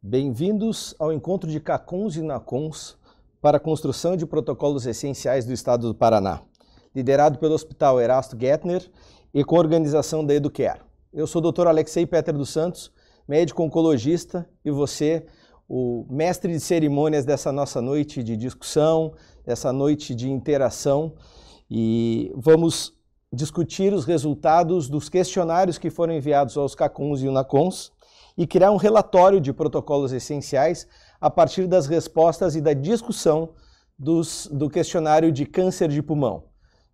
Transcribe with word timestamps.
Bem-vindos 0.00 0.94
ao 0.96 1.12
encontro 1.12 1.50
de 1.50 1.58
CACONs 1.58 2.14
e 2.14 2.22
NACONs 2.22 2.96
para 3.40 3.56
a 3.56 3.60
construção 3.60 4.16
de 4.16 4.24
protocolos 4.24 4.86
essenciais 4.86 5.44
do 5.44 5.52
Estado 5.52 5.88
do 5.88 5.94
Paraná, 5.94 6.40
liderado 6.94 7.36
pelo 7.40 7.54
Hospital 7.54 8.00
Erasto 8.00 8.38
Gettner 8.38 8.88
e 9.34 9.42
com 9.42 9.56
a 9.56 9.58
organização 9.58 10.24
da 10.24 10.32
Educare. 10.32 10.82
Eu 11.12 11.26
sou 11.26 11.42
o 11.42 11.50
Dr. 11.50 11.66
Alexei 11.66 12.06
Peter 12.06 12.32
dos 12.32 12.50
Santos, 12.50 12.92
médico 13.26 13.60
oncologista, 13.60 14.48
e 14.64 14.70
você, 14.70 15.26
o 15.68 16.06
mestre 16.08 16.52
de 16.52 16.60
cerimônias 16.60 17.24
dessa 17.24 17.50
nossa 17.50 17.82
noite 17.82 18.22
de 18.22 18.36
discussão, 18.36 19.14
dessa 19.44 19.72
noite 19.72 20.14
de 20.14 20.30
interação, 20.30 21.12
e 21.68 22.32
vamos 22.36 22.94
discutir 23.32 23.92
os 23.92 24.04
resultados 24.04 24.88
dos 24.88 25.08
questionários 25.08 25.76
que 25.76 25.90
foram 25.90 26.14
enviados 26.14 26.56
aos 26.56 26.76
CACONs 26.76 27.20
e 27.20 27.26
UNACONs 27.26 27.97
e 28.38 28.46
criar 28.46 28.70
um 28.70 28.76
relatório 28.76 29.40
de 29.40 29.52
protocolos 29.52 30.12
essenciais 30.12 30.86
a 31.20 31.28
partir 31.28 31.66
das 31.66 31.88
respostas 31.88 32.54
e 32.54 32.60
da 32.60 32.72
discussão 32.72 33.50
dos, 33.98 34.48
do 34.52 34.70
questionário 34.70 35.32
de 35.32 35.44
câncer 35.44 35.88
de 35.88 36.00
pulmão. 36.00 36.44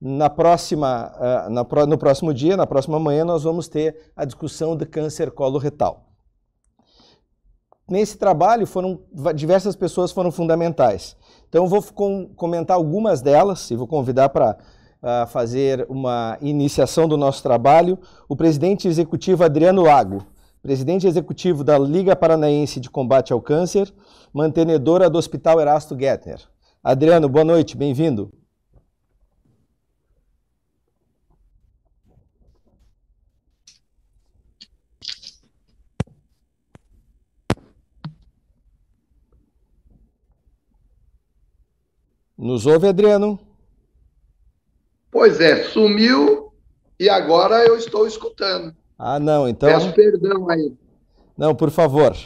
Na 0.00 0.30
próxima, 0.30 1.12
uh, 1.14 1.50
na, 1.50 1.86
no 1.86 1.98
próximo 1.98 2.32
dia, 2.32 2.56
na 2.56 2.66
próxima 2.66 2.98
manhã, 2.98 3.26
nós 3.26 3.42
vamos 3.42 3.68
ter 3.68 4.10
a 4.16 4.24
discussão 4.24 4.74
do 4.74 4.86
câncer 4.86 5.30
coloretal. 5.30 6.06
Nesse 7.86 8.16
trabalho, 8.16 8.66
foram, 8.66 9.02
diversas 9.34 9.76
pessoas 9.76 10.10
foram 10.10 10.32
fundamentais. 10.32 11.14
Então, 11.46 11.64
eu 11.64 11.68
vou 11.68 11.82
com, 11.82 12.26
comentar 12.34 12.74
algumas 12.74 13.20
delas 13.20 13.70
e 13.70 13.76
vou 13.76 13.86
convidar 13.86 14.30
para 14.30 14.56
uh, 15.02 15.26
fazer 15.26 15.84
uma 15.90 16.38
iniciação 16.40 17.06
do 17.06 17.18
nosso 17.18 17.42
trabalho 17.42 17.98
o 18.26 18.34
presidente 18.34 18.88
executivo 18.88 19.44
Adriano 19.44 19.82
Lago 19.82 20.26
presidente 20.64 21.06
executivo 21.06 21.62
da 21.62 21.78
Liga 21.78 22.16
Paranaense 22.16 22.80
de 22.80 22.88
Combate 22.88 23.34
ao 23.34 23.42
Câncer, 23.42 23.92
mantenedora 24.32 25.10
do 25.10 25.18
Hospital 25.18 25.60
Erasto 25.60 25.94
Gettner. 25.94 26.40
Adriano, 26.82 27.28
boa 27.28 27.44
noite, 27.44 27.76
bem-vindo. 27.76 28.32
Nos 42.38 42.64
ouve, 42.64 42.88
Adriano? 42.88 43.38
Pois 45.10 45.42
é, 45.42 45.64
sumiu 45.64 46.54
e 46.98 47.10
agora 47.10 47.66
eu 47.66 47.76
estou 47.76 48.06
escutando. 48.06 48.74
Ah, 48.98 49.18
não, 49.18 49.48
então. 49.48 49.68
Peço 49.68 49.92
perdão 49.92 50.48
aí. 50.48 50.72
Não, 51.36 51.54
por 51.54 51.70
favor. 51.70 52.16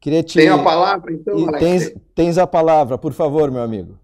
Queria 0.00 0.22
te... 0.22 0.38
Tem 0.38 0.48
a 0.48 0.58
palavra, 0.58 1.12
então, 1.12 1.34
Alex? 1.48 1.58
Tens, 1.58 1.94
tens 2.14 2.38
a 2.38 2.46
palavra, 2.46 2.96
por 2.96 3.12
favor, 3.12 3.50
meu 3.50 3.62
amigo. 3.62 3.98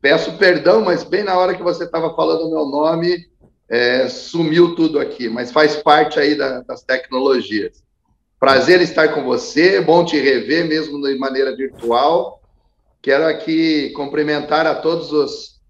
Peço 0.00 0.36
perdão, 0.38 0.82
mas 0.82 1.04
bem 1.04 1.22
na 1.22 1.38
hora 1.38 1.54
que 1.54 1.62
você 1.62 1.84
estava 1.84 2.14
falando 2.16 2.46
o 2.46 2.50
meu 2.50 2.66
nome, 2.66 3.28
é, 3.68 4.08
sumiu 4.08 4.74
tudo 4.74 4.98
aqui, 4.98 5.28
mas 5.28 5.52
faz 5.52 5.76
parte 5.76 6.18
aí 6.18 6.34
da, 6.34 6.60
das 6.62 6.82
tecnologias. 6.82 7.84
Prazer 8.40 8.80
estar 8.80 9.14
com 9.14 9.22
você, 9.22 9.80
bom 9.80 10.04
te 10.04 10.18
rever, 10.18 10.66
mesmo 10.66 11.00
de 11.00 11.16
maneira 11.16 11.54
virtual. 11.54 12.42
Quero 13.00 13.24
aqui 13.24 13.90
cumprimentar 13.90 14.66
a 14.66 14.74
todos 14.74 15.12
os, 15.12 15.60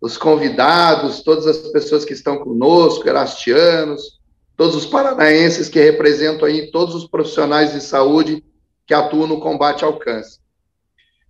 os 0.00 0.16
convidados, 0.16 1.22
todas 1.22 1.46
as 1.46 1.58
pessoas 1.72 2.04
que 2.04 2.12
estão 2.12 2.38
conosco, 2.38 3.08
erastianos, 3.08 4.19
todos 4.60 4.76
os 4.76 4.84
paranaenses 4.84 5.70
que 5.70 5.80
representam 5.80 6.46
aí 6.46 6.70
todos 6.70 6.94
os 6.94 7.08
profissionais 7.08 7.72
de 7.72 7.80
saúde 7.80 8.44
que 8.86 8.92
atuam 8.92 9.26
no 9.26 9.40
combate 9.40 9.86
ao 9.86 9.98
câncer. 9.98 10.38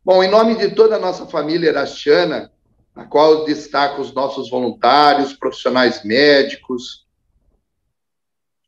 Bom, 0.04 0.20
em 0.24 0.28
nome 0.28 0.56
de 0.56 0.74
toda 0.74 0.96
a 0.96 0.98
nossa 0.98 1.24
família 1.26 1.68
erastiana, 1.68 2.50
a 2.92 3.04
qual 3.04 3.44
destaco 3.44 4.02
os 4.02 4.12
nossos 4.12 4.50
voluntários, 4.50 5.32
profissionais 5.32 6.02
médicos, 6.02 7.06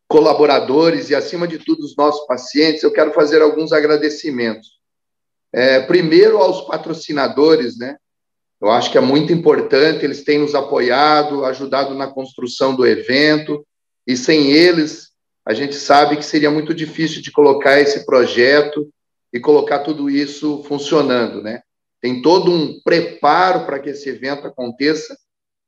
colaboradores 0.06 1.10
e, 1.10 1.14
acima 1.16 1.48
de 1.48 1.58
tudo, 1.58 1.84
os 1.84 1.96
nossos 1.96 2.24
pacientes, 2.28 2.84
eu 2.84 2.92
quero 2.92 3.12
fazer 3.12 3.42
alguns 3.42 3.72
agradecimentos. 3.72 4.78
É, 5.52 5.80
primeiro 5.80 6.38
aos 6.38 6.60
patrocinadores, 6.68 7.76
né? 7.76 7.96
Eu 8.60 8.70
acho 8.70 8.92
que 8.92 8.98
é 8.98 9.00
muito 9.00 9.32
importante, 9.32 10.04
eles 10.04 10.22
têm 10.22 10.38
nos 10.38 10.54
apoiado, 10.54 11.44
ajudado 11.44 11.96
na 11.96 12.06
construção 12.06 12.76
do 12.76 12.86
evento, 12.86 13.66
e 14.06 14.16
sem 14.16 14.52
eles, 14.52 15.10
a 15.44 15.54
gente 15.54 15.74
sabe 15.74 16.16
que 16.16 16.24
seria 16.24 16.50
muito 16.50 16.72
difícil 16.74 17.20
de 17.20 17.30
colocar 17.30 17.80
esse 17.80 18.06
projeto 18.06 18.92
e 19.32 19.40
colocar 19.40 19.80
tudo 19.80 20.08
isso 20.08 20.62
funcionando, 20.64 21.42
né? 21.42 21.62
Tem 22.00 22.20
todo 22.20 22.50
um 22.50 22.80
preparo 22.82 23.64
para 23.64 23.78
que 23.78 23.90
esse 23.90 24.08
evento 24.08 24.46
aconteça, 24.46 25.16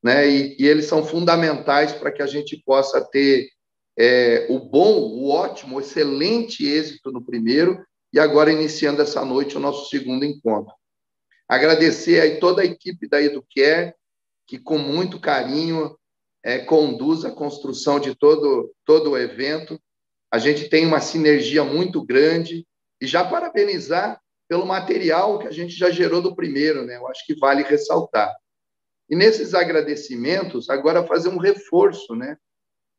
né? 0.03 0.29
E, 0.29 0.57
e 0.59 0.67
eles 0.67 0.87
são 0.87 1.05
fundamentais 1.05 1.93
para 1.93 2.13
que 2.13 2.23
a 2.23 2.27
gente 2.27 2.61
possa 2.65 3.01
ter 3.01 3.49
é, 3.97 4.47
o 4.51 4.59
bom, 4.59 5.01
o 5.01 5.31
ótimo, 5.31 5.77
o 5.77 5.81
excelente 5.81 6.67
êxito 6.67 7.11
no 7.11 7.25
primeiro 7.25 7.85
e 8.13 8.19
agora 8.19 8.53
iniciando 8.53 9.03
essa 9.03 9.25
noite 9.25 9.57
o 9.57 9.61
nosso 9.61 9.89
segundo 9.89 10.25
encontro. 10.25 10.73
Agradecer 11.49 12.21
aí 12.21 12.39
toda 12.39 12.63
a 12.63 12.65
equipe 12.65 13.09
da 13.09 13.21
Educare, 13.21 13.95
que 14.47 14.59
com 14.59 14.79
muito 14.79 15.21
carinho 15.21 15.97
é, 16.45 16.59
conduz 16.59 17.25
a 17.25 17.31
construção 17.31 17.99
de 17.99 18.15
todo, 18.15 18.71
todo 18.85 19.13
o 19.13 19.19
evento. 19.19 19.81
A 20.31 20.39
gente 20.39 20.69
tem 20.69 20.85
uma 20.85 21.01
sinergia 21.01 21.65
muito 21.65 22.05
grande 22.05 22.67
e 23.01 23.07
já 23.07 23.25
parabenizar 23.25 24.21
pelo 24.47 24.67
material 24.67 25.39
que 25.39 25.49
a 25.49 25.51
gente 25.51 25.75
já 25.75 25.91
gerou 25.91 26.21
do 26.21 26.37
primeiro, 26.37 26.85
né? 26.85 26.97
Eu 26.97 27.09
acho 27.09 27.25
que 27.25 27.35
vale 27.35 27.63
ressaltar. 27.63 28.31
E 29.09 29.17
nesses 29.17 29.55
agradecimentos, 29.55 30.69
agora 30.69 31.07
fazer 31.07 31.31
um 31.31 31.39
reforço, 31.39 32.15
né? 32.15 32.37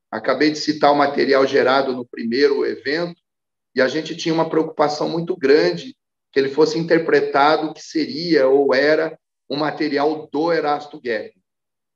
Acabei 0.09 0.49
de 0.49 0.57
citar 0.57 0.91
o 0.91 0.97
material 0.97 1.45
gerado 1.45 1.93
no 1.93 2.05
primeiro 2.05 2.65
evento 2.65 3.21
e 3.75 3.81
a 3.81 3.87
gente 3.87 4.15
tinha 4.15 4.33
uma 4.33 4.49
preocupação 4.49 5.07
muito 5.07 5.35
grande 5.35 5.95
que 6.31 6.39
ele 6.39 6.49
fosse 6.49 6.79
interpretado 6.79 7.73
que 7.73 7.81
seria 7.81 8.47
ou 8.47 8.73
era 8.73 9.17
um 9.49 9.57
material 9.57 10.27
do 10.31 10.51
Erasto 10.51 10.99
Guerra. 10.99 11.31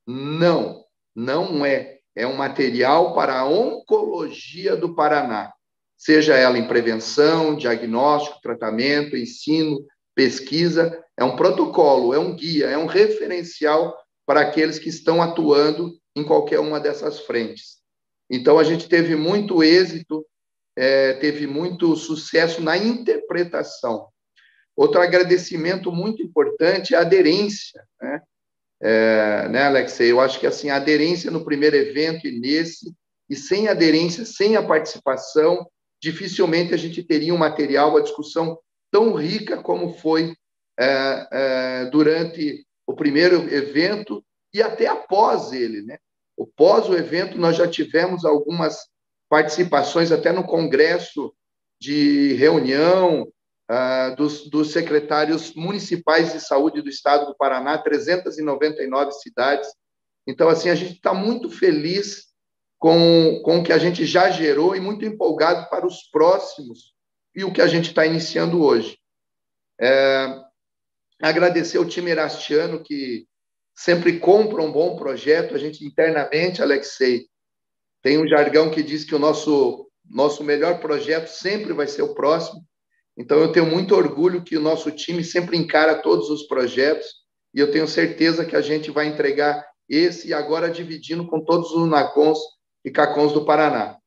Não, 0.06 0.84
não 1.14 1.64
é. 1.64 1.98
É 2.14 2.26
um 2.26 2.36
material 2.36 3.14
para 3.14 3.38
a 3.38 3.48
oncologia 3.48 4.76
do 4.76 4.94
Paraná, 4.94 5.52
seja 5.96 6.36
ela 6.36 6.58
em 6.58 6.66
prevenção, 6.66 7.54
diagnóstico, 7.54 8.40
tratamento, 8.42 9.16
ensino, 9.16 9.78
pesquisa. 10.14 11.02
É 11.16 11.22
um 11.22 11.36
protocolo, 11.36 12.12
é 12.12 12.18
um 12.18 12.34
guia, 12.34 12.66
é 12.66 12.76
um 12.76 12.86
referencial 12.86 13.96
para 14.26 14.40
aqueles 14.40 14.78
que 14.78 14.88
estão 14.88 15.22
atuando 15.22 15.92
em 16.16 16.24
qualquer 16.24 16.58
uma 16.58 16.80
dessas 16.80 17.20
frentes. 17.20 17.78
Então, 18.28 18.58
a 18.58 18.64
gente 18.64 18.88
teve 18.88 19.16
muito 19.16 19.62
êxito, 19.62 20.24
é, 20.76 21.14
teve 21.14 21.46
muito 21.46 21.96
sucesso 21.96 22.62
na 22.62 22.76
interpretação. 22.76 24.08
Outro 24.76 25.00
agradecimento 25.00 25.92
muito 25.92 26.22
importante 26.22 26.94
é 26.94 26.98
a 26.98 27.02
aderência. 27.02 27.82
Né? 28.00 28.22
É, 28.82 29.48
né, 29.48 29.64
Alexei? 29.64 30.10
Eu 30.10 30.20
acho 30.20 30.38
que 30.40 30.46
assim, 30.46 30.70
a 30.70 30.76
aderência 30.76 31.30
no 31.30 31.44
primeiro 31.44 31.76
evento 31.76 32.26
e 32.26 32.38
nesse, 32.38 32.94
e 33.28 33.36
sem 33.36 33.68
aderência, 33.68 34.24
sem 34.24 34.56
a 34.56 34.62
participação, 34.62 35.66
dificilmente 36.02 36.74
a 36.74 36.76
gente 36.76 37.02
teria 37.02 37.34
um 37.34 37.38
material, 37.38 37.90
uma 37.90 38.02
discussão 38.02 38.58
tão 38.90 39.14
rica 39.14 39.62
como 39.62 39.92
foi 39.94 40.34
é, 40.78 41.28
é, 41.30 41.84
durante 41.86 42.64
o 42.86 42.94
primeiro 42.94 43.52
evento 43.52 44.24
e 44.52 44.62
até 44.62 44.86
após 44.86 45.52
ele, 45.52 45.82
né? 45.82 45.98
O 46.36 46.46
pós 46.46 46.88
o 46.88 46.96
evento 46.96 47.38
nós 47.38 47.56
já 47.56 47.68
tivemos 47.68 48.24
algumas 48.24 48.88
participações 49.28 50.10
até 50.10 50.32
no 50.32 50.42
congresso 50.42 51.32
de 51.80 52.32
reunião 52.34 53.30
uh, 53.70 54.16
dos, 54.16 54.50
dos, 54.50 54.72
secretários 54.72 55.54
municipais 55.54 56.32
de 56.32 56.40
saúde 56.40 56.82
do 56.82 56.88
estado 56.88 57.26
do 57.26 57.36
Paraná, 57.36 57.78
399 57.78 59.12
cidades. 59.12 59.68
Então, 60.26 60.48
assim, 60.48 60.68
a 60.68 60.74
gente 60.74 60.94
está 60.94 61.14
muito 61.14 61.48
feliz 61.48 62.26
com, 62.78 63.40
com 63.44 63.58
o 63.58 63.62
que 63.62 63.72
a 63.72 63.78
gente 63.78 64.04
já 64.04 64.30
gerou 64.30 64.74
e 64.74 64.80
muito 64.80 65.04
empolgado 65.04 65.68
para 65.70 65.86
os 65.86 66.02
próximos 66.10 66.92
e 67.34 67.44
o 67.44 67.52
que 67.52 67.62
a 67.62 67.68
gente 67.68 67.90
está 67.90 68.04
iniciando 68.04 68.62
hoje. 68.62 68.98
É, 69.80 70.42
agradecer 71.22 71.78
ao 71.78 71.86
time 71.86 72.10
erastiano 72.10 72.82
que 72.82 73.26
sempre 73.74 74.18
compra 74.18 74.62
um 74.62 74.72
bom 74.72 74.96
projeto. 74.96 75.54
A 75.54 75.58
gente 75.58 75.84
internamente, 75.84 76.60
Alexei, 76.60 77.26
tem 78.02 78.18
um 78.18 78.26
jargão 78.26 78.70
que 78.70 78.82
diz 78.82 79.04
que 79.04 79.14
o 79.14 79.18
nosso 79.18 79.86
nosso 80.10 80.42
melhor 80.42 80.80
projeto 80.80 81.28
sempre 81.28 81.72
vai 81.72 81.86
ser 81.86 82.02
o 82.02 82.14
próximo. 82.14 82.66
Então, 83.20 83.38
eu 83.38 83.52
tenho 83.52 83.66
muito 83.66 83.94
orgulho 83.94 84.42
que 84.42 84.56
o 84.56 84.60
nosso 84.60 84.90
time 84.90 85.22
sempre 85.22 85.56
encara 85.56 86.00
todos 86.00 86.30
os 86.30 86.44
projetos 86.44 87.06
e 87.54 87.60
eu 87.60 87.70
tenho 87.70 87.86
certeza 87.86 88.44
que 88.44 88.56
a 88.56 88.62
gente 88.62 88.90
vai 88.90 89.06
entregar 89.06 89.64
esse 89.88 90.28
e 90.28 90.34
agora 90.34 90.70
dividindo 90.70 91.26
com 91.26 91.44
todos 91.44 91.70
os 91.72 91.88
NACONs 91.88 92.38
e 92.84 92.90
CACONs 92.90 93.32
do 93.32 93.44
Paraná. 93.44 93.98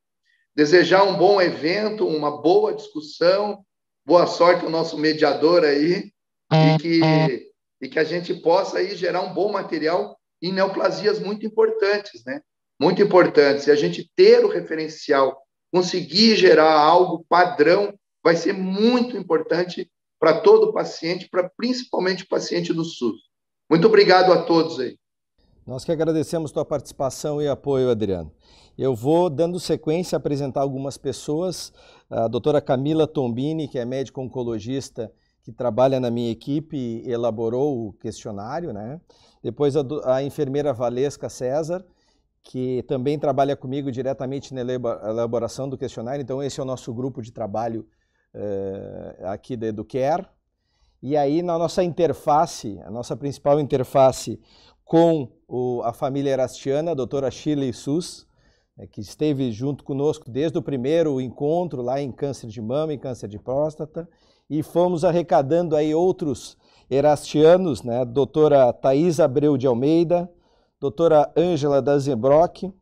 Desejar 0.56 1.04
um 1.04 1.15
bom 1.15 1.39
evento, 1.39 2.07
uma 2.07 2.42
boa 2.42 2.74
discussão 2.74 3.63
boa 4.06 4.27
sorte 4.27 4.65
ao 4.65 4.71
nosso 4.71 4.98
mediador 4.98 5.63
aí 5.63 6.12
e 6.51 6.77
que, 6.80 7.50
e 7.81 7.89
que 7.89 8.00
a 8.00 8.04
gente 8.04 8.33
possa 8.33 8.80
aí 8.80 8.95
gerar 8.95 9.21
um 9.21 9.33
bom 9.33 9.51
material 9.51 10.18
em 10.42 10.51
neoplasias 10.51 11.19
muito 11.19 11.45
importantes, 11.45 12.24
né? 12.25 12.42
Muito 12.80 13.01
importantes. 13.01 13.68
E 13.68 13.71
a 13.71 13.75
gente 13.75 14.10
ter 14.15 14.44
o 14.44 14.50
referencial, 14.50 15.42
conseguir 15.71 16.36
gerar 16.36 16.74
algo 16.74 17.25
padrão, 17.30 17.98
vai 18.24 18.36
ser 18.36 18.54
muito 18.54 19.18
importante 19.18 19.90
para 20.20 20.40
todo 20.40 20.72
paciente, 20.72 21.28
para 21.30 21.50
principalmente 21.58 22.24
o 22.24 22.28
paciente 22.30 22.72
do 22.74 22.86
SUS. 22.86 23.22
Muito 23.70 23.88
obrigado 23.88 24.31
a 24.31 24.44
todos 24.44 24.80
aí. 24.80 24.98
Nós 25.68 25.84
que 25.84 25.92
agradecemos 25.92 26.52
tua 26.52 26.66
participação 26.66 27.42
e 27.42 27.48
apoio, 27.48 27.90
Adriano. 27.90 28.31
Eu 28.78 28.96
vou, 28.96 29.30
dando 29.30 29.60
sequência, 29.60 30.18
apresentar 30.18 30.62
algumas 30.62 30.98
pessoas. 30.98 31.72
A 32.10 32.28
doutora 32.28 32.62
Camila 32.62 33.06
Tombini, 33.08 33.68
que 33.68 33.78
é 33.78 33.86
médico 33.86 34.22
oncologista 34.22 35.12
que 35.44 35.52
trabalha 35.52 36.00
na 36.00 36.10
minha 36.10 36.31
equipe, 36.31 37.04
elaborou 37.06 37.88
o 37.88 37.94
questionário. 37.94 38.74
Né? 38.74 39.00
Depois 39.42 39.75
a, 39.75 39.84
a 40.06 40.24
enfermeira 40.24 40.74
Valesca 40.74 41.30
César, 41.30 41.86
que 42.42 42.84
também 42.84 43.20
trabalha 43.20 43.56
comigo 43.56 43.92
diretamente 43.92 44.54
na 44.54 44.62
elaboração 44.62 45.70
do 45.70 45.78
questionário. 45.78 46.22
Então, 46.22 46.42
esse 46.42 46.60
é 46.60 46.64
o 46.64 46.66
nosso 46.66 46.94
grupo 46.94 47.22
de 47.22 47.31
trabalho 47.31 47.86
uh, 48.34 49.28
aqui 49.28 49.56
da 49.56 49.68
Educare. 49.68 50.26
E 51.02 51.18
aí, 51.18 51.42
na 51.42 51.58
nossa 51.58 51.84
interface, 51.84 52.80
a 52.86 52.90
nossa 52.90 53.16
principal 53.16 53.60
interface 53.60 54.40
com 54.86 55.28
o, 55.48 55.82
a 55.84 55.92
família 55.92 56.32
erastiana, 56.32 56.92
a 56.92 56.96
doutora 56.96 57.30
Shirley 57.30 57.74
Sus, 57.74 58.28
é, 58.78 58.88
que 58.88 59.02
esteve 59.02 59.52
junto 59.52 59.84
conosco 59.84 60.30
desde 60.30 60.58
o 60.58 60.62
primeiro 60.62 61.20
encontro 61.22 61.82
lá 61.82 62.02
em 62.02 62.12
câncer 62.12 62.48
de 62.48 62.62
mama 62.62 62.94
e 62.94 62.98
câncer 62.98 63.28
de 63.28 63.38
próstata, 63.38 64.08
e 64.50 64.64
fomos 64.64 65.04
arrecadando 65.04 65.76
aí 65.76 65.94
outros 65.94 66.58
erastianos, 66.90 67.82
né? 67.84 68.04
Doutora 68.06 68.72
Thais 68.74 69.20
Abreu 69.20 69.58
de 69.58 69.68
Almeida, 69.68 70.30
doutora 70.80 71.32
Ângela 71.38 71.82
Dazembrock, 71.82 72.74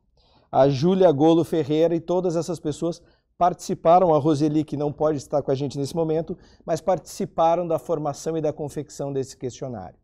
a 0.52 0.68
Júlia 0.68 1.12
Golo 1.12 1.44
Ferreira 1.44 1.96
e 1.96 2.00
todas 2.00 2.36
essas 2.36 2.60
pessoas 2.60 3.02
participaram, 3.42 4.14
a 4.14 4.20
Roseli, 4.20 4.64
que 4.64 4.78
não 4.78 4.92
pode 4.92 5.18
estar 5.18 5.42
com 5.42 5.50
a 5.50 5.56
gente 5.56 5.76
nesse 5.76 5.96
momento, 5.96 6.38
mas 6.64 6.80
participaram 6.80 7.68
da 7.68 7.80
formação 7.80 8.38
e 8.38 8.42
da 8.42 8.54
confecção 8.54 9.12
desse 9.12 9.36
questionário. 9.36 9.98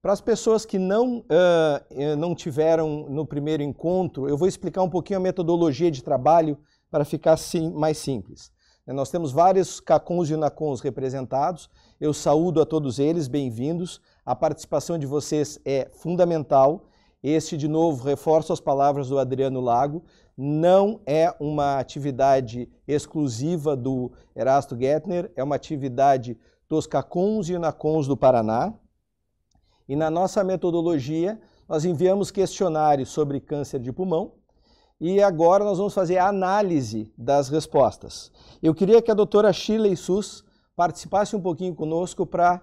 Para 0.00 0.12
as 0.12 0.20
pessoas 0.20 0.64
que 0.64 0.78
não, 0.78 1.18
uh, 1.18 2.16
não 2.16 2.36
tiveram 2.36 3.08
no 3.08 3.26
primeiro 3.26 3.64
encontro, 3.64 4.28
eu 4.28 4.38
vou 4.38 4.46
explicar 4.46 4.80
um 4.80 4.88
pouquinho 4.88 5.18
a 5.18 5.22
metodologia 5.22 5.90
de 5.90 6.04
trabalho 6.04 6.56
para 6.88 7.04
ficar 7.04 7.36
sim, 7.36 7.68
mais 7.72 7.98
simples. 7.98 8.52
Nós 8.86 9.10
temos 9.10 9.32
vários 9.32 9.80
CACONs 9.80 10.30
e 10.30 10.34
UNACONs 10.34 10.80
representados, 10.80 11.68
eu 12.00 12.14
saúdo 12.14 12.62
a 12.62 12.64
todos 12.64 13.00
eles, 13.00 13.26
bem-vindos. 13.26 14.00
A 14.24 14.36
participação 14.36 14.96
de 14.96 15.06
vocês 15.06 15.58
é 15.64 15.90
fundamental. 15.94 16.84
Este, 17.22 17.56
de 17.56 17.66
novo, 17.66 18.04
reforço 18.04 18.52
as 18.52 18.60
palavras 18.60 19.08
do 19.08 19.18
Adriano 19.18 19.60
Lago, 19.60 20.02
não 20.36 21.00
é 21.06 21.34
uma 21.38 21.78
atividade 21.78 22.68
exclusiva 22.86 23.76
do 23.76 24.12
Erasto 24.34 24.76
Gettner, 24.76 25.30
é 25.36 25.42
uma 25.42 25.56
atividade 25.56 26.38
dos 26.68 26.86
CACONs 26.86 27.48
e 27.48 27.54
UNACONs 27.54 28.06
do 28.06 28.16
Paraná. 28.16 28.72
E 29.88 29.94
na 29.94 30.10
nossa 30.10 30.42
metodologia, 30.42 31.40
nós 31.68 31.84
enviamos 31.84 32.30
questionários 32.30 33.10
sobre 33.10 33.40
câncer 33.40 33.78
de 33.78 33.92
pulmão 33.92 34.32
e 35.00 35.22
agora 35.22 35.64
nós 35.64 35.78
vamos 35.78 35.92
fazer 35.92 36.18
a 36.18 36.28
análise 36.28 37.12
das 37.18 37.48
respostas. 37.48 38.30
Eu 38.62 38.74
queria 38.74 39.02
que 39.02 39.10
a 39.10 39.14
doutora 39.14 39.52
Shirley 39.52 39.96
Sus 39.96 40.44
participasse 40.76 41.34
um 41.34 41.40
pouquinho 41.40 41.74
conosco 41.74 42.24
para 42.24 42.60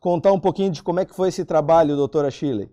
contar 0.00 0.32
um 0.32 0.40
pouquinho 0.40 0.70
de 0.70 0.82
como 0.82 1.00
é 1.00 1.04
que 1.04 1.14
foi 1.14 1.28
esse 1.28 1.44
trabalho, 1.44 1.96
doutora 1.96 2.30
Shirley. 2.30 2.70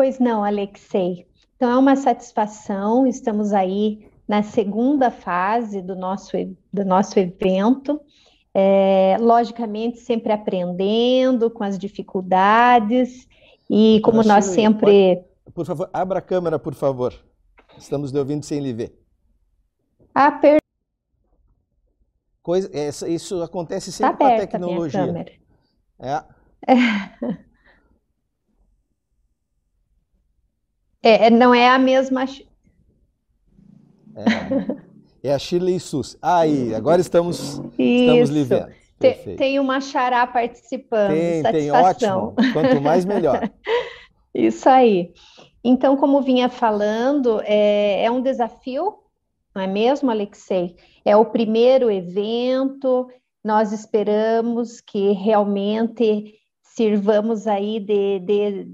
Pois 0.00 0.18
não, 0.18 0.42
Alexei. 0.42 1.26
Então 1.56 1.70
é 1.70 1.76
uma 1.76 1.94
satisfação, 1.94 3.06
estamos 3.06 3.52
aí 3.52 4.08
na 4.26 4.42
segunda 4.42 5.10
fase 5.10 5.82
do 5.82 5.94
nosso, 5.94 6.38
do 6.72 6.86
nosso 6.86 7.18
evento 7.18 8.00
é, 8.54 9.18
logicamente 9.20 9.98
sempre 9.98 10.32
aprendendo 10.32 11.50
com 11.50 11.62
as 11.62 11.78
dificuldades 11.78 13.28
e 13.68 14.00
como 14.02 14.22
nós 14.22 14.46
sempre. 14.46 15.16
Pode, 15.16 15.54
por 15.54 15.66
favor, 15.66 15.90
abra 15.92 16.20
a 16.20 16.22
câmera, 16.22 16.58
por 16.58 16.72
favor. 16.72 17.12
Estamos 17.76 18.10
lhe 18.10 18.18
ouvindo 18.18 18.42
sem 18.42 18.58
lhe 18.58 18.72
ver. 18.72 18.98
A 20.14 20.32
per... 20.32 20.60
Coisa, 22.42 22.70
isso 23.06 23.42
acontece 23.42 23.92
sempre 23.92 24.16
tá 24.16 24.16
com 24.16 24.24
a 24.24 24.38
tecnologia. 24.38 25.02
A 25.02 25.06
câmera. 25.06 25.32
É. 25.98 27.44
É. 31.02 31.26
é. 31.26 31.30
não 31.30 31.54
é 31.54 31.68
a 31.68 31.78
mesma. 31.78 32.24
É. 34.16 34.90
É 35.22 35.34
a 35.34 35.38
Shirley 35.38 35.78
Sus. 35.78 36.16
Aí, 36.22 36.74
agora 36.74 37.00
estamos, 37.00 37.60
estamos 37.78 38.30
lhe 38.30 38.42
vendo. 38.42 38.68
Tem, 38.98 39.36
tem 39.36 39.58
uma 39.58 39.80
xará 39.80 40.26
participando. 40.26 41.12
Tem, 41.12 41.42
tem, 41.42 41.70
ótimo. 41.70 42.34
Quanto 42.52 42.80
mais, 42.82 43.04
melhor. 43.04 43.50
Isso 44.34 44.68
aí. 44.68 45.12
Então, 45.64 45.96
como 45.96 46.22
vinha 46.22 46.48
falando, 46.48 47.40
é, 47.44 48.04
é 48.04 48.10
um 48.10 48.22
desafio, 48.22 48.94
não 49.54 49.62
é 49.62 49.66
mesmo, 49.66 50.10
Alexei? 50.10 50.76
É 51.04 51.16
o 51.16 51.24
primeiro 51.24 51.90
evento, 51.90 53.08
nós 53.42 53.72
esperamos 53.72 54.80
que 54.80 55.12
realmente 55.12 56.34
sirvamos 56.62 57.46
aí 57.46 57.80
de, 57.80 58.20
de, 58.20 58.68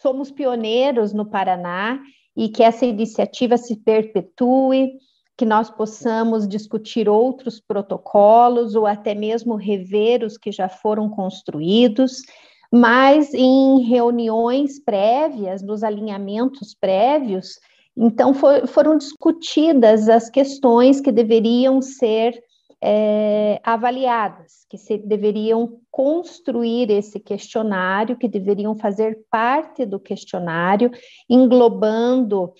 somos 0.00 0.30
pioneiros 0.30 1.12
no 1.12 1.26
Paraná 1.26 2.00
e 2.36 2.48
que 2.48 2.62
essa 2.62 2.86
iniciativa 2.86 3.56
se 3.56 3.76
perpetue 3.76 4.92
que 5.36 5.46
nós 5.46 5.70
possamos 5.70 6.46
discutir 6.46 7.08
outros 7.08 7.60
protocolos 7.60 8.74
ou 8.74 8.86
até 8.86 9.14
mesmo 9.14 9.56
rever 9.56 10.22
os 10.22 10.36
que 10.36 10.52
já 10.52 10.68
foram 10.68 11.08
construídos, 11.08 12.22
mas 12.70 13.32
em 13.32 13.82
reuniões 13.82 14.78
prévias, 14.78 15.62
nos 15.62 15.82
alinhamentos 15.82 16.76
prévios, 16.78 17.58
então 17.96 18.34
for, 18.34 18.66
foram 18.66 18.96
discutidas 18.98 20.08
as 20.08 20.30
questões 20.30 21.00
que 21.00 21.10
deveriam 21.10 21.80
ser 21.82 22.38
é, 22.82 23.60
avaliadas, 23.62 24.64
que 24.68 24.78
se, 24.78 24.96
deveriam 24.98 25.80
construir 25.90 26.90
esse 26.90 27.20
questionário, 27.20 28.16
que 28.16 28.28
deveriam 28.28 28.74
fazer 28.74 29.18
parte 29.30 29.84
do 29.84 30.00
questionário, 30.00 30.90
englobando 31.28 32.52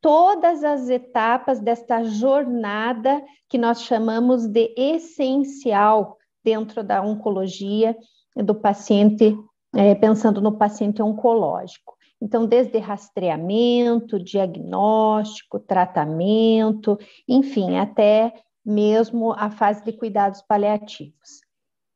todas 0.00 0.64
as 0.64 0.88
etapas 0.88 1.60
desta 1.60 2.04
jornada 2.04 3.22
que 3.48 3.58
nós 3.58 3.82
chamamos 3.82 4.46
de 4.46 4.74
essencial 4.76 6.16
dentro 6.42 6.82
da 6.82 7.02
oncologia 7.02 7.96
do 8.36 8.54
paciente, 8.54 9.36
é, 9.74 9.94
pensando 9.94 10.40
no 10.40 10.56
paciente 10.56 11.02
oncológico. 11.02 11.98
Então, 12.22 12.46
desde 12.46 12.78
rastreamento, 12.78 14.22
diagnóstico, 14.22 15.58
tratamento, 15.58 16.98
enfim, 17.26 17.78
até 17.78 18.32
mesmo 18.64 19.32
a 19.32 19.50
fase 19.50 19.84
de 19.84 19.92
cuidados 19.92 20.42
paliativos. 20.42 21.40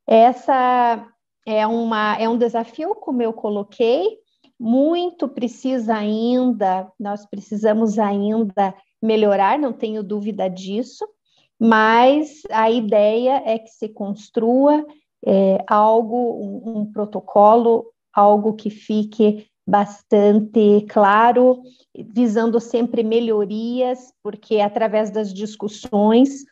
Essa 0.07 1.07
é, 1.47 1.67
uma, 1.67 2.17
é 2.19 2.29
um 2.29 2.39
desafio, 2.39 2.95
como 2.95 3.23
eu 3.23 3.33
coloquei, 3.33 4.19
muito 4.59 5.29
precisa 5.29 5.97
ainda, 5.97 6.91
nós 6.99 7.27
precisamos 7.27 7.99
ainda 7.99 8.75
melhorar, 9.03 9.59
não 9.59 9.73
tenho 9.73 10.03
dúvida 10.03 10.49
disso, 10.49 11.07
mas 11.59 12.43
a 12.51 12.71
ideia 12.71 13.43
é 13.45 13.59
que 13.59 13.71
se 13.71 13.89
construa 13.89 14.85
é, 15.27 15.65
algo, 15.67 16.35
um, 16.35 16.81
um 16.81 16.93
protocolo, 16.93 17.87
algo 18.13 18.55
que 18.55 18.71
fique 18.71 19.47
bastante 19.67 20.85
claro, 20.89 21.63
visando 22.13 22.61
sempre 22.61 23.03
melhorias, 23.03 24.13
porque 24.23 24.61
através 24.61 25.11
das 25.11 25.33
discussões 25.33 26.45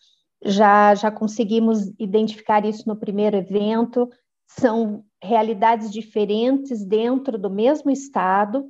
já, 0.45 0.95
já 0.95 1.11
conseguimos 1.11 1.93
identificar 1.99 2.65
isso 2.65 2.89
no 2.89 2.97
primeiro 2.97 3.37
evento, 3.37 4.09
são 4.47 5.05
realidades 5.23 5.91
diferentes 5.91 6.85
dentro 6.85 7.39
do 7.39 7.49
mesmo 7.49 7.91
estado, 7.91 8.65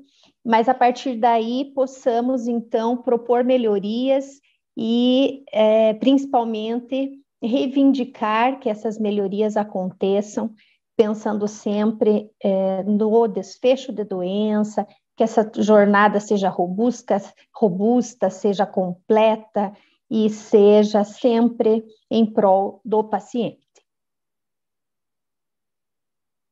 mas 0.44 0.68
a 0.68 0.74
partir 0.74 1.16
daí 1.16 1.72
possamos 1.74 2.46
então 2.46 2.96
propor 2.96 3.44
melhorias 3.44 4.40
e 4.76 5.44
é, 5.52 5.94
principalmente 5.94 7.12
reivindicar 7.42 8.60
que 8.60 8.68
essas 8.68 8.98
melhorias 8.98 9.56
aconteçam, 9.56 10.54
pensando 10.96 11.48
sempre 11.48 12.30
é, 12.42 12.82
no 12.82 13.26
desfecho 13.26 13.92
da 13.92 14.04
doença, 14.04 14.86
que 15.16 15.22
essa 15.22 15.50
jornada 15.56 16.20
seja 16.20 16.48
robusta, 16.48 17.20
robusta, 17.54 18.30
seja 18.30 18.66
completa 18.66 19.72
e 20.10 20.28
seja 20.30 21.04
sempre 21.04 21.84
em 22.10 22.30
prol 22.30 22.80
do 22.84 23.02
paciente. 23.04 23.60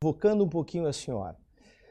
Provocando 0.03 0.45
um 0.45 0.49
pouquinho 0.49 0.87
a 0.87 0.93
senhora, 0.93 1.37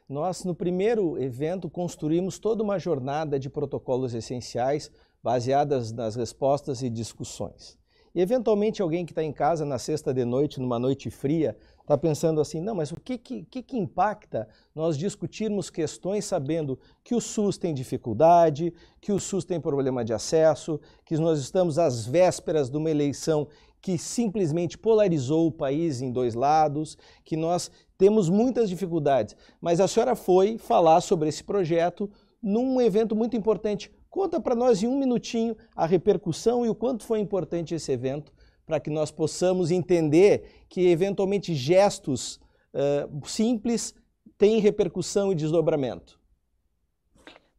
nós 0.08 0.44
no 0.44 0.56
primeiro 0.56 1.22
evento 1.22 1.70
construímos 1.70 2.40
toda 2.40 2.64
uma 2.64 2.80
jornada 2.80 3.40
de 3.40 3.50
protocolos 3.50 4.16
essenciais 4.16 4.92
baseadas 5.22 5.92
nas 5.92 6.16
respostas 6.16 6.82
e 6.82 6.90
discussões. 6.90 7.79
E 8.14 8.22
eventualmente 8.22 8.82
alguém 8.82 9.06
que 9.06 9.12
está 9.12 9.24
em 9.24 9.32
casa 9.32 9.66
na 9.66 9.78
sexta 9.78 10.14
de 10.14 10.26
noite, 10.26 10.60
numa 10.60 10.80
noite 10.80 11.10
fria, 11.10 11.56
está 11.82 11.98
pensando 11.98 12.40
assim, 12.40 12.62
não, 12.62 12.76
mas 12.76 12.92
o 12.92 13.00
que, 13.00 13.18
que, 13.18 13.44
que 13.44 13.78
impacta 13.78 14.48
nós 14.76 14.98
discutirmos 14.98 15.70
questões 15.70 16.26
sabendo 16.26 16.78
que 17.04 17.16
o 17.16 17.22
SUS 17.22 17.58
tem 17.58 17.74
dificuldade, 17.74 18.74
que 19.02 19.12
o 19.12 19.20
SUS 19.20 19.44
tem 19.44 19.60
problema 19.60 20.06
de 20.06 20.14
acesso, 20.14 20.80
que 21.04 21.18
nós 21.18 21.40
estamos 21.40 21.80
às 21.80 22.06
vésperas 22.06 22.70
de 22.70 22.78
uma 22.78 22.92
eleição 22.92 23.48
que 23.82 23.98
simplesmente 23.98 24.78
polarizou 24.78 25.48
o 25.48 25.52
país 25.52 26.02
em 26.02 26.12
dois 26.12 26.36
lados, 26.36 26.98
que 27.24 27.38
nós 27.38 27.72
temos 27.98 28.30
muitas 28.30 28.70
dificuldades. 28.70 29.36
Mas 29.62 29.80
a 29.80 29.88
senhora 29.88 30.16
foi 30.16 30.58
falar 30.58 31.02
sobre 31.02 31.30
esse 31.30 31.44
projeto 31.44 32.10
num 32.42 32.80
evento 32.80 33.16
muito 33.16 33.36
importante. 33.36 33.92
Conta 34.10 34.40
para 34.40 34.56
nós 34.56 34.82
em 34.82 34.88
um 34.88 34.98
minutinho 34.98 35.56
a 35.76 35.86
repercussão 35.86 36.66
e 36.66 36.70
o 36.70 36.76
quanto 36.76 37.06
foi 37.06 37.20
importante 37.20 37.76
esse 37.76 37.92
evento 37.92 38.34
para 38.66 38.80
que 38.80 38.90
nós 38.90 39.12
possamos 39.12 39.72
entender 39.72 40.66
que, 40.68 40.88
eventualmente, 40.88 41.54
gestos 41.54 42.40
uh, 42.74 43.28
simples 43.28 43.96
têm 44.38 44.60
repercussão 44.60 45.32
e 45.32 45.36
desdobramento. 45.36 46.20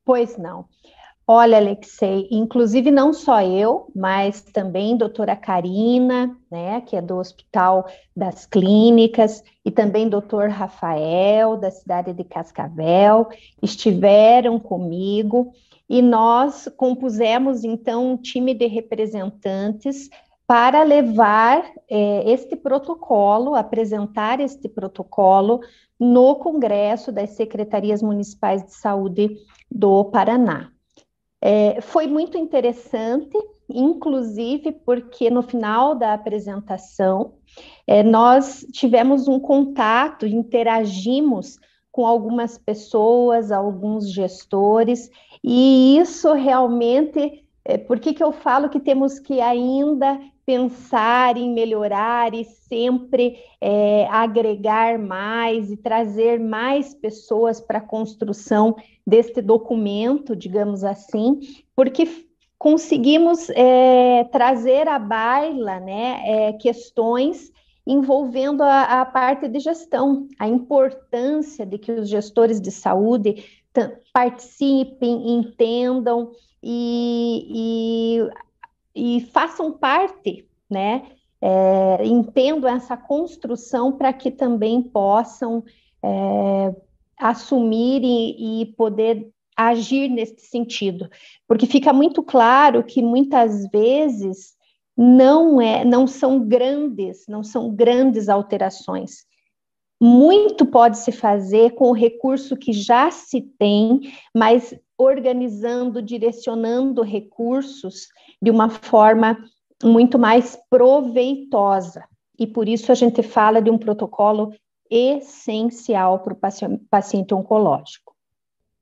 Pois 0.04 0.36
não. 0.36 0.66
Olha, 1.32 1.58
Alexei, 1.58 2.26
inclusive 2.28 2.90
não 2.90 3.12
só 3.12 3.40
eu, 3.40 3.88
mas 3.94 4.42
também 4.42 4.96
doutora 4.96 5.36
Karina, 5.36 6.36
né, 6.50 6.80
que 6.80 6.96
é 6.96 7.00
do 7.00 7.16
Hospital 7.18 7.86
das 8.16 8.46
Clínicas, 8.46 9.44
e 9.64 9.70
também 9.70 10.08
doutor 10.08 10.48
Rafael, 10.48 11.56
da 11.56 11.70
cidade 11.70 12.12
de 12.12 12.24
Cascavel, 12.24 13.28
estiveram 13.62 14.58
comigo 14.58 15.52
e 15.90 16.00
nós 16.00 16.68
compusemos, 16.76 17.64
então, 17.64 18.12
um 18.12 18.16
time 18.16 18.54
de 18.54 18.68
representantes 18.68 20.08
para 20.46 20.84
levar 20.84 21.64
é, 21.90 22.30
este 22.30 22.54
protocolo, 22.54 23.56
apresentar 23.56 24.38
este 24.38 24.68
protocolo 24.68 25.60
no 25.98 26.36
Congresso 26.36 27.10
das 27.10 27.30
Secretarias 27.30 28.02
Municipais 28.02 28.64
de 28.64 28.72
Saúde 28.72 29.36
do 29.68 30.04
Paraná. 30.04 30.70
É, 31.42 31.80
foi 31.80 32.06
muito 32.06 32.38
interessante, 32.38 33.36
inclusive 33.68 34.70
porque 34.70 35.28
no 35.28 35.42
final 35.42 35.96
da 35.96 36.14
apresentação 36.14 37.32
é, 37.84 38.04
nós 38.04 38.64
tivemos 38.72 39.26
um 39.26 39.40
contato, 39.40 40.24
interagimos 40.24 41.58
com 41.90 42.06
algumas 42.06 42.56
pessoas, 42.56 43.50
alguns 43.50 44.12
gestores, 44.12 45.10
e 45.42 45.98
isso 45.98 46.32
realmente 46.32 47.44
é, 47.64 47.76
por 47.76 47.98
que, 47.98 48.14
que 48.14 48.22
eu 48.22 48.32
falo 48.32 48.68
que 48.68 48.80
temos 48.80 49.18
que 49.18 49.40
ainda 49.40 50.18
pensar 50.46 51.36
em 51.36 51.52
melhorar 51.52 52.34
e 52.34 52.44
sempre 52.44 53.36
é, 53.60 54.06
agregar 54.10 54.98
mais 54.98 55.70
e 55.70 55.76
trazer 55.76 56.40
mais 56.40 56.92
pessoas 56.92 57.60
para 57.60 57.78
a 57.78 57.82
construção 57.82 58.74
deste 59.06 59.40
documento, 59.40 60.34
digamos 60.34 60.82
assim, 60.82 61.38
porque 61.76 62.26
conseguimos 62.58 63.48
é, 63.50 64.24
trazer 64.32 64.88
à 64.88 64.98
baila 64.98 65.78
né, 65.78 66.20
é, 66.24 66.52
questões 66.54 67.52
envolvendo 67.86 68.62
a, 68.62 69.00
a, 69.00 69.04
parte 69.04 69.48
de 69.48 69.58
gestão, 69.58 70.28
a 70.38 70.48
importância 70.48 71.64
de 71.64 71.78
que 71.78 71.92
os 71.92 72.08
gestores 72.08 72.60
de 72.60 72.70
saúde 72.70 73.44
participem, 74.12 75.30
entendam 75.32 76.32
e, 76.62 77.46
e 78.18 78.30
e 78.94 79.20
façam 79.32 79.72
parte, 79.72 80.46
né? 80.68 81.06
É, 81.42 82.04
entendo 82.04 82.66
essa 82.66 82.96
construção 82.96 83.92
para 83.92 84.12
que 84.12 84.30
também 84.30 84.82
possam 84.82 85.64
é, 86.02 86.74
assumir 87.18 88.02
e, 88.04 88.62
e 88.62 88.66
poder 88.66 89.30
agir 89.56 90.08
nesse 90.08 90.40
sentido, 90.40 91.08
porque 91.46 91.66
fica 91.66 91.92
muito 91.92 92.22
claro 92.22 92.84
que 92.84 93.02
muitas 93.02 93.66
vezes 93.70 94.54
não 94.96 95.60
é, 95.60 95.84
não 95.84 96.06
são 96.06 96.46
grandes, 96.46 97.24
não 97.28 97.42
são 97.42 97.74
grandes 97.74 98.28
alterações. 98.28 99.24
Muito 100.00 100.64
pode 100.64 100.98
se 100.98 101.12
fazer 101.12 101.74
com 101.74 101.90
o 101.90 101.94
recurso 101.94 102.56
que 102.56 102.72
já 102.72 103.10
se 103.10 103.42
tem, 103.58 104.00
mas 104.34 104.74
organizando, 104.96 106.00
direcionando 106.00 107.02
recursos 107.02 108.08
de 108.40 108.50
uma 108.50 108.68
forma 108.70 109.36
muito 109.82 110.18
mais 110.18 110.58
proveitosa. 110.68 112.04
E 112.38 112.46
por 112.46 112.68
isso 112.68 112.90
a 112.90 112.94
gente 112.94 113.22
fala 113.22 113.60
de 113.60 113.70
um 113.70 113.78
protocolo 113.78 114.52
essencial 114.90 116.20
para 116.20 116.32
o 116.32 116.38
paciente 116.90 117.34
oncológico. 117.34 118.14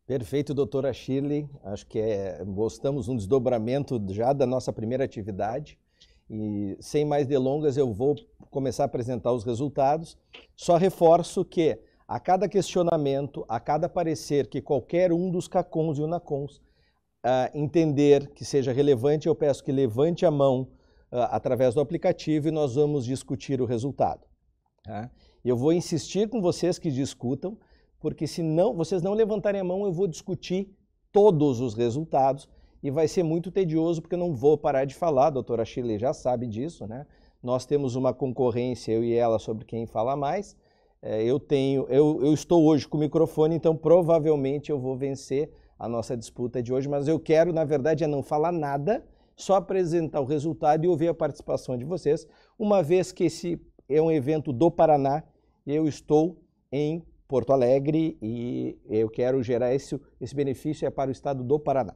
Perfeito, 0.07 0.55
doutora 0.55 0.93
Shirley. 0.93 1.47
Acho 1.65 1.87
que 1.87 1.99
é, 1.99 2.43
gostamos 2.45 3.09
um 3.09 3.17
desdobramento 3.17 4.00
já 4.09 4.33
da 4.33 4.47
nossa 4.47 4.73
primeira 4.73 5.05
atividade. 5.05 5.79
E 6.30 6.76
sem 6.80 7.04
mais 7.04 7.26
delongas, 7.26 7.76
eu 7.76 7.92
vou 7.92 8.14
começar 8.50 8.85
a 8.85 8.87
apresentar 8.87 9.32
os 9.32 9.44
resultados. 9.44 10.16
Só 10.54 10.76
reforço 10.76 11.44
que 11.44 11.78
a 12.06 12.18
cada 12.18 12.49
questionamento, 12.49 13.44
a 13.49 13.61
cada 13.61 13.88
parecer 13.88 14.49
que 14.49 14.61
qualquer 14.61 15.12
um 15.12 15.30
dos 15.30 15.49
CACONs 15.49 15.99
e 15.99 16.02
UNACONs 16.02 16.56
uh, 16.56 17.50
entender 17.54 18.28
que 18.30 18.44
seja 18.44 18.73
relevante, 18.73 19.26
eu 19.26 19.35
peço 19.35 19.62
que 19.62 19.73
levante 19.73 20.25
a 20.25 20.30
mão 20.30 20.62
uh, 21.12 21.28
através 21.30 21.75
do 21.75 21.80
aplicativo 21.80 22.49
e 22.49 22.50
nós 22.50 22.75
vamos 22.75 23.04
discutir 23.04 23.61
o 23.61 23.66
resultado. 23.66 24.26
Tá? 24.85 25.11
Eu 25.44 25.56
vou 25.56 25.73
insistir 25.73 26.28
com 26.28 26.40
vocês 26.40 26.78
que 26.78 26.90
discutam, 26.90 27.58
porque 28.00 28.26
se 28.26 28.42
não, 28.42 28.75
vocês 28.75 29.02
não 29.02 29.12
levantarem 29.12 29.61
a 29.61 29.64
mão, 29.64 29.85
eu 29.85 29.92
vou 29.92 30.06
discutir 30.06 30.75
todos 31.12 31.61
os 31.61 31.75
resultados 31.75 32.49
e 32.82 32.90
vai 32.90 33.08
ser 33.08 33.23
muito 33.23 33.50
tedioso 33.50 34.00
porque 34.00 34.14
eu 34.14 34.18
não 34.18 34.35
vou 34.35 34.56
parar 34.56 34.85
de 34.85 34.94
falar, 34.94 35.26
a 35.26 35.30
doutora 35.30 35.64
Chile 35.64 35.99
já 35.99 36.12
sabe 36.12 36.47
disso, 36.47 36.87
né? 36.87 37.06
Nós 37.42 37.64
temos 37.64 37.94
uma 37.94 38.12
concorrência, 38.12 38.92
eu 38.92 39.04
e 39.04 39.14
ela, 39.14 39.38
sobre 39.38 39.64
quem 39.64 39.87
fala 39.87 40.16
mais, 40.16 40.56
é, 41.00 41.23
eu 41.23 41.38
tenho, 41.38 41.87
eu, 41.88 42.20
eu 42.25 42.35
estou 42.35 42.64
hoje 42.64 42.87
com 42.87 42.97
o 42.97 43.00
microfone, 43.00 43.54
então 43.54 43.76
provavelmente 43.76 44.70
eu 44.70 44.78
vou 44.78 44.97
vencer 44.97 45.50
a 45.78 45.88
nossa 45.88 46.16
disputa 46.16 46.61
de 46.61 46.73
hoje, 46.73 46.88
mas 46.88 47.06
eu 47.06 47.20
quero, 47.20 47.52
na 47.52 47.64
verdade, 47.64 48.02
é 48.02 48.06
não 48.06 48.23
falar 48.23 48.50
nada, 48.50 49.04
só 49.37 49.54
apresentar 49.54 50.20
o 50.20 50.25
resultado 50.25 50.85
e 50.85 50.88
ouvir 50.88 51.08
a 51.08 51.14
participação 51.14 51.78
de 51.78 51.85
vocês, 51.85 52.26
uma 52.58 52.82
vez 52.82 53.12
que 53.12 53.25
esse 53.25 53.61
é 53.88 54.02
um 54.02 54.11
evento 54.11 54.52
do 54.52 54.70
Paraná, 54.70 55.23
eu 55.64 55.87
estou 55.87 56.42
em 56.73 57.04
Porto 57.28 57.52
Alegre 57.52 58.18
e 58.20 58.76
eu 58.88 59.08
quero 59.08 59.42
gerar 59.42 59.73
esse, 59.73 60.00
esse 60.20 60.35
benefício 60.35 60.87
é 60.87 60.90
para 60.90 61.08
o 61.08 61.12
estado 61.12 61.44
do 61.44 61.58
Paraná. 61.58 61.94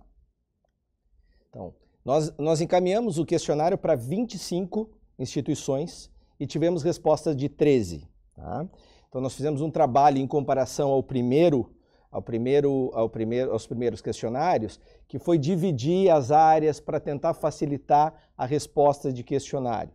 Então, 1.53 1.75
nós, 2.03 2.33
nós 2.39 2.61
encaminhamos 2.63 3.19
o 3.19 3.27
questionário 3.27 3.77
para 3.77 3.95
25 3.95 4.91
instituições 5.19 6.11
e 6.41 6.47
tivemos 6.47 6.83
respostas 6.83 7.37
de 7.37 7.47
13. 7.47 8.09
Tá? 8.35 8.67
Então 9.09 9.21
nós 9.21 9.35
fizemos 9.35 9.61
um 9.61 9.71
trabalho 9.71 10.17
em 10.17 10.27
comparação 10.27 10.91
ao 10.91 11.03
primeiro, 11.03 11.71
ao 12.11 12.23
primeiro, 12.23 12.91
ao 12.95 13.09
primeiro, 13.09 13.53
aos 13.53 13.67
primeiros 13.67 14.01
questionários, 14.01 14.81
que 15.07 15.19
foi 15.19 15.37
dividir 15.37 16.11
as 16.11 16.33
áreas 16.33 16.81
para 16.81 16.99
tentar 16.99 17.35
facilitar 17.35 18.15
a 18.37 18.47
resposta 18.47 19.13
de 19.13 19.23
questionário. 19.23 19.93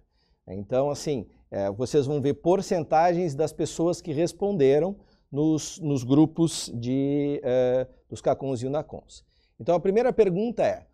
Então, 0.47 0.91
assim, 0.91 1.27
é, 1.49 1.71
vocês 1.71 2.05
vão 2.05 2.21
ver 2.21 2.35
porcentagens 2.35 3.33
das 3.33 3.51
pessoas 3.51 3.99
que 3.99 4.13
responderam 4.13 4.95
nos, 5.31 5.79
nos 5.79 6.03
grupos 6.03 6.71
de, 6.73 7.41
é, 7.43 7.87
dos 8.07 8.21
CACONs 8.21 8.61
e 8.61 8.67
UNACONs. 8.67 9.25
Então, 9.59 9.75
a 9.75 9.79
primeira 9.79 10.13
pergunta 10.13 10.63
é: 10.63 10.86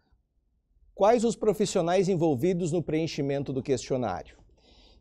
quais 0.95 1.23
os 1.23 1.35
profissionais 1.35 2.07
envolvidos 2.09 2.71
no 2.71 2.81
preenchimento 2.81 3.51
do 3.51 3.63
questionário? 3.63 4.37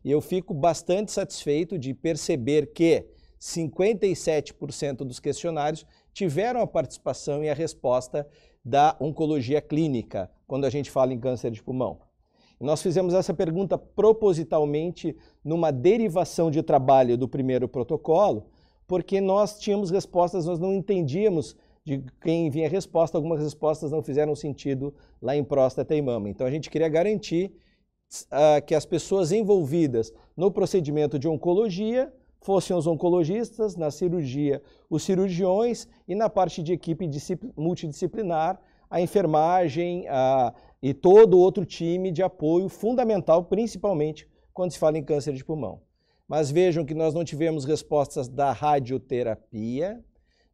E 0.03 0.11
eu 0.11 0.19
fico 0.19 0.53
bastante 0.53 1.11
satisfeito 1.11 1.77
de 1.77 1.93
perceber 1.93 2.73
que 2.73 3.05
57% 3.39 4.97
dos 4.97 5.19
questionários 5.19 5.85
tiveram 6.13 6.61
a 6.61 6.67
participação 6.67 7.43
e 7.43 7.49
a 7.49 7.53
resposta 7.53 8.27
da 8.63 8.95
oncologia 8.99 9.61
clínica, 9.61 10.29
quando 10.47 10.65
a 10.65 10.69
gente 10.69 10.89
fala 10.89 11.13
em 11.13 11.19
câncer 11.19 11.51
de 11.51 11.61
pulmão. 11.61 11.99
Nós 12.59 12.81
fizemos 12.81 13.13
essa 13.13 13.33
pergunta 13.33 13.77
propositalmente 13.77 15.17
numa 15.43 15.71
derivação 15.71 16.49
de 16.49 16.63
trabalho 16.63 17.17
do 17.17 17.27
primeiro 17.27 17.67
protocolo, 17.67 18.45
porque 18.87 19.19
nós 19.19 19.59
tínhamos 19.59 19.91
respostas, 19.91 20.45
nós 20.45 20.59
não 20.59 20.73
entendíamos 20.73 21.57
de 21.85 22.03
quem 22.21 22.49
vinha 22.49 22.69
resposta, 22.69 23.17
algumas 23.17 23.41
respostas 23.41 23.91
não 23.91 24.01
fizeram 24.01 24.35
sentido 24.35 24.93
lá 25.21 25.35
em 25.35 25.43
próstata 25.43 25.93
e 25.95 26.01
mama. 26.01 26.29
Então 26.29 26.47
a 26.47 26.51
gente 26.51 26.69
queria 26.69 26.87
garantir 26.87 27.51
uh, 28.25 28.65
que 28.65 28.73
as 28.73 28.85
pessoas 28.85 29.31
envolvidas 29.31 30.13
no 30.35 30.49
procedimento 30.49 31.19
de 31.19 31.27
oncologia 31.27 32.11
fossem 32.41 32.75
os 32.75 32.87
oncologistas, 32.87 33.75
na 33.75 33.89
cirurgia 33.91 34.61
os 34.89 35.03
cirurgiões 35.03 35.87
e 36.07 36.15
na 36.15 36.29
parte 36.29 36.61
de 36.61 36.73
equipe 36.73 37.09
multidisciplinar 37.55 38.59
a 38.89 39.01
enfermagem 39.01 40.07
a, 40.07 40.53
e 40.81 40.93
todo 40.93 41.39
outro 41.39 41.65
time 41.65 42.11
de 42.11 42.21
apoio 42.21 42.69
fundamental, 42.69 43.43
principalmente 43.43 44.27
quando 44.53 44.71
se 44.71 44.79
fala 44.79 44.97
em 44.97 45.03
câncer 45.03 45.33
de 45.33 45.43
pulmão. 45.43 45.81
Mas 46.27 46.51
vejam 46.51 46.85
que 46.85 46.93
nós 46.93 47.13
não 47.13 47.23
tivemos 47.23 47.65
respostas 47.65 48.27
da 48.27 48.51
radioterapia, 48.51 50.03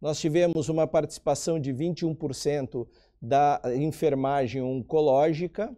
nós 0.02 0.20
tivemos 0.20 0.70
uma 0.70 0.88
participação 0.88 1.60
de 1.60 1.74
21% 1.74 2.88
da 3.22 3.62
enfermagem 3.76 4.62
oncológica, 4.62 5.76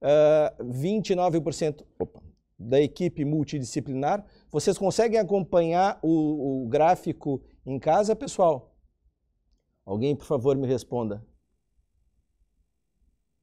uh, 0.00 0.64
29% 0.64 1.84
opa, 1.98 2.22
da 2.58 2.80
equipe 2.80 3.24
multidisciplinar. 3.24 4.24
Vocês 4.50 4.78
conseguem 4.78 5.18
acompanhar 5.18 5.98
o, 6.02 6.64
o 6.64 6.68
gráfico 6.68 7.42
em 7.66 7.78
casa, 7.78 8.14
pessoal? 8.14 8.76
Alguém, 9.84 10.14
por 10.14 10.24
favor, 10.24 10.56
me 10.56 10.66
responda. 10.66 11.24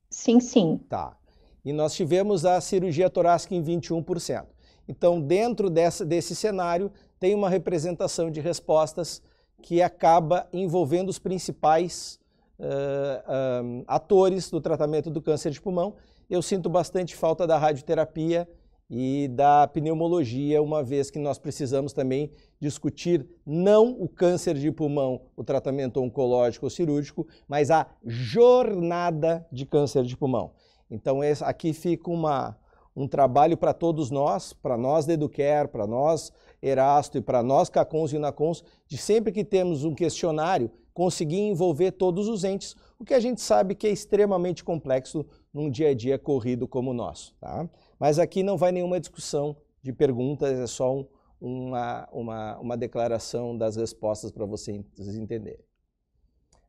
Sim, 0.10 0.40
sim. 0.40 0.78
Tá. 0.90 1.18
E 1.64 1.72
nós 1.72 1.94
tivemos 1.94 2.46
a 2.46 2.60
cirurgia 2.60 3.10
torácica 3.10 3.54
em 3.54 3.64
21%. 3.64 4.48
Então, 4.88 5.22
dentro 5.22 5.70
dessa, 5.70 6.06
desse 6.06 6.36
cenário, 6.36 6.92
tem 7.20 7.36
uma 7.36 7.50
representação 7.50 8.32
de 8.32 8.42
respostas 8.42 9.22
que 9.62 9.82
acaba 9.82 10.48
envolvendo 10.52 11.10
os 11.10 11.20
principais 11.20 12.20
uh, 12.60 12.64
uh, 12.66 13.84
atores 13.88 14.50
do 14.50 14.60
tratamento 14.60 15.10
do 15.10 15.22
câncer 15.22 15.52
de 15.52 15.62
pulmão. 15.62 15.96
Eu 16.30 16.42
sinto 16.42 16.70
bastante 16.70 17.16
falta 17.16 17.46
da 17.46 17.58
radioterapia 17.58 18.48
e 18.90 19.30
da 19.30 19.68
pneumologia, 19.68 20.62
uma 20.62 20.84
vez 20.84 21.10
que 21.10 21.18
nós 21.18 21.40
precisamos 21.40 21.94
também 21.94 22.30
discutir 22.60 23.26
não 23.46 23.92
o 23.98 24.08
câncer 24.08 24.56
de 24.56 24.70
pulmão, 24.70 25.22
o 25.36 25.46
tratamento 25.46 26.02
oncológico 26.02 26.66
ou 26.66 26.70
cirúrgico, 26.70 27.26
mas 27.48 27.72
a 27.72 27.88
jornada 28.06 29.48
de 29.50 29.66
câncer 29.66 30.04
de 30.04 30.18
pulmão. 30.18 30.52
Então, 30.90 31.20
aqui 31.42 31.72
fica 31.72 32.12
uma, 32.12 32.58
um 32.96 33.08
trabalho 33.08 33.58
para 33.58 33.74
todos 33.74 34.10
nós, 34.10 34.54
para 34.54 34.78
nós 34.78 35.06
da 35.06 35.14
Educare, 35.14 35.68
para 35.68 35.88
nós 35.88 36.32
Erasto 36.62 37.18
e 37.18 37.22
para 37.22 37.42
nós 37.42 37.70
Cacons 37.70 38.14
e 38.14 38.18
Unacons, 38.18 38.64
de 38.88 38.98
sempre 38.98 39.32
que 39.32 39.44
temos 39.44 39.84
um 39.84 39.96
questionário, 39.96 40.70
conseguir 40.94 41.40
envolver 41.40 41.92
todos 41.92 42.28
os 42.28 42.44
entes, 42.44 42.76
o 43.00 43.06
que 43.06 43.14
a 43.14 43.20
gente 43.20 43.42
sabe 43.42 43.76
que 43.76 43.88
é 43.88 43.92
extremamente 43.92 44.64
complexo 44.64 45.26
num 45.54 45.70
dia 45.70 45.90
a 45.90 45.94
dia 45.94 46.20
corrido 46.20 46.68
como 46.68 46.92
o 46.92 46.94
nosso. 46.94 47.34
Tá? 47.40 47.68
Mas 47.98 48.20
aqui 48.20 48.44
não 48.44 48.58
vai 48.58 48.72
nenhuma 48.72 49.00
discussão 49.00 49.56
de 49.82 49.94
perguntas, 49.94 50.60
é 50.60 50.68
só 50.68 50.94
um, 50.94 51.08
uma, 51.40 52.08
uma, 52.12 52.60
uma 52.60 52.78
declaração 52.78 53.58
das 53.58 53.76
respostas 53.76 54.32
para 54.32 54.46
vocês 54.46 54.84
entenderem. 55.16 55.66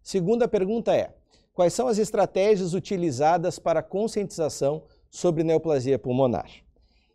Segunda 0.02 0.48
pergunta 0.48 0.94
é, 0.96 1.14
quais 1.52 1.74
são 1.74 1.86
as 1.86 1.98
estratégias 1.98 2.74
utilizadas 2.74 3.58
para 3.58 3.82
conscientização 3.82 4.82
sobre 5.12 5.44
neoplasia 5.44 5.98
pulmonar? 5.98 6.50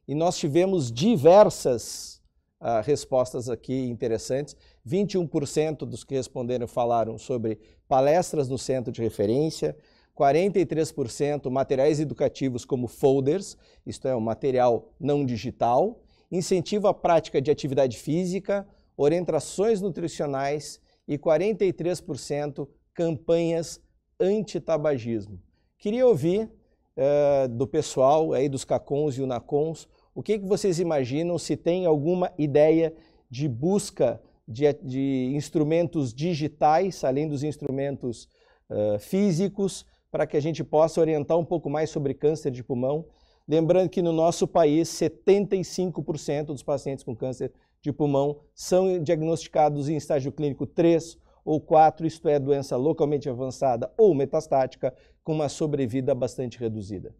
E 0.07 0.15
nós 0.15 0.38
tivemos 0.38 0.89
diversas 0.89 2.21
uh, 2.62 2.81
respostas 2.83 3.49
aqui 3.49 3.89
interessantes. 3.89 4.55
21% 4.88 5.79
dos 5.79 6.03
que 6.03 6.15
responderam 6.15 6.67
falaram 6.67 7.17
sobre 7.17 7.60
palestras 7.88 8.47
no 8.47 8.57
centro 8.57 8.91
de 8.91 9.01
referência, 9.01 9.75
43% 10.15 11.49
materiais 11.49 11.99
educativos 11.99 12.63
como 12.63 12.88
folders, 12.88 13.57
isto 13.86 14.07
é, 14.07 14.15
um 14.15 14.21
material 14.21 14.89
não 14.99 15.25
digital, 15.25 15.99
incentivo 16.31 16.88
à 16.88 16.93
prática 16.93 17.41
de 17.41 17.51
atividade 17.51 17.97
física, 17.97 18.67
orientações 18.95 19.81
nutricionais 19.81 20.79
e 21.07 21.17
43% 21.17 22.67
campanhas 22.93 23.79
anti-tabagismo. 24.19 25.39
Queria 25.77 26.07
ouvir 26.07 26.49
uh, 26.97 27.47
do 27.47 27.67
pessoal 27.67 28.33
aí 28.33 28.49
dos 28.49 28.65
CACONs 28.65 29.17
e 29.17 29.21
UNACONs, 29.21 29.88
o 30.13 30.23
que, 30.23 30.39
que 30.39 30.45
vocês 30.45 30.79
imaginam, 30.79 31.38
se 31.38 31.55
tem 31.55 31.86
alguma 31.86 32.31
ideia 32.38 32.93
de 33.29 33.47
busca 33.47 34.19
de, 34.47 34.71
de 34.81 35.31
instrumentos 35.36 36.13
digitais, 36.13 37.03
além 37.03 37.27
dos 37.27 37.43
instrumentos 37.43 38.27
uh, 38.69 38.97
físicos, 38.99 39.86
para 40.10 40.25
que 40.25 40.38
a 40.38 40.41
gente 40.41 40.63
possa 40.63 41.01
orientar 41.01 41.38
um 41.38 41.45
pouco 41.45 41.69
mais 41.69 41.89
sobre 41.89 42.13
câncer 42.13 42.49
de 42.49 42.63
pulmão. 42.63 43.05
Lembrando 43.47 43.89
que 43.89 44.01
no 44.01 44.12
nosso 44.12 44.47
país, 44.47 44.89
75% 44.89 46.45
dos 46.45 46.63
pacientes 46.63 47.03
com 47.03 47.15
câncer 47.15 47.51
de 47.81 47.91
pulmão 47.91 48.39
são 48.55 49.01
diagnosticados 49.01 49.89
em 49.89 49.97
estágio 49.97 50.31
clínico 50.31 50.65
3 50.65 51.17
ou 51.45 51.62
4, 51.62 52.05
isto 52.05 52.27
é, 52.27 52.39
doença 52.39 52.75
localmente 52.75 53.29
avançada 53.29 53.89
ou 53.97 54.13
metastática, 54.13 54.93
com 55.27 55.33
uma 55.33 55.49
sobrevida 55.49 56.15
bastante 56.15 56.57
reduzida. 56.57 57.13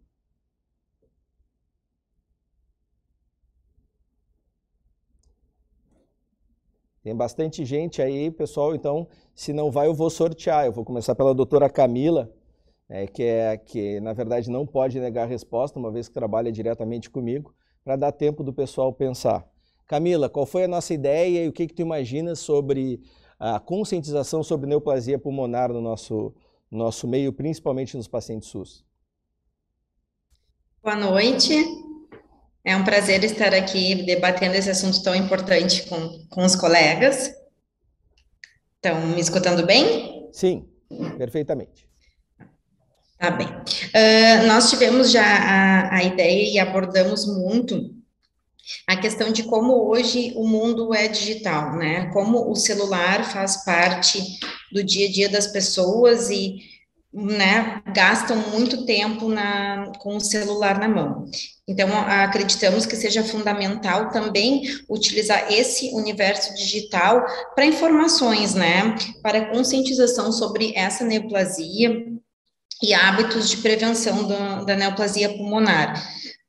Tem 7.02 7.14
bastante 7.14 7.66
gente 7.66 8.00
aí, 8.00 8.30
pessoal, 8.30 8.74
então, 8.74 9.06
se 9.34 9.52
não 9.52 9.70
vai, 9.70 9.88
eu 9.88 9.94
vou 9.94 10.08
sortear. 10.08 10.64
Eu 10.64 10.72
vou 10.72 10.86
começar 10.86 11.14
pela 11.14 11.34
doutora 11.34 11.68
Camila, 11.68 12.32
é, 12.88 13.06
que, 13.06 13.22
é, 13.22 13.58
que 13.58 14.00
na 14.00 14.14
verdade 14.14 14.50
não 14.50 14.66
pode 14.66 14.98
negar 14.98 15.24
a 15.24 15.26
resposta, 15.26 15.78
uma 15.78 15.90
vez 15.90 16.08
que 16.08 16.14
trabalha 16.14 16.50
diretamente 16.50 17.10
comigo, 17.10 17.54
para 17.84 17.94
dar 17.94 18.12
tempo 18.12 18.42
do 18.42 18.54
pessoal 18.54 18.90
pensar. 18.90 19.46
Camila, 19.86 20.30
qual 20.30 20.46
foi 20.46 20.64
a 20.64 20.68
nossa 20.68 20.94
ideia 20.94 21.44
e 21.44 21.48
o 21.48 21.52
que, 21.52 21.66
que 21.66 21.74
tu 21.74 21.82
imaginas 21.82 22.38
sobre 22.38 23.02
a 23.38 23.60
conscientização 23.60 24.42
sobre 24.42 24.66
neoplasia 24.66 25.18
pulmonar 25.18 25.70
no 25.70 25.82
nosso, 25.82 26.34
nosso 26.70 27.06
meio, 27.06 27.32
principalmente 27.32 27.96
nos 27.96 28.08
pacientes 28.08 28.48
SUS? 28.48 28.84
Boa 30.82 30.96
noite. 30.96 31.54
É 32.64 32.76
um 32.76 32.84
prazer 32.84 33.24
estar 33.24 33.54
aqui 33.54 34.04
debatendo 34.04 34.54
esse 34.54 34.70
assunto 34.70 35.02
tão 35.02 35.14
importante 35.14 35.88
com, 35.88 36.26
com 36.28 36.44
os 36.44 36.54
colegas. 36.54 37.32
Estão 38.76 39.06
me 39.08 39.20
escutando 39.20 39.64
bem? 39.64 40.28
Sim, 40.32 40.68
perfeitamente. 41.16 41.88
Tá 43.18 43.30
bem. 43.30 43.48
Uh, 43.48 44.46
nós 44.46 44.70
tivemos 44.70 45.10
já 45.10 45.24
a, 45.24 45.96
a 45.96 46.04
ideia 46.04 46.52
e 46.52 46.58
abordamos 46.58 47.26
muito 47.26 47.97
a 48.86 48.96
questão 48.96 49.32
de 49.32 49.42
como 49.42 49.88
hoje 49.88 50.32
o 50.36 50.46
mundo 50.46 50.94
é 50.94 51.08
digital, 51.08 51.76
né? 51.76 52.10
Como 52.12 52.50
o 52.50 52.54
celular 52.54 53.24
faz 53.24 53.64
parte 53.64 54.22
do 54.72 54.82
dia 54.82 55.08
a 55.08 55.12
dia 55.12 55.28
das 55.28 55.46
pessoas 55.46 56.30
e 56.30 56.58
né, 57.12 57.82
gastam 57.94 58.36
muito 58.50 58.84
tempo 58.84 59.28
na, 59.28 59.92
com 59.98 60.16
o 60.16 60.20
celular 60.20 60.78
na 60.78 60.88
mão. 60.88 61.24
Então, 61.66 61.88
acreditamos 61.96 62.84
que 62.84 62.96
seja 62.96 63.24
fundamental 63.24 64.10
também 64.10 64.62
utilizar 64.88 65.50
esse 65.50 65.90
universo 65.94 66.54
digital 66.54 67.24
para 67.54 67.66
informações, 67.66 68.54
né, 68.54 68.94
para 69.22 69.46
conscientização 69.46 70.30
sobre 70.30 70.72
essa 70.76 71.02
neoplasia, 71.02 72.18
e 72.82 72.94
hábitos 72.94 73.50
de 73.50 73.56
prevenção 73.58 74.26
da, 74.26 74.62
da 74.62 74.76
neoplasia 74.76 75.28
pulmonar. 75.30 76.00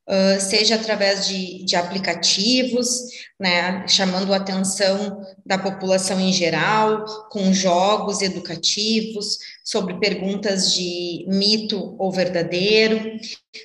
Uh, 0.08 0.40
seja 0.40 0.74
através 0.74 1.28
de, 1.28 1.64
de 1.64 1.76
aplicativos, 1.76 3.02
né, 3.38 3.86
chamando 3.86 4.34
a 4.34 4.38
atenção 4.38 5.24
da 5.46 5.56
população 5.56 6.18
em 6.18 6.32
geral, 6.32 7.28
com 7.28 7.52
jogos 7.52 8.20
educativos, 8.20 9.38
sobre 9.64 9.98
perguntas 9.98 10.74
de 10.74 11.24
mito 11.28 11.94
ou 11.98 12.10
verdadeiro, 12.10 13.18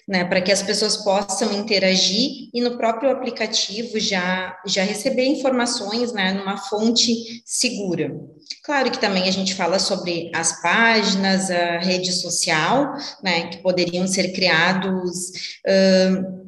né, 0.07 0.25
para 0.25 0.41
que 0.41 0.51
as 0.51 0.61
pessoas 0.61 0.97
possam 0.97 1.53
interagir 1.53 2.49
e 2.53 2.61
no 2.61 2.77
próprio 2.77 3.11
aplicativo 3.11 3.99
já, 3.99 4.55
já 4.65 4.83
receber 4.83 5.25
informações 5.25 6.11
né, 6.13 6.33
numa 6.33 6.57
fonte 6.57 7.43
segura. 7.45 8.15
Claro 8.63 8.91
que 8.91 8.99
também 8.99 9.23
a 9.27 9.31
gente 9.31 9.53
fala 9.55 9.79
sobre 9.79 10.31
as 10.33 10.61
páginas, 10.61 11.49
a 11.49 11.79
rede 11.79 12.11
social, 12.11 12.93
né, 13.23 13.47
que 13.47 13.57
poderiam 13.57 14.07
ser 14.07 14.31
criados. 14.33 15.29
Uh, 15.65 16.45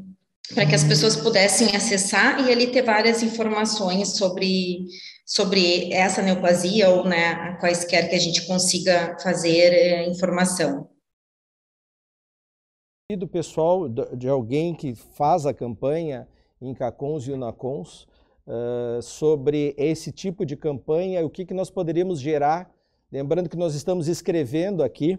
para 0.53 0.65
que 0.65 0.75
as 0.75 0.83
pessoas 0.83 1.15
pudessem 1.15 1.75
acessar 1.75 2.47
e 2.47 2.51
ali 2.51 2.67
ter 2.67 2.81
várias 2.81 3.21
informações 3.21 4.15
sobre 4.15 4.85
sobre 5.27 5.93
essa 5.93 6.21
neoplasia 6.21 6.89
ou 6.89 7.03
né, 7.03 7.57
quaisquer 7.59 8.09
que 8.09 8.15
a 8.15 8.19
gente 8.19 8.47
consiga 8.47 9.17
fazer 9.21 9.73
é, 9.73 10.07
informação. 10.07 10.89
E 13.11 13.15
do 13.15 13.27
pessoal, 13.27 13.87
de 13.89 14.27
alguém 14.27 14.73
que 14.73 14.95
faz 14.95 15.45
a 15.45 15.53
campanha 15.53 16.27
em 16.61 16.73
CACONs 16.73 17.27
e 17.27 17.31
UNACONs, 17.31 18.07
uh, 18.47 19.01
sobre 19.01 19.75
esse 19.77 20.11
tipo 20.11 20.45
de 20.45 20.55
campanha 20.55 21.25
o 21.25 21.29
que, 21.29 21.45
que 21.45 21.53
nós 21.53 21.69
poderíamos 21.69 22.19
gerar 22.19 22.75
Lembrando 23.11 23.47
que 23.47 23.55
nós 23.55 23.73
estamos 23.73 24.09
escrevendo 24.09 24.83
aqui 24.83 25.17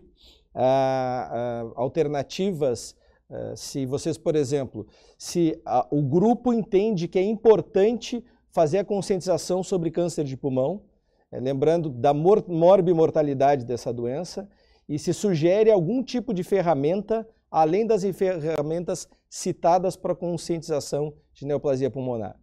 ah, 0.55 1.31
ah, 1.33 1.73
alternativas. 1.75 2.95
Ah, 3.31 3.55
se 3.57 3.87
vocês, 3.87 4.19
por 4.19 4.37
exemplo, 4.37 4.87
se 5.17 5.59
o 5.91 6.03
grupo 6.03 6.53
entende 6.53 7.09
que 7.09 7.19
é 7.19 7.23
importante 7.23 8.23
fazer 8.59 8.79
a 8.79 8.85
conscientização 8.85 9.63
sobre 9.63 9.89
câncer 9.89 10.25
de 10.25 10.37
pulmão, 10.37 10.83
é, 11.31 11.39
lembrando 11.39 11.89
da 11.89 12.13
mor 12.13 12.45
morbimortalidade 12.49 13.65
dessa 13.65 13.93
doença, 13.93 14.51
e 14.89 14.99
se 14.99 15.15
sugere 15.15 15.71
algum 15.71 16.03
tipo 16.03 16.35
de 16.35 16.43
ferramenta, 16.43 17.25
além 17.49 17.87
das 17.87 18.03
ferramentas 18.17 19.09
citadas 19.31 19.95
para 19.95 20.13
conscientização 20.13 21.15
de 21.33 21.47
neoplasia 21.47 21.89
pulmonar. 21.89 22.37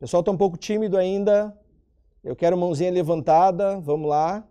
Pessoal 0.00 0.18
está 0.20 0.32
um 0.32 0.36
pouco 0.36 0.56
tímido 0.56 0.96
ainda. 0.96 1.56
Eu 2.24 2.34
quero 2.34 2.58
mãozinha 2.58 2.90
levantada. 2.90 3.78
Vamos 3.78 4.08
lá. 4.08 4.44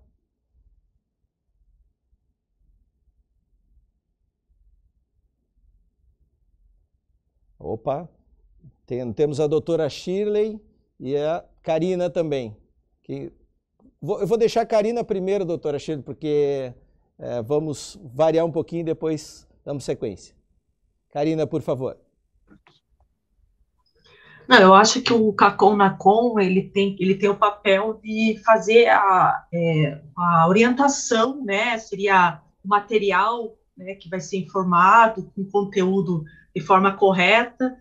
Opa, 7.60 8.10
Tem, 8.86 9.12
temos 9.14 9.40
a 9.40 9.48
doutora 9.48 9.90
Shirley 9.90 10.60
e 11.00 11.16
a 11.18 11.44
Karina 11.64 12.10
também. 12.10 12.56
Que, 13.04 13.32
vou, 14.02 14.20
eu 14.22 14.28
vou 14.28 14.38
deixar 14.38 14.62
a 14.62 14.66
Karina 14.66 15.04
primeiro, 15.04 15.46
doutora 15.46 15.80
Shirley, 15.80 16.04
porque 16.04 16.74
é, 17.18 17.42
vamos 17.42 18.00
variar 18.04 18.46
um 18.46 18.52
pouquinho 18.52 18.82
e 18.82 18.86
depois 18.86 19.48
damos 19.64 19.84
sequência. 19.84 20.36
Karina, 21.12 21.48
por 21.48 21.62
favor. 21.62 21.98
Não, 24.48 24.60
eu 24.60 24.74
acho 24.76 25.02
que 25.02 25.12
o 25.12 25.34
Cacom 25.34 25.76
Nacom 25.76 26.40
ele 26.40 26.70
tem, 26.70 26.96
ele 27.00 27.16
tem 27.16 27.30
o 27.30 27.38
papel 27.38 28.00
de 28.04 28.40
fazer 28.46 28.88
a, 28.90 29.44
é, 29.52 30.02
a 30.16 30.48
orientação, 30.48 31.44
né? 31.44 31.78
Seria 31.80 32.42
o 32.64 32.68
material 32.68 33.58
né, 33.76 33.96
que 33.96 34.08
vai 34.08 34.20
ser 34.20 34.38
informado 34.38 35.32
com 35.36 35.44
conteúdo 35.46 36.24
de 36.56 36.62
forma 36.62 36.94
correta, 36.94 37.76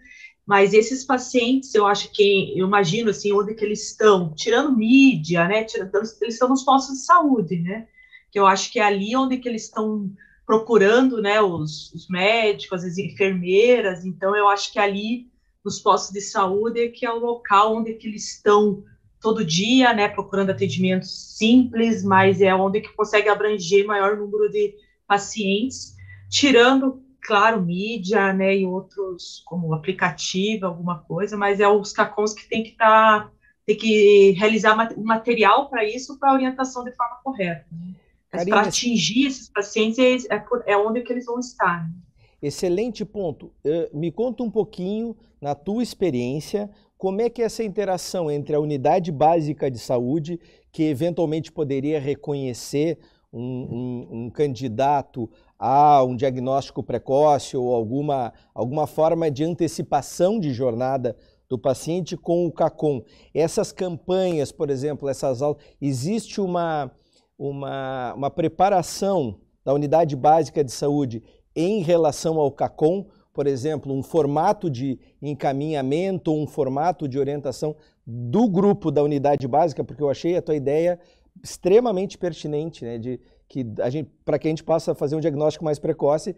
mas 0.46 0.74
esses 0.74 1.04
pacientes, 1.04 1.74
eu 1.74 1.86
acho 1.86 2.10
que, 2.12 2.52
eu 2.56 2.66
imagino, 2.66 3.10
assim, 3.10 3.32
onde 3.32 3.54
que 3.54 3.64
eles 3.64 3.90
estão, 3.90 4.32
tirando 4.34 4.76
mídia, 4.76 5.48
né, 5.48 5.64
tirando, 5.64 5.94
eles 5.94 6.34
estão 6.34 6.48
nos 6.48 6.62
postos 6.62 6.98
de 6.98 7.04
saúde, 7.04 7.60
né, 7.60 7.88
que 8.30 8.38
eu 8.38 8.46
acho 8.46 8.70
que 8.70 8.78
é 8.78 8.82
ali 8.82 9.16
onde 9.16 9.38
que 9.38 9.48
eles 9.48 9.64
estão 9.64 10.10
procurando, 10.46 11.22
né, 11.22 11.40
os, 11.40 11.92
os 11.94 12.08
médicos, 12.08 12.84
as 12.84 12.98
enfermeiras, 12.98 14.04
então 14.04 14.36
eu 14.36 14.48
acho 14.48 14.70
que 14.70 14.78
ali, 14.78 15.28
nos 15.64 15.80
postos 15.80 16.12
de 16.12 16.20
saúde, 16.20 16.80
é 16.80 16.88
que 16.88 17.06
é 17.06 17.10
o 17.10 17.18
local 17.18 17.76
onde 17.76 17.94
que 17.94 18.06
eles 18.06 18.34
estão 18.34 18.84
todo 19.18 19.42
dia, 19.42 19.94
né, 19.94 20.08
procurando 20.08 20.50
atendimentos 20.50 21.38
simples, 21.38 22.04
mas 22.04 22.42
é 22.42 22.54
onde 22.54 22.82
que 22.82 22.92
consegue 22.92 23.30
abranger 23.30 23.86
maior 23.86 24.18
número 24.18 24.50
de 24.50 24.74
pacientes, 25.06 25.94
tirando 26.28 27.02
claro, 27.24 27.62
mídia, 27.62 28.32
né, 28.34 28.56
e 28.56 28.66
outros, 28.66 29.42
como 29.46 29.72
aplicativo, 29.72 30.66
alguma 30.66 30.98
coisa, 30.98 31.36
mas 31.36 31.58
é 31.58 31.66
os 31.66 31.92
CACONs 31.92 32.34
que 32.34 32.46
tem 32.48 32.62
que 32.62 32.70
estar, 32.70 33.24
tá, 33.24 33.30
tem 33.64 33.76
que 33.76 34.32
realizar 34.32 34.76
material 34.96 35.70
para 35.70 35.82
isso, 35.84 36.18
para 36.18 36.34
orientação 36.34 36.84
de 36.84 36.92
forma 36.92 37.16
correta. 37.24 37.64
Né? 37.72 38.44
Para 38.44 38.62
atingir 38.62 39.26
esses 39.26 39.48
pacientes 39.48 39.98
é, 40.28 40.34
é, 40.34 40.44
é, 40.66 40.76
onde 40.76 41.00
que 41.00 41.12
eles 41.12 41.24
vão 41.24 41.38
estar. 41.38 41.84
Né? 41.84 41.94
Excelente 42.42 43.04
ponto. 43.06 43.46
Uh, 43.64 43.98
me 43.98 44.12
conta 44.12 44.42
um 44.42 44.50
pouquinho, 44.50 45.16
na 45.40 45.54
tua 45.54 45.82
experiência, 45.82 46.70
como 46.98 47.22
é 47.22 47.30
que 47.30 47.40
é 47.40 47.46
essa 47.46 47.64
interação 47.64 48.30
entre 48.30 48.54
a 48.54 48.60
unidade 48.60 49.10
básica 49.10 49.70
de 49.70 49.78
saúde, 49.78 50.38
que 50.70 50.82
eventualmente 50.82 51.50
poderia 51.50 51.98
reconhecer 51.98 52.98
um, 53.32 53.40
um, 53.40 54.08
um 54.12 54.30
candidato 54.30 55.28
há 55.64 56.04
um 56.04 56.14
diagnóstico 56.14 56.82
precoce 56.82 57.56
ou 57.56 57.74
alguma, 57.74 58.34
alguma 58.54 58.86
forma 58.86 59.30
de 59.30 59.42
antecipação 59.44 60.38
de 60.38 60.52
jornada 60.52 61.16
do 61.48 61.58
paciente 61.58 62.18
com 62.18 62.44
o 62.44 62.52
CACOM. 62.52 63.02
Essas 63.32 63.72
campanhas, 63.72 64.52
por 64.52 64.68
exemplo, 64.68 65.08
essas 65.08 65.40
aulas, 65.40 65.62
existe 65.80 66.38
uma, 66.38 66.90
uma, 67.38 68.12
uma 68.12 68.30
preparação 68.30 69.40
da 69.64 69.72
unidade 69.72 70.14
básica 70.14 70.62
de 70.62 70.70
saúde 70.70 71.22
em 71.56 71.80
relação 71.80 72.38
ao 72.38 72.52
CACOM, 72.52 73.06
por 73.32 73.46
exemplo, 73.46 73.90
um 73.90 74.02
formato 74.02 74.68
de 74.68 74.98
encaminhamento, 75.22 76.30
um 76.30 76.46
formato 76.46 77.08
de 77.08 77.18
orientação 77.18 77.74
do 78.06 78.46
grupo 78.50 78.90
da 78.90 79.02
unidade 79.02 79.48
básica, 79.48 79.82
porque 79.82 80.02
eu 80.02 80.10
achei 80.10 80.36
a 80.36 80.42
tua 80.42 80.56
ideia 80.56 81.00
extremamente 81.42 82.18
pertinente, 82.18 82.84
né, 82.84 82.98
de, 82.98 83.18
que 83.48 83.66
a 83.80 83.90
gente, 83.90 84.10
para 84.24 84.38
que 84.38 84.48
a 84.48 84.50
gente 84.50 84.64
possa 84.64 84.94
fazer 84.94 85.16
um 85.16 85.20
diagnóstico 85.20 85.64
mais 85.64 85.78
precoce, 85.78 86.34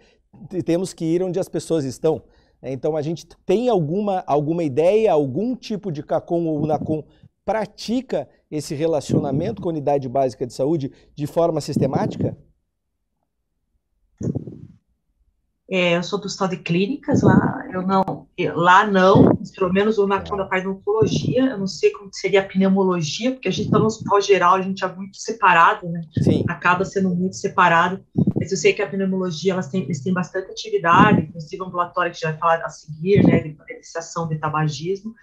temos 0.64 0.92
que 0.92 1.04
ir 1.04 1.22
onde 1.22 1.38
as 1.38 1.48
pessoas 1.48 1.84
estão. 1.84 2.22
É, 2.60 2.72
então 2.72 2.96
a 2.96 3.02
gente 3.02 3.26
tem 3.44 3.68
alguma, 3.68 4.24
alguma 4.26 4.64
ideia, 4.64 5.12
algum 5.12 5.54
tipo 5.54 5.92
de 5.92 6.02
CACOM 6.02 6.46
ou 6.46 6.62
UNACOM 6.62 7.04
pratica 7.44 8.28
esse 8.50 8.74
relacionamento 8.74 9.62
com 9.62 9.68
a 9.68 9.72
unidade 9.72 10.08
básica 10.08 10.46
de 10.46 10.52
saúde 10.52 10.90
de 11.14 11.26
forma 11.26 11.60
sistemática? 11.60 12.36
É, 15.70 15.96
eu 15.96 16.02
sou 16.02 16.20
do 16.20 16.26
Hospital 16.26 16.48
de 16.48 16.58
Clínicas, 16.58 17.22
lá 17.22 17.55
eu 17.72 17.82
não, 17.82 18.26
lá 18.54 18.86
não, 18.86 19.36
pelo 19.54 19.72
menos 19.72 19.98
na 20.06 20.20
quando 20.20 20.42
a 20.42 20.46
parte 20.46 20.64
da 20.64 20.70
oncologia, 20.70 21.46
eu 21.46 21.58
não 21.58 21.66
sei 21.66 21.90
como 21.90 22.10
seria 22.12 22.40
a 22.40 22.44
pneumologia, 22.44 23.32
porque 23.32 23.48
a 23.48 23.50
gente 23.50 23.66
está 23.66 23.78
no 23.78 23.86
hospital 23.86 24.20
geral, 24.20 24.54
a 24.54 24.62
gente 24.62 24.84
é 24.84 24.94
muito 24.94 25.16
separado, 25.16 25.88
né? 25.88 26.00
Sim. 26.22 26.44
Acaba 26.48 26.84
sendo 26.84 27.14
muito 27.14 27.36
separado. 27.36 28.04
Mas 28.36 28.50
eu 28.50 28.56
sei 28.56 28.72
que 28.72 28.82
a 28.82 28.88
pneumologia, 28.88 29.52
elas 29.52 29.68
têm, 29.68 29.82
eles 29.82 30.02
têm 30.02 30.12
bastante 30.12 30.50
atividade, 30.50 31.22
inclusive 31.22 31.62
o 31.62 31.66
ambulatório 31.66 32.12
que 32.12 32.20
já 32.20 32.30
vai 32.30 32.38
falar 32.38 32.64
a 32.64 32.68
seguir, 32.68 33.24
né, 33.24 33.40
de 33.40 33.56
iniciação 33.70 34.28
de 34.28 34.38
tabagismo. 34.38 35.14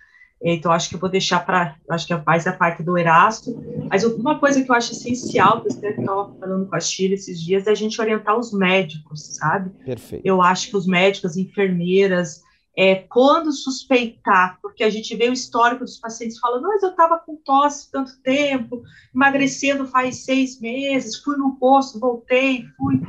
Então, 0.43 0.71
acho 0.71 0.89
que 0.89 0.95
eu 0.95 0.99
vou 0.99 1.09
deixar 1.09 1.45
para, 1.45 1.75
acho 1.89 2.05
que 2.05 2.13
é 2.13 2.21
mais 2.25 2.45
a 2.45 2.51
parte 2.51 2.83
do 2.83 2.97
Erasto. 2.97 3.55
Mas 3.89 4.03
uma 4.03 4.37
coisa 4.39 4.61
que 4.61 4.69
eu 4.69 4.75
acho 4.75 4.91
essencial, 4.91 5.61
que 5.61 5.71
você 5.71 5.89
estava 5.89 6.35
falando 6.37 6.67
com 6.67 6.75
a 6.75 6.79
Chile 6.81 7.13
esses 7.13 7.41
dias, 7.41 7.65
é 7.65 7.71
a 7.71 7.75
gente 7.75 7.99
orientar 8.01 8.37
os 8.37 8.51
médicos, 8.51 9.37
sabe? 9.37 9.69
Perfeito. 9.85 10.25
Eu 10.25 10.41
acho 10.41 10.69
que 10.69 10.75
os 10.75 10.85
médicos, 10.85 11.37
enfermeiras, 11.37 12.41
é, 12.75 12.95
quando 12.95 13.53
suspeitar, 13.53 14.57
porque 14.61 14.83
a 14.83 14.89
gente 14.89 15.15
vê 15.15 15.29
o 15.29 15.33
histórico 15.33 15.85
dos 15.85 15.97
pacientes 15.97 16.39
falando, 16.39 16.63
mas 16.63 16.83
eu 16.83 16.89
estava 16.89 17.19
com 17.19 17.35
tosse 17.37 17.89
tanto 17.91 18.19
tempo, 18.21 18.81
emagrecendo 19.13 19.87
faz 19.87 20.25
seis 20.25 20.59
meses, 20.59 21.17
fui 21.17 21.37
no 21.37 21.55
posto, 21.55 21.99
voltei, 21.99 22.65
fui. 22.75 22.99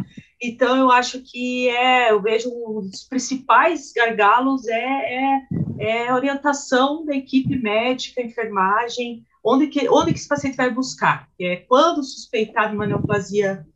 Então, 0.41 0.77
eu 0.77 0.91
acho 0.91 1.23
que 1.23 1.69
é, 1.71 2.13
eu 2.13 2.21
vejo 2.21 2.51
um 2.51 2.83
dos 2.83 3.05
principais 3.05 3.93
gargalos 3.93 4.69
é, 4.69 5.15
é, 5.15 5.41
é 5.79 6.09
a 6.09 6.15
orientação 6.15 7.05
da 7.05 7.15
equipe 7.15 7.57
médica, 7.57 8.23
enfermagem, 8.23 9.25
onde 9.43 9.67
que, 9.67 9.89
onde 9.89 10.13
que 10.13 10.19
esse 10.19 10.29
paciente 10.29 10.57
vai 10.57 10.71
buscar. 10.71 11.29
É, 11.41 11.57
quando 11.57 12.03
suspeitar 12.03 12.71
de 12.71 12.77
uma 12.77 12.87
neoplasia 12.87 13.67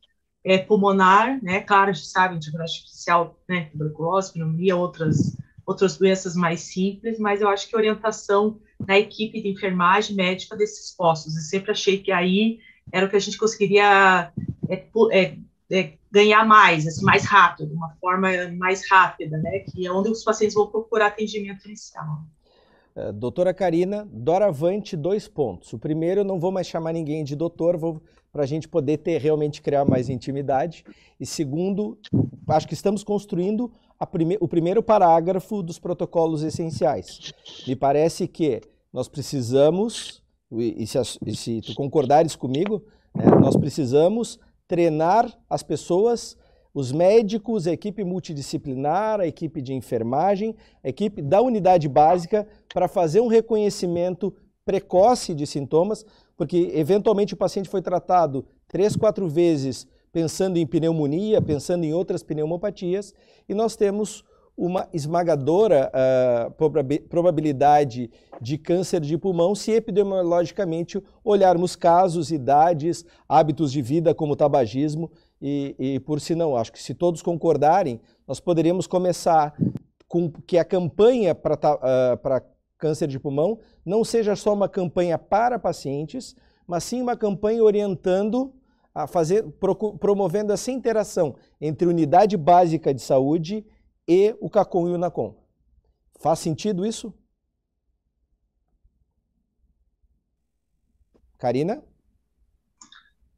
é, 0.44 0.58
pulmonar, 0.58 1.42
né, 1.42 1.60
claro, 1.60 1.90
a 1.90 1.92
gente 1.92 2.08
sabe, 2.08 2.38
diagnóstico 2.38 2.84
artificial, 2.84 3.38
né, 3.48 3.66
tuberculose, 3.72 4.32
pneumonia, 4.32 4.76
outras, 4.76 5.36
outras 5.66 5.98
doenças 5.98 6.34
mais 6.34 6.60
simples, 6.60 7.18
mas 7.18 7.40
eu 7.40 7.48
acho 7.48 7.68
que 7.68 7.74
a 7.74 7.78
orientação 7.78 8.58
na 8.86 8.98
equipe 8.98 9.42
de 9.42 9.48
enfermagem 9.48 10.16
médica 10.16 10.56
desses 10.56 10.94
postos, 10.94 11.34
eu 11.34 11.42
sempre 11.42 11.72
achei 11.72 11.98
que 11.98 12.12
aí 12.12 12.60
era 12.92 13.06
o 13.06 13.10
que 13.10 13.16
a 13.16 13.20
gente 13.20 13.36
conseguiria 13.36 14.32
é, 14.68 14.86
é, 15.12 15.36
é, 15.70 15.97
ganhar 16.10 16.44
mais, 16.44 16.86
assim, 16.86 17.04
mais 17.04 17.24
rápido, 17.24 17.68
de 17.68 17.74
uma 17.74 17.90
forma 18.00 18.28
mais 18.56 18.88
rápida, 18.90 19.36
né? 19.38 19.60
Que 19.60 19.86
é 19.86 19.92
onde 19.92 20.10
os 20.10 20.24
pacientes 20.24 20.54
vão 20.54 20.66
procurar 20.66 21.08
atendimento 21.08 21.66
inicial. 21.66 22.22
Uh, 22.96 23.12
doutora 23.12 23.54
Karina, 23.54 24.08
doravante, 24.10 24.96
dois 24.96 25.28
pontos. 25.28 25.72
O 25.72 25.78
primeiro, 25.78 26.20
eu 26.20 26.24
não 26.24 26.40
vou 26.40 26.50
mais 26.50 26.66
chamar 26.66 26.92
ninguém 26.92 27.22
de 27.24 27.36
doutor, 27.36 27.76
vou 27.76 28.02
para 28.32 28.42
a 28.42 28.46
gente 28.46 28.68
poder 28.68 28.98
ter 28.98 29.20
realmente 29.20 29.62
criar 29.62 29.84
mais 29.84 30.08
intimidade. 30.08 30.84
E 31.18 31.26
segundo, 31.26 31.98
acho 32.48 32.68
que 32.68 32.74
estamos 32.74 33.02
construindo 33.02 33.72
prime 34.06 34.36
o 34.40 34.46
primeiro 34.46 34.82
parágrafo 34.82 35.62
dos 35.62 35.78
protocolos 35.78 36.42
essenciais. 36.42 37.32
Me 37.66 37.74
parece 37.74 38.28
que 38.28 38.60
nós 38.92 39.08
precisamos, 39.08 40.22
e 40.52 40.86
se, 40.86 40.98
e 41.26 41.34
se 41.34 41.60
tu 41.62 41.74
concordares 41.74 42.36
comigo, 42.36 42.84
né, 43.14 43.26
nós 43.40 43.56
precisamos 43.56 44.38
treinar 44.68 45.36
as 45.48 45.62
pessoas, 45.62 46.36
os 46.74 46.92
médicos, 46.92 47.66
a 47.66 47.72
equipe 47.72 48.04
multidisciplinar, 48.04 49.18
a 49.18 49.26
equipe 49.26 49.60
de 49.60 49.72
enfermagem, 49.72 50.54
a 50.84 50.88
equipe 50.88 51.22
da 51.22 51.40
unidade 51.40 51.88
básica 51.88 52.46
para 52.72 52.86
fazer 52.86 53.20
um 53.20 53.26
reconhecimento 53.26 54.32
precoce 54.64 55.34
de 55.34 55.46
sintomas, 55.46 56.04
porque 56.36 56.70
eventualmente 56.74 57.32
o 57.32 57.38
paciente 57.38 57.68
foi 57.68 57.80
tratado 57.80 58.44
três, 58.68 58.94
quatro 58.94 59.26
vezes 59.26 59.88
pensando 60.12 60.58
em 60.58 60.66
pneumonia, 60.66 61.40
pensando 61.40 61.84
em 61.84 61.94
outras 61.94 62.22
pneumopatias, 62.22 63.14
e 63.48 63.54
nós 63.54 63.76
temos 63.76 64.24
uma 64.58 64.88
esmagadora 64.92 65.88
uh, 65.94 67.00
probabilidade 67.08 68.10
de 68.42 68.58
câncer 68.58 69.00
de 69.00 69.16
pulmão 69.16 69.54
se 69.54 69.70
epidemiologicamente 69.70 71.00
olharmos 71.22 71.76
casos, 71.76 72.32
idades, 72.32 73.04
hábitos 73.28 73.70
de 73.70 73.80
vida 73.80 74.12
como 74.12 74.34
tabagismo 74.34 75.12
e, 75.40 75.76
e 75.78 76.00
por 76.00 76.20
si 76.20 76.34
não. 76.34 76.56
Acho 76.56 76.72
que 76.72 76.82
se 76.82 76.92
todos 76.92 77.22
concordarem, 77.22 78.00
nós 78.26 78.40
poderíamos 78.40 78.88
começar 78.88 79.54
com 80.08 80.28
que 80.28 80.58
a 80.58 80.64
campanha 80.64 81.36
para 81.36 81.54
uh, 81.54 82.42
câncer 82.76 83.06
de 83.06 83.20
pulmão 83.20 83.60
não 83.86 84.02
seja 84.02 84.34
só 84.34 84.52
uma 84.52 84.68
campanha 84.68 85.16
para 85.16 85.56
pacientes, 85.56 86.34
mas 86.66 86.82
sim 86.82 87.00
uma 87.00 87.16
campanha 87.16 87.62
orientando 87.62 88.52
a 88.92 89.06
fazer, 89.06 89.44
promovendo 90.00 90.52
essa 90.52 90.72
interação 90.72 91.36
entre 91.60 91.86
unidade 91.86 92.36
básica 92.36 92.92
de 92.92 93.00
saúde 93.00 93.58
e 93.58 93.68
o 94.40 94.48
CACOM 94.48 94.88
e 94.88 94.92
o 94.92 94.98
NACOM. 94.98 95.34
Faz 96.20 96.38
sentido 96.38 96.86
isso? 96.86 97.12
Karina? 101.38 101.82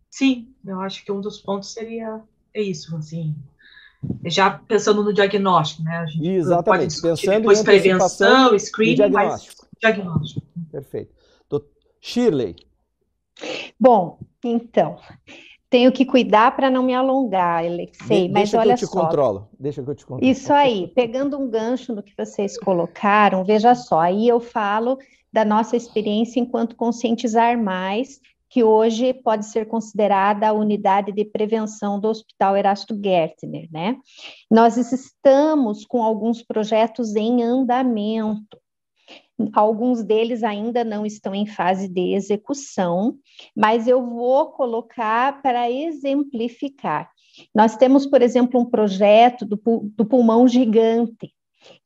Sim, 0.08 0.54
eu 0.64 0.80
acho 0.80 1.04
que 1.04 1.12
um 1.12 1.20
dos 1.20 1.40
pontos 1.40 1.70
seria 1.70 2.22
é 2.52 2.62
isso, 2.62 2.96
assim, 2.96 3.36
já 4.24 4.50
pensando 4.50 5.04
no 5.04 5.12
diagnóstico, 5.12 5.82
né? 5.82 5.98
A 5.98 6.06
gente 6.06 6.26
Exatamente, 6.26 7.00
pensando 7.00 7.38
depois 7.38 7.60
em 7.60 7.64
prevenção, 7.64 8.58
screening, 8.58 8.94
diagnóstico. 8.96 9.68
diagnóstico. 9.80 10.46
Perfeito. 10.70 11.14
Shirley. 12.00 12.56
Bom, 13.78 14.18
então, 14.42 14.98
tenho 15.70 15.92
que 15.92 16.04
cuidar 16.04 16.56
para 16.56 16.68
não 16.68 16.82
me 16.82 16.92
alongar, 16.92 17.64
Alexei, 17.64 18.26
de, 18.26 18.34
mas 18.34 18.52
olha 18.52 18.62
só. 18.62 18.68
Deixa 18.74 18.76
que 18.76 18.84
eu 18.84 18.88
te 18.88 18.92
controlo. 18.92 19.48
Deixa 19.58 19.82
que 19.82 19.90
eu 19.90 19.94
te 19.94 20.04
controlo. 20.04 20.30
Isso 20.30 20.52
aí, 20.52 20.88
pegando 20.88 21.38
um 21.38 21.48
gancho 21.48 21.94
no 21.94 22.02
que 22.02 22.12
vocês 22.18 22.58
colocaram, 22.58 23.44
veja 23.44 23.74
só, 23.76 24.00
aí 24.00 24.26
eu 24.26 24.40
falo 24.40 24.98
da 25.32 25.44
nossa 25.44 25.76
experiência 25.76 26.40
enquanto 26.40 26.74
conscientizar 26.74 27.56
mais, 27.56 28.20
que 28.48 28.64
hoje 28.64 29.14
pode 29.14 29.46
ser 29.46 29.66
considerada 29.66 30.48
a 30.48 30.52
unidade 30.52 31.12
de 31.12 31.24
prevenção 31.24 32.00
do 32.00 32.08
Hospital 32.08 32.56
Erasto 32.56 33.00
Gertner, 33.00 33.68
né? 33.70 33.96
Nós 34.50 34.76
estamos 34.76 35.86
com 35.86 36.02
alguns 36.02 36.42
projetos 36.42 37.14
em 37.14 37.44
andamento. 37.44 38.58
Alguns 39.52 40.02
deles 40.02 40.42
ainda 40.42 40.84
não 40.84 41.06
estão 41.06 41.34
em 41.34 41.46
fase 41.46 41.88
de 41.88 42.14
execução, 42.14 43.16
mas 43.56 43.86
eu 43.86 44.04
vou 44.04 44.52
colocar 44.52 45.40
para 45.42 45.70
exemplificar. 45.70 47.10
Nós 47.54 47.76
temos, 47.76 48.06
por 48.06 48.22
exemplo, 48.22 48.60
um 48.60 48.64
projeto 48.64 49.46
do, 49.46 49.60
do 49.96 50.04
pulmão 50.04 50.46
gigante, 50.46 51.32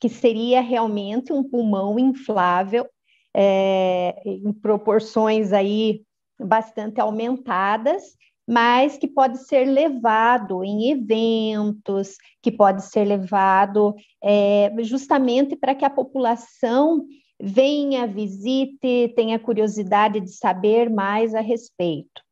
que 0.01 0.09
seria 0.09 0.61
realmente 0.61 1.33
um 1.33 1.43
pulmão 1.43 1.99
inflável 1.99 2.87
é, 3.35 4.23
em 4.25 4.53
proporções 4.53 5.53
aí 5.53 6.03
bastante 6.39 7.01
aumentadas, 7.01 8.03
mas 8.47 8.99
que 8.99 9.09
pode 9.09 9.39
ser 9.47 9.65
levado 9.65 10.63
em 10.63 10.91
eventos, 10.91 12.17
que 12.43 12.53
pode 12.53 12.85
ser 12.85 13.05
levado 13.05 13.95
é, 14.23 14.71
justamente 14.81 15.57
para 15.57 15.75
que 15.75 15.85
a 15.85 15.91
população 15.91 17.07
venha, 17.45 18.07
visite, 18.07 19.13
tenha 19.15 19.39
curiosidade 19.39 20.19
de 20.19 20.31
saber 20.31 20.89
mais 20.89 21.35
a 21.35 21.41
respeito. 21.41 22.23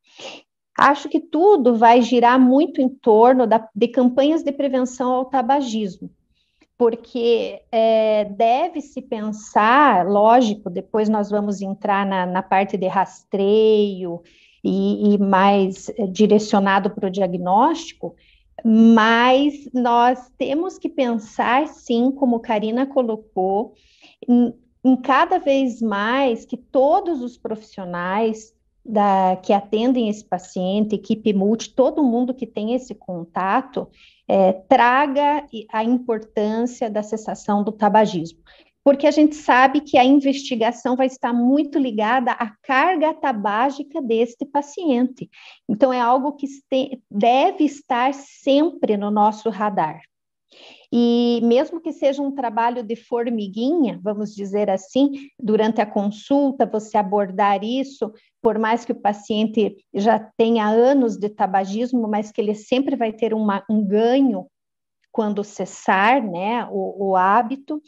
Acho 0.77 1.07
que 1.07 1.19
tudo 1.19 1.75
vai 1.75 2.01
girar 2.01 2.39
muito 2.39 2.81
em 2.81 2.89
torno 2.89 3.45
da, 3.45 3.69
de 3.75 3.87
campanhas 3.89 4.41
de 4.41 4.51
prevenção 4.51 5.11
ao 5.11 5.25
tabagismo, 5.25 6.09
porque 6.75 7.61
é, 7.71 8.25
deve-se 8.25 9.03
pensar, 9.03 10.07
lógico, 10.07 10.67
depois 10.67 11.07
nós 11.07 11.29
vamos 11.29 11.61
entrar 11.61 12.07
na, 12.07 12.25
na 12.25 12.41
parte 12.41 12.75
de 12.75 12.87
rastreio 12.87 14.19
e, 14.63 15.13
e 15.13 15.17
mais 15.19 15.89
é, 15.89 16.07
direcionado 16.07 16.89
para 16.89 17.07
o 17.07 17.11
diagnóstico, 17.11 18.15
mas 18.65 19.69
nós 19.71 20.31
temos 20.39 20.79
que 20.79 20.89
pensar, 20.89 21.67
sim, 21.67 22.09
como 22.11 22.39
Karina 22.39 22.87
colocou, 22.87 23.75
em, 24.83 24.95
cada 24.95 25.39
vez 25.39 25.81
mais 25.81 26.45
que 26.45 26.57
todos 26.57 27.21
os 27.21 27.37
profissionais 27.37 28.53
da, 28.85 29.37
que 29.37 29.53
atendem 29.53 30.09
esse 30.09 30.25
paciente, 30.25 30.95
equipe 30.95 31.33
multi, 31.33 31.73
todo 31.73 32.03
mundo 32.03 32.33
que 32.33 32.45
tem 32.45 32.73
esse 32.73 32.93
contato, 32.93 33.87
é, 34.27 34.51
traga 34.53 35.45
a 35.71 35.83
importância 35.83 36.89
da 36.89 37.01
cessação 37.01 37.63
do 37.63 37.71
tabagismo. 37.71 38.39
Porque 38.83 39.07
a 39.07 39.11
gente 39.11 39.35
sabe 39.35 39.79
que 39.79 39.97
a 39.97 40.03
investigação 40.03 40.97
vai 40.97 41.07
estar 41.07 41.31
muito 41.31 41.79
ligada 41.79 42.31
à 42.33 42.49
carga 42.61 43.13
tabágica 43.13 44.01
deste 44.01 44.45
paciente. 44.45 45.29
Então, 45.69 45.93
é 45.93 46.01
algo 46.01 46.33
que 46.33 46.45
deve 47.09 47.63
estar 47.63 48.13
sempre 48.13 48.97
no 48.97 49.09
nosso 49.09 49.49
radar. 49.49 50.01
E 50.95 51.41
mesmo 51.41 51.81
que 51.81 51.91
seja 51.91 52.21
um 52.21 52.35
trabalho 52.35 52.83
de 52.83 52.95
formiguinha, 52.95 53.99
vamos 54.03 54.35
dizer 54.35 54.69
assim, 54.69 55.09
durante 55.39 55.81
a 55.81 55.87
consulta, 55.87 56.67
você 56.67 56.99
abordar 56.99 57.63
isso, 57.63 58.13
por 58.39 58.59
mais 58.59 58.85
que 58.85 58.91
o 58.91 59.01
paciente 59.01 59.75
já 59.91 60.19
tenha 60.37 60.67
anos 60.67 61.17
de 61.17 61.29
tabagismo, 61.29 62.07
mas 62.07 62.31
que 62.31 62.39
ele 62.39 62.53
sempre 62.53 62.95
vai 62.95 63.11
ter 63.11 63.33
uma, 63.33 63.65
um 63.67 63.83
ganho 63.83 64.45
quando 65.11 65.43
cessar 65.43 66.21
né, 66.21 66.67
o, 66.69 67.09
o 67.09 67.15
hábito, 67.15 67.81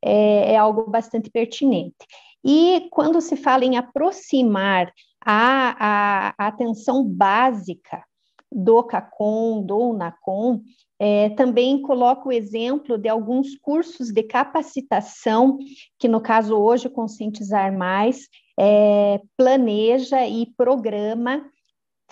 é, 0.00 0.52
é 0.52 0.56
algo 0.56 0.88
bastante 0.88 1.28
pertinente. 1.30 2.06
E 2.44 2.86
quando 2.92 3.20
se 3.20 3.34
fala 3.34 3.64
em 3.64 3.76
aproximar 3.76 4.92
a, 5.20 6.28
a, 6.30 6.34
a 6.38 6.46
atenção 6.46 7.04
básica 7.04 8.04
do 8.52 8.84
CACOM, 8.84 9.64
do 9.64 9.78
UNACOM, 9.78 10.60
é, 11.04 11.30
também 11.30 11.82
coloco 11.82 12.28
o 12.28 12.32
exemplo 12.32 12.96
de 12.96 13.08
alguns 13.08 13.56
cursos 13.56 14.12
de 14.12 14.22
capacitação, 14.22 15.58
que 15.98 16.06
no 16.06 16.20
caso 16.20 16.56
hoje, 16.56 16.88
Conscientizar 16.88 17.76
Mais, 17.76 18.28
é, 18.56 19.20
planeja 19.36 20.24
e 20.24 20.46
programa 20.56 21.44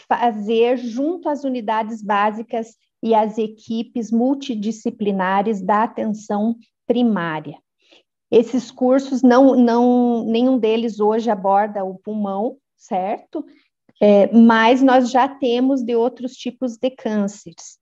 fazer 0.08 0.76
junto 0.76 1.28
às 1.28 1.44
unidades 1.44 2.02
básicas 2.02 2.74
e 3.00 3.14
às 3.14 3.38
equipes 3.38 4.10
multidisciplinares 4.10 5.62
da 5.62 5.84
atenção 5.84 6.56
primária. 6.84 7.56
Esses 8.28 8.72
cursos, 8.72 9.22
não, 9.22 9.54
não, 9.54 10.24
nenhum 10.24 10.58
deles 10.58 10.98
hoje 10.98 11.30
aborda 11.30 11.84
o 11.84 11.94
pulmão, 11.94 12.56
certo? 12.76 13.44
É, 14.02 14.32
mas 14.36 14.82
nós 14.82 15.12
já 15.12 15.28
temos 15.28 15.80
de 15.80 15.94
outros 15.94 16.32
tipos 16.32 16.76
de 16.76 16.90
cânceres. 16.90 17.79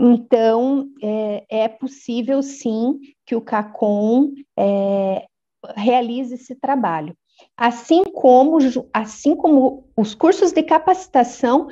Então, 0.00 0.88
é, 1.02 1.64
é 1.64 1.68
possível 1.68 2.40
sim 2.40 3.00
que 3.26 3.34
o 3.34 3.40
CACOM 3.40 4.32
é, 4.56 5.26
realize 5.74 6.34
esse 6.34 6.54
trabalho. 6.54 7.18
Assim 7.56 8.04
como, 8.04 8.58
assim 8.92 9.34
como 9.34 9.88
os 9.96 10.14
cursos 10.14 10.52
de 10.52 10.62
capacitação 10.62 11.66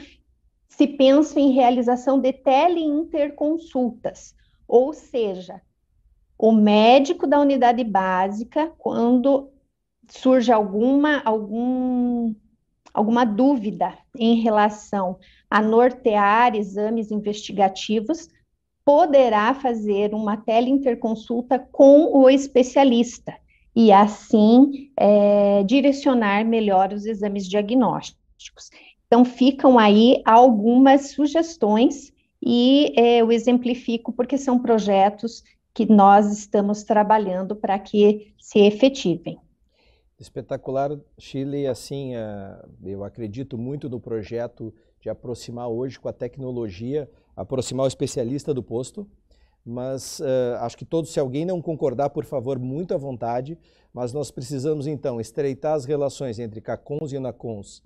se 0.68 0.88
pensam 0.88 1.40
em 1.40 1.52
realização 1.52 2.18
de 2.18 2.32
teleinterconsultas, 2.32 4.34
ou 4.66 4.92
seja, 4.92 5.62
o 6.36 6.50
médico 6.50 7.28
da 7.28 7.38
unidade 7.38 7.84
básica, 7.84 8.72
quando 8.76 9.52
surge 10.08 10.50
alguma, 10.50 11.22
algum, 11.24 12.34
alguma 12.92 13.24
dúvida 13.24 13.96
em 14.18 14.40
relação 14.40 15.16
a 15.50 15.62
nortear 15.62 16.54
exames 16.54 17.10
investigativos, 17.10 18.28
poderá 18.84 19.52
fazer 19.54 20.14
uma 20.14 20.36
teleinterconsulta 20.36 21.58
com 21.58 22.16
o 22.16 22.30
especialista 22.30 23.34
e 23.74 23.92
assim 23.92 24.90
é, 24.96 25.62
direcionar 25.64 26.44
melhor 26.44 26.92
os 26.92 27.04
exames 27.04 27.48
diagnósticos. 27.48 28.70
Então, 29.06 29.24
ficam 29.24 29.78
aí 29.78 30.22
algumas 30.24 31.10
sugestões 31.10 32.12
e 32.42 32.92
é, 32.96 33.18
eu 33.18 33.30
exemplifico 33.30 34.12
porque 34.12 34.38
são 34.38 34.58
projetos 34.58 35.42
que 35.74 35.84
nós 35.84 36.32
estamos 36.32 36.82
trabalhando 36.82 37.54
para 37.54 37.78
que 37.78 38.32
se 38.38 38.60
efetivem. 38.60 39.38
Espetacular, 40.18 40.98
Chile. 41.18 41.66
Assim, 41.66 42.16
é, 42.16 42.64
eu 42.82 43.04
acredito 43.04 43.58
muito 43.58 43.88
no 43.88 44.00
projeto 44.00 44.72
de 45.06 45.10
aproximar 45.10 45.68
hoje 45.68 46.00
com 46.00 46.08
a 46.08 46.12
tecnologia, 46.12 47.08
aproximar 47.36 47.84
o 47.84 47.88
especialista 47.88 48.52
do 48.52 48.60
posto. 48.60 49.08
Mas 49.64 50.18
uh, 50.18 50.56
acho 50.60 50.76
que 50.76 50.84
todos, 50.84 51.12
se 51.12 51.20
alguém 51.20 51.44
não 51.44 51.62
concordar, 51.62 52.10
por 52.10 52.24
favor, 52.24 52.58
muito 52.58 52.92
à 52.92 52.96
vontade. 52.96 53.56
Mas 53.94 54.12
nós 54.12 54.32
precisamos 54.32 54.86
então 54.86 55.20
estreitar 55.20 55.74
as 55.74 55.84
relações 55.84 56.40
entre 56.40 56.60
CACONs 56.60 57.12
e 57.12 57.20
NACONs 57.20 57.78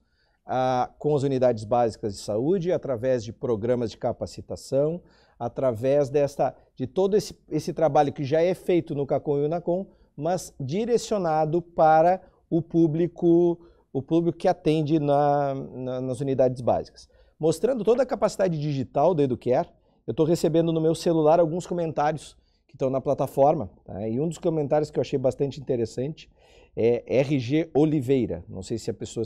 uh, 0.46 0.90
com 0.98 1.14
as 1.14 1.22
unidades 1.22 1.64
básicas 1.64 2.14
de 2.14 2.20
saúde, 2.20 2.72
através 2.72 3.22
de 3.22 3.34
programas 3.34 3.90
de 3.90 3.98
capacitação, 3.98 5.02
através 5.38 6.08
desta, 6.08 6.54
de 6.74 6.86
todo 6.86 7.18
esse, 7.18 7.38
esse 7.50 7.74
trabalho 7.74 8.14
que 8.14 8.24
já 8.24 8.40
é 8.40 8.54
feito 8.54 8.94
no 8.94 9.06
CACOM 9.06 9.40
e 9.40 9.44
UNACOM, 9.44 9.86
mas 10.16 10.54
direcionado 10.58 11.60
para 11.60 12.22
o 12.48 12.62
público, 12.62 13.58
o 13.92 14.02
público 14.02 14.38
que 14.38 14.48
atende 14.48 14.98
na, 14.98 15.54
na, 15.54 16.00
nas 16.00 16.20
unidades 16.20 16.60
básicas. 16.60 17.08
Mostrando 17.38 17.82
toda 17.84 18.02
a 18.02 18.06
capacidade 18.06 18.58
digital 18.58 19.14
do 19.14 19.22
Educare, 19.22 19.68
eu 20.06 20.12
estou 20.12 20.26
recebendo 20.26 20.72
no 20.72 20.80
meu 20.80 20.94
celular 20.94 21.40
alguns 21.40 21.66
comentários 21.66 22.36
que 22.66 22.74
estão 22.74 22.90
na 22.90 23.00
plataforma. 23.00 23.70
Tá? 23.84 24.06
E 24.08 24.20
um 24.20 24.28
dos 24.28 24.38
comentários 24.38 24.90
que 24.90 24.98
eu 24.98 25.00
achei 25.00 25.18
bastante 25.18 25.60
interessante 25.60 26.30
é 26.76 27.20
RG 27.20 27.70
Oliveira. 27.74 28.44
Não 28.48 28.62
sei 28.62 28.78
se 28.78 28.90
a 28.90 28.94
pessoa 28.94 29.24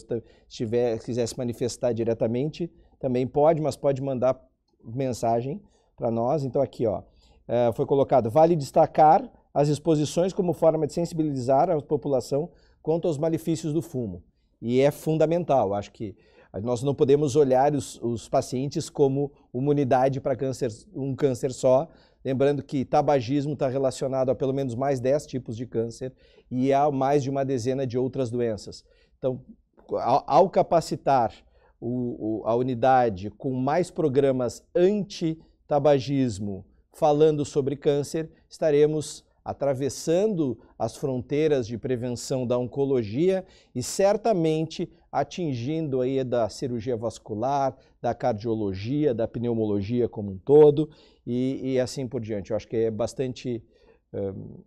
estiver, 0.49 0.99
quiser 1.01 1.27
se 1.27 1.37
manifestar 1.37 1.93
diretamente, 1.93 2.73
também 2.99 3.27
pode, 3.27 3.61
mas 3.61 3.77
pode 3.77 4.01
mandar 4.01 4.41
mensagem 4.83 5.61
para 5.97 6.11
nós. 6.11 6.45
Então 6.45 6.63
aqui, 6.63 6.87
ó, 6.87 7.03
é, 7.47 7.71
foi 7.75 7.85
colocado, 7.85 8.31
vale 8.31 8.57
destacar 8.57 9.31
as 9.53 9.69
exposições 9.69 10.33
como 10.33 10.53
forma 10.53 10.87
de 10.87 10.93
sensibilizar 10.93 11.71
a 11.71 11.81
população 11.81 12.51
quanto 12.83 13.07
aos 13.07 13.19
malefícios 13.19 13.73
do 13.73 13.83
fumo. 13.83 14.23
E 14.67 14.81
é 14.81 14.91
fundamental, 14.91 15.75
acho 15.75 15.93
que 15.93 16.17
nós 16.63 16.83
não 16.83 16.95
podemos 16.95 17.37
olhar 17.37 17.75
os, 17.75 18.01
os 18.01 18.31
pacientes 18.31 18.89
como 18.89 19.31
uma 19.53 19.69
unidade 19.69 20.23
para 20.23 20.35
câncer, 20.35 20.71
um 20.95 21.15
câncer 21.15 21.53
só, 21.53 21.87
lembrando 22.25 22.63
que 22.63 22.83
tabagismo 22.83 23.53
está 23.53 23.69
relacionado 23.69 24.31
a 24.31 24.35
pelo 24.35 24.55
menos 24.55 24.75
mais 24.75 25.01
10 25.01 25.27
tipos 25.27 25.55
de 25.55 25.67
câncer 25.67 26.15
e 26.51 26.73
há 26.73 26.91
mais 26.91 27.23
de 27.23 27.29
uma 27.29 27.45
dezena 27.45 27.87
de 27.87 27.99
outras 27.99 28.31
doenças. 28.31 28.83
Então, 29.19 29.45
ao, 29.91 30.25
ao 30.27 30.49
capacitar 30.49 31.31
o, 31.79 32.41
o, 32.41 32.47
a 32.47 32.55
unidade 32.55 33.29
com 33.33 33.53
mais 33.53 33.91
programas 33.91 34.65
anti-tabagismo 34.75 36.65
falando 36.91 37.45
sobre 37.45 37.77
câncer, 37.77 38.31
estaremos 38.49 39.27
atravessando 39.45 40.59
as 40.79 40.97
fronteiras 40.97 41.67
de 41.67 41.77
prevenção 41.77 42.47
da 42.47 42.57
oncologia 42.57 43.45
e 43.75 43.83
certamente 43.83 44.91
atingindo 45.13 46.01
aí 46.01 46.25
da 46.25 46.49
cirurgia 46.49 46.97
vascular, 46.97 47.77
da 48.01 48.15
cardiologia, 48.15 49.13
da 49.13 49.29
pneumologia 49.29 50.09
como 50.09 50.33
um 50.33 50.39
todo 50.39 50.89
e, 51.27 51.75
e 51.75 51.81
assim 51.81 52.09
por 52.09 52.21
diante. 52.21 52.51
Eu 52.51 52.57
acho 52.57 52.67
que 52.67 52.77
é 52.77 52.91
bastante, 52.91 53.63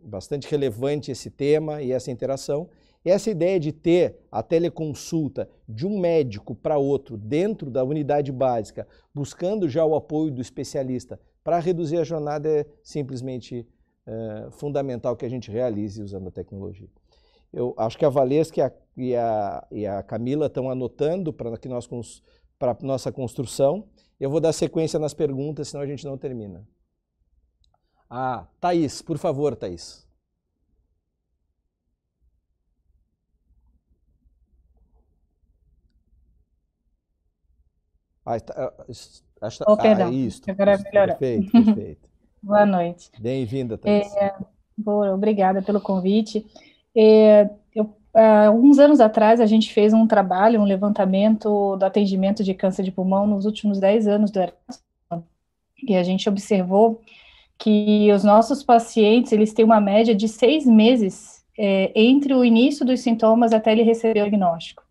bastante 0.01 0.47
relevante 0.49 1.11
esse 1.11 1.29
tema 1.29 1.81
e 1.81 1.91
essa 1.91 2.11
interação. 2.11 2.69
E 3.03 3.09
essa 3.09 3.29
ideia 3.29 3.59
de 3.59 3.71
ter 3.71 4.17
a 4.31 4.43
teleconsulta 4.43 5.49
de 5.67 5.87
um 5.87 5.99
médico 5.99 6.53
para 6.53 6.77
outro 6.77 7.17
dentro 7.17 7.69
da 7.69 7.83
unidade 7.83 8.31
básica, 8.31 8.87
buscando 9.13 9.67
já 9.67 9.85
o 9.85 9.95
apoio 9.95 10.31
do 10.31 10.41
especialista 10.41 11.19
para 11.47 11.59
reduzir 11.59 11.97
a 11.97 12.03
jornada 12.03 12.49
é 12.49 12.65
simplesmente 12.83 13.65
é, 14.07 14.49
fundamental 14.51 15.15
que 15.15 15.25
a 15.25 15.29
gente 15.29 15.51
realize 15.51 16.01
usando 16.01 16.29
a 16.29 16.31
tecnologia. 16.31 16.89
Eu 17.53 17.75
acho 17.77 17.97
que 17.97 18.05
a 18.05 18.09
Valesca 18.09 18.59
e 18.59 18.63
a, 18.63 18.71
e 18.97 19.15
a, 19.15 19.67
e 19.71 19.87
a 19.87 20.03
Camila 20.03 20.47
estão 20.47 20.69
anotando 20.69 21.33
para 21.33 21.57
que 21.57 21.67
nós 21.67 21.87
para 22.57 22.75
nossa 22.81 23.11
construção. 23.11 23.87
Eu 24.19 24.29
vou 24.29 24.39
dar 24.39 24.53
sequência 24.53 24.97
nas 24.97 25.13
perguntas, 25.13 25.67
senão 25.67 25.83
a 25.83 25.87
gente 25.87 26.05
não 26.05 26.17
termina. 26.17 26.67
Ah, 28.09 28.47
Thaís, 28.59 29.01
por 29.01 29.17
favor, 29.17 29.55
Thaís. 29.55 30.07
Ah, 38.25 38.39
tá, 38.39 38.73
acho, 39.41 39.63
oh, 39.67 39.77
perdão. 39.77 40.07
Ah, 40.07 40.11
isso, 40.11 40.41
Agora 40.49 40.73
é 40.73 40.77
melhorou. 40.77 41.15
Perfeito, 41.17 41.51
perfeito. 41.51 42.09
Boa 42.47 42.65
noite. 42.65 43.11
Bem-vinda, 43.19 43.77
Thaís. 43.77 44.15
É, 44.15 44.33
boa, 44.77 45.13
obrigada 45.13 45.61
pelo 45.61 45.81
convite. 45.81 46.45
É, 46.95 47.49
eu, 47.75 47.93
há 48.13 48.49
uns 48.51 48.79
anos 48.79 49.01
atrás, 49.01 49.41
a 49.41 49.45
gente 49.45 49.73
fez 49.73 49.91
um 49.93 50.07
trabalho, 50.07 50.61
um 50.61 50.63
levantamento 50.63 51.75
do 51.75 51.83
atendimento 51.83 52.45
de 52.45 52.53
câncer 52.53 52.83
de 52.83 52.91
pulmão 52.91 53.27
nos 53.27 53.45
últimos 53.45 53.81
10 53.81 54.07
anos 54.07 54.31
do 54.31 54.39
Erasmus, 54.39 54.81
e 55.85 55.93
a 55.93 56.03
gente 56.03 56.29
observou 56.29 57.01
que 57.57 58.09
os 58.13 58.23
nossos 58.23 58.63
pacientes, 58.63 59.33
eles 59.33 59.51
têm 59.51 59.65
uma 59.65 59.81
média 59.81 60.15
de 60.15 60.29
seis 60.29 60.65
meses 60.65 61.43
é, 61.59 61.91
entre 61.93 62.33
o 62.33 62.45
início 62.45 62.85
dos 62.85 63.01
sintomas 63.01 63.51
até 63.51 63.73
ele 63.73 63.83
receber 63.83 64.21
o 64.21 64.23
diagnóstico. 64.23 64.83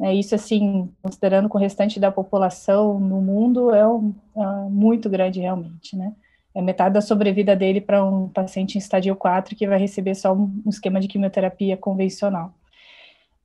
É, 0.00 0.14
isso, 0.14 0.32
assim, 0.32 0.88
considerando 1.02 1.48
com 1.48 1.58
o 1.58 1.60
restante 1.60 1.98
da 1.98 2.12
população 2.12 3.00
no 3.00 3.20
mundo, 3.20 3.74
é, 3.74 3.84
um, 3.84 4.14
é 4.36 4.68
muito 4.70 5.10
grande 5.10 5.40
realmente, 5.40 5.96
né? 5.96 6.14
É 6.54 6.62
metade 6.62 6.94
da 6.94 7.00
sobrevida 7.00 7.56
dele 7.56 7.80
para 7.80 8.04
um 8.04 8.28
paciente 8.28 8.76
em 8.76 8.78
estádio 8.78 9.14
4 9.16 9.56
que 9.56 9.66
vai 9.66 9.78
receber 9.78 10.14
só 10.14 10.32
um, 10.32 10.62
esquema 10.66 11.00
de 11.00 11.08
quimioterapia 11.08 11.76
convencional. 11.76 12.54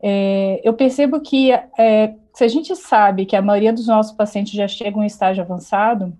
É, 0.01 0.61
eu 0.63 0.73
percebo 0.73 1.19
que 1.19 1.51
é, 1.51 2.15
se 2.33 2.43
a 2.43 2.47
gente 2.47 2.75
sabe 2.75 3.25
que 3.25 3.35
a 3.35 3.41
maioria 3.41 3.73
dos 3.73 3.87
nossos 3.87 4.13
pacientes 4.13 4.53
já 4.53 4.67
chegam 4.67 5.03
em 5.03 5.07
estágio 5.07 5.43
avançado, 5.43 6.13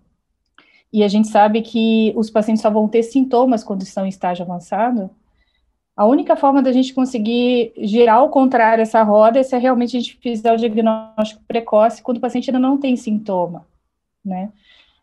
e 0.92 1.04
a 1.04 1.08
gente 1.08 1.28
sabe 1.28 1.62
que 1.62 2.12
os 2.16 2.30
pacientes 2.30 2.62
só 2.62 2.70
vão 2.70 2.88
ter 2.88 3.04
sintomas 3.04 3.64
quando 3.64 3.84
estão 3.84 4.06
em 4.06 4.10
estágio 4.10 4.44
avançado, 4.44 5.10
a 5.96 6.06
única 6.06 6.36
forma 6.36 6.62
da 6.62 6.72
gente 6.72 6.94
conseguir 6.94 7.74
girar 7.78 8.20
ao 8.20 8.30
contrário 8.30 8.82
essa 8.82 9.04
roda 9.04 9.40
é 9.40 9.44
se 9.44 9.58
realmente 9.58 9.98
a 9.98 10.00
gente 10.00 10.18
fizer 10.22 10.54
o 10.54 10.58
diagnóstico 10.58 11.44
precoce 11.46 12.02
quando 12.02 12.18
o 12.18 12.22
paciente 12.22 12.50
ainda 12.50 12.60
não 12.60 12.78
tem 12.78 12.96
sintoma, 12.96 13.68
né? 14.24 14.50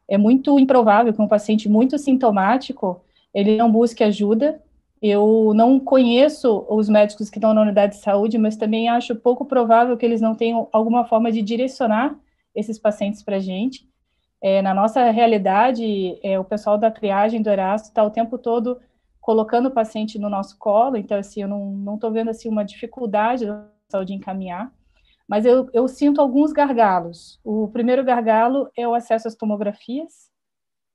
É 0.08 0.16
muito 0.16 0.58
improvável 0.58 1.12
que 1.12 1.20
um 1.20 1.28
paciente 1.28 1.68
muito 1.68 1.98
sintomático 1.98 3.02
ele 3.34 3.56
não 3.56 3.70
busque 3.70 4.02
ajuda. 4.02 4.62
Eu 5.02 5.52
não 5.54 5.78
conheço 5.78 6.64
os 6.70 6.88
médicos 6.88 7.28
que 7.28 7.38
estão 7.38 7.52
na 7.52 7.62
unidade 7.62 7.96
de 7.96 8.02
saúde, 8.02 8.38
mas 8.38 8.56
também 8.56 8.88
acho 8.88 9.14
pouco 9.14 9.44
provável 9.44 9.96
que 9.96 10.06
eles 10.06 10.20
não 10.20 10.34
tenham 10.34 10.68
alguma 10.72 11.04
forma 11.04 11.30
de 11.30 11.42
direcionar 11.42 12.18
esses 12.54 12.78
pacientes 12.78 13.22
para 13.22 13.36
a 13.36 13.40
gente. 13.40 13.86
É, 14.40 14.62
na 14.62 14.72
nossa 14.72 15.10
realidade, 15.10 16.18
é, 16.22 16.38
o 16.38 16.44
pessoal 16.44 16.78
da 16.78 16.90
triagem 16.90 17.42
do 17.42 17.50
Erasto 17.50 17.88
está 17.88 18.02
o 18.02 18.10
tempo 18.10 18.38
todo 18.38 18.78
colocando 19.20 19.66
o 19.66 19.72
paciente 19.72 20.18
no 20.18 20.30
nosso 20.30 20.56
colo, 20.56 20.96
então, 20.96 21.18
assim, 21.18 21.42
eu 21.42 21.48
não 21.48 21.96
estou 21.96 22.12
vendo, 22.12 22.30
assim, 22.30 22.48
uma 22.48 22.64
dificuldade 22.64 23.44
da 23.44 23.66
saúde 23.88 24.14
encaminhar, 24.14 24.72
mas 25.28 25.44
eu, 25.44 25.68
eu 25.72 25.88
sinto 25.88 26.20
alguns 26.20 26.52
gargalos. 26.52 27.40
O 27.44 27.68
primeiro 27.68 28.04
gargalo 28.04 28.70
é 28.76 28.86
o 28.86 28.94
acesso 28.94 29.28
às 29.28 29.34
tomografias, 29.34 30.30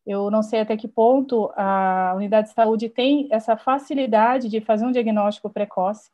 eu 0.05 0.31
não 0.31 0.41
sei 0.41 0.61
até 0.61 0.75
que 0.75 0.87
ponto 0.87 1.51
a 1.55 2.13
unidade 2.15 2.49
de 2.49 2.53
saúde 2.53 2.89
tem 2.89 3.27
essa 3.31 3.55
facilidade 3.55 4.49
de 4.49 4.59
fazer 4.59 4.85
um 4.85 4.91
diagnóstico 4.91 5.49
precoce. 5.49 6.09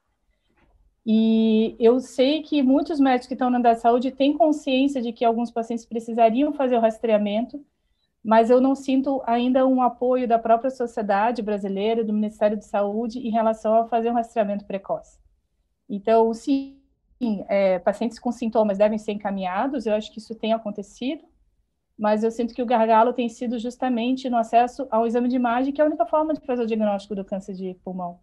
E 1.05 1.73
eu 1.79 2.01
sei 2.01 2.41
que 2.41 2.61
muitos 2.61 2.99
médicos 2.99 3.27
que 3.27 3.33
estão 3.33 3.49
na 3.49 3.57
unidade 3.57 3.77
de 3.77 3.81
saúde 3.81 4.11
têm 4.11 4.37
consciência 4.37 5.01
de 5.01 5.13
que 5.13 5.23
alguns 5.23 5.49
pacientes 5.49 5.85
precisariam 5.85 6.51
fazer 6.51 6.75
o 6.75 6.81
rastreamento, 6.81 7.63
mas 8.21 8.49
eu 8.49 8.59
não 8.59 8.75
sinto 8.75 9.21
ainda 9.25 9.65
um 9.65 9.81
apoio 9.81 10.27
da 10.27 10.37
própria 10.37 10.69
sociedade 10.69 11.41
brasileira, 11.41 12.03
do 12.03 12.11
Ministério 12.11 12.57
de 12.57 12.65
Saúde, 12.65 13.19
em 13.19 13.31
relação 13.31 13.73
a 13.73 13.85
fazer 13.85 14.09
um 14.09 14.15
rastreamento 14.15 14.65
precoce. 14.65 15.17
Então, 15.89 16.33
sim, 16.33 16.76
é, 17.47 17.79
pacientes 17.79 18.19
com 18.19 18.31
sintomas 18.31 18.77
devem 18.77 18.97
ser 18.97 19.13
encaminhados, 19.13 19.85
eu 19.85 19.93
acho 19.93 20.11
que 20.11 20.19
isso 20.19 20.35
tem 20.35 20.53
acontecido, 20.53 21.23
mas 21.97 22.23
eu 22.23 22.29
sinto 22.29 22.53
que 22.53 22.61
o 22.61 22.65
gargalo 22.65 23.13
tem 23.13 23.27
sido 23.27 23.57
justamente 23.57 24.29
no 24.29 24.37
acesso 24.37 24.87
ao 24.91 25.07
exame 25.07 25.27
de 25.27 25.35
imagem, 25.35 25.73
que 25.73 25.81
é 25.81 25.83
a 25.83 25.87
única 25.87 26.05
forma 26.05 26.33
de 26.33 26.45
fazer 26.45 26.63
o 26.63 26.67
diagnóstico 26.67 27.15
do 27.15 27.25
câncer 27.25 27.55
de 27.55 27.73
pulmão. 27.83 28.19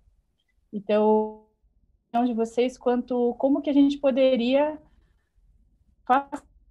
Então, 0.72 1.44
de 2.24 2.32
vocês 2.32 2.78
quanto 2.78 3.34
como 3.34 3.60
que 3.60 3.70
a 3.70 3.72
gente 3.72 3.98
poderia 3.98 4.78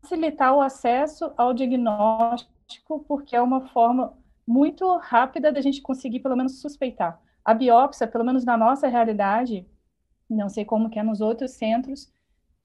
facilitar 0.02 0.56
o 0.56 0.62
acesso 0.62 1.34
ao 1.36 1.54
diagnóstico 1.54 2.54
porque 3.06 3.36
é 3.36 3.42
uma 3.42 3.68
forma 3.68 4.18
muito 4.48 4.98
rápida 4.98 5.52
da 5.52 5.60
gente 5.60 5.82
conseguir, 5.82 6.20
pelo 6.20 6.36
menos, 6.36 6.62
suspeitar. 6.62 7.22
A 7.44 7.54
biópsia, 7.54 8.08
pelo 8.08 8.24
menos 8.24 8.46
na 8.46 8.58
nossa 8.58 8.88
realidade, 8.88 9.68
não 10.34 10.50
sei 10.50 10.66
como 10.66 10.90
que 10.90 11.00
é 11.00 11.04
nos 11.04 11.22
outros 11.22 11.52
centros, 11.52 12.12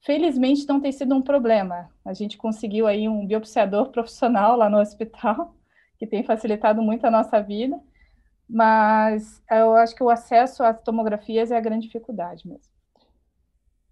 felizmente 0.01 0.67
não 0.67 0.79
tem 0.79 0.91
sido 0.91 1.15
um 1.15 1.21
problema. 1.21 1.89
A 2.03 2.13
gente 2.13 2.37
conseguiu 2.37 2.87
aí 2.87 3.07
um 3.07 3.25
biopsiador 3.25 3.89
profissional 3.91 4.57
lá 4.57 4.69
no 4.69 4.79
hospital, 4.79 5.55
que 5.97 6.07
tem 6.07 6.23
facilitado 6.23 6.81
muito 6.81 7.05
a 7.05 7.11
nossa 7.11 7.41
vida, 7.41 7.79
mas 8.49 9.43
eu 9.51 9.75
acho 9.75 9.95
que 9.95 10.03
o 10.03 10.09
acesso 10.09 10.63
às 10.63 10.81
tomografias 10.81 11.51
é 11.51 11.57
a 11.57 11.61
grande 11.61 11.87
dificuldade 11.87 12.47
mesmo. 12.47 12.71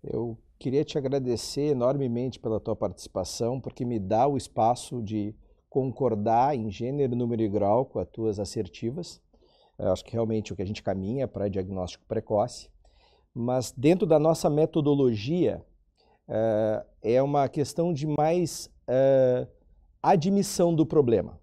Eu 0.04 0.38
queria 0.58 0.84
te 0.84 0.98
agradecer 0.98 1.72
enormemente 1.72 2.40
pela 2.40 2.60
tua 2.60 2.76
participação, 2.76 3.60
porque 3.60 3.86
me 3.86 4.00
dá 4.00 4.28
o 4.28 4.38
espaço 4.38 5.02
de 5.02 5.36
concordar 5.70 6.56
em 6.56 6.72
gênero, 6.72 7.16
número 7.16 7.42
e 7.42 7.50
grau 7.50 7.86
com 7.86 8.00
as 8.00 8.08
tuas 8.08 8.40
assertivas. 8.40 9.22
Eu 9.78 9.92
acho 9.92 10.04
que 10.04 10.14
realmente 10.14 10.52
o 10.52 10.56
que 10.56 10.62
a 10.62 10.66
gente 10.66 10.82
caminha 10.82 11.26
é 11.26 11.28
para 11.28 11.50
diagnóstico 11.50 12.06
precoce. 12.08 12.70
Mas 13.38 13.72
dentro 13.72 14.08
da 14.08 14.18
nossa 14.18 14.50
metodologia, 14.50 15.64
é 17.04 17.22
uma 17.22 17.48
questão 17.48 17.94
de 17.94 18.08
mais 18.08 18.70
admissão 20.02 20.74
do 20.74 20.86
problema. 20.86 21.40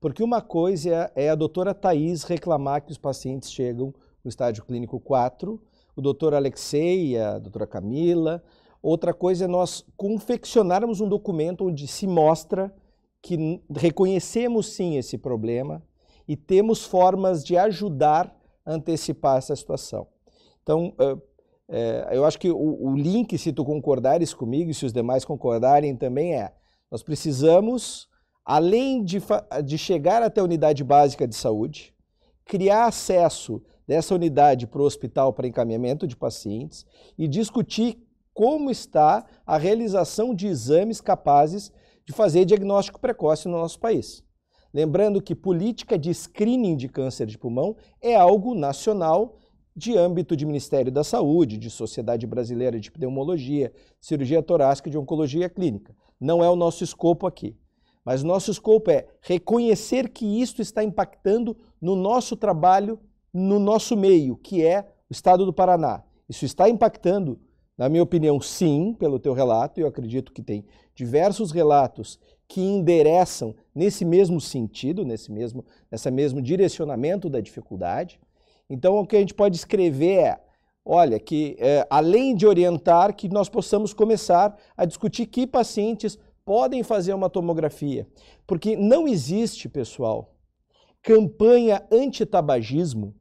Porque 0.00 0.22
uma 0.22 0.42
coisa 0.42 1.10
é 1.14 1.30
a 1.30 1.34
doutora 1.34 1.72
Thais 1.72 2.24
reclamar 2.24 2.84
que 2.84 2.90
os 2.90 2.98
pacientes 2.98 3.50
chegam 3.50 3.94
no 4.24 4.28
estágio 4.28 4.64
clínico 4.64 4.98
4, 4.98 5.60
o 5.94 6.02
doutor 6.02 6.34
Alexei, 6.34 7.16
a 7.16 7.38
doutora 7.38 7.66
Camila. 7.66 8.42
Outra 8.82 9.14
coisa 9.14 9.44
é 9.44 9.48
nós 9.48 9.84
confeccionarmos 9.96 11.00
um 11.00 11.08
documento 11.08 11.66
onde 11.66 11.86
se 11.86 12.06
mostra 12.06 12.74
que 13.22 13.62
reconhecemos 13.70 14.74
sim 14.74 14.96
esse 14.96 15.16
problema 15.16 15.82
e 16.26 16.36
temos 16.36 16.84
formas 16.84 17.44
de 17.44 17.56
ajudar 17.56 18.36
a 18.64 18.72
antecipar 18.72 19.38
essa 19.38 19.54
situação. 19.54 20.08
Então, 20.62 20.92
é, 21.68 22.10
eu 22.12 22.24
acho 22.24 22.38
que 22.38 22.50
o, 22.50 22.86
o 22.88 22.96
link, 22.96 23.36
se 23.36 23.52
tu 23.52 23.64
concordares 23.64 24.32
comigo 24.32 24.70
e 24.70 24.74
se 24.74 24.86
os 24.86 24.92
demais 24.92 25.24
concordarem 25.24 25.96
também 25.96 26.34
é, 26.34 26.52
nós 26.90 27.02
precisamos, 27.02 28.08
além 28.44 29.02
de, 29.02 29.20
de 29.64 29.76
chegar 29.76 30.22
até 30.22 30.40
a 30.40 30.44
unidade 30.44 30.84
básica 30.84 31.26
de 31.26 31.34
saúde, 31.34 31.94
criar 32.44 32.86
acesso 32.86 33.60
dessa 33.86 34.14
unidade 34.14 34.66
para 34.66 34.80
o 34.80 34.84
hospital 34.84 35.32
para 35.32 35.48
encaminhamento 35.48 36.06
de 36.06 36.16
pacientes 36.16 36.86
e 37.18 37.26
discutir 37.26 37.98
como 38.32 38.70
está 38.70 39.24
a 39.46 39.56
realização 39.56 40.34
de 40.34 40.46
exames 40.46 41.00
capazes 41.00 41.72
de 42.04 42.12
fazer 42.12 42.44
diagnóstico 42.44 43.00
precoce 43.00 43.48
no 43.48 43.56
nosso 43.56 43.80
país. 43.80 44.22
Lembrando 44.72 45.22
que 45.22 45.34
política 45.34 45.98
de 45.98 46.12
screening 46.12 46.76
de 46.76 46.88
câncer 46.88 47.26
de 47.26 47.38
pulmão 47.38 47.76
é 48.00 48.14
algo 48.14 48.54
nacional 48.54 49.38
de 49.76 49.96
âmbito 49.96 50.34
de 50.34 50.46
Ministério 50.46 50.90
da 50.90 51.04
Saúde, 51.04 51.58
de 51.58 51.68
Sociedade 51.68 52.26
Brasileira 52.26 52.80
de 52.80 52.90
Pneumologia, 52.90 53.72
Cirurgia 54.00 54.42
Torácica 54.42 54.88
e 54.88 54.92
de 54.92 54.98
Oncologia 54.98 55.50
Clínica. 55.50 55.94
Não 56.18 56.42
é 56.42 56.48
o 56.48 56.56
nosso 56.56 56.82
escopo 56.82 57.26
aqui. 57.26 57.54
Mas 58.04 58.22
nosso 58.22 58.50
escopo 58.50 58.90
é 58.90 59.06
reconhecer 59.20 60.08
que 60.08 60.40
isto 60.40 60.62
está 60.62 60.82
impactando 60.82 61.56
no 61.80 61.94
nosso 61.94 62.36
trabalho, 62.36 62.98
no 63.34 63.58
nosso 63.58 63.96
meio, 63.96 64.36
que 64.36 64.64
é 64.64 64.88
o 65.10 65.12
Estado 65.12 65.44
do 65.44 65.52
Paraná. 65.52 66.02
Isso 66.28 66.44
está 66.44 66.68
impactando 66.70 67.38
na 67.76 67.90
minha 67.90 68.02
opinião, 68.02 68.40
sim, 68.40 68.94
pelo 68.94 69.18
teu 69.18 69.34
relato, 69.34 69.78
eu 69.78 69.86
acredito 69.86 70.32
que 70.32 70.42
tem 70.42 70.64
diversos 70.94 71.50
relatos 71.50 72.18
que 72.48 72.60
endereçam 72.60 73.54
nesse 73.74 74.02
mesmo 74.04 74.40
sentido, 74.40 75.04
nesse 75.04 75.30
mesmo, 75.30 75.64
nessa 75.90 76.10
mesmo 76.10 76.40
direcionamento 76.40 77.28
da 77.28 77.38
dificuldade. 77.38 78.18
Então, 78.68 78.98
o 78.98 79.06
que 79.06 79.16
a 79.16 79.20
gente 79.20 79.34
pode 79.34 79.56
escrever 79.56 80.18
é, 80.18 80.40
olha, 80.84 81.18
que 81.18 81.56
é, 81.58 81.86
além 81.90 82.34
de 82.34 82.46
orientar, 82.46 83.14
que 83.14 83.28
nós 83.28 83.48
possamos 83.48 83.92
começar 83.92 84.56
a 84.76 84.84
discutir 84.84 85.26
que 85.26 85.46
pacientes 85.46 86.18
podem 86.44 86.82
fazer 86.82 87.12
uma 87.12 87.28
tomografia. 87.28 88.06
Porque 88.46 88.76
não 88.76 89.08
existe, 89.08 89.68
pessoal, 89.68 90.34
campanha 91.02 91.84
anti-tabagismo 91.90 93.14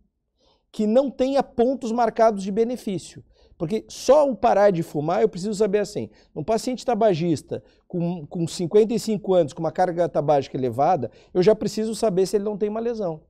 que 0.71 0.85
não 0.85 1.09
tenha 1.09 1.41
pontos 1.41 1.91
marcados 1.91 2.43
de 2.43 2.51
benefício. 2.51 3.23
Porque 3.57 3.85
só 3.87 4.29
o 4.29 4.35
parar 4.35 4.71
de 4.71 4.83
fumar, 4.83 5.21
eu 5.21 5.29
preciso 5.29 5.55
saber 5.55 5.79
assim, 5.79 6.09
um 6.35 6.43
paciente 6.43 6.85
tabagista 6.85 7.63
com, 7.87 8.25
com 8.27 8.45
55 8.45 9.33
anos, 9.33 9.53
com 9.53 9.61
uma 9.61 9.71
carga 9.71 10.09
tabágica 10.09 10.57
elevada, 10.57 11.09
eu 11.33 11.41
já 11.41 11.55
preciso 11.55 11.95
saber 11.95 12.25
se 12.25 12.35
ele 12.35 12.43
não 12.43 12.57
tem 12.57 12.67
uma 12.67 12.81
lesão. 12.81 13.21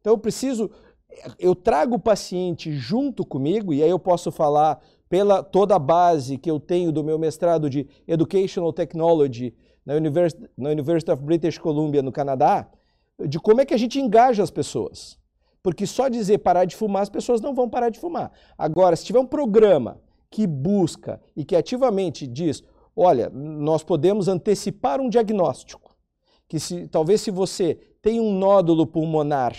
Então 0.00 0.12
eu 0.12 0.18
preciso, 0.18 0.70
eu 1.38 1.54
trago 1.54 1.96
o 1.96 2.00
paciente 2.00 2.72
junto 2.72 3.24
comigo, 3.24 3.72
e 3.72 3.82
aí 3.82 3.90
eu 3.90 3.98
posso 3.98 4.30
falar 4.30 4.80
pela 5.08 5.42
toda 5.42 5.76
a 5.76 5.78
base 5.78 6.36
que 6.36 6.50
eu 6.50 6.60
tenho 6.60 6.92
do 6.92 7.02
meu 7.02 7.18
mestrado 7.18 7.70
de 7.70 7.86
Educational 8.06 8.72
Technology 8.72 9.54
na 9.84 9.94
University, 9.94 10.48
na 10.56 10.70
University 10.70 11.10
of 11.10 11.22
British 11.22 11.58
Columbia, 11.58 12.02
no 12.02 12.12
Canadá, 12.12 12.68
de 13.26 13.38
como 13.40 13.60
é 13.60 13.64
que 13.64 13.74
a 13.74 13.78
gente 13.78 13.98
engaja 13.98 14.42
as 14.42 14.50
pessoas. 14.50 15.18
Porque 15.62 15.86
só 15.86 16.08
dizer 16.08 16.38
parar 16.38 16.66
de 16.66 16.76
fumar, 16.76 17.02
as 17.02 17.08
pessoas 17.08 17.40
não 17.40 17.54
vão 17.54 17.68
parar 17.68 17.88
de 17.88 17.98
fumar. 17.98 18.30
Agora, 18.56 18.94
se 18.94 19.04
tiver 19.04 19.18
um 19.18 19.26
programa 19.26 20.00
que 20.30 20.46
busca 20.46 21.20
e 21.34 21.44
que 21.44 21.56
ativamente 21.56 22.26
diz, 22.26 22.62
olha, 22.94 23.30
nós 23.30 23.82
podemos 23.82 24.28
antecipar 24.28 25.00
um 25.00 25.08
diagnóstico, 25.08 25.96
que 26.46 26.60
se, 26.60 26.86
talvez 26.88 27.22
se 27.22 27.30
você 27.30 27.74
tem 28.00 28.20
um 28.20 28.38
nódulo 28.38 28.86
pulmonar 28.86 29.54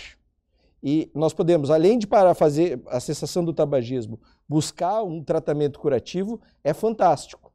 e 0.82 1.12
nós 1.14 1.34
podemos, 1.34 1.70
além 1.70 1.98
de 1.98 2.08
para 2.08 2.34
fazer 2.34 2.82
a 2.88 3.00
cessação 3.00 3.44
do 3.44 3.54
tabagismo, 3.54 4.20
buscar 4.48 5.04
um 5.04 5.24
tratamento 5.24 5.80
curativo, 5.80 6.40
é 6.64 6.74
fantástico. 6.74 7.52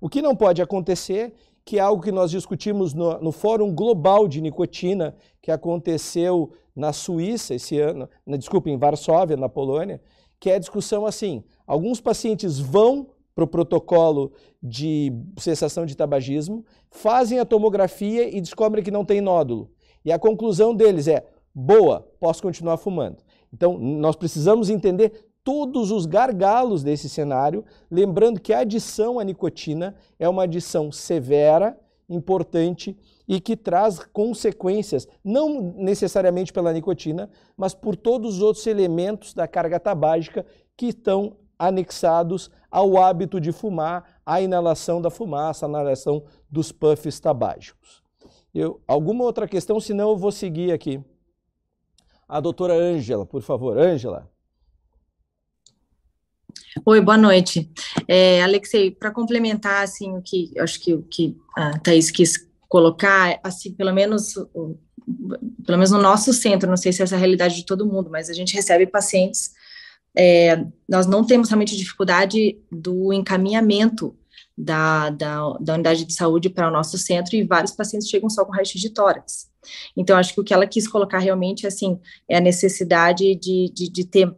O 0.00 0.08
que 0.08 0.20
não 0.20 0.34
pode 0.34 0.60
acontecer 0.60 1.34
que 1.64 1.78
é 1.78 1.80
algo 1.80 2.02
que 2.02 2.12
nós 2.12 2.30
discutimos 2.30 2.92
no, 2.92 3.18
no 3.20 3.32
Fórum 3.32 3.74
Global 3.74 4.28
de 4.28 4.40
Nicotina, 4.40 5.16
que 5.40 5.50
aconteceu 5.50 6.52
na 6.76 6.92
Suíça 6.92 7.54
esse 7.54 7.78
ano, 7.78 8.08
na, 8.26 8.36
desculpa, 8.36 8.68
em 8.68 8.76
Varsóvia, 8.76 9.36
na 9.36 9.48
Polônia, 9.48 10.00
que 10.38 10.50
é 10.50 10.56
a 10.56 10.58
discussão 10.58 11.06
assim: 11.06 11.42
alguns 11.66 12.00
pacientes 12.00 12.58
vão 12.58 13.08
para 13.34 13.44
o 13.44 13.48
protocolo 13.48 14.32
de 14.62 15.12
cessação 15.38 15.86
de 15.86 15.96
tabagismo, 15.96 16.64
fazem 16.90 17.38
a 17.38 17.44
tomografia 17.44 18.28
e 18.28 18.40
descobrem 18.40 18.84
que 18.84 18.90
não 18.90 19.04
tem 19.04 19.20
nódulo. 19.20 19.70
E 20.04 20.12
a 20.12 20.18
conclusão 20.18 20.74
deles 20.74 21.08
é: 21.08 21.26
boa, 21.54 22.00
posso 22.18 22.42
continuar 22.42 22.76
fumando. 22.76 23.18
Então, 23.52 23.78
nós 23.78 24.16
precisamos 24.16 24.68
entender 24.68 25.28
todos 25.44 25.90
os 25.90 26.06
gargalos 26.06 26.82
desse 26.82 27.08
cenário, 27.08 27.64
lembrando 27.90 28.40
que 28.40 28.52
a 28.52 28.60
adição 28.60 29.18
à 29.18 29.24
nicotina 29.24 29.94
é 30.18 30.28
uma 30.28 30.44
adição 30.44 30.90
severa, 30.90 31.78
importante 32.08 32.96
e 33.26 33.40
que 33.40 33.56
traz 33.56 33.98
consequências, 33.98 35.08
não 35.22 35.74
necessariamente 35.76 36.52
pela 36.52 36.72
nicotina, 36.72 37.30
mas 37.56 37.74
por 37.74 37.96
todos 37.96 38.36
os 38.36 38.42
outros 38.42 38.66
elementos 38.66 39.32
da 39.32 39.48
carga 39.48 39.80
tabágica 39.80 40.44
que 40.76 40.86
estão 40.86 41.36
anexados 41.58 42.50
ao 42.70 42.98
hábito 42.98 43.40
de 43.40 43.52
fumar, 43.52 44.18
à 44.26 44.40
inalação 44.40 45.00
da 45.00 45.08
fumaça, 45.10 45.66
à 45.66 45.68
inalação 45.68 46.24
dos 46.50 46.72
puffs 46.72 47.20
tabágicos. 47.20 48.02
Eu, 48.52 48.80
alguma 48.86 49.24
outra 49.24 49.48
questão, 49.48 49.80
senão 49.80 50.10
eu 50.10 50.16
vou 50.16 50.32
seguir 50.32 50.72
aqui. 50.72 51.02
A 52.28 52.40
doutora 52.40 52.74
Ângela, 52.74 53.26
por 53.26 53.42
favor. 53.42 53.78
Ângela. 53.78 54.30
Oi, 56.86 57.00
boa 57.00 57.18
noite. 57.18 57.70
É, 58.08 58.42
Alexei, 58.42 58.90
para 58.90 59.10
complementar, 59.10 59.84
assim, 59.84 60.16
o 60.16 60.22
que 60.22 60.52
acho 60.58 60.80
que 60.80 60.94
o 60.94 61.02
que 61.02 61.36
a 61.56 61.78
Thaís 61.78 62.10
quis 62.10 62.48
colocar, 62.68 63.38
assim, 63.42 63.72
pelo 63.72 63.92
menos, 63.92 64.34
pelo 64.34 65.78
menos 65.78 65.90
no 65.90 66.00
nosso 66.00 66.32
centro, 66.32 66.68
não 66.68 66.76
sei 66.76 66.92
se 66.92 67.02
essa 67.02 67.14
é 67.14 67.16
a 67.16 67.18
realidade 67.18 67.56
de 67.56 67.66
todo 67.66 67.86
mundo, 67.86 68.10
mas 68.10 68.28
a 68.28 68.32
gente 68.32 68.54
recebe 68.54 68.86
pacientes, 68.86 69.52
é, 70.16 70.64
nós 70.88 71.06
não 71.06 71.24
temos 71.24 71.48
realmente 71.48 71.76
dificuldade 71.76 72.58
do 72.70 73.12
encaminhamento 73.12 74.16
da, 74.56 75.10
da, 75.10 75.52
da 75.60 75.74
unidade 75.74 76.04
de 76.04 76.12
saúde 76.12 76.48
para 76.48 76.68
o 76.68 76.72
nosso 76.72 76.96
centro 76.96 77.34
e 77.36 77.44
vários 77.44 77.72
pacientes 77.72 78.08
chegam 78.08 78.30
só 78.30 78.44
com 78.44 78.52
raio-x 78.52 78.80
de 78.80 78.90
tórax. 78.90 79.50
Então, 79.96 80.16
acho 80.16 80.34
que 80.34 80.40
o 80.40 80.44
que 80.44 80.54
ela 80.54 80.66
quis 80.66 80.86
colocar 80.88 81.18
realmente, 81.18 81.66
assim, 81.66 81.98
é 82.28 82.36
a 82.36 82.40
necessidade 82.40 83.34
de, 83.34 83.70
de, 83.74 83.90
de 83.90 84.04
ter 84.04 84.34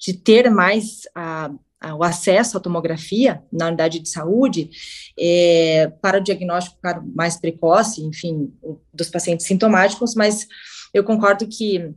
de 0.00 0.14
ter 0.14 0.50
mais 0.50 1.02
a, 1.14 1.50
a, 1.80 1.94
o 1.94 2.02
acesso 2.02 2.56
à 2.56 2.60
tomografia 2.60 3.42
na 3.52 3.68
unidade 3.68 4.00
de 4.00 4.08
saúde 4.08 4.70
é, 5.18 5.92
para 6.02 6.18
o 6.18 6.22
diagnóstico 6.22 6.76
mais 7.14 7.36
precoce, 7.36 8.02
enfim, 8.02 8.52
dos 8.92 9.08
pacientes 9.08 9.46
sintomáticos, 9.46 10.14
mas 10.14 10.46
eu 10.92 11.04
concordo 11.04 11.46
que 11.46 11.94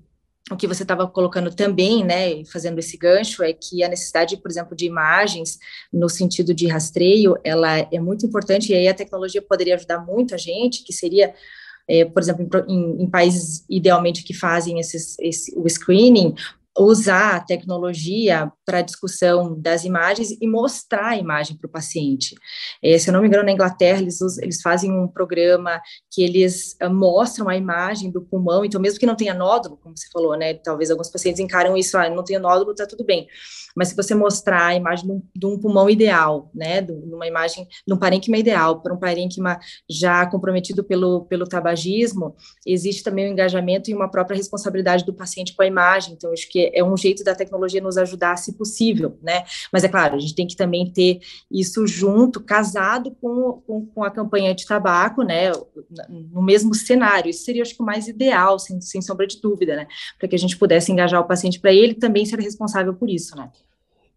o 0.52 0.58
que 0.58 0.68
você 0.68 0.84
estava 0.84 1.08
colocando 1.08 1.56
também, 1.56 2.04
né, 2.04 2.44
fazendo 2.46 2.78
esse 2.78 2.98
gancho, 2.98 3.42
é 3.44 3.54
que 3.54 3.82
a 3.82 3.88
necessidade, 3.88 4.36
por 4.38 4.52
exemplo, 4.52 4.76
de 4.76 4.86
imagens 4.86 5.58
no 5.92 6.10
sentido 6.10 6.54
de 6.54 6.68
rastreio, 6.68 7.38
ela 7.46 7.80
é 7.80 8.00
muito 8.00 8.26
importante, 8.26 8.72
e 8.72 8.76
aí 8.76 8.88
a 8.88 8.94
tecnologia 8.94 9.42
poderia 9.42 9.76
ajudar 9.76 10.00
muito 10.00 10.36
a 10.36 10.38
gente, 10.38 10.84
que 10.84 10.92
seria 10.92 11.34
é, 11.88 12.06
por 12.06 12.22
exemplo, 12.22 12.48
em, 12.68 13.04
em, 13.04 13.10
países 13.10 13.66
idealmente 13.70 14.24
que 14.24 14.34
fazem 14.34 14.80
esses, 14.80 15.18
esse, 15.20 15.54
o 15.58 15.68
screening, 15.70 16.36
usar 16.78 17.36
a 17.36 17.40
tecnologia 17.40 18.52
para 18.66 18.82
discussão 18.82 19.60
das 19.60 19.84
imagens 19.84 20.32
e 20.42 20.48
mostrar 20.48 21.10
a 21.10 21.18
imagem 21.18 21.56
para 21.56 21.68
o 21.68 21.72
paciente. 21.72 22.36
É, 22.82 22.98
se 22.98 23.10
eu 23.10 23.14
não 23.14 23.22
me 23.22 23.28
engano, 23.28 23.44
na 23.44 23.52
Inglaterra, 23.52 24.02
eles, 24.02 24.20
eles 24.40 24.62
fazem 24.62 24.92
um 24.92 25.08
programa 25.08 25.80
que 26.12 26.24
eles 26.24 26.76
uh, 26.82 26.90
mostram 26.90 27.48
a 27.48 27.56
imagem 27.56 28.10
do 28.10 28.22
pulmão, 28.22 28.66
então 28.66 28.82
mesmo 28.82 29.00
que 29.00 29.06
não 29.06 29.16
tenha 29.16 29.34
nódulo, 29.34 29.78
como 29.78 29.96
você 29.96 30.08
falou, 30.12 30.36
né, 30.36 30.56
talvez 30.56 30.90
alguns 30.90 31.10
pacientes 31.10 31.40
encaram 31.40 31.78
isso, 31.78 31.98
ah, 31.98 32.10
não 32.10 32.24
tenho 32.24 32.40
nódulo, 32.40 32.72
está 32.72 32.88
tudo 32.88 33.04
bem, 33.04 33.28
mas 33.76 33.90
se 33.90 33.96
você 33.96 34.16
mostrar 34.16 34.68
a 34.68 34.76
imagem 34.76 35.06
de 35.06 35.12
um, 35.12 35.22
de 35.36 35.46
um 35.46 35.60
pulmão 35.60 35.90
ideal, 35.90 36.50
né, 36.56 36.82
de 36.82 36.92
uma 36.92 37.28
imagem 37.28 37.68
de 37.86 37.94
um 37.94 37.98
parênquima 37.98 38.38
ideal, 38.38 38.82
para 38.82 38.94
um 38.94 39.00
parênquima 39.00 39.60
já 39.90 40.26
comprometido 40.26 40.84
pelo, 40.84 41.26
pelo 41.26 41.46
tabagismo, 41.46 42.36
existe 42.66 43.04
também 43.04 43.26
o 43.26 43.30
um 43.30 43.34
engajamento 43.34 43.92
e 43.92 43.94
uma 43.94 44.10
própria 44.10 44.38
responsabilidade 44.38 45.06
do 45.06 45.14
paciente 45.14 45.56
com 45.56 45.62
a 45.62 45.68
imagem, 45.68 46.14
então 46.14 46.32
acho 46.32 46.50
que 46.50 46.63
é 46.74 46.84
um 46.84 46.96
jeito 46.96 47.24
da 47.24 47.36
tecnologia 47.36 47.82
nos 47.82 47.98
ajudar, 47.98 48.38
se 48.38 48.54
possível, 48.54 49.18
né? 49.22 49.44
Mas 49.72 49.84
é 49.84 49.90
claro, 49.90 50.16
a 50.16 50.20
gente 50.20 50.36
tem 50.36 50.48
que 50.48 50.56
também 50.56 50.90
ter 50.90 51.20
isso 51.52 51.86
junto, 51.88 52.40
casado 52.40 53.12
com, 53.20 53.62
com, 53.66 53.86
com 53.88 54.04
a 54.04 54.12
campanha 54.12 54.54
de 54.54 54.66
tabaco, 54.66 55.24
né? 55.24 55.52
No 56.10 56.42
mesmo 56.42 56.74
cenário. 56.74 57.30
Isso 57.30 57.44
seria, 57.44 57.62
acho 57.62 57.76
que, 57.76 57.82
o 57.82 57.86
mais 57.86 58.08
ideal, 58.08 58.60
sem, 58.60 58.80
sem 58.82 59.02
sombra 59.02 59.26
de 59.28 59.42
dúvida, 59.42 59.76
né? 59.76 59.88
Para 60.20 60.28
que 60.28 60.36
a 60.36 60.40
gente 60.40 60.58
pudesse 60.58 60.92
engajar 60.92 61.22
o 61.22 61.28
paciente 61.28 61.60
para 61.60 61.74
ele 61.74 61.94
também 61.94 62.26
ser 62.26 62.40
responsável 62.40 62.94
por 62.94 63.10
isso, 63.10 63.36
né? 63.36 63.52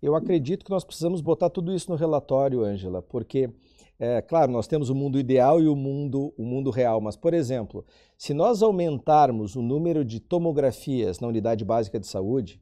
Eu 0.02 0.14
acredito 0.14 0.64
que 0.64 0.70
nós 0.70 0.84
precisamos 0.84 1.20
botar 1.20 1.50
tudo 1.50 1.74
isso 1.74 1.90
no 1.90 1.96
relatório, 1.96 2.62
Ângela, 2.62 3.02
porque 3.02 3.50
é, 3.98 4.20
claro, 4.20 4.52
nós 4.52 4.66
temos 4.66 4.90
o 4.90 4.94
mundo 4.94 5.18
ideal 5.18 5.60
e 5.60 5.68
o 5.68 5.74
mundo, 5.74 6.34
o 6.36 6.44
mundo 6.44 6.70
real, 6.70 7.00
mas, 7.00 7.16
por 7.16 7.32
exemplo, 7.32 7.84
se 8.18 8.34
nós 8.34 8.62
aumentarmos 8.62 9.56
o 9.56 9.62
número 9.62 10.04
de 10.04 10.20
tomografias 10.20 11.18
na 11.18 11.28
unidade 11.28 11.64
básica 11.64 11.98
de 11.98 12.06
saúde, 12.06 12.60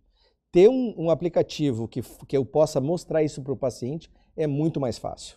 ter 0.53 0.69
um, 0.69 0.95
um 0.97 1.11
aplicativo 1.11 1.89
que, 1.89 2.01
que 2.29 2.37
eu 2.37 2.45
possa 2.45 2.81
mostrar 2.81 3.25
isso 3.25 3.43
para 3.43 3.53
o 3.53 3.57
paciente 3.57 4.09
é 4.37 4.47
muito 4.47 4.81
mais 4.81 4.99
fácil. 4.99 5.37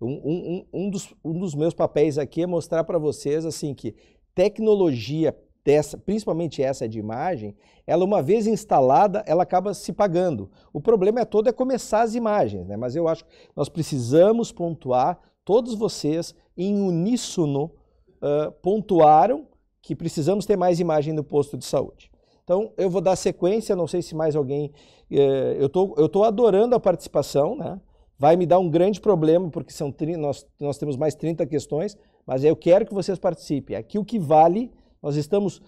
Um, 0.00 0.12
um, 0.12 0.66
um, 0.72 0.90
dos, 0.90 1.14
um 1.24 1.38
dos 1.38 1.54
meus 1.54 1.74
papéis 1.74 2.18
aqui 2.18 2.42
é 2.42 2.46
mostrar 2.46 2.84
para 2.84 2.98
vocês 2.98 3.44
assim 3.46 3.74
que 3.74 3.94
tecnologia 4.34 5.34
dessa, 5.64 5.98
principalmente 5.98 6.62
essa 6.62 6.88
de 6.88 6.98
imagem, 6.98 7.56
ela 7.86 8.04
uma 8.04 8.22
vez 8.22 8.46
instalada, 8.46 9.24
ela 9.26 9.42
acaba 9.42 9.74
se 9.74 9.92
pagando. 9.92 10.50
O 10.72 10.80
problema 10.80 11.20
é 11.20 11.24
todo 11.24 11.48
é 11.48 11.52
começar 11.52 12.02
as 12.02 12.14
imagens, 12.14 12.66
né? 12.66 12.76
Mas 12.76 12.94
eu 12.94 13.08
acho 13.08 13.24
que 13.24 13.30
nós 13.56 13.68
precisamos 13.68 14.52
pontuar 14.52 15.18
todos 15.48 15.74
vocês, 15.74 16.34
em 16.54 16.78
uníssono, 16.78 17.72
uh, 18.20 18.52
pontuaram 18.60 19.46
que 19.80 19.96
precisamos 19.96 20.44
ter 20.44 20.58
mais 20.58 20.78
imagem 20.78 21.14
no 21.14 21.24
posto 21.24 21.56
de 21.56 21.64
saúde. 21.64 22.10
Então, 22.44 22.70
eu 22.76 22.90
vou 22.90 23.00
dar 23.00 23.16
sequência, 23.16 23.74
não 23.74 23.86
sei 23.86 24.02
se 24.02 24.14
mais 24.14 24.36
alguém. 24.36 24.70
Uh, 25.10 25.56
eu 25.58 25.70
tô, 25.70 25.84
estou 25.92 26.08
tô 26.10 26.24
adorando 26.24 26.74
a 26.74 26.80
participação, 26.80 27.56
né? 27.56 27.80
Vai 28.18 28.36
me 28.36 28.44
dar 28.44 28.58
um 28.58 28.68
grande 28.68 29.00
problema, 29.00 29.48
porque 29.48 29.72
são 29.72 29.94
nós, 30.18 30.46
nós 30.60 30.76
temos 30.76 30.98
mais 30.98 31.14
30 31.14 31.46
questões, 31.46 31.96
mas 32.26 32.44
eu 32.44 32.54
quero 32.54 32.84
que 32.84 32.92
vocês 32.92 33.18
participem. 33.18 33.74
Aqui 33.74 33.98
o 33.98 34.04
que 34.04 34.18
vale, 34.18 34.70
nós 35.02 35.16
estamos 35.16 35.62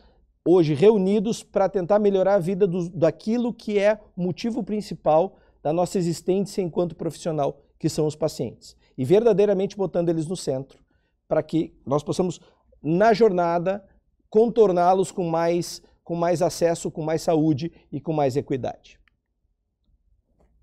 hoje 0.46 0.74
reunidos 0.74 1.42
para 1.42 1.70
tentar 1.70 1.98
melhorar 1.98 2.34
a 2.34 2.38
vida 2.38 2.66
do, 2.66 2.90
daquilo 2.90 3.54
que 3.54 3.78
é 3.78 3.98
o 4.14 4.22
motivo 4.22 4.62
principal 4.62 5.36
da 5.62 5.72
nossa 5.72 5.96
existência 5.96 6.60
enquanto 6.60 6.94
profissional, 6.94 7.62
que 7.78 7.88
são 7.88 8.06
os 8.06 8.14
pacientes 8.14 8.78
e 9.00 9.04
verdadeiramente 9.06 9.78
botando 9.78 10.10
eles 10.10 10.26
no 10.26 10.36
centro, 10.36 10.78
para 11.26 11.42
que 11.42 11.74
nós 11.86 12.02
possamos, 12.02 12.38
na 12.82 13.14
jornada, 13.14 13.82
contorná-los 14.28 15.10
com 15.10 15.24
mais, 15.24 15.80
com 16.04 16.14
mais 16.14 16.42
acesso, 16.42 16.90
com 16.90 17.00
mais 17.00 17.22
saúde 17.22 17.72
e 17.90 17.98
com 17.98 18.12
mais 18.12 18.36
equidade. 18.36 19.00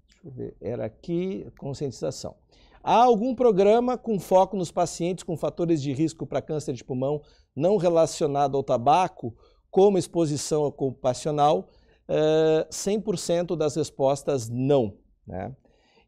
Deixa 0.08 0.28
eu 0.28 0.32
ver, 0.32 0.56
era 0.62 0.86
aqui 0.86 1.52
conscientização. 1.58 2.36
Há 2.84 3.06
algum 3.06 3.34
programa 3.34 3.98
com 3.98 4.20
foco 4.20 4.56
nos 4.56 4.72
pacientes 4.72 5.24
com 5.24 5.36
fatores 5.36 5.82
de 5.82 5.92
risco 5.92 6.28
para 6.28 6.40
câncer 6.40 6.74
de 6.74 6.84
pulmão 6.84 7.24
não 7.56 7.76
relacionado 7.76 8.56
ao 8.56 8.62
tabaco, 8.62 9.36
como 9.72 9.98
exposição 9.98 10.62
ocupacional? 10.62 11.70
Uh, 12.08 12.70
100% 12.70 13.56
das 13.56 13.76
respostas 13.76 14.48
não. 14.48 14.96
Né? 15.26 15.56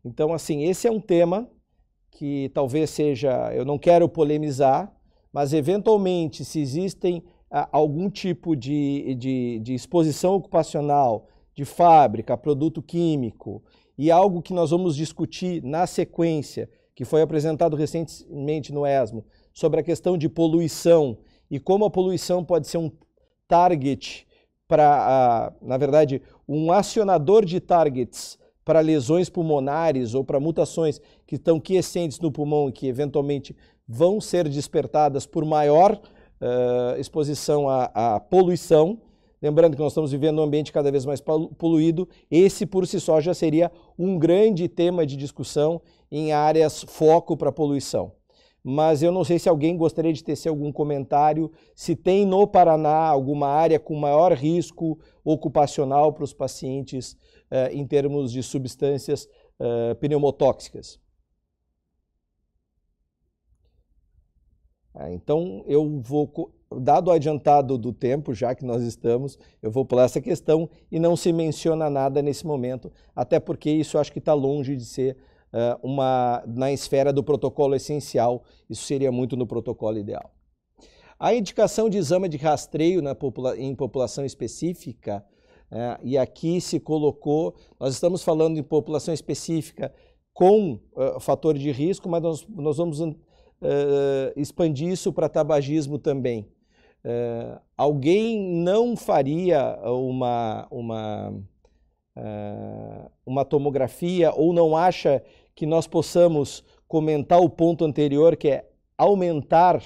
Então, 0.06 0.32
assim, 0.32 0.66
esse 0.66 0.88
é 0.88 0.92
um 0.92 1.02
tema 1.02 1.50
que 2.12 2.50
talvez 2.54 2.90
seja, 2.90 3.52
eu 3.54 3.64
não 3.64 3.78
quero 3.78 4.08
polemizar, 4.10 4.94
mas 5.32 5.54
eventualmente, 5.54 6.44
se 6.44 6.60
existem 6.60 7.24
ah, 7.52 7.68
algum 7.72 8.10
tipo 8.10 8.56
de, 8.56 9.16
de, 9.16 9.60
de, 9.60 9.74
exposição 9.74 10.36
ocupacional, 10.36 11.28
de 11.54 11.66
fábrica, 11.66 12.38
produto 12.38 12.82
químico, 12.82 13.64
e 13.98 14.10
algo 14.12 14.42
que 14.42 14.54
nós 14.54 14.72
vamos 14.72 14.96
discutir 14.96 15.64
na 15.64 15.86
sequência, 15.86 16.70
que 16.96 17.06
foi 17.06 17.22
apresentado 17.22 17.76
recentemente 17.76 18.72
no 18.74 18.86
ESMO, 18.86 19.26
sobre 19.54 19.80
a 19.80 19.84
questão 19.84 20.18
de 20.18 20.30
poluição 20.30 21.18
e 21.50 21.60
como 21.60 21.86
a 21.86 21.90
poluição 21.90 22.44
pode 22.44 22.68
ser 22.68 22.78
um 22.78 22.92
target 23.48 24.28
para, 24.68 24.86
ah, 24.86 25.54
na 25.62 25.78
verdade, 25.78 26.22
um 26.48 26.72
acionador 26.72 27.44
de 27.44 27.60
targets 27.60 28.38
para 28.70 28.82
lesões 28.82 29.32
pulmonares 29.32 30.14
ou 30.14 30.24
para 30.24 30.40
mutações 30.40 31.02
que 31.26 31.38
estão 31.38 31.60
quiescentes 31.60 32.20
no 32.20 32.32
pulmão 32.32 32.70
e 32.70 32.72
que 32.72 32.86
eventualmente 32.86 33.56
vão 33.88 34.22
ser 34.22 34.48
despertadas 34.48 35.26
por 35.26 35.44
maior 35.44 35.94
uh, 35.94 37.00
exposição 37.00 37.68
à, 37.68 37.86
à, 37.96 38.20
poluição. 38.20 39.00
Lembrando 39.42 39.76
que 39.76 39.82
nós 39.82 39.92
estamos 39.92 40.12
vivendo 40.12 40.38
um 40.38 40.44
ambiente 40.44 40.72
cada 40.72 40.92
vez 40.92 41.04
mais 41.04 41.20
poluído, 41.58 42.08
esse 42.30 42.64
por 42.64 42.86
si 42.86 43.00
só 43.00 43.20
já 43.20 43.34
seria 43.34 43.72
um 43.98 44.20
grande 44.20 44.68
tema 44.68 45.04
de 45.04 45.18
discussão 45.18 45.82
em 46.12 46.32
áreas 46.32 46.84
foco 46.88 47.36
para 47.36 47.52
poluição. 47.52 48.12
Mas 48.64 49.02
eu 49.02 49.12
não 49.12 49.24
sei 49.24 49.40
se 49.40 49.50
alguém 49.50 49.76
gostaria 49.76 50.14
de 50.14 50.24
tecer 50.24 50.50
algum 50.50 50.72
comentário, 50.72 51.52
se 51.74 51.96
tem 51.96 52.24
no 52.24 52.46
Paraná 52.46 53.08
alguma 53.08 53.48
área 53.48 53.80
com 53.80 53.96
maior 53.96 54.34
risco 54.34 55.00
ocupacional 55.24 56.14
para 56.14 56.24
os 56.24 56.34
pacientes 56.34 57.18
uh, 57.52 57.72
em 57.72 57.86
termos 57.86 58.32
de 58.32 58.42
substâncias 58.44 59.26
uh, 59.60 59.96
pneumotóxicas. 60.00 61.00
É, 64.96 65.14
então, 65.14 65.64
eu 65.68 66.02
vou, 66.02 66.52
dado 66.78 67.08
o 67.08 67.12
adiantado 67.12 67.78
do 67.78 67.94
tempo, 67.94 68.34
já 68.34 68.54
que 68.54 68.66
nós 68.66 68.84
estamos, 68.84 69.38
eu 69.62 69.72
vou 69.72 69.86
pular 69.86 70.04
essa 70.04 70.20
questão 70.20 70.70
e 70.92 71.00
não 71.00 71.16
se 71.16 71.32
menciona 71.32 71.90
nada 71.90 72.22
nesse 72.22 72.46
momento, 72.46 72.92
até 73.16 73.40
porque 73.40 73.70
isso 73.70 73.98
acho 73.98 74.12
que 74.12 74.20
está 74.20 74.34
longe 74.34 74.76
de 74.76 74.86
ser 74.86 75.18
uh, 75.54 75.80
uma 75.88 76.44
na 76.48 76.72
esfera 76.72 77.14
do 77.14 77.24
protocolo 77.24 77.76
essencial, 77.76 78.44
isso 78.70 78.84
seria 78.84 79.12
muito 79.12 79.38
no 79.38 79.48
protocolo 79.48 79.98
ideal. 79.98 80.34
A 81.20 81.34
indicação 81.34 81.90
de 81.90 81.98
exame 81.98 82.30
de 82.30 82.38
rastreio 82.38 83.04
popula 83.16 83.58
em 83.58 83.76
população 83.76 84.24
específica 84.24 85.24
é, 85.72 86.00
e 86.02 86.18
aqui 86.18 86.60
se 86.60 86.80
colocou, 86.80 87.56
nós 87.80 87.94
estamos 87.94 88.24
falando 88.24 88.58
em 88.58 88.64
população 88.64 89.14
específica 89.14 89.94
com 90.34 90.80
uh, 90.96 91.20
fator 91.20 91.58
de 91.58 91.72
risco, 91.72 92.08
mas 92.10 92.24
nós, 92.24 92.48
nós 92.48 92.78
vamos 92.78 93.02
uh, 93.02 93.14
expandir 94.36 94.88
isso 94.88 95.12
para 95.14 95.30
tabagismo 95.30 96.00
também. 96.00 96.48
Uh, 97.04 97.60
alguém 97.78 98.40
não 98.40 98.96
faria 98.96 99.78
uma, 99.84 100.68
uma, 100.72 101.34
uma 103.26 103.46
tomografia 103.46 104.32
ou 104.34 104.54
não 104.54 104.76
acha 104.76 105.24
que 105.56 105.66
nós 105.66 105.88
possamos 105.88 106.64
comentar 106.88 107.40
o 107.40 107.50
ponto 107.50 107.86
anterior, 107.86 108.36
que 108.36 108.50
é 108.50 108.70
aumentar 108.98 109.82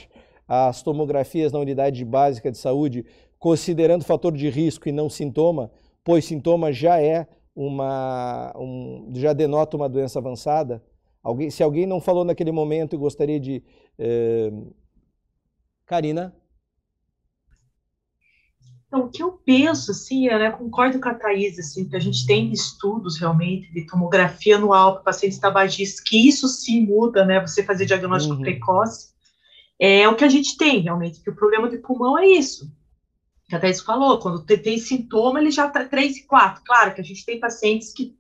as 0.48 0.84
tomografias 0.84 1.52
na 1.52 1.60
unidade 1.60 2.04
básica 2.06 2.52
de 2.52 2.58
saúde 2.58 3.06
considerando 3.44 4.06
fator 4.06 4.32
de 4.32 4.48
risco 4.48 4.88
e 4.88 4.92
não 4.94 5.10
sintoma, 5.10 5.70
pois 6.02 6.24
sintoma 6.24 6.72
já 6.72 7.02
é 7.02 7.28
uma, 7.54 8.54
um, 8.56 9.12
já 9.16 9.34
denota 9.34 9.76
uma 9.76 9.90
doença 9.90 10.18
avançada. 10.18 10.82
Alguém, 11.22 11.50
se 11.50 11.62
alguém 11.62 11.86
não 11.86 12.00
falou 12.00 12.24
naquele 12.24 12.54
momento 12.54 12.96
e 12.96 12.98
gostaria 12.98 13.38
de, 13.38 13.62
eh... 14.00 14.50
Karina. 15.86 16.34
Então, 18.88 19.08
o 19.08 19.10
que 19.10 19.22
eu 19.22 19.34
penso, 19.34 19.92
assim, 19.92 20.28
eu 20.28 20.40
né, 20.40 20.50
concordo 20.50 21.02
com 21.02 21.10
a 21.10 21.14
Thais, 21.14 21.60
assim, 21.60 21.90
que 21.90 21.98
a 21.98 22.00
gente 22.00 22.26
tem 22.26 22.50
estudos 22.50 23.20
realmente 23.20 23.74
de 23.74 23.86
tomografia 23.86 24.56
anual 24.56 24.94
para 24.94 25.04
pacientes 25.04 25.38
tabagistas, 25.38 26.00
que 26.00 26.30
isso 26.30 26.48
sim 26.48 26.86
muda, 26.86 27.26
né, 27.26 27.42
você 27.42 27.62
fazer 27.62 27.88
diagnóstico 27.88 28.36
uhum. 28.36 28.42
precoce, 28.42 29.10
é 29.78 30.08
o 30.08 30.16
que 30.16 30.24
a 30.24 30.30
gente 30.30 30.56
tem 30.56 30.80
realmente, 30.80 31.22
que 31.22 31.30
o 31.30 31.36
problema 31.36 31.70
de 31.70 31.80
pulmão 31.80 32.18
é 32.18 32.26
isso, 32.26 32.72
que 33.48 33.56
até 33.56 33.70
isso 33.70 33.86
falou, 33.86 34.20
quando 34.20 34.46
tem, 34.46 34.58
tem 34.58 34.78
sintoma, 34.78 35.40
ele 35.40 35.52
já 35.52 35.68
está 35.68 35.86
3 35.86 36.18
e 36.18 36.28
4. 36.28 36.64
Claro 36.66 36.94
que 36.94 37.02
a 37.02 37.04
gente 37.04 37.26
tem 37.26 37.40
pacientes 37.40 37.94
que 37.94 38.16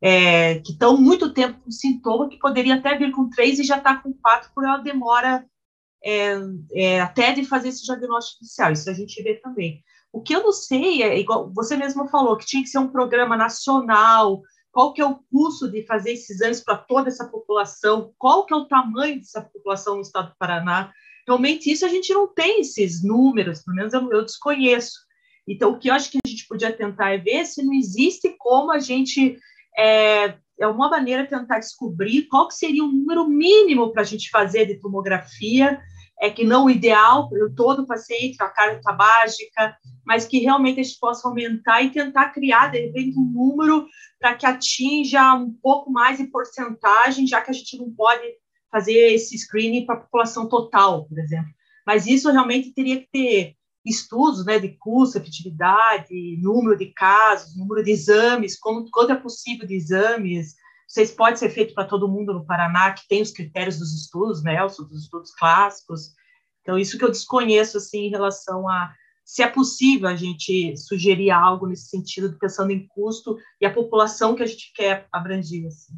é, 0.00 0.60
que 0.60 0.72
estão 0.72 0.96
muito 0.96 1.32
tempo 1.32 1.60
com 1.60 1.70
sintoma, 1.70 2.28
que 2.28 2.38
poderia 2.38 2.76
até 2.76 2.96
vir 2.96 3.10
com 3.12 3.28
3 3.28 3.58
e 3.58 3.64
já 3.64 3.78
está 3.78 3.96
com 3.96 4.12
4, 4.12 4.50
por 4.54 4.64
ela 4.64 4.78
demora 4.78 5.44
é, 6.04 6.36
é, 6.72 7.00
até 7.00 7.32
de 7.32 7.44
fazer 7.44 7.68
esse 7.68 7.84
diagnóstico 7.84 8.42
inicial. 8.42 8.72
Isso 8.72 8.88
a 8.88 8.94
gente 8.94 9.22
vê 9.22 9.34
também. 9.34 9.82
O 10.12 10.22
que 10.22 10.34
eu 10.34 10.42
não 10.42 10.52
sei 10.52 11.02
é, 11.02 11.18
igual 11.18 11.52
você 11.52 11.76
mesmo 11.76 12.08
falou, 12.08 12.36
que 12.36 12.46
tinha 12.46 12.62
que 12.62 12.68
ser 12.68 12.78
um 12.78 12.88
programa 12.88 13.36
nacional, 13.36 14.40
qual 14.70 14.92
que 14.92 15.02
é 15.02 15.06
o 15.06 15.18
custo 15.30 15.70
de 15.70 15.84
fazer 15.84 16.12
esses 16.12 16.30
exames 16.30 16.60
para 16.62 16.76
toda 16.76 17.08
essa 17.08 17.26
população, 17.26 18.12
qual 18.16 18.46
que 18.46 18.54
é 18.54 18.56
o 18.56 18.66
tamanho 18.66 19.16
dessa 19.16 19.42
população 19.42 19.96
no 19.96 20.02
estado 20.02 20.30
do 20.30 20.36
Paraná, 20.38 20.92
Realmente, 21.28 21.70
isso 21.70 21.84
a 21.84 21.88
gente 21.88 22.10
não 22.14 22.26
tem 22.26 22.62
esses 22.62 23.04
números, 23.04 23.62
pelo 23.62 23.76
menos 23.76 23.92
eu, 23.92 24.10
eu 24.10 24.24
desconheço. 24.24 24.98
Então, 25.46 25.72
o 25.72 25.78
que 25.78 25.90
eu 25.90 25.94
acho 25.94 26.10
que 26.10 26.18
a 26.24 26.26
gente 26.26 26.46
podia 26.48 26.72
tentar 26.72 27.10
é 27.10 27.18
ver 27.18 27.44
se 27.44 27.62
não 27.62 27.74
existe 27.74 28.34
como 28.38 28.72
a 28.72 28.78
gente 28.78 29.36
é, 29.76 30.34
é 30.58 30.66
uma 30.66 30.88
maneira 30.88 31.26
tentar 31.26 31.58
descobrir 31.58 32.28
qual 32.28 32.50
seria 32.50 32.82
o 32.82 32.90
número 32.90 33.28
mínimo 33.28 33.92
para 33.92 34.00
a 34.00 34.06
gente 34.06 34.30
fazer 34.30 34.64
de 34.64 34.80
tomografia 34.80 35.78
é 36.18 36.30
que 36.30 36.44
não 36.44 36.64
o 36.64 36.70
ideal 36.70 37.28
para 37.28 37.48
todo 37.54 37.86
paciente 37.86 38.36
a 38.40 38.48
carga 38.48 38.80
tabágica, 38.82 39.76
mas 40.04 40.26
que 40.26 40.38
realmente 40.38 40.80
a 40.80 40.82
gente 40.82 40.98
possa 40.98 41.28
aumentar 41.28 41.82
e 41.82 41.90
tentar 41.90 42.30
criar, 42.30 42.72
de 42.72 42.86
repente, 42.86 43.18
um 43.18 43.30
número 43.30 43.86
para 44.18 44.34
que 44.34 44.46
atinja 44.46 45.34
um 45.34 45.52
pouco 45.62 45.92
mais 45.92 46.18
em 46.18 46.30
porcentagem, 46.30 47.26
já 47.26 47.42
que 47.42 47.50
a 47.50 47.54
gente 47.54 47.76
não 47.76 47.92
pode 47.92 48.26
fazer 48.70 49.14
esse 49.14 49.36
screening 49.36 49.86
para 49.86 49.96
a 49.96 50.00
população 50.00 50.48
total, 50.48 51.06
por 51.06 51.18
exemplo. 51.18 51.50
Mas 51.86 52.06
isso 52.06 52.30
realmente 52.30 52.72
teria 52.72 53.00
que 53.00 53.08
ter 53.10 53.54
estudos 53.84 54.44
né, 54.44 54.58
de 54.58 54.76
custo, 54.78 55.18
efetividade, 55.18 56.38
número 56.42 56.76
de 56.76 56.86
casos, 56.92 57.56
número 57.56 57.82
de 57.82 57.90
exames, 57.90 58.58
como, 58.58 58.90
quanto 58.90 59.12
é 59.12 59.16
possível 59.16 59.66
de 59.66 59.74
exames, 59.74 60.54
vocês 60.86 61.10
pode 61.10 61.38
ser 61.38 61.50
feito 61.50 61.74
para 61.74 61.84
todo 61.84 62.08
mundo 62.08 62.32
no 62.32 62.46
Paraná, 62.46 62.92
que 62.92 63.06
tem 63.08 63.20
os 63.20 63.30
critérios 63.30 63.78
dos 63.78 63.92
estudos, 63.92 64.42
né, 64.42 64.62
os 64.64 64.78
estudos 64.78 65.34
clássicos. 65.34 66.12
Então, 66.62 66.78
isso 66.78 66.98
que 66.98 67.04
eu 67.04 67.10
desconheço, 67.10 67.76
assim, 67.76 68.06
em 68.06 68.10
relação 68.10 68.68
a 68.68 68.92
se 69.24 69.42
é 69.42 69.46
possível 69.46 70.08
a 70.08 70.16
gente 70.16 70.74
sugerir 70.78 71.30
algo 71.30 71.66
nesse 71.66 71.90
sentido, 71.90 72.38
pensando 72.38 72.70
em 72.70 72.86
custo 72.88 73.36
e 73.60 73.66
a 73.66 73.72
população 73.72 74.34
que 74.34 74.42
a 74.42 74.46
gente 74.46 74.72
quer 74.74 75.06
abranger, 75.12 75.66
assim. 75.66 75.92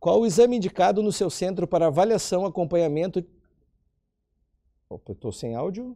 Qual 0.00 0.22
o 0.22 0.26
exame 0.26 0.56
indicado 0.56 1.02
no 1.02 1.12
seu 1.12 1.28
centro 1.28 1.68
para 1.68 1.88
avaliação, 1.88 2.46
acompanhamento... 2.46 3.22
Opa, 4.88 5.12
estou 5.12 5.30
sem 5.30 5.54
áudio. 5.54 5.94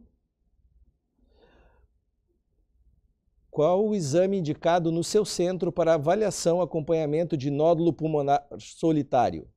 Qual 3.49 3.87
o 3.87 3.95
exame 3.95 4.37
indicado 4.37 4.91
no 4.91 5.03
seu 5.03 5.25
centro 5.25 5.71
para 5.71 5.95
avaliação, 5.95 6.61
acompanhamento 6.61 7.35
de 7.35 7.49
nódulo 7.49 7.91
pulmonar 7.91 8.45
solitário? 8.59 9.49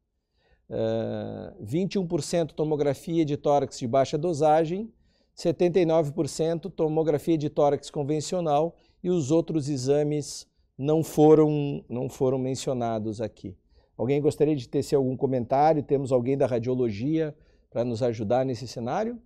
Uh, 0.70 1.62
21% 1.62 2.52
tomografia 2.52 3.24
de 3.24 3.36
tórax 3.36 3.78
de 3.78 3.86
baixa 3.86 4.16
dosagem, 4.16 4.90
79% 5.36 6.70
tomografia 6.70 7.36
de 7.36 7.50
tórax 7.50 7.90
convencional 7.90 8.74
e 9.02 9.10
os 9.10 9.30
outros 9.30 9.68
exames 9.68 10.46
não 10.76 11.04
foram, 11.04 11.84
não 11.88 12.08
foram 12.08 12.38
mencionados 12.38 13.20
aqui. 13.20 13.54
Alguém 13.98 14.22
gostaria 14.22 14.54
de 14.54 14.68
tecer 14.68 14.94
algum 14.94 15.16
comentário? 15.16 15.82
Temos 15.82 16.12
alguém 16.12 16.38
da 16.38 16.46
radiologia 16.46 17.36
para 17.68 17.84
nos 17.84 18.00
ajudar 18.00 18.44
nesse 18.46 18.68
cenário? 18.68 19.20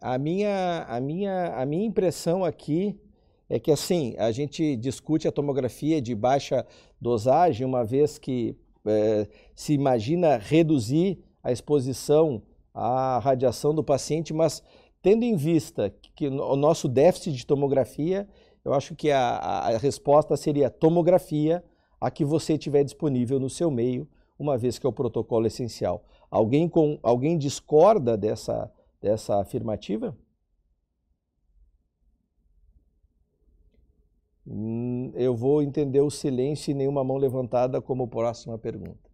A 0.00 0.16
minha, 0.16 0.86
a, 0.88 0.98
minha, 0.98 1.54
a 1.54 1.66
minha 1.66 1.84
impressão 1.84 2.42
aqui 2.42 2.98
é 3.46 3.58
que 3.60 3.70
assim, 3.70 4.16
a 4.16 4.32
gente 4.32 4.74
discute 4.76 5.28
a 5.28 5.32
tomografia 5.32 6.00
de 6.00 6.14
baixa 6.14 6.66
dosagem, 6.98 7.66
uma 7.66 7.84
vez 7.84 8.18
que 8.18 8.56
é, 8.86 9.28
se 9.54 9.74
imagina 9.74 10.38
reduzir 10.38 11.22
a 11.42 11.52
exposição 11.52 12.42
à 12.72 13.18
radiação 13.18 13.74
do 13.74 13.84
paciente, 13.84 14.32
mas 14.32 14.62
Tendo 15.02 15.24
em 15.24 15.34
vista 15.34 15.90
que 16.14 16.28
o 16.28 16.56
nosso 16.56 16.86
déficit 16.86 17.32
de 17.32 17.46
tomografia, 17.46 18.28
eu 18.64 18.74
acho 18.74 18.94
que 18.94 19.10
a, 19.10 19.38
a 19.38 19.78
resposta 19.78 20.36
seria 20.36 20.68
tomografia 20.68 21.64
a 22.00 22.10
que 22.10 22.24
você 22.24 22.58
tiver 22.58 22.84
disponível 22.84 23.40
no 23.40 23.48
seu 23.48 23.70
meio, 23.70 24.06
uma 24.38 24.58
vez 24.58 24.78
que 24.78 24.86
é 24.86 24.88
o 24.88 24.92
protocolo 24.92 25.46
essencial. 25.46 26.04
Alguém, 26.30 26.68
com, 26.68 26.98
alguém 27.02 27.36
discorda 27.36 28.16
dessa, 28.16 28.70
dessa 29.00 29.40
afirmativa? 29.40 30.16
Hum, 34.46 35.12
eu 35.14 35.34
vou 35.34 35.62
entender 35.62 36.00
o 36.00 36.10
silêncio 36.10 36.70
e 36.70 36.74
nenhuma 36.74 37.04
mão 37.04 37.16
levantada 37.16 37.80
como 37.80 38.08
próxima 38.08 38.58
pergunta. 38.58 39.09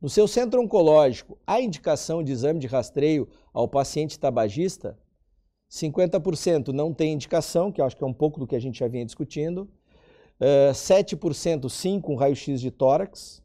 No 0.00 0.08
seu 0.08 0.28
centro 0.28 0.60
oncológico, 0.60 1.38
há 1.46 1.60
indicação 1.60 2.22
de 2.22 2.30
exame 2.30 2.60
de 2.60 2.66
rastreio 2.66 3.28
ao 3.52 3.66
paciente 3.66 4.18
tabagista? 4.18 4.98
50% 5.70 6.68
não 6.68 6.92
tem 6.92 7.12
indicação, 7.12 7.72
que 7.72 7.80
eu 7.80 7.84
acho 7.84 7.96
que 7.96 8.04
é 8.04 8.06
um 8.06 8.12
pouco 8.12 8.38
do 8.38 8.46
que 8.46 8.54
a 8.54 8.60
gente 8.60 8.78
já 8.78 8.88
vinha 8.88 9.04
discutindo. 9.04 9.68
Uh, 10.38 10.72
7% 10.72 11.68
sim 11.70 12.00
com 12.00 12.14
raio-x 12.14 12.60
de 12.60 12.70
tórax. 12.70 13.42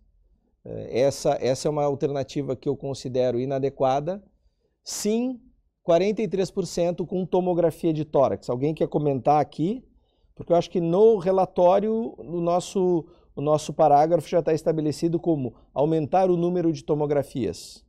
Uh, 0.66 0.88
essa, 0.90 1.38
essa 1.42 1.68
é 1.68 1.72
uma 1.72 1.84
alternativa 1.84 2.56
que 2.56 2.68
eu 2.68 2.76
considero 2.76 3.40
inadequada. 3.40 4.22
Sim, 4.84 5.40
43% 5.88 7.06
com 7.06 7.26
tomografia 7.26 7.94
de 7.94 8.06
tórax. 8.06 8.50
Alguém 8.50 8.74
quer 8.74 8.88
comentar 8.88 9.40
aqui? 9.40 9.84
Porque 10.36 10.52
eu 10.52 10.58
acho 10.58 10.70
que 10.70 10.82
no 10.82 11.18
relatório, 11.18 12.16
no 12.20 12.42
nosso, 12.42 13.06
o 13.36 13.42
nosso 13.42 13.74
parágrafo 13.74 14.28
já 14.28 14.40
está 14.40 14.54
estabelecido 14.54 15.20
como 15.20 15.56
aumentar 15.74 16.30
o 16.30 16.38
número 16.38 16.72
de 16.72 16.84
tomografias. 16.84 17.86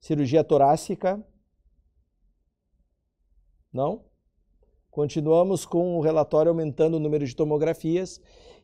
Cirurgia 0.00 0.44
torácica? 0.44 1.22
Não? 3.72 4.04
Continuamos 4.90 5.64
com 5.64 5.96
o 5.96 6.00
relatório 6.00 6.50
aumentando 6.50 6.96
o 6.96 7.00
número 7.00 7.26
de 7.26 7.36
tomografias 7.36 8.20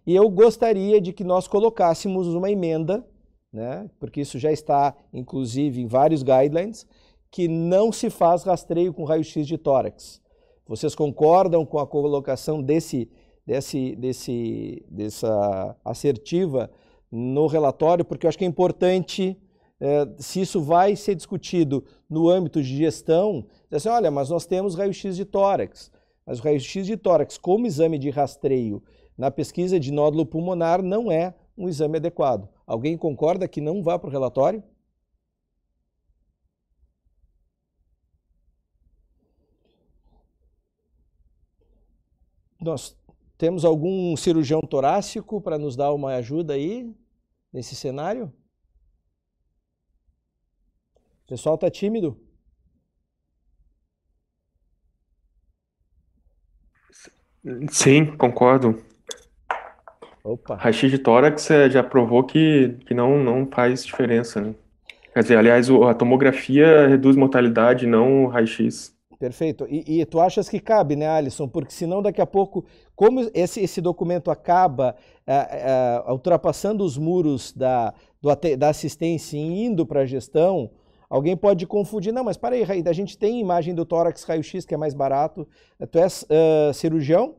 e 0.06 0.14
eu 0.14 0.28
gostaria 0.28 1.00
de 1.00 1.12
que 1.12 1.24
nós 1.24 1.46
colocássemos 1.46 2.26
uma 2.28 2.50
emenda, 2.50 3.06
né, 3.52 3.88
porque 3.98 4.20
isso 4.20 4.38
já 4.38 4.50
está 4.50 4.94
inclusive 5.12 5.80
em 5.80 5.86
vários 5.86 6.22
guidelines, 6.22 6.86
que 7.30 7.48
não 7.48 7.92
se 7.92 8.10
faz 8.10 8.42
rastreio 8.42 8.92
com 8.92 9.04
raio-x 9.04 9.46
de 9.46 9.58
tórax. 9.58 10.20
Vocês 10.66 10.94
concordam 10.94 11.64
com 11.66 11.78
a 11.78 11.86
colocação 11.86 12.62
desse, 12.62 13.10
desse, 13.46 13.94
desse, 13.96 14.84
dessa 14.90 15.76
assertiva 15.84 16.70
no 17.10 17.46
relatório? 17.46 18.04
Porque 18.04 18.26
eu 18.26 18.28
acho 18.28 18.38
que 18.38 18.44
é 18.44 18.48
importante 18.48 19.36
é, 19.80 20.08
se 20.18 20.40
isso 20.40 20.62
vai 20.62 20.96
ser 20.96 21.14
discutido 21.14 21.84
no 22.08 22.28
âmbito 22.28 22.62
de 22.62 22.76
gestão, 22.76 23.44
assim, 23.70 23.88
olha, 23.88 24.10
mas 24.10 24.30
nós 24.30 24.46
temos 24.46 24.74
raio-x 24.74 25.16
de 25.16 25.24
tórax. 25.24 25.90
Mas 26.26 26.38
o 26.38 26.42
raio-x 26.42 26.86
de 26.86 26.96
tórax 26.96 27.36
como 27.36 27.66
exame 27.66 27.98
de 27.98 28.08
rastreio 28.08 28.82
na 29.16 29.30
pesquisa 29.30 29.78
de 29.78 29.92
nódulo 29.92 30.24
pulmonar 30.24 30.82
não 30.82 31.12
é 31.12 31.34
um 31.56 31.68
exame 31.68 31.98
adequado. 31.98 32.48
Alguém 32.66 32.96
concorda 32.96 33.46
que 33.46 33.60
não 33.60 33.82
vá 33.82 33.98
para 33.98 34.08
o 34.08 34.12
relatório? 34.12 34.62
Nós 42.64 42.96
temos 43.36 43.62
algum 43.62 44.16
cirurgião 44.16 44.62
torácico 44.62 45.38
para 45.38 45.58
nos 45.58 45.76
dar 45.76 45.92
uma 45.92 46.14
ajuda 46.14 46.54
aí 46.54 46.90
nesse 47.52 47.76
cenário? 47.76 48.32
O 51.24 51.28
pessoal 51.28 51.56
está 51.56 51.70
tímido? 51.70 52.18
Sim, 57.70 58.16
concordo. 58.16 58.82
Opa. 60.22 60.56
Raio-x 60.56 60.90
de 60.90 60.98
tórax 60.98 61.50
é, 61.50 61.68
já 61.68 61.82
provou 61.82 62.24
que, 62.24 62.78
que 62.86 62.94
não, 62.94 63.22
não 63.22 63.46
faz 63.46 63.84
diferença, 63.84 64.40
né? 64.40 64.54
Quer 65.12 65.20
dizer, 65.20 65.36
aliás, 65.36 65.68
a 65.68 65.92
tomografia 65.92 66.88
reduz 66.88 67.14
mortalidade, 67.14 67.86
não 67.86 68.24
o 68.24 68.28
raio-x. 68.28 68.93
Perfeito. 69.24 69.66
E, 69.70 70.02
e, 70.02 70.04
tu 70.04 70.20
achas 70.20 70.50
que 70.50 70.60
cabe, 70.60 70.96
né, 70.96 71.08
Alisson? 71.08 71.48
Porque 71.48 71.72
senão 71.72 72.02
daqui 72.02 72.20
a 72.20 72.26
pouco, 72.26 72.62
como 72.94 73.30
esse, 73.32 73.58
esse 73.58 73.80
documento 73.80 74.30
acaba 74.30 74.94
é, 75.26 75.34
é, 76.06 76.12
ultrapassando 76.12 76.84
os 76.84 76.98
muros 76.98 77.50
da, 77.50 77.94
do, 78.20 78.28
da 78.58 78.68
assistência 78.68 79.38
e 79.38 79.64
indo 79.64 79.86
para 79.86 80.00
a 80.00 80.04
gestão, 80.04 80.70
alguém 81.08 81.34
pode 81.34 81.66
confundir. 81.66 82.12
Não, 82.12 82.22
mas 82.22 82.36
para 82.36 82.54
aí, 82.54 82.84
a 82.86 82.92
gente 82.92 83.16
tem 83.16 83.40
imagem 83.40 83.74
do 83.74 83.86
tórax 83.86 84.24
raio-x 84.24 84.66
que 84.66 84.74
é 84.74 84.76
mais 84.76 84.92
barato. 84.92 85.48
Tu 85.90 85.98
és 85.98 86.22
uh, 86.24 86.74
cirurgião? 86.74 87.36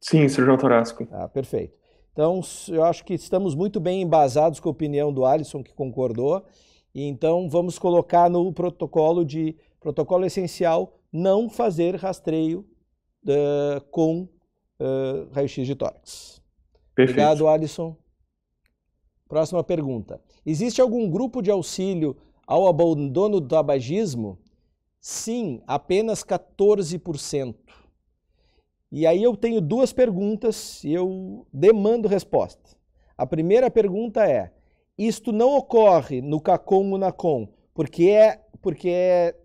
Sim, 0.00 0.28
cirurgião 0.28 0.58
torácico. 0.58 1.06
Ah, 1.12 1.28
perfeito. 1.28 1.78
Então, 2.12 2.40
eu 2.66 2.82
acho 2.82 3.04
que 3.04 3.14
estamos 3.14 3.54
muito 3.54 3.78
bem 3.78 4.02
embasados 4.02 4.58
com 4.58 4.68
a 4.68 4.72
opinião 4.72 5.12
do 5.12 5.24
Alisson, 5.24 5.62
que 5.62 5.72
concordou. 5.72 6.44
Então, 6.92 7.48
vamos 7.48 7.78
colocar 7.78 8.28
no 8.28 8.52
protocolo 8.52 9.24
de 9.24 9.54
Protocolo 9.80 10.26
essencial, 10.26 10.98
não 11.12 11.48
fazer 11.48 11.96
rastreio 11.96 12.66
uh, 13.24 13.80
com 13.90 14.28
uh, 14.78 15.30
raio-x 15.32 15.66
de 15.66 15.74
tórax. 15.74 16.42
Perfeito. 16.94 17.18
Obrigado, 17.18 17.48
Alisson. 17.48 17.96
Próxima 19.26 19.64
pergunta. 19.64 20.20
Existe 20.44 20.80
algum 20.80 21.08
grupo 21.08 21.40
de 21.40 21.50
auxílio 21.50 22.16
ao 22.46 22.66
abandono 22.66 23.40
do 23.40 23.48
tabagismo? 23.48 24.38
Sim, 25.00 25.62
apenas 25.66 26.22
14%. 26.22 27.54
E 28.92 29.06
aí 29.06 29.22
eu 29.22 29.36
tenho 29.36 29.60
duas 29.60 29.92
perguntas 29.92 30.82
e 30.82 30.92
eu 30.92 31.46
demando 31.52 32.08
resposta. 32.08 32.76
A 33.16 33.24
primeira 33.24 33.70
pergunta 33.70 34.28
é: 34.28 34.52
isto 34.98 35.30
não 35.30 35.56
ocorre 35.56 36.20
no 36.20 36.40
CACOM 36.40 36.90
ou 36.90 36.98
NACOM 36.98 37.48
porque 37.72 38.10
é, 38.10 38.44
porque 38.60 38.88
é 38.88 39.36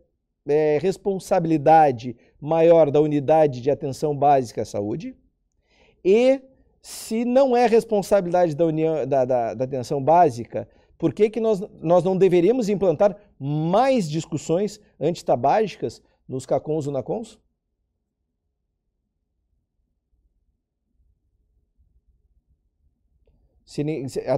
é, 0.48 0.78
responsabilidade 0.82 2.16
maior 2.40 2.92
da 2.92 3.02
unidade 3.02 3.62
de 3.62 3.72
atenção 3.72 4.16
básica 4.16 4.62
à 4.62 4.66
saúde 4.66 5.16
e 6.04 6.40
se 6.82 7.26
não 7.26 7.58
é 7.58 7.66
responsabilidade 7.66 8.56
da, 8.56 8.66
união, 8.66 9.08
da, 9.08 9.26
da, 9.26 9.54
da 9.56 9.66
atenção 9.66 10.04
básica, 10.04 10.70
por 11.00 11.14
que, 11.14 11.32
que 11.32 11.40
nós, 11.40 11.60
nós 11.82 12.04
não 12.04 12.16
deveríamos 12.16 12.70
implantar 12.70 13.18
mais 13.40 14.08
discussões 14.08 14.80
antitabágicas 15.00 16.00
nos 16.28 16.46
CACONs 16.46 16.86
ou 16.86 16.94
NACONs? 16.94 17.40
Se, 23.66 23.84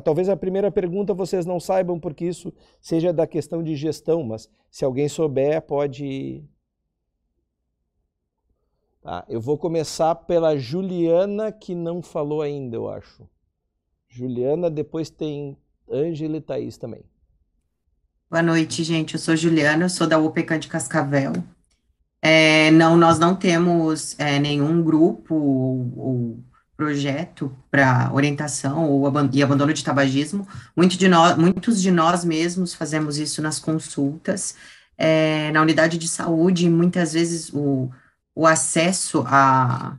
talvez 0.05 0.29
a 0.29 0.37
primeira 0.37 0.71
pergunta 0.71 1.13
vocês 1.13 1.45
não 1.45 1.59
saibam, 1.59 1.99
porque 1.99 2.25
isso 2.25 2.53
seja 2.81 3.11
da 3.11 3.27
questão 3.27 3.61
de 3.61 3.75
gestão, 3.75 4.23
mas 4.23 4.49
se 4.71 4.85
alguém 4.85 5.09
souber, 5.09 5.61
pode. 5.61 6.43
Tá, 9.01 9.25
eu 9.27 9.41
vou 9.41 9.57
começar 9.57 10.15
pela 10.15 10.57
Juliana, 10.57 11.51
que 11.51 11.75
não 11.75 12.01
falou 12.01 12.41
ainda, 12.41 12.77
eu 12.77 12.89
acho. 12.89 13.27
Juliana, 14.07 14.69
depois 14.69 15.09
tem 15.09 15.57
Ângela 15.91 16.37
e 16.37 16.41
Thaís 16.41 16.77
também. 16.77 17.03
Boa 18.29 18.41
noite, 18.41 18.83
gente. 18.83 19.13
Eu 19.13 19.19
sou 19.19 19.35
Juliana, 19.35 19.85
eu 19.85 19.89
sou 19.89 20.07
da 20.07 20.17
UPK 20.17 20.57
de 20.59 20.67
Cascavel. 20.67 21.33
É, 22.21 22.71
não, 22.71 22.97
nós 22.97 23.19
não 23.19 23.35
temos 23.35 24.17
é, 24.19 24.39
nenhum 24.39 24.83
grupo 24.83 25.35
ou, 25.35 25.93
ou 25.97 26.43
projeto 26.77 27.51
para 27.71 28.11
orientação 28.13 28.87
ou 28.87 29.11
e 29.33 29.43
abandono 29.43 29.73
de 29.73 29.83
tabagismo. 29.83 30.47
Muito 30.75 30.95
de 30.95 31.09
nós, 31.09 31.35
muitos 31.35 31.81
de 31.81 31.89
nós 31.89 32.23
mesmos 32.23 32.75
fazemos 32.75 33.17
isso 33.17 33.41
nas 33.41 33.59
consultas. 33.59 34.55
É, 34.95 35.51
na 35.51 35.61
unidade 35.61 35.97
de 35.97 36.07
saúde, 36.07 36.69
muitas 36.69 37.13
vezes 37.13 37.51
o, 37.53 37.89
o 38.33 38.45
acesso 38.47 39.23
a, 39.27 39.97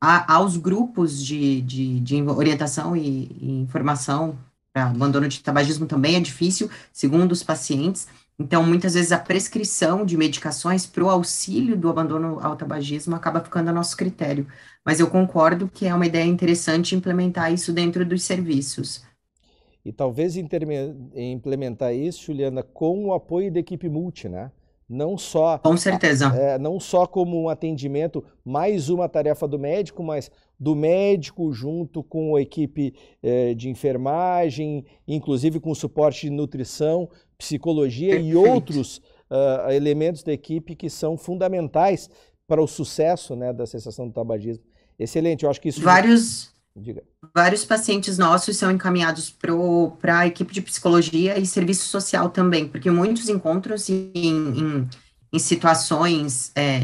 a, 0.00 0.34
aos 0.34 0.56
grupos 0.56 1.22
de, 1.24 1.62
de, 1.62 2.00
de 2.00 2.22
orientação 2.22 2.96
e, 2.96 3.28
e 3.40 3.60
informação 3.60 4.38
para 4.72 4.86
abandono 4.86 5.28
de 5.28 5.40
tabagismo 5.40 5.86
também 5.86 6.16
é 6.16 6.20
difícil, 6.20 6.70
segundo 6.92 7.32
os 7.32 7.42
pacientes. 7.42 8.06
Então, 8.40 8.62
muitas 8.62 8.94
vezes 8.94 9.10
a 9.10 9.18
prescrição 9.18 10.04
de 10.06 10.16
medicações 10.16 10.86
para 10.86 11.02
o 11.02 11.10
auxílio 11.10 11.76
do 11.76 11.88
abandono 11.88 12.38
ao 12.40 12.54
tabagismo 12.54 13.16
acaba 13.16 13.40
ficando 13.40 13.68
a 13.70 13.72
nosso 13.72 13.96
critério. 13.96 14.46
Mas 14.84 15.00
eu 15.00 15.10
concordo 15.10 15.68
que 15.68 15.86
é 15.86 15.94
uma 15.94 16.06
ideia 16.06 16.24
interessante 16.24 16.94
implementar 16.94 17.52
isso 17.52 17.72
dentro 17.72 18.06
dos 18.06 18.22
serviços. 18.22 19.02
E 19.84 19.92
talvez 19.92 20.36
implementar 20.36 21.94
isso, 21.94 22.26
Juliana, 22.26 22.62
com 22.62 23.06
o 23.06 23.12
apoio 23.12 23.52
da 23.52 23.58
equipe 23.58 23.88
multi, 23.88 24.28
né? 24.28 24.52
Não 24.88 25.18
só. 25.18 25.58
Com 25.58 25.76
certeza. 25.76 26.26
É, 26.34 26.58
não 26.58 26.80
só 26.80 27.06
como 27.06 27.42
um 27.42 27.48
atendimento, 27.48 28.24
mais 28.44 28.88
uma 28.88 29.08
tarefa 29.08 29.46
do 29.46 29.58
médico, 29.58 30.02
mas 30.02 30.30
do 30.58 30.74
médico 30.74 31.52
junto 31.52 32.02
com 32.02 32.34
a 32.34 32.40
equipe 32.40 32.94
é, 33.22 33.52
de 33.52 33.68
enfermagem, 33.68 34.84
inclusive 35.06 35.60
com 35.60 35.74
suporte 35.74 36.22
de 36.22 36.30
nutrição, 36.30 37.08
psicologia 37.38 38.16
Perfeito. 38.16 38.30
e 38.30 38.36
outros 38.36 38.98
uh, 39.30 39.70
elementos 39.70 40.22
da 40.22 40.32
equipe 40.32 40.74
que 40.74 40.90
são 40.90 41.16
fundamentais 41.16 42.10
para 42.46 42.60
o 42.60 42.66
sucesso 42.66 43.36
né, 43.36 43.52
da 43.52 43.66
cessação 43.66 44.08
do 44.08 44.12
tabagismo. 44.12 44.64
Excelente, 44.98 45.44
eu 45.44 45.50
acho 45.50 45.60
que 45.60 45.68
isso. 45.68 45.80
Vários, 45.80 46.50
Diga. 46.74 47.02
vários 47.32 47.64
pacientes 47.64 48.18
nossos 48.18 48.56
são 48.56 48.70
encaminhados 48.70 49.30
para 49.30 50.18
a 50.20 50.26
equipe 50.26 50.52
de 50.52 50.60
psicologia 50.60 51.38
e 51.38 51.46
serviço 51.46 51.86
social 51.86 52.30
também, 52.30 52.66
porque 52.66 52.90
muitos 52.90 53.28
encontram-se 53.28 54.10
em, 54.14 54.58
em, 54.58 54.88
em, 55.32 55.38
situações, 55.38 56.50
é, 56.56 56.80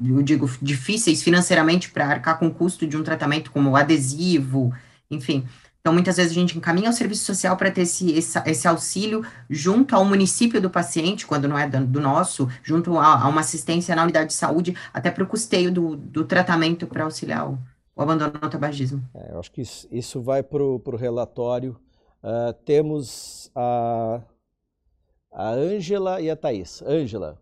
eu 0.00 0.22
digo, 0.22 0.48
difíceis 0.62 1.22
financeiramente 1.22 1.90
para 1.90 2.06
arcar 2.06 2.38
com 2.38 2.46
o 2.46 2.54
custo 2.54 2.86
de 2.86 2.96
um 2.96 3.02
tratamento 3.02 3.50
como 3.50 3.74
adesivo, 3.74 4.72
enfim. 5.10 5.44
Então, 5.88 5.94
muitas 5.94 6.18
vezes 6.18 6.32
a 6.32 6.34
gente 6.34 6.58
encaminha 6.58 6.90
ao 6.90 6.92
serviço 6.92 7.24
social 7.24 7.56
para 7.56 7.70
ter 7.70 7.80
esse, 7.80 8.12
esse, 8.12 8.38
esse, 8.44 8.68
auxílio 8.68 9.24
junto 9.48 9.96
ao 9.96 10.04
município 10.04 10.60
do 10.60 10.68
paciente, 10.68 11.26
quando 11.26 11.48
não 11.48 11.58
é 11.58 11.66
do, 11.66 11.82
do 11.86 11.98
nosso, 11.98 12.46
junto 12.62 12.98
a, 12.98 13.22
a, 13.22 13.26
uma 13.26 13.40
assistência 13.40 13.96
na 13.96 14.02
unidade 14.02 14.26
de 14.26 14.34
saúde, 14.34 14.76
até 14.92 15.10
para 15.10 15.24
o 15.24 15.26
custeio 15.26 15.72
do, 15.72 15.96
do 15.96 16.26
tratamento 16.26 16.86
para 16.86 17.04
auxiliar 17.04 17.48
o, 17.48 17.58
o, 17.96 18.02
abandono 18.02 18.34
ao 18.38 18.50
tabagismo. 18.50 19.02
É, 19.14 19.32
eu 19.32 19.40
acho 19.40 19.50
que 19.50 19.62
isso, 19.62 19.88
isso 19.90 20.20
vai 20.20 20.42
para 20.42 20.62
o 20.62 20.96
relatório. 20.96 21.74
Uh, 22.22 22.52
temos 22.66 23.50
a 23.56 24.20
Ângela 25.32 26.20
e 26.20 26.28
a 26.28 26.36
Thais. 26.36 26.82
Ângela. 26.86 27.40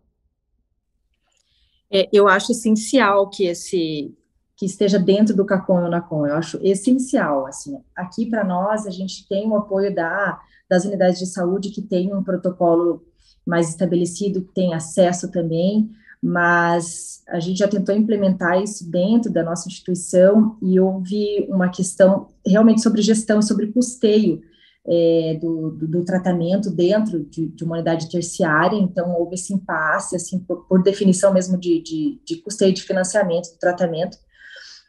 É, 1.91 2.07
eu 2.13 2.29
acho 2.29 2.53
essencial 2.53 3.29
que 3.29 3.45
esse 3.45 4.15
que 4.57 4.65
esteja 4.65 4.97
dentro 4.97 5.35
do 5.35 5.45
CACOM 5.45 5.83
ou 5.83 5.89
NACOM. 5.89 6.25
Eu 6.25 6.35
acho 6.35 6.59
essencial, 6.63 7.45
assim. 7.45 7.77
Aqui, 7.95 8.25
para 8.25 8.43
nós, 8.43 8.87
a 8.87 8.89
gente 8.89 9.27
tem 9.27 9.47
o 9.47 9.55
apoio 9.55 9.93
da, 9.93 10.41
das 10.67 10.83
unidades 10.83 11.19
de 11.19 11.27
saúde 11.27 11.69
que 11.69 11.81
tem 11.81 12.13
um 12.13 12.23
protocolo 12.23 13.03
mais 13.45 13.69
estabelecido, 13.69 14.41
que 14.41 14.53
tem 14.53 14.73
acesso 14.73 15.31
também, 15.31 15.89
mas 16.21 17.21
a 17.29 17.39
gente 17.39 17.59
já 17.59 17.67
tentou 17.67 17.95
implementar 17.95 18.61
isso 18.61 18.89
dentro 18.89 19.31
da 19.31 19.43
nossa 19.43 19.69
instituição 19.69 20.57
e 20.61 20.79
houve 20.79 21.45
uma 21.47 21.69
questão 21.69 22.27
realmente 22.45 22.81
sobre 22.81 23.03
gestão, 23.03 23.41
sobre 23.41 23.67
custeio 23.67 24.41
é, 24.87 25.37
do, 25.39 25.69
do, 25.71 25.87
do, 25.87 26.03
tratamento 26.03 26.71
dentro 26.71 27.23
de, 27.23 27.47
de, 27.47 27.63
uma 27.63 27.75
unidade 27.75 28.09
terciária, 28.09 28.77
então 28.77 29.13
houve 29.19 29.35
esse 29.35 29.53
impasse, 29.53 30.15
assim, 30.15 30.39
por, 30.39 30.65
por 30.65 30.81
definição 30.81 31.33
mesmo 31.33 31.57
de, 31.57 31.81
de, 31.81 32.21
de 32.25 32.37
custeio 32.37 32.73
de 32.73 32.81
financiamento 32.81 33.51
do 33.51 33.59
tratamento, 33.59 34.17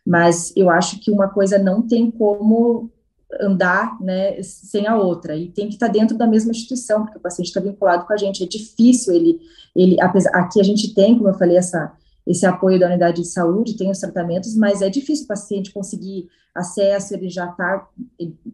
mas 0.09 0.55
eu 0.57 0.71
acho 0.71 0.99
que 1.01 1.11
uma 1.11 1.29
coisa 1.29 1.59
não 1.59 1.87
tem 1.87 2.11
como 2.11 2.91
andar 3.43 4.01
né, 4.01 4.43
sem 4.43 4.87
a 4.87 4.97
outra, 4.97 5.37
e 5.37 5.51
tem 5.51 5.69
que 5.69 5.75
estar 5.75 5.89
dentro 5.89 6.17
da 6.17 6.27
mesma 6.27 6.51
instituição, 6.51 7.03
porque 7.03 7.19
o 7.19 7.21
paciente 7.21 7.49
está 7.49 7.61
vinculado 7.61 8.07
com 8.07 8.15
a 8.15 8.17
gente, 8.17 8.43
é 8.43 8.47
difícil 8.47 9.13
ele, 9.13 9.39
ele 9.77 10.01
apesar, 10.01 10.31
aqui 10.31 10.59
a 10.59 10.65
gente 10.65 10.95
tem, 10.95 11.15
como 11.15 11.29
eu 11.29 11.35
falei, 11.35 11.59
essa, 11.59 11.93
esse 12.27 12.47
apoio 12.47 12.81
da 12.81 12.87
unidade 12.87 13.21
de 13.21 13.29
saúde, 13.29 13.77
tem 13.77 13.91
os 13.91 13.99
tratamentos, 13.99 14.57
mas 14.57 14.81
é 14.81 14.89
difícil 14.89 15.27
o 15.27 15.29
paciente 15.29 15.73
conseguir 15.73 16.27
acesso, 16.55 17.13
ele 17.13 17.29
já 17.29 17.51
está, 17.51 17.87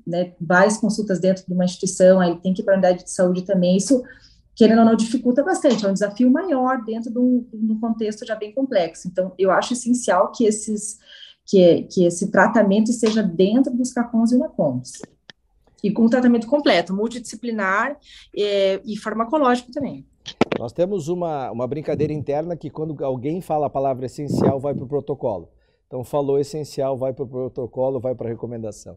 né, 0.05 0.33
várias 0.41 0.77
consultas 0.77 1.21
dentro 1.21 1.47
de 1.47 1.53
uma 1.55 1.65
instituição, 1.65 2.21
aí 2.21 2.35
tem 2.41 2.53
que 2.53 2.63
ir 2.63 2.65
para 2.65 2.75
a 2.75 2.79
unidade 2.79 3.05
de 3.05 3.11
saúde 3.13 3.43
também, 3.43 3.77
isso, 3.77 4.03
querendo 4.57 4.81
ou 4.81 4.85
não, 4.85 4.97
dificulta 4.97 5.45
bastante, 5.45 5.87
é 5.87 5.89
um 5.89 5.93
desafio 5.93 6.29
maior 6.29 6.85
dentro 6.85 7.13
de 7.13 7.19
um, 7.19 7.47
de 7.53 7.73
um 7.73 7.79
contexto 7.79 8.27
já 8.27 8.35
bem 8.35 8.53
complexo, 8.53 9.07
então 9.07 9.33
eu 9.39 9.53
acho 9.53 9.73
essencial 9.73 10.33
que 10.33 10.45
esses 10.45 10.99
que, 11.47 11.83
que 11.85 12.07
esse 12.07 12.31
tratamento 12.31 12.91
esteja 12.91 13.23
dentro 13.23 13.75
dos 13.75 13.93
CACONs 13.93 14.33
e 14.33 14.37
UNACONs. 14.37 15.03
E 15.83 15.91
com 15.91 16.05
um 16.05 16.09
tratamento 16.09 16.47
completo, 16.47 16.95
multidisciplinar 16.95 17.99
é, 18.35 18.81
e 18.85 18.97
farmacológico 18.97 19.71
também. 19.71 20.07
Nós 20.59 20.73
temos 20.73 21.09
uma, 21.09 21.51
uma 21.51 21.67
brincadeira 21.67 22.13
interna 22.13 22.57
que 22.57 22.71
quando 22.71 23.05
alguém 23.05 23.41
fala 23.41 23.67
a 23.67 23.71
palavra 23.71 24.07
essencial, 24.07 24.59
vai 24.59 24.75
para 24.75 24.85
o 24.85 24.89
protocolo. 24.89 25.51
Então, 25.87 26.03
falou 26.03 26.39
essencial, 26.39 26.97
vai 26.97 27.13
para 27.13 27.25
o 27.25 27.29
protocolo, 27.29 28.01
vai 28.01 28.15
para 28.15 28.27
a 28.27 28.31
recomendação. 28.31 28.95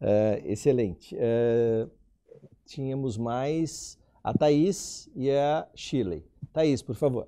Uh, 0.00 0.40
excelente. 0.44 1.16
Uh, 1.16 1.90
tínhamos 2.64 3.18
mais 3.18 3.98
a 4.22 4.32
Thaís 4.32 5.10
e 5.14 5.30
a 5.30 5.66
Shirley. 5.74 6.24
Thaís, 6.52 6.80
por 6.80 6.94
favor. 6.94 7.26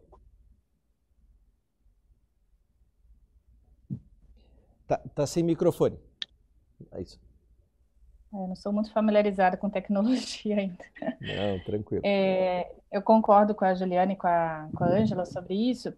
Tá, 4.93 5.01
tá 5.15 5.27
sem 5.27 5.43
microfone. 5.43 5.99
É 6.91 7.01
isso. 7.01 7.19
É, 8.35 8.37
eu 8.37 8.49
não 8.49 8.55
sou 8.55 8.71
muito 8.71 8.93
familiarizada 8.93 9.57
com 9.57 9.71
tecnologia 9.71 10.57
ainda. 10.61 10.85
Não, 11.19 11.59
tranquilo. 11.61 12.03
É, 12.05 12.71
eu 12.93 13.01
concordo 13.01 13.55
com 13.55 13.65
a 13.65 13.75
Juliana 13.75 14.13
e 14.13 14.17
com 14.17 14.27
a 14.27 14.69
Ângela 14.83 15.25
sobre 15.25 15.55
isso. 15.55 15.95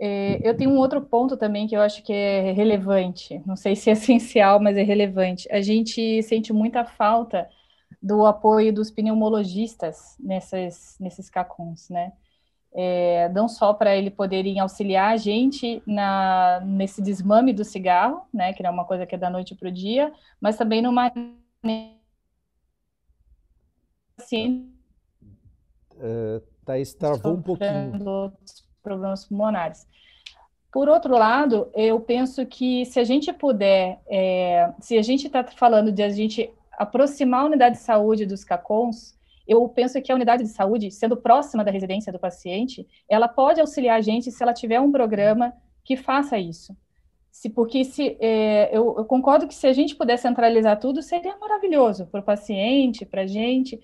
É, 0.00 0.40
eu 0.42 0.56
tenho 0.56 0.70
um 0.70 0.78
outro 0.78 1.02
ponto 1.02 1.36
também 1.36 1.66
que 1.66 1.76
eu 1.76 1.82
acho 1.82 2.02
que 2.02 2.14
é 2.14 2.52
relevante. 2.52 3.42
Não 3.44 3.56
sei 3.56 3.76
se 3.76 3.90
é 3.90 3.92
essencial, 3.94 4.58
mas 4.58 4.78
é 4.78 4.82
relevante. 4.82 5.46
A 5.52 5.60
gente 5.60 6.22
sente 6.22 6.50
muita 6.50 6.82
falta 6.82 7.46
do 8.02 8.24
apoio 8.24 8.72
dos 8.72 8.90
pneumologistas 8.90 10.16
nessas, 10.18 10.96
nesses 10.98 11.28
CACONs, 11.28 11.90
né? 11.90 12.12
É, 12.76 13.28
não 13.28 13.46
só 13.46 13.72
para 13.72 13.96
ele 13.96 14.10
poderem 14.10 14.58
auxiliar 14.58 15.12
a 15.12 15.16
gente 15.16 15.80
na, 15.86 16.60
nesse 16.64 17.00
desmame 17.00 17.52
do 17.52 17.64
cigarro, 17.64 18.22
né, 18.32 18.52
que 18.52 18.66
é 18.66 18.70
uma 18.70 18.84
coisa 18.84 19.06
que 19.06 19.14
é 19.14 19.18
da 19.18 19.30
noite 19.30 19.54
para 19.54 19.68
o 19.68 19.72
dia, 19.72 20.12
mas 20.40 20.56
também 20.56 20.82
numa 20.82 21.12
assim, 24.18 24.72
uh, 25.94 26.40
Thaís 26.64 26.94
travou 26.94 27.34
um 27.34 27.42
pouquinho. 27.42 28.32
problemas 28.82 29.24
pulmonares. 29.24 29.86
Por 30.72 30.88
outro 30.88 31.16
lado, 31.16 31.70
eu 31.72 32.00
penso 32.00 32.44
que 32.44 32.84
se 32.86 32.98
a 32.98 33.04
gente 33.04 33.32
puder, 33.32 34.00
é, 34.08 34.72
se 34.80 34.98
a 34.98 35.02
gente 35.02 35.28
está 35.28 35.44
falando 35.44 35.92
de 35.92 36.02
a 36.02 36.08
gente 36.08 36.52
aproximar 36.72 37.42
a 37.42 37.44
unidade 37.44 37.76
de 37.76 37.82
saúde 37.82 38.26
dos 38.26 38.42
CACONs, 38.42 39.16
eu 39.46 39.68
penso 39.68 40.00
que 40.00 40.10
a 40.10 40.14
unidade 40.14 40.42
de 40.42 40.48
saúde, 40.48 40.90
sendo 40.90 41.16
próxima 41.16 41.64
da 41.64 41.70
residência 41.70 42.12
do 42.12 42.18
paciente, 42.18 42.86
ela 43.08 43.28
pode 43.28 43.60
auxiliar 43.60 43.98
a 43.98 44.00
gente 44.00 44.30
se 44.30 44.42
ela 44.42 44.54
tiver 44.54 44.80
um 44.80 44.90
programa 44.90 45.52
que 45.84 45.96
faça 45.96 46.38
isso. 46.38 46.76
Se, 47.30 47.50
porque 47.50 47.84
se, 47.84 48.16
é, 48.20 48.70
eu, 48.72 48.94
eu, 48.96 49.04
concordo 49.04 49.46
que 49.46 49.54
se 49.54 49.66
a 49.66 49.72
gente 49.72 49.96
puder 49.96 50.16
centralizar 50.16 50.78
tudo, 50.78 51.02
seria 51.02 51.36
maravilhoso 51.36 52.06
para 52.06 52.20
o 52.20 52.24
paciente, 52.24 53.04
para 53.04 53.22
a 53.22 53.26
gente, 53.26 53.80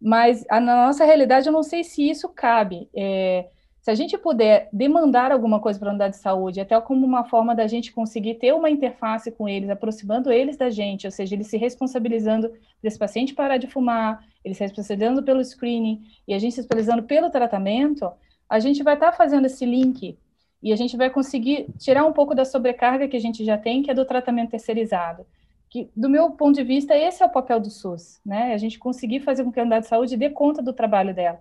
mas 0.00 0.44
na 0.48 0.86
nossa 0.86 1.04
realidade 1.04 1.48
eu 1.48 1.52
não 1.52 1.62
sei 1.62 1.84
se 1.84 2.08
isso 2.08 2.28
cabe. 2.28 2.88
É, 2.94 3.48
se 3.82 3.90
a 3.90 3.96
gente 3.96 4.16
puder 4.16 4.68
demandar 4.72 5.32
alguma 5.32 5.58
coisa 5.58 5.76
para 5.76 5.88
a 5.88 5.90
unidade 5.90 6.14
de 6.14 6.20
saúde, 6.20 6.60
até 6.60 6.80
como 6.80 7.04
uma 7.04 7.24
forma 7.24 7.52
da 7.52 7.66
gente 7.66 7.92
conseguir 7.92 8.34
ter 8.34 8.54
uma 8.54 8.70
interface 8.70 9.32
com 9.32 9.48
eles, 9.48 9.68
aproximando 9.68 10.30
eles 10.30 10.56
da 10.56 10.70
gente, 10.70 11.04
ou 11.04 11.10
seja, 11.10 11.34
eles 11.34 11.48
se 11.48 11.56
responsabilizando 11.56 12.48
por 12.48 12.86
esse 12.86 12.96
paciente 12.96 13.34
parar 13.34 13.56
de 13.56 13.66
fumar, 13.66 14.24
eles 14.44 14.56
se 14.56 14.62
responsabilizando 14.62 15.24
pelo 15.24 15.44
screening 15.44 16.00
e 16.28 16.32
a 16.32 16.38
gente 16.38 16.52
se 16.52 16.60
responsabilizando 16.60 17.02
pelo 17.02 17.28
tratamento, 17.28 18.08
a 18.48 18.60
gente 18.60 18.84
vai 18.84 18.94
estar 18.94 19.10
tá 19.10 19.16
fazendo 19.16 19.46
esse 19.46 19.66
link 19.66 20.16
e 20.62 20.72
a 20.72 20.76
gente 20.76 20.96
vai 20.96 21.10
conseguir 21.10 21.66
tirar 21.76 22.06
um 22.06 22.12
pouco 22.12 22.36
da 22.36 22.44
sobrecarga 22.44 23.08
que 23.08 23.16
a 23.16 23.20
gente 23.20 23.44
já 23.44 23.58
tem, 23.58 23.82
que 23.82 23.90
é 23.90 23.94
do 23.94 24.04
tratamento 24.04 24.50
terceirizado. 24.50 25.26
Que, 25.68 25.90
do 25.96 26.08
meu 26.08 26.30
ponto 26.30 26.54
de 26.54 26.62
vista, 26.62 26.96
esse 26.96 27.20
é 27.20 27.26
o 27.26 27.30
papel 27.30 27.58
do 27.58 27.70
SUS, 27.70 28.20
né? 28.24 28.54
A 28.54 28.58
gente 28.58 28.78
conseguir 28.78 29.20
fazer 29.20 29.42
com 29.42 29.50
que 29.50 29.58
a 29.58 29.62
unidade 29.62 29.84
de 29.84 29.88
saúde 29.88 30.16
dê 30.16 30.30
conta 30.30 30.62
do 30.62 30.72
trabalho 30.72 31.12
dela 31.12 31.40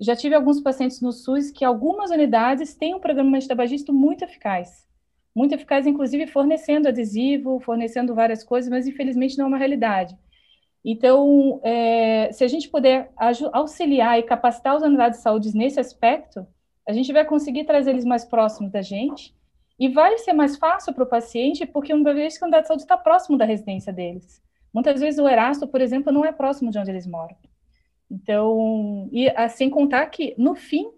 já 0.00 0.16
tive 0.16 0.34
alguns 0.34 0.60
pacientes 0.60 1.00
no 1.00 1.12
SUS 1.12 1.50
que 1.50 1.64
algumas 1.64 2.10
unidades 2.10 2.74
têm 2.74 2.94
um 2.94 3.00
programa 3.00 3.38
de 3.38 3.46
tabagismo 3.46 3.92
muito 3.92 4.24
eficaz. 4.24 4.88
Muito 5.34 5.54
eficaz, 5.54 5.86
inclusive, 5.86 6.26
fornecendo 6.26 6.88
adesivo, 6.88 7.60
fornecendo 7.60 8.14
várias 8.14 8.42
coisas, 8.42 8.70
mas 8.70 8.86
infelizmente 8.86 9.36
não 9.36 9.44
é 9.44 9.48
uma 9.48 9.58
realidade. 9.58 10.16
Então, 10.84 11.60
é, 11.62 12.32
se 12.32 12.42
a 12.42 12.48
gente 12.48 12.68
puder 12.68 13.12
auxiliar 13.52 14.18
e 14.18 14.22
capacitar 14.22 14.76
as 14.76 14.82
unidades 14.82 15.18
de 15.18 15.22
saúde 15.22 15.54
nesse 15.54 15.78
aspecto, 15.78 16.46
a 16.88 16.92
gente 16.92 17.12
vai 17.12 17.24
conseguir 17.24 17.64
trazer 17.64 17.90
eles 17.90 18.04
mais 18.04 18.24
próximos 18.24 18.72
da 18.72 18.80
gente 18.80 19.34
e 19.78 19.88
vai 19.88 20.16
ser 20.18 20.32
mais 20.32 20.56
fácil 20.56 20.94
para 20.94 21.04
o 21.04 21.08
paciente, 21.08 21.66
porque 21.66 21.92
uma 21.92 22.14
vez 22.14 22.38
que 22.38 22.44
a 22.44 22.46
unidade 22.46 22.64
de 22.64 22.68
saúde 22.68 22.82
está 22.82 22.96
próximo 22.96 23.36
da 23.36 23.44
residência 23.44 23.92
deles. 23.92 24.42
Muitas 24.72 25.00
vezes 25.00 25.20
o 25.20 25.28
Erasto, 25.28 25.68
por 25.68 25.80
exemplo, 25.80 26.12
não 26.12 26.24
é 26.24 26.32
próximo 26.32 26.70
de 26.70 26.78
onde 26.78 26.90
eles 26.90 27.06
moram. 27.06 27.36
Então, 28.10 29.08
e 29.12 29.30
sem 29.50 29.70
contar 29.70 30.06
que, 30.06 30.34
no 30.36 30.54
fim, 30.54 30.90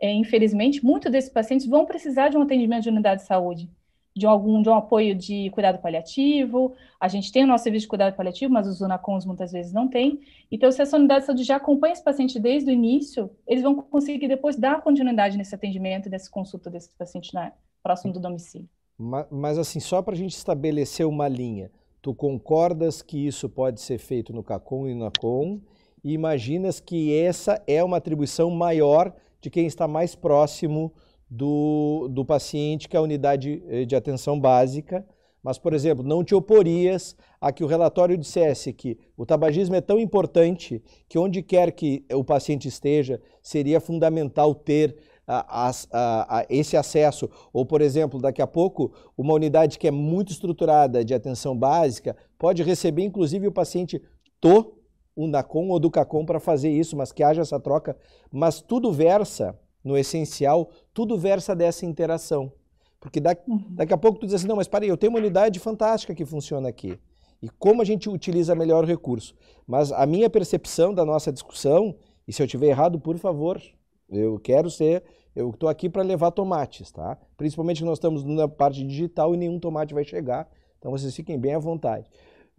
é, 0.00 0.12
infelizmente, 0.12 0.84
muitos 0.84 1.10
desses 1.10 1.30
pacientes 1.30 1.66
vão 1.66 1.84
precisar 1.84 2.28
de 2.28 2.36
um 2.36 2.42
atendimento 2.42 2.82
de 2.82 2.88
unidade 2.88 3.22
de 3.22 3.26
saúde, 3.26 3.70
de 4.14 4.26
algum 4.26 4.62
de 4.62 4.68
um 4.68 4.74
apoio 4.74 5.14
de 5.14 5.50
cuidado 5.50 5.78
paliativo. 5.78 6.74
A 7.00 7.08
gente 7.08 7.32
tem 7.32 7.44
o 7.44 7.46
nosso 7.46 7.64
serviço 7.64 7.84
de 7.84 7.88
cuidado 7.88 8.14
paliativo, 8.14 8.52
mas 8.52 8.66
os 8.66 8.80
UNACONs 8.80 9.24
muitas 9.24 9.52
vezes 9.52 9.72
não 9.72 9.88
têm. 9.88 10.20
Então, 10.50 10.70
se 10.70 10.82
essa 10.82 10.96
unidade 10.96 11.20
de 11.20 11.26
saúde 11.26 11.44
já 11.44 11.56
acompanha 11.56 11.92
esse 11.92 12.04
paciente 12.04 12.38
desde 12.38 12.70
o 12.70 12.72
início, 12.72 13.30
eles 13.46 13.62
vão 13.62 13.74
conseguir 13.74 14.28
depois 14.28 14.56
dar 14.56 14.82
continuidade 14.82 15.36
nesse 15.36 15.54
atendimento, 15.54 16.10
nessa 16.10 16.30
consulta 16.30 16.70
desse 16.70 16.90
paciente 16.96 17.32
na, 17.34 17.52
próximo 17.82 18.12
do 18.12 18.20
domicílio. 18.20 18.68
Mas, 18.98 19.26
mas 19.30 19.58
assim, 19.58 19.80
só 19.80 20.02
para 20.02 20.14
a 20.14 20.18
gente 20.18 20.36
estabelecer 20.36 21.06
uma 21.06 21.26
linha, 21.26 21.70
tu 22.00 22.14
concordas 22.14 23.02
que 23.02 23.26
isso 23.26 23.48
pode 23.48 23.80
ser 23.80 23.98
feito 23.98 24.32
no 24.32 24.42
CACOM 24.42 24.88
e 24.88 24.94
no 24.94 25.04
NACOM? 25.04 25.60
E 26.04 26.12
imaginas 26.12 26.80
que 26.80 27.16
essa 27.16 27.62
é 27.66 27.82
uma 27.82 27.96
atribuição 27.98 28.50
maior 28.50 29.14
de 29.40 29.50
quem 29.50 29.66
está 29.66 29.86
mais 29.86 30.14
próximo 30.14 30.92
do, 31.28 32.08
do 32.10 32.24
paciente, 32.24 32.88
que 32.88 32.96
é 32.96 32.98
a 32.98 33.02
unidade 33.02 33.62
eh, 33.68 33.84
de 33.84 33.96
atenção 33.96 34.38
básica. 34.38 35.06
Mas, 35.42 35.58
por 35.58 35.72
exemplo, 35.72 36.04
não 36.04 36.22
te 36.22 36.34
oporias 36.34 37.16
a 37.40 37.50
que 37.50 37.64
o 37.64 37.66
relatório 37.66 38.16
dissesse 38.16 38.72
que 38.72 38.96
o 39.16 39.26
tabagismo 39.26 39.74
é 39.74 39.80
tão 39.80 39.98
importante 39.98 40.80
que 41.08 41.18
onde 41.18 41.42
quer 41.42 41.72
que 41.72 42.04
o 42.12 42.22
paciente 42.22 42.68
esteja, 42.68 43.20
seria 43.42 43.80
fundamental 43.80 44.54
ter 44.54 44.96
a, 45.26 45.68
a, 45.68 46.38
a, 46.38 46.46
esse 46.48 46.76
acesso. 46.76 47.28
Ou, 47.52 47.66
por 47.66 47.80
exemplo, 47.80 48.20
daqui 48.20 48.40
a 48.40 48.46
pouco, 48.46 48.92
uma 49.18 49.34
unidade 49.34 49.78
que 49.78 49.88
é 49.88 49.90
muito 49.90 50.30
estruturada 50.30 51.04
de 51.04 51.12
atenção 51.12 51.56
básica 51.56 52.16
pode 52.38 52.62
receber, 52.62 53.02
inclusive, 53.02 53.48
o 53.48 53.52
paciente 53.52 54.00
to 54.40 54.81
o 55.14 55.26
NACOM 55.26 55.68
ou 55.68 55.78
do 55.78 55.90
CACOM 55.90 56.24
para 56.24 56.40
fazer 56.40 56.70
isso, 56.70 56.96
mas 56.96 57.12
que 57.12 57.22
haja 57.22 57.42
essa 57.42 57.60
troca. 57.60 57.96
Mas 58.30 58.60
tudo 58.60 58.92
versa, 58.92 59.58
no 59.84 59.96
essencial, 59.96 60.70
tudo 60.92 61.18
versa 61.18 61.54
dessa 61.54 61.84
interação. 61.84 62.52
Porque 63.00 63.20
daqui, 63.20 63.50
uhum. 63.50 63.64
daqui 63.70 63.92
a 63.92 63.98
pouco 63.98 64.20
tu 64.20 64.26
diz 64.26 64.34
assim, 64.34 64.46
não, 64.46 64.56
mas 64.56 64.68
parei, 64.68 64.90
eu 64.90 64.96
tenho 64.96 65.12
uma 65.12 65.18
unidade 65.18 65.58
fantástica 65.58 66.14
que 66.14 66.24
funciona 66.24 66.68
aqui. 66.68 66.98
E 67.42 67.48
como 67.48 67.82
a 67.82 67.84
gente 67.84 68.08
utiliza 68.08 68.54
melhor 68.54 68.84
o 68.84 68.86
recurso. 68.86 69.34
Mas 69.66 69.90
a 69.90 70.06
minha 70.06 70.30
percepção 70.30 70.94
da 70.94 71.04
nossa 71.04 71.32
discussão, 71.32 71.96
e 72.26 72.32
se 72.32 72.40
eu 72.40 72.46
tiver 72.46 72.68
errado, 72.68 73.00
por 73.00 73.18
favor, 73.18 73.60
eu 74.08 74.38
quero 74.38 74.70
ser, 74.70 75.02
eu 75.34 75.50
estou 75.50 75.68
aqui 75.68 75.88
para 75.88 76.02
levar 76.02 76.30
tomates, 76.30 76.92
tá? 76.92 77.18
Principalmente 77.36 77.78
que 77.78 77.84
nós 77.84 77.98
estamos 77.98 78.22
na 78.22 78.46
parte 78.46 78.86
digital 78.86 79.34
e 79.34 79.36
nenhum 79.36 79.58
tomate 79.58 79.92
vai 79.92 80.04
chegar, 80.04 80.48
então 80.78 80.92
vocês 80.92 81.14
fiquem 81.16 81.38
bem 81.38 81.54
à 81.54 81.58
vontade. 81.58 82.08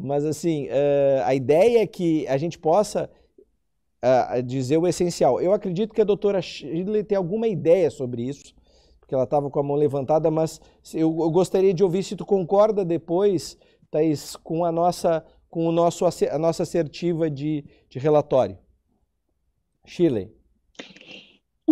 Mas, 0.03 0.25
assim, 0.25 0.67
uh, 0.67 1.23
a 1.23 1.33
ideia 1.33 1.81
é 1.81 1.87
que 1.87 2.27
a 2.27 2.35
gente 2.35 2.59
possa 2.59 3.09
uh, 4.03 4.43
dizer 4.43 4.77
o 4.77 4.85
essencial. 4.85 5.39
Eu 5.39 5.53
acredito 5.53 5.93
que 5.93 6.01
a 6.01 6.03
doutora 6.03 6.41
Shirley 6.41 7.05
tem 7.05 7.17
alguma 7.17 7.47
ideia 7.47 7.89
sobre 7.89 8.23
isso, 8.23 8.53
porque 8.99 9.15
ela 9.15 9.23
estava 9.23 9.49
com 9.49 9.61
a 9.61 9.63
mão 9.63 9.77
levantada, 9.77 10.29
mas 10.29 10.59
eu, 10.93 11.07
eu, 11.21 11.31
gostaria 11.31 11.73
de 11.73 11.85
ouvir 11.85 12.03
se 12.03 12.17
tu 12.17 12.25
concorda 12.25 12.83
depois, 12.83 13.57
Thaís, 13.89 14.35
com 14.35 14.65
a 14.65 14.73
nossa, 14.73 15.25
com 15.49 15.65
o 15.67 15.71
nosso, 15.71 16.05
a 16.05 16.37
nossa 16.37 16.63
assertiva 16.63 17.29
de, 17.29 17.63
de 17.87 17.97
relatório. 17.97 18.57
Shirley. 19.85 20.35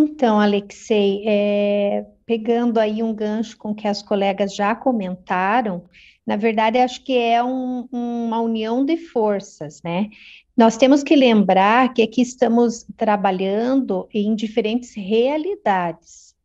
Então, 0.03 0.39
Alexei, 0.39 1.23
é, 1.27 2.05
pegando 2.25 2.79
aí 2.79 3.03
um 3.03 3.13
gancho 3.13 3.55
com 3.55 3.73
que 3.73 3.87
as 3.87 4.01
colegas 4.01 4.55
já 4.55 4.75
comentaram, 4.75 5.83
na 6.25 6.35
verdade, 6.35 6.79
acho 6.79 7.03
que 7.03 7.15
é 7.15 7.43
um, 7.43 7.87
uma 7.91 8.41
união 8.41 8.83
de 8.83 8.97
forças, 8.97 9.81
né? 9.83 10.09
Nós 10.57 10.75
temos 10.75 11.03
que 11.03 11.15
lembrar 11.15 11.93
que 11.93 12.01
aqui 12.01 12.21
estamos 12.21 12.85
trabalhando 12.97 14.07
em 14.13 14.35
diferentes 14.35 14.95
realidades. 14.95 16.35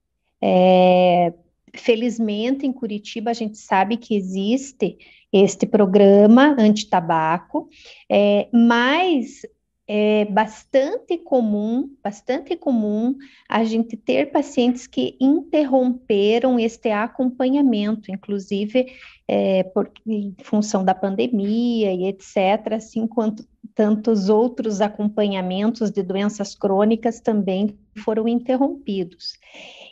É, 0.40 1.32
felizmente, 1.74 2.66
em 2.66 2.72
Curitiba, 2.72 3.30
a 3.30 3.34
gente 3.34 3.56
sabe 3.56 3.96
que 3.96 4.14
existe 4.14 4.98
este 5.32 5.66
programa 5.66 6.54
anti-tabaco, 6.58 7.68
é, 8.10 8.48
mas 8.52 9.42
é 9.88 10.24
bastante 10.24 11.16
comum, 11.18 11.88
bastante 12.02 12.56
comum 12.56 13.14
a 13.48 13.62
gente 13.62 13.96
ter 13.96 14.32
pacientes 14.32 14.86
que 14.86 15.16
interromperam 15.20 16.58
este 16.58 16.90
acompanhamento, 16.90 18.10
inclusive 18.10 18.86
é, 19.28 19.62
por, 19.62 19.90
em 20.06 20.34
função 20.42 20.84
da 20.84 20.94
pandemia 20.94 21.92
e 21.92 22.06
etc., 22.06 22.72
assim 22.72 23.06
quanto 23.06 23.46
tantos 23.76 24.28
outros 24.28 24.80
acompanhamentos 24.80 25.90
de 25.90 26.02
doenças 26.02 26.54
crônicas 26.54 27.20
também 27.20 27.76
foram 27.98 28.26
interrompidos. 28.26 29.34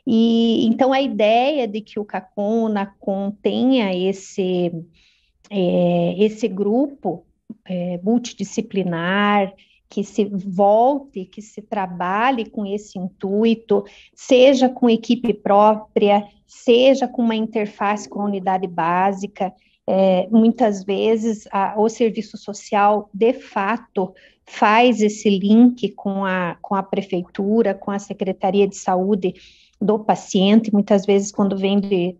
E 0.06 0.66
então 0.66 0.92
a 0.92 1.00
ideia 1.00 1.68
de 1.68 1.80
que 1.80 2.00
o 2.00 2.04
CACON, 2.04 2.64
o 2.64 2.68
NACON 2.68 3.30
tenha 3.42 3.94
esse, 3.94 4.72
é, 5.50 6.14
esse 6.18 6.48
grupo 6.48 7.24
é, 7.64 8.00
multidisciplinar, 8.02 9.52
que 9.88 10.02
se 10.02 10.24
volte, 10.24 11.24
que 11.24 11.40
se 11.40 11.62
trabalhe 11.62 12.44
com 12.46 12.66
esse 12.66 12.98
intuito, 12.98 13.84
seja 14.14 14.68
com 14.68 14.90
equipe 14.90 15.32
própria, 15.32 16.26
seja 16.46 17.06
com 17.06 17.22
uma 17.22 17.34
interface 17.34 18.08
com 18.08 18.22
a 18.22 18.24
unidade 18.24 18.66
básica. 18.66 19.52
É, 19.86 20.26
muitas 20.30 20.82
vezes 20.82 21.46
a, 21.52 21.74
o 21.78 21.88
serviço 21.88 22.36
social, 22.36 23.10
de 23.12 23.34
fato, 23.34 24.14
faz 24.46 25.00
esse 25.00 25.28
link 25.30 25.90
com 25.90 26.24
a, 26.24 26.56
com 26.60 26.74
a 26.74 26.82
prefeitura, 26.82 27.74
com 27.74 27.90
a 27.90 27.98
Secretaria 27.98 28.66
de 28.66 28.76
Saúde 28.76 29.34
do 29.80 29.98
paciente, 29.98 30.72
muitas 30.72 31.04
vezes 31.04 31.30
quando 31.30 31.56
vem 31.56 31.80
de, 31.80 32.16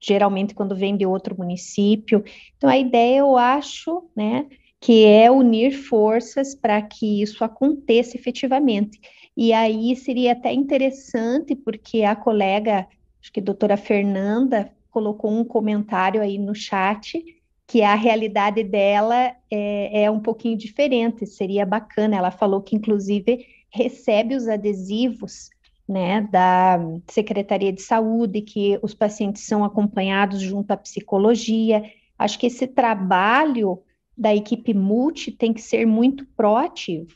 geralmente 0.00 0.54
quando 0.54 0.76
vem 0.76 0.96
de 0.96 1.06
outro 1.06 1.36
município. 1.36 2.22
Então, 2.56 2.68
a 2.68 2.78
ideia, 2.78 3.18
eu 3.18 3.36
acho, 3.36 4.04
né, 4.14 4.46
que 4.84 5.06
é 5.06 5.30
unir 5.30 5.72
forças 5.72 6.54
para 6.54 6.82
que 6.82 7.22
isso 7.22 7.42
aconteça 7.42 8.18
efetivamente. 8.18 9.00
E 9.34 9.50
aí 9.50 9.96
seria 9.96 10.32
até 10.32 10.52
interessante, 10.52 11.56
porque 11.56 12.02
a 12.02 12.14
colega, 12.14 12.86
acho 13.18 13.32
que 13.32 13.40
a 13.40 13.42
doutora 13.42 13.78
Fernanda, 13.78 14.70
colocou 14.90 15.30
um 15.30 15.42
comentário 15.42 16.20
aí 16.20 16.36
no 16.36 16.54
chat, 16.54 17.18
que 17.66 17.80
a 17.80 17.94
realidade 17.94 18.62
dela 18.62 19.34
é, 19.50 20.02
é 20.02 20.10
um 20.10 20.20
pouquinho 20.20 20.58
diferente, 20.58 21.24
seria 21.24 21.64
bacana. 21.64 22.16
Ela 22.16 22.30
falou 22.30 22.60
que, 22.60 22.76
inclusive, 22.76 23.46
recebe 23.70 24.34
os 24.34 24.46
adesivos 24.46 25.48
né, 25.88 26.28
da 26.30 26.78
Secretaria 27.10 27.72
de 27.72 27.80
Saúde, 27.80 28.42
que 28.42 28.78
os 28.82 28.92
pacientes 28.92 29.46
são 29.46 29.64
acompanhados 29.64 30.42
junto 30.42 30.72
à 30.72 30.76
psicologia. 30.76 31.82
Acho 32.18 32.38
que 32.38 32.48
esse 32.48 32.66
trabalho 32.66 33.82
da 34.16 34.34
equipe 34.34 34.72
multi 34.72 35.32
tem 35.32 35.52
que 35.52 35.60
ser 35.60 35.86
muito 35.86 36.26
proativo. 36.36 37.14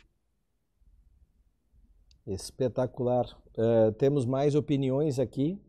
Espetacular. 2.26 3.26
Uh, 3.57 3.92
temos 3.92 4.26
mais 4.26 4.55
opiniões 4.55 5.18
aqui. 5.18 5.61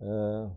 Uh, 0.00 0.50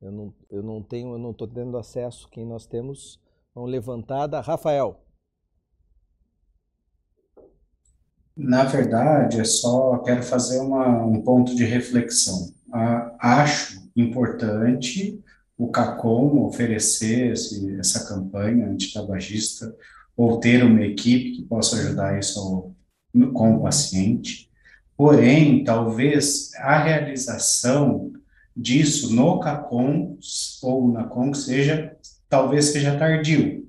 eu, 0.00 0.12
não, 0.12 0.34
eu 0.50 0.62
não 0.62 0.82
tenho, 0.82 1.12
eu 1.12 1.18
não 1.18 1.32
estou 1.32 1.46
tendo 1.46 1.76
acesso. 1.76 2.28
Quem 2.30 2.46
nós 2.46 2.66
temos? 2.66 3.20
Mão 3.54 3.64
levantada. 3.64 4.40
Rafael. 4.40 5.00
Na 8.36 8.64
verdade, 8.64 9.40
é 9.40 9.44
só 9.44 9.98
quero 9.98 10.22
fazer 10.22 10.58
uma, 10.58 11.04
um 11.04 11.22
ponto 11.22 11.54
de 11.54 11.64
reflexão. 11.64 12.52
Uh, 12.68 13.16
acho 13.20 13.88
importante 13.94 15.23
o 15.56 15.68
CACOM 15.68 16.44
oferecer 16.44 17.32
esse, 17.32 17.78
essa 17.78 18.06
campanha 18.06 18.66
antitabagista 18.66 19.74
ou 20.16 20.38
ter 20.38 20.64
uma 20.64 20.82
equipe 20.82 21.36
que 21.36 21.42
possa 21.42 21.76
ajudar 21.76 22.18
isso 22.18 22.38
ao, 22.40 22.74
com 23.32 23.56
o 23.56 23.62
paciente. 23.62 24.50
Porém, 24.96 25.64
talvez 25.64 26.52
a 26.54 26.78
realização 26.78 28.12
disso 28.56 29.14
no 29.14 29.40
CACOM 29.40 30.16
ou 30.62 30.92
na 30.92 31.04
COM 31.04 31.34
seja, 31.34 31.96
talvez 32.28 32.66
seja 32.66 32.96
tardio. 32.96 33.64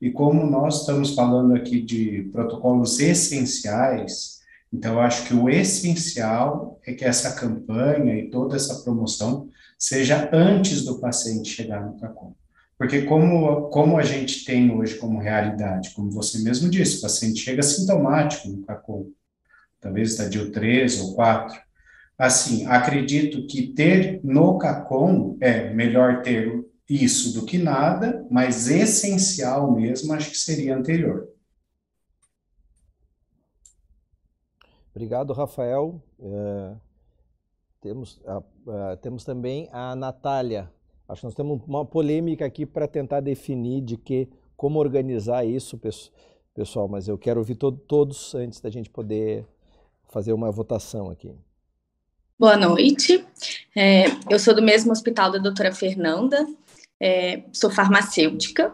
E 0.00 0.10
como 0.10 0.44
nós 0.44 0.80
estamos 0.80 1.14
falando 1.14 1.54
aqui 1.54 1.80
de 1.80 2.28
protocolos 2.32 2.98
essenciais, 2.98 4.40
então 4.72 5.00
acho 5.00 5.26
que 5.26 5.34
o 5.34 5.48
essencial 5.48 6.80
é 6.84 6.92
que 6.92 7.04
essa 7.04 7.32
campanha 7.34 8.18
e 8.18 8.28
toda 8.28 8.56
essa 8.56 8.82
promoção 8.82 9.48
seja 9.84 10.30
antes 10.32 10.82
do 10.82 10.98
paciente 10.98 11.50
chegar 11.50 11.84
no 11.84 11.98
CACOM. 11.98 12.32
Porque 12.78 13.02
como, 13.02 13.68
como 13.68 13.98
a 13.98 14.02
gente 14.02 14.42
tem 14.42 14.74
hoje 14.74 14.96
como 14.96 15.20
realidade, 15.20 15.90
como 15.90 16.10
você 16.10 16.38
mesmo 16.38 16.70
disse, 16.70 16.98
o 16.98 17.02
paciente 17.02 17.40
chega 17.40 17.62
sintomático 17.62 18.48
no 18.48 18.62
CACOM, 18.62 19.12
talvez 19.78 20.12
estadio 20.12 20.50
3 20.50 21.00
ou 21.02 21.14
4. 21.14 21.60
Assim, 22.16 22.64
acredito 22.66 23.46
que 23.46 23.74
ter 23.74 24.20
no 24.24 24.56
CACOM 24.56 25.36
é 25.38 25.68
melhor 25.74 26.22
ter 26.22 26.64
isso 26.88 27.34
do 27.34 27.44
que 27.44 27.58
nada, 27.58 28.26
mas 28.30 28.68
essencial 28.68 29.70
mesmo, 29.70 30.14
acho 30.14 30.30
que 30.30 30.38
seria 30.38 30.74
anterior. 30.74 31.28
Obrigado, 34.94 35.34
Rafael. 35.34 36.02
É, 36.18 36.72
temos, 37.84 38.18
a, 38.26 38.42
a, 38.92 38.96
temos 38.96 39.24
também 39.24 39.68
a 39.70 39.94
Natália. 39.94 40.70
Acho 41.06 41.20
que 41.20 41.26
nós 41.26 41.34
temos 41.34 41.60
uma 41.68 41.84
polêmica 41.84 42.46
aqui 42.46 42.64
para 42.64 42.88
tentar 42.88 43.20
definir 43.20 43.82
de 43.82 43.98
que 43.98 44.26
como 44.56 44.78
organizar 44.78 45.44
isso, 45.44 45.78
pessoal, 46.54 46.88
mas 46.88 47.08
eu 47.08 47.18
quero 47.18 47.40
ouvir 47.40 47.56
to 47.56 47.70
todos 47.70 48.34
antes 48.34 48.58
da 48.58 48.70
gente 48.70 48.88
poder 48.88 49.44
fazer 50.08 50.32
uma 50.32 50.50
votação 50.50 51.10
aqui. 51.10 51.30
Boa 52.38 52.56
noite. 52.56 53.22
É, 53.76 54.04
eu 54.30 54.38
sou 54.38 54.54
do 54.54 54.62
mesmo 54.62 54.90
hospital 54.90 55.30
da 55.30 55.38
doutora 55.38 55.70
Fernanda, 55.70 56.46
é, 56.98 57.42
sou 57.52 57.70
farmacêutica 57.70 58.72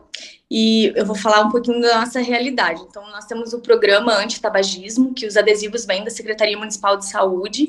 e 0.49 0.93
eu 0.95 1.05
vou 1.05 1.17
falar 1.17 1.41
um 1.41 1.51
pouquinho 1.51 1.81
da 1.81 1.99
nossa 1.99 2.21
realidade. 2.21 2.83
Então, 2.89 3.03
nós 3.11 3.25
temos 3.25 3.53
o 3.53 3.61
programa 3.61 4.15
anti-tabagismo, 4.15 5.13
que 5.15 5.27
os 5.27 5.37
adesivos 5.37 5.85
vêm 5.85 6.05
da 6.05 6.11
Secretaria 6.11 6.57
Municipal 6.57 6.97
de 6.97 7.09
Saúde. 7.09 7.67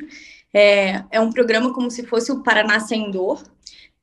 É, 0.54 1.04
é 1.12 1.20
um 1.20 1.32
programa 1.32 1.74
como 1.74 1.90
se 1.90 2.06
fosse 2.06 2.32
o 2.32 2.44
Paraná 2.44 2.80
Sem 2.80 3.10
Dor, 3.10 3.42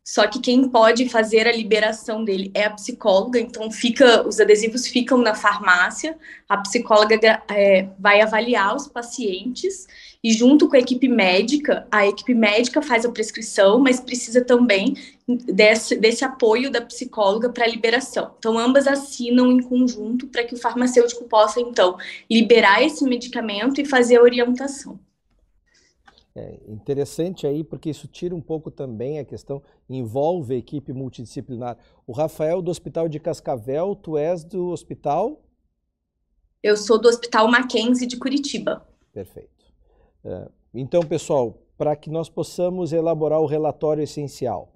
só 0.09 0.27
que 0.27 0.41
quem 0.41 0.67
pode 0.71 1.07
fazer 1.11 1.47
a 1.47 1.53
liberação 1.53 2.25
dele 2.25 2.51
é 2.55 2.65
a 2.65 2.71
psicóloga, 2.71 3.39
então 3.39 3.71
fica, 3.71 4.27
os 4.27 4.41
adesivos 4.41 4.87
ficam 4.87 5.19
na 5.19 5.35
farmácia, 5.35 6.17
a 6.49 6.57
psicóloga 6.57 7.21
é, 7.51 7.87
vai 7.99 8.23
avaliar 8.23 8.75
os 8.75 8.89
pacientes 8.89 9.87
e 10.25 10.33
junto 10.33 10.67
com 10.67 10.77
a 10.77 10.79
equipe 10.79 11.07
médica, 11.09 11.87
a 11.91 12.07
equipe 12.07 12.33
médica 12.33 12.81
faz 12.81 13.05
a 13.05 13.13
prescrição, 13.13 13.79
mas 13.79 14.01
precisa 14.01 14.43
também 14.43 14.95
desse, 15.29 15.95
desse 15.97 16.25
apoio 16.25 16.71
da 16.71 16.81
psicóloga 16.81 17.51
para 17.51 17.67
a 17.67 17.69
liberação. 17.69 18.35
Então, 18.39 18.59
ambas 18.59 18.87
assinam 18.87 19.53
em 19.53 19.63
conjunto 19.63 20.27
para 20.29 20.43
que 20.43 20.55
o 20.55 20.59
farmacêutico 20.59 21.25
possa, 21.25 21.61
então, 21.61 21.99
liberar 22.31 22.83
esse 22.83 23.05
medicamento 23.05 23.79
e 23.79 23.85
fazer 23.85 24.17
a 24.17 24.23
orientação. 24.23 24.99
É 26.39 26.61
interessante 26.68 27.49
aí, 27.49 27.64
porque 27.64 27.91
isso 27.91 28.07
tira 28.07 28.32
um 28.32 28.41
pouco 28.41 28.70
também 28.70 29.18
a 29.18 29.24
questão, 29.24 29.61
envolve 29.91 30.55
a 30.55 30.59
equipe 30.59 30.93
multidisciplinar. 30.93 31.76
O 32.07 32.12
Rafael 32.12 32.62
do 32.62 32.70
Hospital 32.70 33.09
de 33.09 33.18
Cascavel, 33.18 33.97
tu 33.97 34.16
és 34.16 34.45
do 34.45 34.68
hospital? 34.68 35.43
Eu 36.62 36.76
sou 36.76 37.01
do 37.01 37.09
Hospital 37.09 37.51
Mackenzie 37.51 38.07
de 38.07 38.16
Curitiba. 38.16 38.86
Perfeito. 39.12 39.66
É, 40.24 40.49
então, 40.72 41.03
pessoal, 41.03 41.59
para 41.76 41.97
que 41.97 42.09
nós 42.09 42.28
possamos 42.28 42.93
elaborar 42.93 43.41
o 43.41 43.47
relatório 43.47 44.05
essencial, 44.05 44.72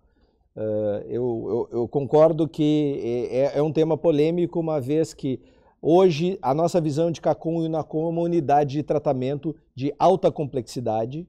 é, 0.57 1.07
eu, 1.07 1.69
eu, 1.71 1.79
eu 1.81 1.89
concordo 1.89 2.49
que 2.49 3.29
é, 3.31 3.57
é, 3.57 3.63
um 3.63 3.73
tema 3.73 3.97
polêmico, 3.97 4.59
uma 4.59 4.81
vez 4.81 5.15
que 5.15 5.41
hoje 5.81 6.39
a 6.43 6.53
nossa 6.53 6.81
visão 6.81 7.13
de 7.13 7.21
CACOM 7.21 7.63
e 7.63 7.67
UNACOM 7.67 8.07
é 8.07 8.11
uma 8.11 8.23
unidade 8.23 8.73
de 8.73 8.83
tratamento 8.83 9.55
de 9.77 9.95
alta 9.97 10.31
complexidade, 10.31 11.25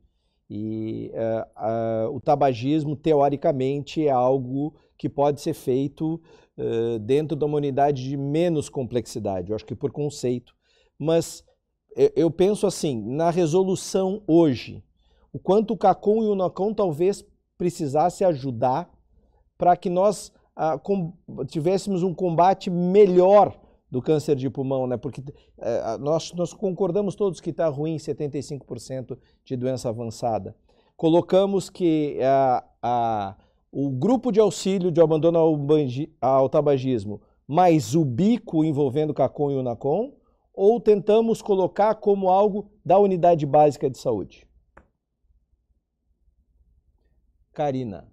e 0.56 1.12
uh, 1.16 2.10
uh, 2.12 2.16
o 2.16 2.22
tabagismo, 2.22 2.96
teoricamente, 2.96 4.06
é 4.06 4.12
algo 4.12 4.76
que 4.96 5.10
pode 5.10 5.42
ser 5.42 5.56
feito 5.56 6.22
uh, 6.56 7.00
dentro 7.00 7.36
de 7.36 7.44
uma 7.44 7.58
unidade 7.58 8.08
de 8.08 8.16
menos 8.16 8.70
complexidade, 8.70 9.50
eu 9.50 9.56
acho 9.56 9.66
que 9.66 9.74
por 9.74 9.92
conceito. 9.92 10.54
Mas 11.00 11.44
eu 12.16 12.30
penso 12.30 12.68
assim, 12.68 13.02
na 13.02 13.32
resolução 13.32 14.22
hoje, 14.28 14.84
o 15.32 15.40
quanto 15.40 15.74
o 15.74 15.78
CACOM 15.78 16.24
e 16.24 16.28
o 16.28 16.36
NACOM 16.36 16.72
talvez 16.72 17.26
precisasse 17.58 18.24
ajudar 18.24 18.92
para 19.58 19.76
que 19.76 19.90
nós 19.90 20.32
tivéssemos 21.48 22.04
um 22.04 22.14
combate 22.14 22.70
melhor 22.70 23.60
do 23.94 24.02
câncer 24.02 24.36
de 24.36 24.50
pulmão, 24.50 24.88
né? 24.88 24.98
Porque 24.98 25.24
é, 25.60 25.98
nós, 26.00 26.34
nós 26.34 26.52
concordamos 26.52 27.14
todos 27.14 27.40
que 27.40 27.52
está 27.52 27.68
ruim 27.68 27.98
75% 27.98 29.20
de 29.46 29.56
doença 29.56 29.88
avançada. 29.88 30.56
Colocamos 30.98 31.70
que 31.70 32.18
a, 32.24 32.64
a, 32.82 33.36
o 33.72 33.92
grupo 33.92 34.32
de 34.32 34.40
auxílio 34.40 34.90
de 34.92 35.00
abandono 35.00 35.38
ao, 35.38 35.56
ao 36.20 36.50
tabagismo 36.50 37.22
mais 37.48 37.94
o 37.94 38.04
bico 38.04 38.66
envolvendo 38.66 39.14
CACOM 39.14 39.52
e 39.52 39.56
UNACOM, 39.58 40.12
ou 40.56 40.80
tentamos 40.80 41.40
colocar 41.40 41.94
como 41.94 42.30
algo 42.30 42.72
da 42.84 42.98
unidade 42.98 43.46
básica 43.46 43.92
de 43.92 44.00
saúde? 44.00 44.48
Karina. 47.54 48.12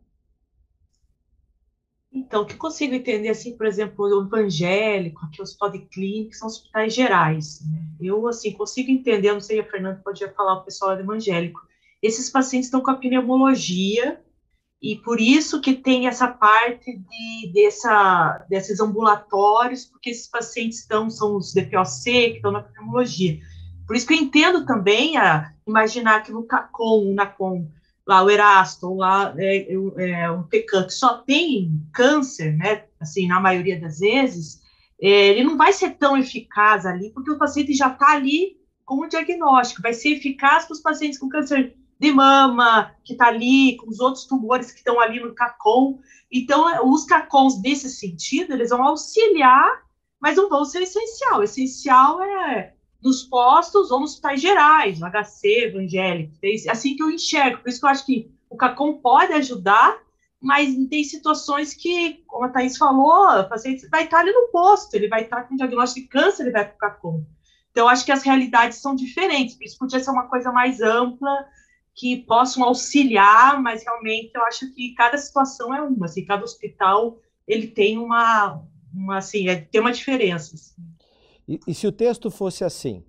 Então, 2.13 2.45
que 2.45 2.57
consigo 2.57 2.95
entender, 2.95 3.29
assim, 3.29 3.57
por 3.57 3.67
exemplo, 3.67 4.05
o 4.05 4.27
evangélico, 4.27 5.25
aqui 5.25 5.41
o 5.41 5.45
hospital 5.45 5.71
de 5.71 5.79
clínica, 5.87 6.37
são 6.37 6.49
hospitais 6.49 6.93
gerais. 6.93 7.61
Né? 7.71 7.83
Eu, 8.01 8.27
assim, 8.27 8.53
consigo 8.53 8.91
entender, 8.91 9.33
não 9.33 9.41
sei, 9.41 9.61
a 9.61 9.71
Fernanda 9.71 10.01
podia 10.05 10.33
falar, 10.33 10.55
o 10.55 10.65
pessoal 10.65 10.97
do 10.97 11.03
evangélico. 11.03 11.61
Esses 12.03 12.29
pacientes 12.29 12.67
estão 12.67 12.81
com 12.81 12.91
a 12.91 12.97
pneumologia 12.97 14.21
e 14.83 14.97
por 14.97 15.21
isso 15.21 15.61
que 15.61 15.75
tem 15.75 16.09
essa 16.09 16.27
parte 16.27 16.97
de, 16.97 17.53
dessa, 17.53 18.45
desses 18.49 18.81
ambulatórios, 18.81 19.85
porque 19.85 20.11
esses 20.11 20.27
pacientes 20.27 20.81
estão, 20.81 21.09
são 21.11 21.37
os 21.37 21.53
DPOC, 21.53 22.05
que 22.05 22.37
estão 22.37 22.51
na 22.51 22.63
pneumologia. 22.63 23.39
Por 23.87 23.95
isso 23.95 24.07
que 24.07 24.15
eu 24.15 24.19
entendo 24.19 24.65
também 24.65 25.17
a 25.17 25.53
imaginar 25.67 26.23
que 26.23 26.33
no 26.33 26.45
CACOM, 26.45 27.13
na 27.13 27.27
COM, 27.27 27.69
lá 28.07 28.23
o 28.23 28.31
Erasto, 28.31 28.95
lá 28.95 29.35
é, 29.39 29.73
é, 29.73 30.31
o 30.31 30.43
PECAM, 30.45 30.87
que 30.87 30.95
só 30.95 31.19
tem 31.19 31.81
câncer, 31.93 32.57
né, 32.57 32.85
assim, 32.99 33.27
na 33.27 33.41
maioria 33.41 33.81
das 33.81 34.01
vezes, 34.01 34.61
é, 35.01 35.29
ele 35.29 35.45
não 35.45 35.57
vai 35.57 35.73
ser 35.73 35.91
tão 35.91 36.17
eficaz 36.17 36.85
ali, 36.85 37.11
porque 37.11 37.31
o 37.31 37.39
paciente 37.39 37.73
já 37.73 37.89
está 37.89 38.13
ali 38.13 38.59
com 38.85 38.97
o 38.97 39.09
diagnóstico, 39.09 39.83
vai 39.83 39.95
ser 39.95 40.11
eficaz 40.11 40.65
para 40.65 40.75
os 40.75 40.81
pacientes 40.81 41.19
com 41.19 41.29
câncer 41.29 41.77
de 41.99 42.13
mama, 42.13 42.93
que 43.05 43.13
está 43.13 43.29
ali, 43.29 43.77
com 43.77 43.89
os 43.89 44.01
outros 44.01 44.25
tumores 44.25 44.73
que 44.73 44.79
estão 44.79 44.99
ali 44.99 45.21
no 45.21 45.35
CACOM. 45.35 45.99
Então, 46.33 46.69
é, 46.69 46.81
os 46.83 47.05
CACOMs, 47.05 47.61
nesse 47.63 47.91
sentido, 47.91 48.55
eles 48.55 48.71
vão 48.71 48.83
auxiliar, 48.83 49.83
mas 50.19 50.37
não 50.37 50.49
vão 50.49 50.65
ser 50.65 50.83
essencial. 50.83 51.43
Essencial 51.43 52.23
é 52.23 52.75
nos 53.03 53.23
postos 53.23 53.91
ou 53.91 54.01
nos 54.01 54.11
hospitais 54.11 54.41
gerais, 54.41 55.01
no 55.01 55.07
HC, 55.07 55.65
evangélico. 55.65 56.35
É 56.43 56.71
assim 56.71 56.97
que 56.97 57.03
eu 57.03 57.11
enxergo. 57.11 57.63
Por 57.63 57.69
isso 57.69 57.81
que 57.81 57.87
eu 57.87 57.91
acho 57.91 58.07
que 58.07 58.31
o 58.49 58.57
CACOM 58.57 58.99
pode 58.99 59.33
ajudar, 59.33 59.99
mas 60.41 60.75
tem 60.89 61.05
situações 61.05 61.75
que, 61.75 62.23
como 62.27 62.45
a 62.45 62.49
Thais 62.49 62.77
falou, 62.77 63.41
o 63.41 63.49
paciente 63.49 63.89
vai 63.89 64.05
estar 64.05 64.21
ali 64.21 64.33
no 64.33 64.49
posto, 64.49 64.95
ele 64.95 65.09
vai 65.09 65.23
estar 65.23 65.45
com 65.45 65.57
diagnóstico 65.57 66.07
de 66.07 66.09
câncer, 66.09 66.43
ele 66.43 66.53
vai 66.53 66.65
para 66.65 66.75
o 66.75 66.79
CACOM. 66.79 67.25
Então, 67.71 67.89
acho 67.89 68.05
que 68.05 68.13
as 68.13 68.23
realidades 68.23 68.79
são 68.79 68.97
diferentes, 68.97 69.57
isso 69.61 69.79
podia 69.79 70.01
ser 70.01 70.11
uma 70.11 70.27
coisa 70.27 70.51
mais 70.51 70.81
ampla, 70.81 71.47
que 71.95 72.17
possam 72.17 72.65
auxiliar, 72.65 73.61
mas 73.61 73.85
realmente 73.85 74.33
eu 74.35 74.43
acho 74.45 74.73
que 74.73 74.95
cada 74.95 75.19
situação 75.19 75.75
é 75.75 75.83
uma, 75.83 76.07
assim, 76.07 76.25
cada 76.25 76.43
hospital 76.43 77.19
ele 77.47 77.67
tem 77.67 77.99
uma, 77.99 78.63
uma 78.93 79.19
assim, 79.19 79.49
é, 79.49 79.57
tem 79.57 79.81
uma 79.81 79.93
diferença. 79.93 80.55
Assim. 80.55 80.90
E, 81.51 81.59
e, 81.67 81.75
se 81.75 81.85
o 81.85 81.91
texto 81.91 82.31
fosse 82.31 82.63
assim, 82.63 83.03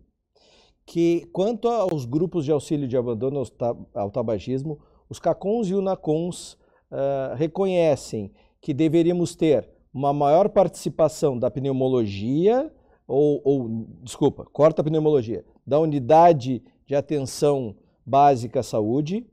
que 0.84 1.30
quanto 1.32 1.68
aos 1.68 2.06
grupos 2.06 2.44
de 2.44 2.52
auxílio 2.52 2.88
de 2.88 2.98
abandono 2.98 3.38
ao, 3.38 3.46
tab 3.46 3.86
ao 3.94 4.10
tabagismo, 4.10 4.80
os 5.08 5.20
CACONs 5.20 5.70
e 5.70 5.76
UNACONs 5.76 6.54
uh, 6.54 7.36
reconhecem 7.36 8.32
que 8.60 8.74
deveríamos 8.74 9.36
ter 9.36 9.70
uma 9.94 10.12
maior 10.12 10.50
participação 10.50 11.38
da 11.38 11.52
pneumologia, 11.52 12.74
ou, 13.08 13.42
ou 13.44 13.86
desculpa, 14.02 14.44
corta 14.52 14.82
a 14.82 14.86
pneumologia, 14.86 15.46
da 15.64 15.80
unidade 15.80 16.64
de 16.88 16.96
atenção 16.96 17.76
básica 18.04 18.62
à 18.62 18.64
saúde, 18.64 19.24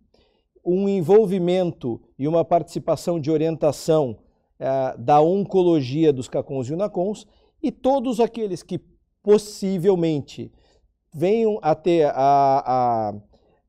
um 0.62 0.86
envolvimento 0.86 1.98
e 2.18 2.28
uma 2.28 2.44
participação 2.44 3.18
de 3.18 3.30
orientação 3.30 4.18
eh, 4.58 4.96
da 4.98 5.22
oncologia 5.22 6.12
dos 6.12 6.28
CACONs 6.28 6.68
e 6.68 6.74
UNACONs 6.74 7.26
e 7.62 7.72
todos 7.72 8.20
aqueles 8.20 8.62
que 8.62 8.78
possivelmente 9.28 10.50
venham 11.12 11.58
a 11.60 11.74
ter 11.74 12.06
a, 12.06 12.14
a, 12.16 13.14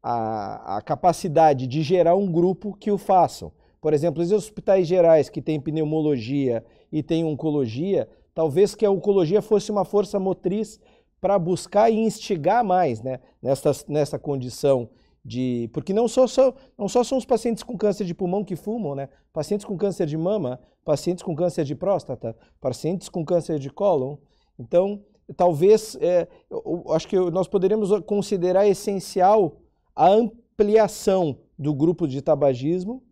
a, 0.01 0.77
a, 0.77 0.81
capacidade 0.81 1.67
de 1.67 1.81
gerar 1.81 2.15
um 2.15 2.31
grupo 2.31 2.73
que 2.73 2.89
o 2.89 2.97
façam. 2.97 3.51
Por 3.81 3.93
exemplo, 3.93 4.23
os 4.23 4.31
hospitais 4.31 4.87
gerais 4.87 5.27
que 5.27 5.41
têm 5.41 5.59
pneumologia 5.59 6.63
e 6.89 7.03
têm 7.03 7.25
oncologia, 7.25 8.07
talvez 8.33 8.73
que 8.73 8.85
a 8.85 8.89
oncologia 8.89 9.41
fosse 9.41 9.69
uma 9.69 9.83
força 9.83 10.17
motriz 10.17 10.79
para 11.19 11.37
buscar 11.37 11.89
e 11.89 11.99
instigar 11.99 12.63
mais 12.63 13.01
né, 13.01 13.19
nessa, 13.41 13.71
nessa 13.89 14.17
condição 14.17 14.87
de. 15.25 15.69
Porque 15.73 15.91
não 15.91 16.07
só, 16.07 16.25
só, 16.25 16.53
não 16.77 16.87
só 16.87 17.03
são 17.03 17.17
os 17.17 17.25
pacientes 17.25 17.63
com 17.63 17.77
câncer 17.77 18.05
de 18.05 18.13
pulmão 18.13 18.45
que 18.45 18.55
fumam, 18.55 18.95
né? 18.95 19.09
Pacientes 19.33 19.65
com 19.65 19.75
câncer 19.75 20.05
de 20.05 20.15
mama, 20.15 20.57
pacientes 20.85 21.21
com 21.21 21.35
câncer 21.35 21.65
de 21.65 21.75
próstata, 21.75 22.33
pacientes 22.61 23.09
com 23.09 23.25
câncer 23.25 23.59
de 23.59 23.69
cólon. 23.69 24.15
Então, 24.57 25.03
talvez, 25.35 25.97
é, 26.01 26.27
eu, 26.49 26.83
eu 26.85 26.93
acho 26.93 27.07
que 27.07 27.17
nós 27.17 27.47
poderíamos 27.47 27.89
considerar 28.05 28.67
essencial 28.67 29.61
a 29.95 30.09
ampliação 30.09 31.39
do 31.57 31.73
grupo 31.73 32.07
de 32.07 32.21
tabagismo 32.21 33.03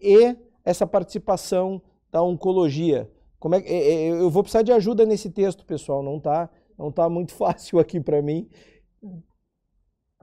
e 0.00 0.36
essa 0.64 0.86
participação 0.86 1.82
da 2.10 2.22
oncologia. 2.22 3.10
Como 3.38 3.54
é, 3.54 3.60
é, 3.60 3.94
é 3.94 4.08
eu 4.10 4.30
vou 4.30 4.42
precisar 4.42 4.62
de 4.62 4.72
ajuda 4.72 5.04
nesse 5.04 5.30
texto, 5.30 5.64
pessoal, 5.64 6.02
não 6.02 6.16
está 6.16 6.50
não 6.78 6.90
tá 6.90 7.08
muito 7.08 7.32
fácil 7.36 7.78
aqui 7.78 8.00
para 8.00 8.22
mim. 8.22 8.48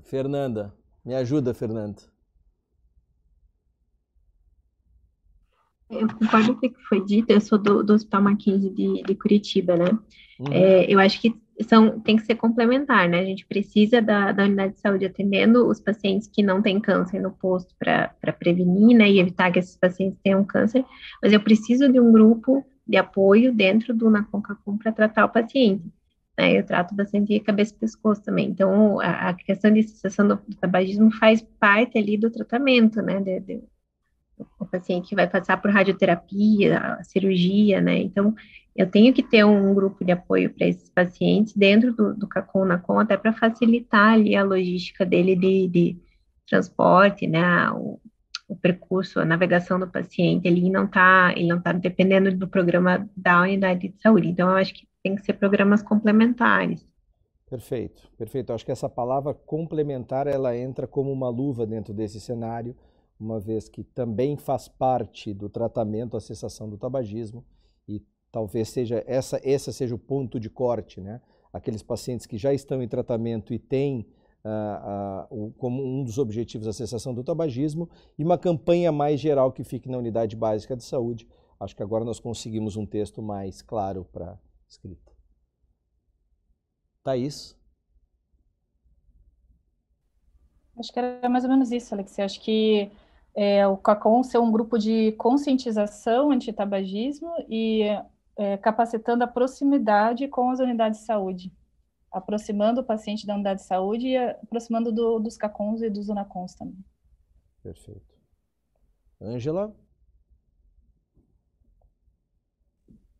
Fernanda, 0.01 0.73
me 1.05 1.13
ajuda, 1.13 1.53
Fernanda. 1.53 2.01
Eu 5.89 6.07
concordo 6.07 6.55
com 6.55 6.67
o 6.67 6.69
que 6.69 6.81
foi 6.89 7.05
dito, 7.05 7.31
eu 7.31 7.39
sou 7.39 7.57
do, 7.57 7.81
do 7.81 7.93
Hospital 7.93 8.21
Mackenzie 8.21 8.69
de, 8.69 9.03
de 9.03 9.15
Curitiba, 9.15 9.77
né? 9.77 9.97
Uhum. 10.39 10.51
É, 10.51 10.85
eu 10.91 10.99
acho 10.99 11.19
que 11.19 11.35
são, 11.63 11.99
tem 11.99 12.15
que 12.15 12.23
ser 12.23 12.35
complementar, 12.35 13.09
né? 13.09 13.19
A 13.19 13.25
gente 13.25 13.45
precisa 13.45 14.01
da, 14.01 14.31
da 14.31 14.43
unidade 14.43 14.73
de 14.73 14.79
saúde 14.79 15.05
atendendo 15.05 15.67
os 15.67 15.79
pacientes 15.79 16.27
que 16.27 16.43
não 16.43 16.61
têm 16.61 16.79
câncer 16.79 17.19
no 17.19 17.31
posto 17.31 17.73
para 17.79 18.33
prevenir, 18.33 18.95
né? 18.95 19.09
E 19.09 19.19
evitar 19.19 19.51
que 19.51 19.59
esses 19.59 19.75
pacientes 19.75 20.19
tenham 20.23 20.43
câncer, 20.43 20.85
mas 21.21 21.33
eu 21.33 21.39
preciso 21.39 21.91
de 21.91 21.99
um 21.99 22.11
grupo 22.11 22.63
de 22.87 22.97
apoio 22.97 23.53
dentro 23.53 23.93
do 23.93 24.09
NACONCACOM 24.09 24.77
para 24.77 24.91
tratar 24.91 25.25
o 25.25 25.29
paciente. 25.29 25.91
Né? 26.37 26.59
Eu 26.59 26.65
trato 26.65 26.95
bastante 26.95 27.39
cabeça 27.39 27.73
e 27.73 27.79
pescoço 27.79 28.21
também. 28.23 28.49
Então, 28.49 28.99
a, 29.01 29.29
a 29.29 29.33
questão 29.33 29.73
de 29.73 29.83
cessação 29.83 30.27
do, 30.27 30.35
do, 30.35 30.55
tabagismo 30.55 31.11
faz 31.11 31.41
parte 31.59 31.97
ali 31.97 32.17
do 32.17 32.29
tratamento, 32.29 33.01
né? 33.01 33.19
De, 33.19 33.39
de, 33.39 33.63
o 34.59 34.65
paciente 34.65 35.09
que 35.09 35.15
vai 35.15 35.27
passar 35.27 35.57
por 35.59 35.71
radioterapia, 35.71 36.99
cirurgia, 37.03 37.81
né? 37.81 37.97
Então, 37.97 38.35
eu 38.77 38.89
tenho 38.89 39.11
que 39.11 39.23
ter 39.23 39.43
um 39.43 39.73
grupo 39.73 40.05
de 40.05 40.11
apoio 40.11 40.53
para 40.53 40.67
esses 40.67 40.87
pacientes 40.87 41.51
dentro 41.53 41.91
do, 41.91 42.13
do 42.13 42.27
CACOM, 42.27 42.63
NACOM, 42.63 42.99
até 42.99 43.17
para 43.17 43.33
facilitar 43.33 44.13
ali 44.13 44.35
a 44.35 44.43
logística 44.43 45.03
dele 45.03 45.35
de, 45.35 45.67
de 45.67 45.97
transporte, 46.47 47.25
né? 47.25 47.71
O, 47.71 47.99
o 48.47 48.55
percurso, 48.55 49.19
a 49.19 49.25
navegação 49.25 49.79
do 49.79 49.87
paciente, 49.87 50.47
ele 50.47 50.69
não 50.69 50.85
está, 50.85 51.33
ele 51.35 51.47
não 51.47 51.57
está 51.57 51.73
dependendo 51.73 52.31
do 52.37 52.47
programa 52.47 53.09
da 53.17 53.41
unidade 53.41 53.89
de 53.89 53.99
saúde. 53.99 54.27
Então, 54.27 54.47
eu 54.47 54.55
acho 54.55 54.75
que 54.75 54.87
tem 55.01 55.15
que 55.15 55.23
ser 55.23 55.33
programas 55.33 55.81
complementares. 55.81 56.87
Perfeito, 57.49 58.07
perfeito. 58.15 58.53
Acho 58.53 58.63
que 58.63 58.71
essa 58.71 58.87
palavra 58.87 59.33
complementar 59.33 60.27
ela 60.27 60.55
entra 60.55 60.85
como 60.85 61.11
uma 61.11 61.29
luva 61.29 61.65
dentro 61.65 61.95
desse 61.95 62.19
cenário, 62.19 62.75
uma 63.19 63.39
vez 63.39 63.67
que 63.67 63.83
também 63.83 64.37
faz 64.37 64.67
parte 64.67 65.33
do 65.33 65.49
tratamento 65.49 66.15
a 66.15 66.21
cessação 66.21 66.69
do 66.69 66.77
tabagismo 66.77 67.43
talvez 68.31 68.69
seja 68.69 69.03
essa 69.07 69.39
esse 69.43 69.71
seja 69.73 69.95
o 69.95 69.99
ponto 69.99 70.39
de 70.39 70.49
corte, 70.49 71.01
né? 71.01 71.21
Aqueles 71.51 71.81
pacientes 71.81 72.25
que 72.25 72.37
já 72.37 72.53
estão 72.53 72.81
em 72.83 72.87
tratamento 72.87 73.53
e 73.53 73.59
têm 73.59 74.05
uh, 74.45 75.27
o, 75.29 75.51
como 75.53 75.83
um 75.83 76.03
dos 76.03 76.17
objetivos 76.17 76.67
a 76.67 76.73
cessação 76.73 77.13
do 77.13 77.23
tabagismo 77.23 77.89
e 78.17 78.23
uma 78.23 78.37
campanha 78.37 78.91
mais 78.91 79.19
geral 79.19 79.51
que 79.51 79.63
fique 79.63 79.89
na 79.89 79.97
unidade 79.97 80.35
básica 80.35 80.75
de 80.75 80.83
saúde. 80.83 81.27
Acho 81.59 81.75
que 81.75 81.83
agora 81.83 82.05
nós 82.05 82.19
conseguimos 82.19 82.75
um 82.75 82.85
texto 82.85 83.21
mais 83.21 83.61
claro 83.61 84.05
para 84.05 84.37
escrita. 84.67 85.11
Thaís? 87.03 87.57
Acho 90.77 90.93
que 90.93 90.99
era 90.99 91.27
mais 91.27 91.43
ou 91.43 91.49
menos 91.49 91.71
isso, 91.71 91.93
Alex. 91.93 92.19
Acho 92.19 92.39
que 92.41 92.91
é, 93.33 93.67
o 93.67 93.77
CACOM 93.77 94.21
ser 94.23 94.37
um 94.37 94.51
grupo 94.51 94.77
de 94.77 95.13
conscientização 95.13 96.31
anti-tabagismo 96.31 97.31
e 97.49 97.83
é, 98.37 98.57
capacitando 98.57 99.23
a 99.23 99.27
proximidade 99.27 100.27
com 100.27 100.49
as 100.51 100.59
unidades 100.59 100.99
de 100.99 101.05
saúde, 101.05 101.51
aproximando 102.11 102.81
o 102.81 102.83
paciente 102.83 103.25
da 103.25 103.33
unidade 103.33 103.61
de 103.61 103.67
saúde 103.67 104.07
e 104.07 104.17
aproximando 104.17 104.91
do, 104.91 105.19
dos 105.19 105.35
CACONs 105.37 105.81
e 105.81 105.89
dos 105.89 106.07
UNACONs 106.07 106.55
também. 106.55 106.77
Perfeito. 107.63 108.15
Ângela? 109.21 109.75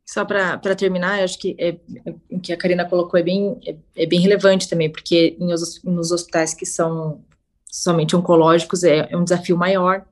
Só 0.05 0.23
para 0.23 0.75
terminar, 0.75 1.17
eu 1.17 1.25
acho 1.25 1.37
que 1.37 1.55
é, 1.59 1.69
é, 1.69 2.15
o 2.31 2.39
que 2.39 2.53
a 2.53 2.57
Karina 2.57 2.87
colocou 2.87 3.19
é 3.19 3.23
bem, 3.23 3.59
é, 3.67 4.03
é 4.03 4.05
bem 4.05 4.21
relevante 4.21 4.69
também, 4.69 4.89
porque 4.89 5.35
em, 5.37 5.47
nos 5.47 6.11
hospitais 6.11 6.53
que 6.53 6.65
são 6.65 7.25
somente 7.65 8.15
oncológicos 8.15 8.83
é, 8.83 9.11
é 9.11 9.17
um 9.17 9.23
desafio 9.23 9.57
maior, 9.57 10.07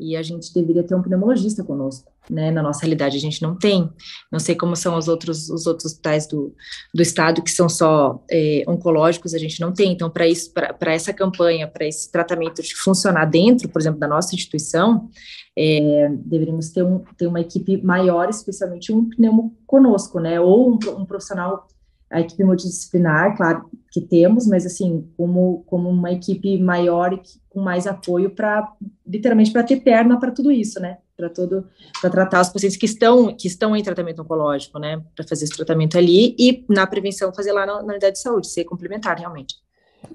e 0.00 0.16
a 0.16 0.22
gente 0.22 0.52
deveria 0.54 0.82
ter 0.82 0.94
um 0.94 1.02
pneumologista 1.02 1.62
conosco, 1.62 2.10
né? 2.28 2.50
Na 2.50 2.62
nossa 2.62 2.80
realidade 2.80 3.18
a 3.18 3.20
gente 3.20 3.42
não 3.42 3.54
tem. 3.54 3.88
Não 4.32 4.38
sei 4.38 4.54
como 4.54 4.74
são 4.74 4.96
os 4.96 5.08
outros 5.08 5.50
os 5.50 5.66
outros 5.66 5.92
hospitais 5.92 6.26
do, 6.26 6.54
do 6.94 7.02
estado 7.02 7.42
que 7.42 7.50
são 7.50 7.68
só 7.68 8.24
é, 8.30 8.64
oncológicos, 8.66 9.34
a 9.34 9.38
gente 9.38 9.60
não 9.60 9.72
tem. 9.72 9.92
Então, 9.92 10.08
para 10.08 10.26
isso, 10.26 10.52
para 10.52 10.94
essa 10.94 11.12
campanha, 11.12 11.68
para 11.68 11.86
esse 11.86 12.10
tratamento 12.10 12.62
de 12.62 12.74
funcionar 12.74 13.26
dentro, 13.26 13.68
por 13.68 13.80
exemplo, 13.80 14.00
da 14.00 14.08
nossa 14.08 14.34
instituição, 14.34 15.10
é, 15.56 16.08
deveríamos 16.24 16.70
ter, 16.70 16.82
um, 16.82 17.00
ter 17.18 17.26
uma 17.26 17.40
equipe 17.40 17.76
maior, 17.82 18.30
especialmente 18.30 18.92
um 18.92 19.08
pneumo 19.08 19.54
conosco, 19.66 20.18
né? 20.18 20.40
Ou 20.40 20.70
um, 20.70 20.78
um 20.96 21.04
profissional 21.04 21.68
a 22.10 22.20
equipe 22.20 22.42
multidisciplinar, 22.42 23.36
claro 23.36 23.70
que 23.90 24.00
temos, 24.00 24.46
mas 24.46 24.66
assim, 24.66 25.08
como, 25.16 25.62
como 25.66 25.88
uma 25.88 26.10
equipe 26.10 26.58
maior 26.58 27.12
e 27.12 27.20
com 27.48 27.60
mais 27.60 27.86
apoio 27.86 28.30
para, 28.30 28.68
literalmente, 29.06 29.52
para 29.52 29.62
ter 29.62 29.80
perna 29.80 30.18
para 30.18 30.32
tudo 30.32 30.50
isso, 30.50 30.80
né? 30.80 30.98
Para 31.16 31.28
todo, 31.28 31.68
para 32.00 32.10
tratar 32.10 32.40
os 32.40 32.48
pacientes 32.48 32.76
que 32.76 32.86
estão, 32.86 33.34
que 33.34 33.46
estão 33.46 33.76
em 33.76 33.82
tratamento 33.82 34.22
oncológico, 34.22 34.78
né? 34.78 35.00
Para 35.14 35.24
fazer 35.26 35.44
esse 35.44 35.56
tratamento 35.56 35.96
ali 35.96 36.34
e 36.36 36.64
na 36.68 36.86
prevenção 36.86 37.32
fazer 37.32 37.52
lá 37.52 37.64
na, 37.64 37.82
na 37.82 37.92
unidade 37.92 38.14
de 38.14 38.20
saúde, 38.20 38.48
ser 38.48 38.64
complementar 38.64 39.16
realmente. 39.16 39.54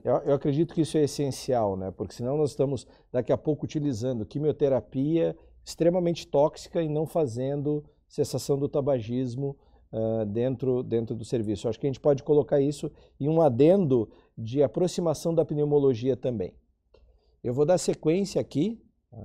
Eu, 0.03 0.15
eu, 0.25 0.33
acredito 0.33 0.73
que 0.73 0.81
isso 0.81 0.97
é 0.97 1.03
essencial, 1.03 1.77
né? 1.77 1.91
Porque 1.95 2.13
senão 2.13 2.37
nós 2.37 2.49
estamos 2.49 2.85
daqui 3.11 3.31
a 3.31 3.37
pouco 3.37 3.65
utilizando 3.65 4.25
quimioterapia 4.25 5.35
extremamente 5.63 6.27
tóxica 6.27 6.81
e 6.81 6.89
não 6.89 7.05
fazendo 7.07 7.83
cessação 8.07 8.57
do 8.57 8.67
tabagismo 8.67 9.55
uh, 9.95 10.25
dentro, 10.25 10.83
dentro 10.83 11.15
do 11.15 11.23
serviço. 11.23 11.69
Acho 11.69 11.79
que 11.79 11.87
a 11.87 11.89
gente 11.89 11.99
pode 11.99 12.21
colocar 12.21 12.59
isso 12.59 12.91
em 13.19 13.29
um 13.29 13.41
adendo 13.41 14.09
de 14.37 14.61
aproximação 14.61 15.33
da 15.33 15.45
pneumologia 15.45 16.17
também. 16.17 16.53
Eu 17.41 17.53
vou 17.53 17.65
dar 17.65 17.77
sequência 17.77 18.41
aqui. 18.41 18.81
Tá? 19.09 19.17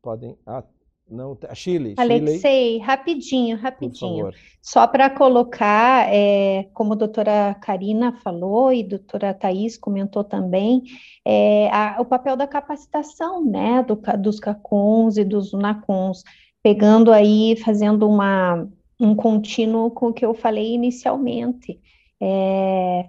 Podem. 0.00 0.36
Ah, 0.46 0.62
não, 1.10 1.36
a 1.48 1.54
Chile. 1.54 1.94
Alexei, 1.98 2.72
Chile. 2.72 2.78
rapidinho, 2.78 3.56
rapidinho. 3.56 4.30
Só 4.62 4.86
para 4.86 5.10
colocar, 5.10 6.08
é, 6.12 6.68
como 6.72 6.94
a 6.94 6.96
doutora 6.96 7.54
Karina 7.54 8.12
falou 8.22 8.72
e 8.72 8.82
a 8.82 8.88
doutora 8.88 9.34
Thais 9.34 9.76
comentou 9.76 10.24
também, 10.24 10.82
é, 11.24 11.68
a, 11.70 11.96
o 12.00 12.04
papel 12.04 12.36
da 12.36 12.46
capacitação, 12.46 13.44
né, 13.44 13.82
do, 13.82 13.98
dos 14.18 14.40
CACONs 14.40 15.18
e 15.18 15.24
dos 15.24 15.52
UNACONs, 15.52 16.22
pegando 16.62 17.12
aí, 17.12 17.56
fazendo 17.62 18.08
uma, 18.08 18.66
um 18.98 19.14
contínuo 19.14 19.90
com 19.90 20.08
o 20.08 20.12
que 20.12 20.24
eu 20.24 20.34
falei 20.34 20.74
inicialmente, 20.74 21.80
é, 22.20 23.08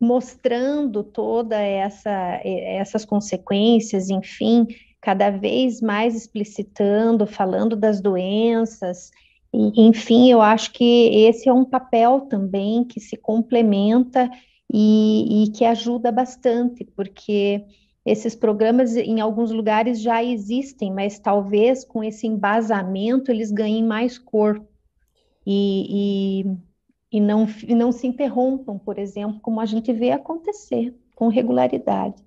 mostrando 0.00 1.04
toda 1.04 1.60
essa, 1.60 2.40
essas 2.44 3.04
consequências, 3.04 4.10
enfim, 4.10 4.66
cada 5.00 5.30
vez 5.30 5.80
mais 5.80 6.14
explicitando, 6.14 7.26
falando 7.26 7.76
das 7.76 8.00
doenças, 8.00 9.10
e, 9.52 9.86
enfim, 9.88 10.30
eu 10.30 10.40
acho 10.40 10.72
que 10.72 11.08
esse 11.26 11.48
é 11.48 11.52
um 11.52 11.64
papel 11.64 12.22
também 12.22 12.84
que 12.84 13.00
se 13.00 13.16
complementa 13.16 14.30
e, 14.72 15.44
e 15.44 15.50
que 15.50 15.64
ajuda 15.64 16.12
bastante, 16.12 16.84
porque 16.84 17.64
esses 18.06 18.34
programas 18.34 18.96
em 18.96 19.20
alguns 19.20 19.50
lugares 19.50 20.00
já 20.00 20.22
existem, 20.22 20.92
mas 20.92 21.18
talvez 21.18 21.84
com 21.84 22.02
esse 22.02 22.26
embasamento 22.26 23.30
eles 23.30 23.50
ganhem 23.50 23.84
mais 23.84 24.18
corpo 24.18 24.69
e, 25.46 26.44
e, 27.12 27.18
e, 27.18 27.20
não, 27.20 27.46
não 27.68 27.92
se 27.92 28.06
interrompam, 28.06 28.78
por 28.78 28.98
exemplo, 28.98 29.40
como 29.40 29.60
a 29.60 29.66
gente 29.66 29.92
vê 29.92 30.10
acontecer 30.10 30.94
com 31.14 31.28
regularidade 31.28 32.22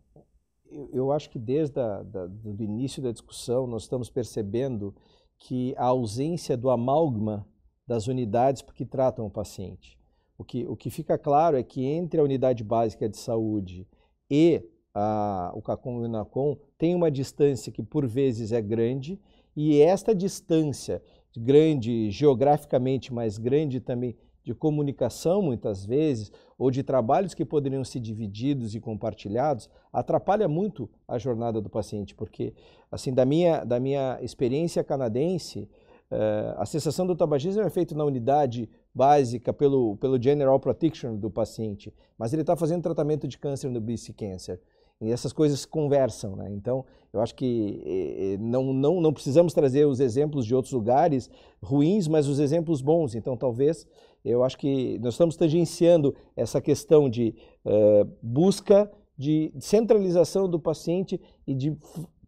eu 0.92 1.12
acho 1.12 1.30
que 1.30 1.40
desde 1.40 1.80
o 1.80 2.62
início 2.62 3.02
da 3.02 3.12
discussão 3.12 3.68
nós 3.68 3.84
estamos 3.84 4.10
percebendo 4.10 4.94
que 5.38 5.74
a 5.78 5.86
ausência 5.86 6.58
do 6.58 6.70
amálgama 6.70 7.46
das 7.86 8.08
unidades 8.08 8.62
que 8.62 8.86
tratam 8.86 9.26
o 9.26 9.30
paciente. 9.30 10.00
O 10.38 10.44
que, 10.44 10.66
o 10.66 10.76
que 10.76 10.90
fica 10.90 11.18
claro 11.18 11.58
é 11.58 11.64
que 11.64 11.86
entre 11.86 12.20
a 12.20 12.24
unidade 12.24 12.64
básica 12.64 13.08
de 13.08 13.18
saúde 13.18 13.88
e 14.30 14.64
a, 14.94 15.52
o 15.54 15.62
CACOM 15.62 16.00
e 16.00 16.02
o 16.04 16.06
INACOM 16.06 16.58
tem 16.78 16.96
uma 16.96 17.12
distância 17.12 17.72
que 17.72 17.84
por 17.84 18.08
vezes 18.08 18.52
é 18.52 18.62
grande 18.62 19.20
e 19.56 19.80
esta 19.82 20.16
distância 20.16 21.04
grande 21.38 22.10
geograficamente, 22.12 23.14
mas 23.14 23.38
grande 23.38 23.80
também 23.80 24.16
de 24.44 24.54
comunicação, 24.54 25.42
muitas 25.42 25.86
vezes, 25.86 26.32
ou 26.58 26.70
de 26.70 26.84
trabalhos 26.84 27.34
que 27.34 27.46
poderiam 27.46 27.84
ser 27.84 28.00
divididos 28.00 28.76
e 28.76 28.80
compartilhados, 28.80 29.70
atrapalha 29.92 30.48
muito 30.48 30.90
a 31.08 31.18
jornada 31.18 31.62
do 31.62 31.70
paciente, 31.70 32.14
porque, 32.14 32.54
assim, 32.92 33.14
da 33.14 33.26
minha, 33.26 33.64
da 33.64 33.80
minha 33.80 34.20
experiência 34.22 34.84
canadense, 34.84 35.70
uh, 36.12 36.58
a 36.58 36.66
cessação 36.66 37.08
do 37.08 37.16
tabagismo 37.16 37.62
é 37.62 37.70
feita 37.70 37.96
na 37.96 38.04
unidade 38.04 38.70
básica 38.94 39.54
pelo, 39.54 39.96
pelo 39.98 40.22
General 40.22 40.60
Protection 40.60 41.16
do 41.16 41.32
paciente, 41.32 41.94
mas 42.18 42.34
ele 42.34 42.42
está 42.42 42.56
fazendo 42.56 42.84
tratamento 42.84 43.28
de 43.28 43.38
câncer 43.38 43.70
no 43.70 43.80
BC 43.80 44.12
Cancer. 44.14 44.60
E 45.04 45.12
essas 45.12 45.34
coisas 45.34 45.66
conversam, 45.66 46.36
né? 46.36 46.50
Então, 46.52 46.86
eu 47.12 47.22
acho 47.22 47.36
que 47.36 47.82
eh, 47.86 48.38
não, 48.40 48.74
não, 48.74 49.02
não 49.02 49.14
precisamos 49.14 49.54
trazer 49.54 49.86
os 49.86 50.00
exemplos 50.00 50.46
de 50.46 50.56
outros 50.56 50.74
lugares 50.74 51.30
ruins, 51.62 52.08
mas 52.08 52.28
os 52.28 52.40
exemplos 52.40 52.82
bons. 52.82 53.14
Então, 53.14 53.36
talvez 53.38 53.86
eu 54.24 54.44
acho 54.44 54.58
que 54.58 54.98
nós 55.00 55.14
estamos 55.14 55.36
tangenciando 55.36 56.16
essa 56.36 56.62
questão 56.62 57.10
de 57.10 57.36
uh, 57.66 58.10
busca 58.22 58.90
de 59.18 59.54
centralização 59.60 60.48
do 60.50 60.60
paciente 60.60 61.20
e 61.46 61.54
de 61.54 61.78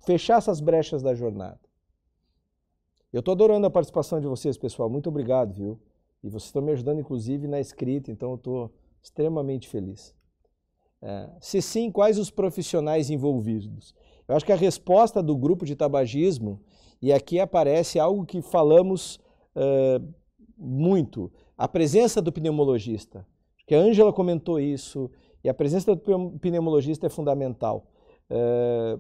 fechar 0.05 0.37
essas 0.37 0.59
brechas 0.59 1.01
da 1.01 1.15
jornada. 1.15 1.59
Eu 3.11 3.19
estou 3.19 3.31
adorando 3.31 3.65
a 3.65 3.71
participação 3.71 4.19
de 4.19 4.27
vocês, 4.27 4.57
pessoal. 4.57 4.89
Muito 4.89 5.07
obrigado, 5.07 5.53
viu? 5.53 5.79
E 6.21 6.29
vocês 6.29 6.45
estão 6.45 6.61
me 6.61 6.73
ajudando, 6.73 6.99
inclusive, 6.99 7.47
na 7.47 7.59
escrita, 7.59 8.11
então 8.11 8.31
eu 8.31 8.35
estou 8.35 8.73
extremamente 9.01 9.69
feliz. 9.69 10.13
É, 11.01 11.29
se 11.39 11.61
sim, 11.61 11.91
quais 11.91 12.17
os 12.17 12.31
profissionais 12.31 13.09
envolvidos? 13.09 13.93
Eu 14.27 14.35
acho 14.35 14.45
que 14.45 14.51
a 14.51 14.55
resposta 14.55 15.21
do 15.21 15.37
grupo 15.37 15.65
de 15.65 15.75
tabagismo, 15.75 16.59
e 17.01 17.13
aqui 17.13 17.39
aparece 17.39 17.99
algo 17.99 18.25
que 18.25 18.41
falamos 18.41 19.19
uh, 19.55 20.13
muito, 20.57 21.31
a 21.57 21.67
presença 21.67 22.21
do 22.21 22.31
pneumologista, 22.31 23.25
que 23.67 23.75
a 23.75 23.79
Ângela 23.79 24.11
comentou 24.11 24.59
isso, 24.59 25.11
e 25.43 25.49
a 25.49 25.53
presença 25.53 25.95
do 25.95 26.39
pneumologista 26.39 27.05
é 27.05 27.09
fundamental. 27.09 27.87
É, 28.29 28.99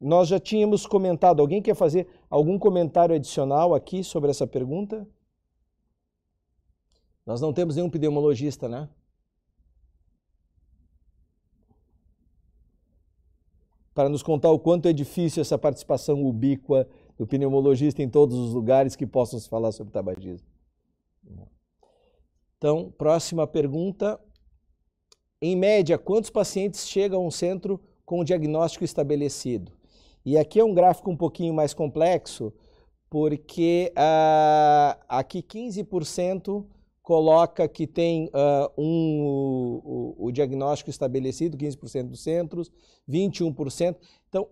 nós 0.00 0.28
já 0.28 0.40
tínhamos 0.40 0.86
comentado, 0.86 1.40
alguém 1.40 1.60
quer 1.60 1.74
fazer 1.74 2.08
algum 2.30 2.58
comentário 2.58 3.14
adicional 3.14 3.74
aqui 3.74 4.02
sobre 4.02 4.30
essa 4.30 4.46
pergunta? 4.46 5.06
Nós 7.26 7.40
não 7.40 7.52
temos 7.52 7.76
nenhum 7.76 7.90
pneumologista, 7.90 8.68
né? 8.68 8.88
Para 13.94 14.08
nos 14.08 14.22
contar 14.22 14.50
o 14.50 14.58
quanto 14.58 14.88
é 14.88 14.92
difícil 14.92 15.40
essa 15.40 15.56
participação 15.56 16.24
ubíqua 16.24 16.88
do 17.16 17.26
pneumologista 17.26 18.02
em 18.02 18.08
todos 18.08 18.36
os 18.36 18.52
lugares 18.52 18.96
que 18.96 19.06
possam 19.06 19.38
se 19.38 19.48
falar 19.48 19.70
sobre 19.70 19.92
tabagismo. 19.92 20.46
Então, 22.58 22.92
próxima 22.96 23.46
pergunta. 23.46 24.18
Em 25.40 25.54
média, 25.54 25.98
quantos 25.98 26.30
pacientes 26.30 26.88
chegam 26.88 27.20
a 27.20 27.26
um 27.26 27.30
centro 27.30 27.78
com 28.04 28.20
o 28.20 28.24
diagnóstico 28.24 28.84
estabelecido? 28.84 29.72
E 30.24 30.38
aqui 30.38 30.58
é 30.58 30.64
um 30.64 30.72
gráfico 30.72 31.10
um 31.10 31.16
pouquinho 31.16 31.52
mais 31.52 31.74
complexo, 31.74 32.52
porque 33.10 33.92
uh, 33.92 34.98
aqui 35.06 35.42
15% 35.42 36.64
coloca 37.04 37.68
que 37.68 37.86
tem 37.86 38.26
uh, 38.26 38.72
um, 38.76 39.22
o, 39.84 40.14
o, 40.26 40.32
diagnóstico 40.32 40.90
estabelecido, 40.90 41.56
15% 41.56 42.08
dos 42.08 42.22
centros, 42.22 42.72
21%. 43.08 43.94
Então, 44.28 44.48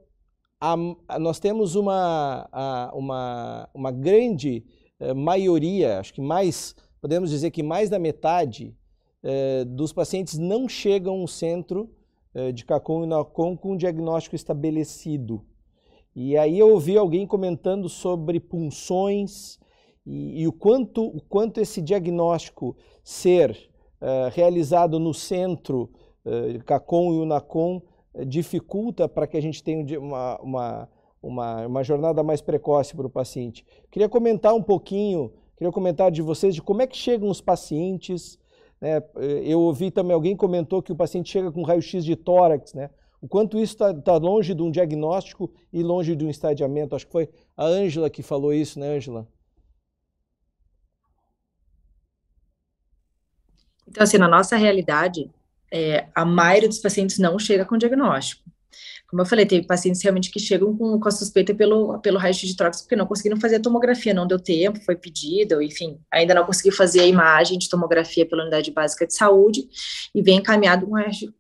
a, 0.61 0.75
a, 1.09 1.19
nós 1.19 1.41
temos 1.41 1.75
uma, 1.75 2.49
a, 2.53 2.93
uma, 2.95 3.69
uma 3.75 3.91
grande 3.91 4.65
uh, 5.01 5.15
maioria, 5.15 5.99
acho 5.99 6.15
que 6.15 6.21
mais 6.21 6.77
podemos 7.01 7.31
dizer 7.31 7.51
que 7.51 7.65
mais 7.65 7.91
da 7.91 7.99
metade 7.99 8.77
eh, 9.25 9.65
dos 9.65 9.93
pacientes 9.93 10.37
não 10.37 10.69
chegam 10.69 11.21
ao 11.21 11.29
centro 11.29 11.91
eh, 12.35 12.51
de 12.51 12.65
CACOM 12.65 13.05
e 13.05 13.07
NACOM 13.07 13.57
com 13.57 13.73
um 13.73 13.77
diagnóstico 13.77 14.35
estabelecido. 14.35 15.45
E 16.15 16.37
aí 16.37 16.59
eu 16.59 16.71
ouvi 16.71 16.97
alguém 16.97 17.27
comentando 17.27 17.89
sobre 17.89 18.39
punções 18.39 19.59
e, 20.07 20.43
e 20.43 20.49
o, 20.49 20.53
quanto, 20.53 21.05
o 21.05 21.21
quanto 21.21 21.61
esse 21.61 21.81
diagnóstico 21.81 22.77
ser 23.03 23.57
eh, 24.01 24.31
realizado 24.33 24.99
no 24.99 25.13
centro 25.15 25.91
CACOM 26.67 27.15
e 27.15 27.19
UNACOM 27.19 27.83
dificulta 28.27 29.09
para 29.09 29.27
que 29.27 29.37
a 29.37 29.43
gente 29.43 29.61
tenha 29.61 29.99
uma, 29.99 30.39
uma, 30.41 30.89
uma, 31.21 31.67
uma 31.67 31.83
jornada 31.83 32.23
mais 32.23 32.41
precoce 32.41 32.95
para 32.95 33.07
o 33.07 33.11
paciente. 33.11 33.65
Queria 33.91 34.09
comentar 34.09 34.55
um 34.55 34.63
pouquinho 34.63 35.33
Queria 35.63 35.71
comentário 35.71 36.13
de 36.13 36.23
vocês 36.23 36.57
de 36.57 36.61
como 36.61 36.83
é 36.83 36.89
que 36.89 36.97
chegam 36.97 37.29
os 37.29 37.41
pacientes. 37.41 38.37
Né? 38.81 39.01
Eu 39.45 39.61
ouvi 39.61 39.93
também 39.93 40.13
alguém 40.13 40.35
comentou 40.35 40.83
que 40.83 40.91
o 40.91 40.97
paciente 40.97 41.31
chega 41.31 41.53
com 41.53 41.63
raio-x 41.63 42.05
de 42.05 42.17
tórax, 42.17 42.75
né? 42.75 42.91
O 43.21 43.29
quanto 43.29 43.57
isso 43.57 43.75
está 43.75 43.95
tá 43.95 44.17
longe 44.17 44.53
de 44.55 44.61
um 44.61 44.73
diagnóstico 44.73 45.53
e 45.73 45.81
longe 45.81 46.17
de 46.17 46.25
um 46.25 46.29
estadiamento. 46.29 46.97
Acho 46.97 47.07
que 47.07 47.13
foi 47.13 47.29
a 47.57 47.65
Ângela 47.65 48.11
que 48.11 48.25
falou 48.25 48.53
isso, 48.53 48.81
né, 48.81 48.97
Ângela? 48.97 49.29
Então, 53.93 54.03
assim, 54.03 54.17
na 54.17 54.27
nossa 54.27 54.57
realidade, 54.57 55.31
é, 55.71 56.07
a 56.15 56.25
maioria 56.25 56.69
dos 56.69 56.79
pacientes 56.79 57.19
não 57.19 57.39
chega 57.39 57.67
com 57.67 57.77
diagnóstico. 57.77 58.43
Como 59.07 59.21
eu 59.21 59.27
falei, 59.27 59.45
teve 59.45 59.67
pacientes 59.67 60.03
realmente 60.03 60.31
que 60.31 60.41
chegam 60.41 60.75
com, 60.75 60.99
com 60.99 61.09
a 61.09 61.11
suspeita 61.11 61.55
pelo, 61.55 61.99
pelo 61.99 62.19
raio-x 62.19 62.49
de 62.49 62.57
tórax, 62.57 62.81
porque 62.81 62.97
não 62.97 63.05
conseguiram 63.05 63.39
fazer 63.39 63.57
a 63.57 63.61
tomografia, 63.61 64.15
não 64.15 64.27
deu 64.27 64.39
tempo, 64.39 64.83
foi 64.83 64.97
pedido, 64.97 65.61
enfim, 65.61 65.99
ainda 66.11 66.33
não 66.33 66.47
conseguiu 66.47 66.73
fazer 66.73 67.01
a 67.01 67.07
imagem 67.07 67.59
de 67.59 67.69
tomografia 67.69 68.25
pela 68.25 68.41
unidade 68.41 68.71
básica 68.71 69.07
de 69.07 69.15
saúde, 69.15 69.69
e 70.15 70.23
vem 70.23 70.39
encaminhado 70.39 70.89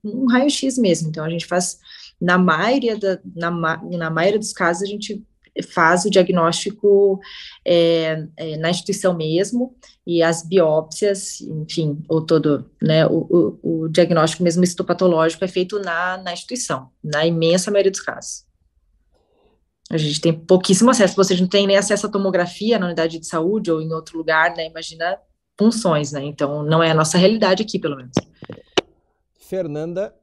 um 0.05 0.27
raio-x 0.27 0.77
mesmo. 0.77 1.09
Então, 1.09 1.25
a 1.25 1.31
gente 1.31 1.47
faz, 1.47 1.79
na 2.21 2.37
maioria, 2.37 2.99
da, 2.99 3.19
na, 3.35 3.51
na 3.51 4.11
maioria 4.11 4.39
dos 4.39 4.53
casos, 4.53 4.83
a 4.83 4.87
gente 4.87 5.25
faz 5.61 6.05
o 6.05 6.11
diagnóstico 6.11 7.21
é, 7.65 8.27
é, 8.37 8.57
na 8.57 8.71
instituição 8.71 9.15
mesmo, 9.15 9.77
e 10.07 10.23
as 10.23 10.47
biópsias, 10.47 11.41
enfim, 11.43 12.03
ou 12.09 12.25
todo, 12.25 12.71
né, 12.83 13.07
o, 13.07 13.59
o, 13.63 13.85
o 13.85 13.89
diagnóstico 13.89 14.43
mesmo 14.43 14.65
histopatológico 14.65 15.45
é 15.45 15.49
feito 15.49 15.79
na, 15.79 16.17
na 16.19 16.33
instituição, 16.33 16.89
na 17.03 17.27
imensa 17.27 17.71
maioria 17.71 17.91
dos 17.91 18.01
casos. 18.01 18.45
A 19.91 19.97
gente 19.99 20.21
tem 20.21 20.33
pouquíssimo 20.33 20.91
acesso, 20.91 21.15
você 21.15 21.37
não 21.37 21.47
tem 21.47 21.67
nem 21.67 21.77
acesso 21.77 22.07
à 22.07 22.11
tomografia 22.11 22.79
na 22.79 22.87
unidade 22.87 23.19
de 23.19 23.27
saúde 23.27 23.71
ou 23.71 23.83
em 23.83 23.93
outro 23.93 24.17
lugar, 24.17 24.57
né, 24.57 24.67
imagina 24.67 25.19
funções, 25.59 26.13
né, 26.13 26.25
então 26.25 26.63
não 26.63 26.83
é 26.83 26.91
a 26.91 26.95
nossa 26.95 27.19
realidade 27.19 27.63
aqui, 27.63 27.79
pelo 27.79 27.97
menos. 27.97 28.15
Fernanda 29.39 30.15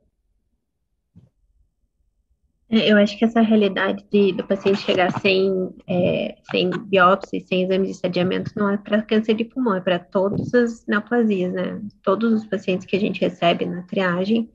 eu 2.69 2.97
acho 2.97 3.17
que 3.17 3.25
essa 3.25 3.41
realidade 3.41 4.05
de, 4.11 4.31
do 4.31 4.45
paciente 4.45 4.81
chegar 4.81 5.11
sem, 5.19 5.73
é, 5.87 6.37
sem 6.51 6.69
biópsia, 6.69 7.39
sem 7.45 7.63
exame 7.63 7.85
de 7.85 7.91
estadiamento, 7.91 8.51
não 8.55 8.69
é 8.69 8.77
para 8.77 9.01
câncer 9.01 9.33
de 9.33 9.43
pulmão, 9.43 9.75
é 9.75 9.81
para 9.81 9.97
todas 9.97 10.53
as 10.53 10.85
neoplasias, 10.85 11.51
né? 11.51 11.81
Todos 12.03 12.31
os 12.31 12.45
pacientes 12.45 12.85
que 12.85 12.95
a 12.95 12.99
gente 12.99 13.21
recebe 13.21 13.65
na 13.65 13.81
triagem 13.83 14.51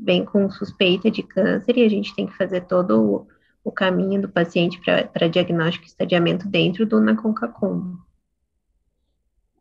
vêm 0.00 0.24
com 0.24 0.48
suspeita 0.50 1.10
de 1.10 1.22
câncer 1.22 1.76
e 1.76 1.84
a 1.84 1.88
gente 1.90 2.14
tem 2.14 2.26
que 2.26 2.36
fazer 2.36 2.62
todo 2.62 3.02
o, 3.02 3.28
o 3.62 3.70
caminho 3.70 4.22
do 4.22 4.28
paciente 4.30 4.80
para 4.80 5.28
diagnóstico 5.28 5.84
e 5.84 5.88
estadiamento 5.88 6.48
dentro 6.48 6.86
do 6.86 7.00
NACONCACOM. 7.00 7.98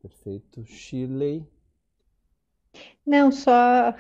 Perfeito. 0.02 0.64
Shirley? 0.66 1.46
Não, 3.06 3.32
só 3.32 3.94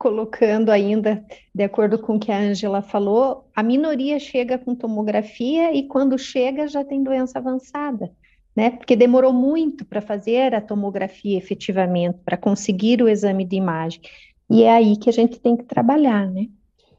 colocando 0.00 0.70
ainda, 0.70 1.22
de 1.54 1.62
acordo 1.62 1.98
com 1.98 2.16
o 2.16 2.18
que 2.18 2.32
a 2.32 2.38
Angela 2.38 2.80
falou, 2.80 3.44
a 3.54 3.62
minoria 3.62 4.18
chega 4.18 4.56
com 4.56 4.74
tomografia 4.74 5.76
e 5.76 5.86
quando 5.86 6.16
chega 6.16 6.66
já 6.66 6.82
tem 6.82 7.04
doença 7.04 7.38
avançada, 7.38 8.10
né? 8.56 8.70
Porque 8.70 8.96
demorou 8.96 9.30
muito 9.30 9.84
para 9.84 10.00
fazer 10.00 10.54
a 10.54 10.60
tomografia 10.62 11.36
efetivamente, 11.36 12.18
para 12.24 12.38
conseguir 12.38 13.02
o 13.02 13.10
exame 13.10 13.44
de 13.44 13.56
imagem. 13.56 14.00
E 14.48 14.62
é 14.62 14.72
aí 14.72 14.96
que 14.96 15.10
a 15.10 15.12
gente 15.12 15.38
tem 15.38 15.54
que 15.54 15.64
trabalhar, 15.64 16.30
né? 16.30 16.48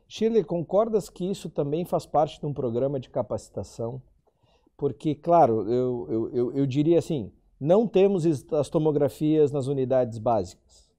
Shirley, 0.07 0.43
concordas 0.43 1.09
que 1.09 1.25
isso 1.25 1.49
também 1.49 1.83
faz 1.83 2.05
parte 2.05 2.39
de 2.39 2.45
um 2.45 2.53
programa 2.53 2.99
de 2.99 3.09
capacitação? 3.09 3.99
Porque, 4.77 5.15
claro, 5.15 5.67
eu, 5.67 6.07
eu, 6.07 6.29
eu, 6.35 6.51
eu 6.53 6.65
diria 6.67 6.99
assim, 6.99 7.31
não 7.59 7.87
temos 7.87 8.27
as 8.53 8.69
tomografias 8.69 9.51
nas 9.51 9.65
unidades 9.65 10.19
básicas 10.19 10.90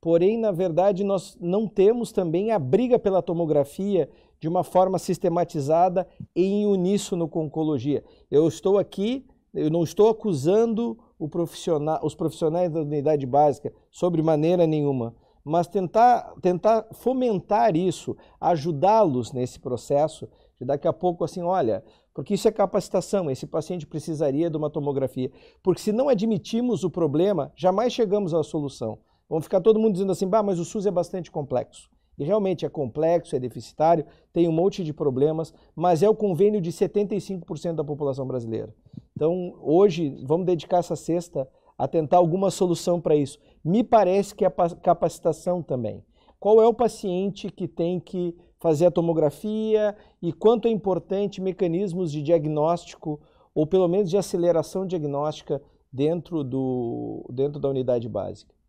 Porém, 0.00 0.38
na 0.38 0.50
verdade, 0.50 1.04
nós 1.04 1.36
não 1.40 1.68
temos 1.68 2.10
também 2.10 2.52
a 2.52 2.58
briga 2.58 2.98
pela 2.98 3.22
tomografia 3.22 4.08
de 4.40 4.48
uma 4.48 4.64
forma 4.64 4.98
sistematizada 4.98 6.08
e 6.34 6.42
em 6.42 6.66
uníssono 6.66 7.28
com 7.28 7.44
oncologia. 7.44 8.02
Eu 8.30 8.48
estou 8.48 8.78
aqui, 8.78 9.26
eu 9.52 9.68
não 9.68 9.82
estou 9.82 10.08
acusando 10.08 10.98
profissional, 11.28 12.00
os 12.02 12.14
profissionais 12.14 12.70
da 12.70 12.80
unidade 12.80 13.26
básica 13.26 13.72
sobre 13.90 14.22
maneira 14.22 14.66
nenhuma, 14.66 15.14
mas 15.44 15.66
tentar, 15.66 16.34
tentar 16.40 16.86
fomentar 16.92 17.76
isso, 17.76 18.16
ajudá-los 18.40 19.32
nesse 19.32 19.60
processo, 19.60 20.26
de 20.58 20.64
daqui 20.64 20.88
a 20.88 20.92
pouco 20.92 21.24
assim, 21.24 21.42
olha, 21.42 21.84
porque 22.14 22.34
isso 22.34 22.48
é 22.48 22.52
capacitação, 22.52 23.30
esse 23.30 23.46
paciente 23.46 23.86
precisaria 23.86 24.50
de 24.50 24.56
uma 24.56 24.70
tomografia. 24.70 25.30
Porque 25.62 25.80
se 25.80 25.92
não 25.92 26.08
admitimos 26.08 26.84
o 26.84 26.90
problema, 26.90 27.52
jamais 27.56 27.92
chegamos 27.92 28.34
à 28.34 28.42
solução. 28.42 28.98
Vão 29.30 29.40
ficar 29.40 29.60
todo 29.60 29.78
mundo 29.78 29.92
dizendo 29.92 30.10
assim, 30.10 30.26
bah, 30.26 30.42
mas 30.42 30.58
o 30.58 30.64
SUS 30.64 30.86
é 30.86 30.90
bastante 30.90 31.30
complexo. 31.30 31.88
E 32.18 32.24
realmente 32.24 32.66
é 32.66 32.68
complexo, 32.68 33.36
é 33.36 33.38
deficitário, 33.38 34.04
tem 34.32 34.48
um 34.48 34.52
monte 34.52 34.82
de 34.82 34.92
problemas, 34.92 35.54
mas 35.74 36.02
é 36.02 36.08
o 36.08 36.14
convênio 36.16 36.60
de 36.60 36.72
75% 36.72 37.76
da 37.76 37.84
população 37.84 38.26
brasileira. 38.26 38.74
Então, 39.14 39.54
hoje, 39.62 40.16
vamos 40.26 40.46
dedicar 40.46 40.78
essa 40.78 40.96
sexta 40.96 41.48
a 41.78 41.86
tentar 41.86 42.16
alguma 42.16 42.50
solução 42.50 43.00
para 43.00 43.14
isso. 43.14 43.38
Me 43.64 43.84
parece 43.84 44.34
que 44.34 44.44
a 44.44 44.50
capacitação 44.50 45.62
também. 45.62 46.04
Qual 46.40 46.60
é 46.60 46.66
o 46.66 46.74
paciente 46.74 47.50
que 47.50 47.68
tem 47.68 48.00
que 48.00 48.36
fazer 48.58 48.86
a 48.86 48.90
tomografia 48.90 49.96
e 50.20 50.32
quanto 50.32 50.66
é 50.66 50.70
importante 50.70 51.40
mecanismos 51.40 52.10
de 52.10 52.20
diagnóstico 52.20 53.20
ou 53.54 53.64
pelo 53.64 53.86
menos 53.86 54.10
de 54.10 54.16
aceleração 54.16 54.84
diagnóstica 54.84 55.62
dentro, 55.92 56.42
do, 56.42 57.24
dentro 57.30 57.60
da 57.60 57.68
unidade 57.68 58.08
básica. 58.08 58.59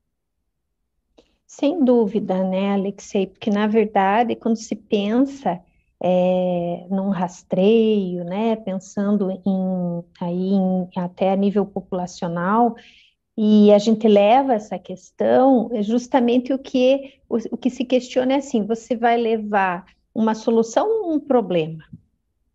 Sem 1.53 1.83
dúvida, 1.83 2.45
né, 2.45 2.71
Alexei? 2.71 3.27
Porque, 3.27 3.49
na 3.49 3.67
verdade, 3.67 4.37
quando 4.37 4.55
se 4.55 4.73
pensa 4.73 5.61
é, 6.01 6.87
num 6.89 7.09
rastreio, 7.09 8.23
né, 8.23 8.55
pensando 8.55 9.29
em, 9.29 10.03
aí 10.21 10.53
em, 10.53 10.87
até 10.95 11.29
a 11.29 11.35
nível 11.35 11.65
populacional, 11.65 12.73
e 13.37 13.69
a 13.73 13.77
gente 13.77 14.07
leva 14.07 14.53
essa 14.53 14.79
questão, 14.79 15.69
é 15.73 15.83
justamente 15.83 16.53
o 16.53 16.57
que, 16.57 17.19
o, 17.27 17.35
o 17.51 17.57
que 17.57 17.69
se 17.69 17.83
questiona 17.83 18.31
é 18.31 18.37
assim, 18.37 18.65
você 18.65 18.95
vai 18.95 19.17
levar 19.17 19.83
uma 20.15 20.33
solução 20.33 20.87
ou 21.03 21.15
um 21.15 21.19
problema, 21.19 21.83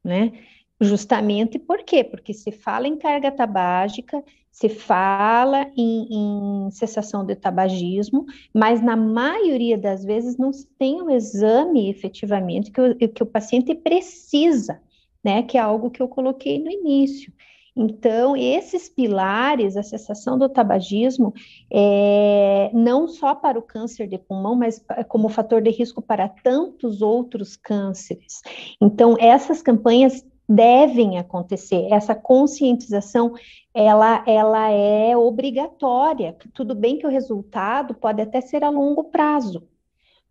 né? 0.02 0.32
Justamente 0.81 1.59
por 1.59 1.85
quê? 1.85 2.02
Porque 2.02 2.32
se 2.32 2.51
fala 2.51 2.89
em 2.89 2.97
carga 2.97 3.31
tabágica, 3.31 4.24
se 4.57 4.70
fala 4.70 5.70
em, 5.77 6.09
em, 6.11 6.70
cessação 6.70 7.27
de 7.27 7.35
tabagismo, 7.37 8.24
mas 8.55 8.81
na 8.81 8.97
maioria 8.97 9.77
das 9.77 10.03
vezes 10.03 10.39
não 10.39 10.51
se 10.51 10.66
tem 10.78 11.03
o 11.03 11.11
exame 11.11 11.91
efetivamente 11.91 12.70
que 12.70 12.81
o, 12.81 12.97
que 12.97 13.23
o 13.23 13.27
paciente 13.27 13.74
precisa, 13.74 14.81
né? 15.23 15.43
Que 15.43 15.59
é 15.59 15.61
algo 15.61 15.91
que 15.91 16.01
eu 16.01 16.09
coloquei 16.09 16.59
no 16.59 16.70
início. 16.70 17.31
Então, 17.77 18.35
esses 18.35 18.89
pilares, 18.89 19.77
a 19.77 19.83
cessação 19.83 20.39
do 20.39 20.49
tabagismo, 20.49 21.35
é, 21.70 22.70
não 22.73 23.07
só 23.07 23.35
para 23.35 23.59
o 23.59 23.62
câncer 23.62 24.09
de 24.09 24.16
pulmão, 24.16 24.55
mas 24.55 24.83
como 25.09 25.28
fator 25.28 25.61
de 25.61 25.69
risco 25.69 26.01
para 26.01 26.31
tantos 26.31 27.03
outros 27.03 27.57
cânceres. 27.57 28.41
Então, 28.81 29.16
essas 29.20 29.61
campanhas 29.61 30.24
devem 30.48 31.18
acontecer. 31.18 31.89
Essa 31.90 32.14
conscientização, 32.14 33.35
ela, 33.74 34.23
ela 34.27 34.70
é 34.70 35.16
obrigatória. 35.16 36.36
Tudo 36.55 36.74
bem 36.74 36.98
que 36.98 37.06
o 37.06 37.10
resultado 37.10 37.94
pode 37.94 38.23
até 38.23 38.40
ser 38.40 38.62
a 38.62 38.70
longo 38.70 39.05
prazo, 39.05 39.66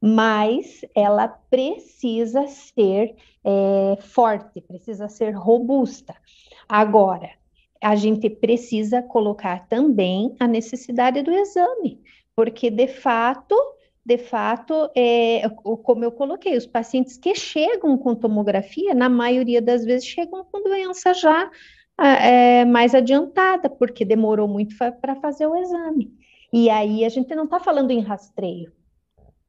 mas 0.01 0.81
ela 0.95 1.27
precisa 1.27 2.47
ser 2.47 3.15
é, 3.43 3.97
forte, 4.01 4.61
precisa 4.61 5.09
ser 5.09 5.31
robusta. 5.31 6.15
Agora, 6.67 7.29
a 7.81 7.95
gente 7.95 8.29
precisa 8.29 9.01
colocar 9.01 9.67
também 9.67 10.35
a 10.39 10.47
necessidade 10.47 11.21
do 11.21 11.31
exame, 11.31 12.01
porque 12.35 12.71
de 12.71 12.87
fato 12.87 13.55
de 14.05 14.19
fato, 14.19 14.89
é, 14.95 15.49
como 15.83 16.03
eu 16.03 16.11
coloquei, 16.11 16.55
os 16.55 16.67
pacientes 16.67 17.17
que 17.17 17.33
chegam 17.33 17.97
com 17.97 18.13
tomografia, 18.13 18.93
na 18.93 19.09
maioria 19.09 19.59
das 19.59 19.83
vezes, 19.83 20.05
chegam 20.05 20.45
com 20.45 20.61
doença 20.61 21.11
já 21.13 21.49
é, 21.97 22.63
mais 22.65 22.93
adiantada, 22.93 23.67
porque 23.67 24.05
demorou 24.05 24.47
muito 24.47 24.75
para 24.77 25.15
fazer 25.15 25.47
o 25.47 25.55
exame. 25.55 26.13
E 26.53 26.69
aí 26.69 27.03
a 27.03 27.09
gente 27.09 27.33
não 27.33 27.45
está 27.45 27.59
falando 27.59 27.89
em 27.89 27.99
rastreio. 27.99 28.71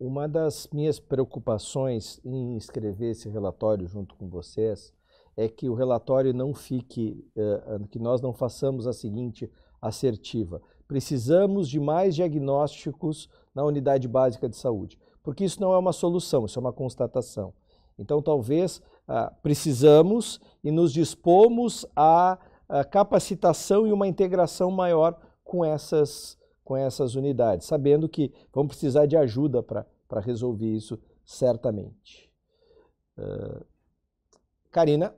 Uma 0.00 0.26
das 0.26 0.68
minhas 0.72 0.98
preocupações 0.98 2.18
em 2.24 2.56
escrever 2.56 3.10
esse 3.10 3.28
relatório 3.28 3.86
junto 3.86 4.14
com 4.14 4.28
vocês 4.28 4.92
é 5.36 5.48
que 5.48 5.68
o 5.68 5.74
relatório 5.74 6.32
não 6.32 6.54
fique, 6.54 7.22
uh, 7.36 7.86
que 7.88 7.98
nós 7.98 8.22
não 8.22 8.32
façamos 8.32 8.86
a 8.86 8.92
seguinte 8.92 9.50
assertiva. 9.80 10.62
Precisamos 10.88 11.68
de 11.68 11.78
mais 11.78 12.14
diagnósticos 12.14 13.28
na 13.56 13.64
unidade 13.64 14.06
básica 14.06 14.46
de 14.50 14.54
saúde, 14.54 14.98
porque 15.22 15.42
isso 15.42 15.62
não 15.62 15.72
é 15.72 15.78
uma 15.78 15.94
solução, 15.94 16.44
isso 16.44 16.58
é 16.58 16.60
uma 16.60 16.74
constatação. 16.74 17.54
Então, 17.98 18.20
talvez 18.20 18.82
ah, 19.08 19.32
precisamos 19.42 20.38
e 20.62 20.70
nos 20.70 20.92
dispomos 20.92 21.86
à, 21.96 22.38
à 22.68 22.84
capacitação 22.84 23.86
e 23.86 23.92
uma 23.92 24.06
integração 24.06 24.70
maior 24.70 25.18
com 25.42 25.64
essas, 25.64 26.36
com 26.62 26.76
essas 26.76 27.14
unidades, 27.14 27.66
sabendo 27.66 28.10
que 28.10 28.30
vão 28.52 28.68
precisar 28.68 29.06
de 29.06 29.16
ajuda 29.16 29.62
para 29.62 30.20
resolver 30.20 30.66
isso 30.66 30.98
certamente. 31.24 32.30
Uh, 33.16 33.64
Karina? 34.70 35.14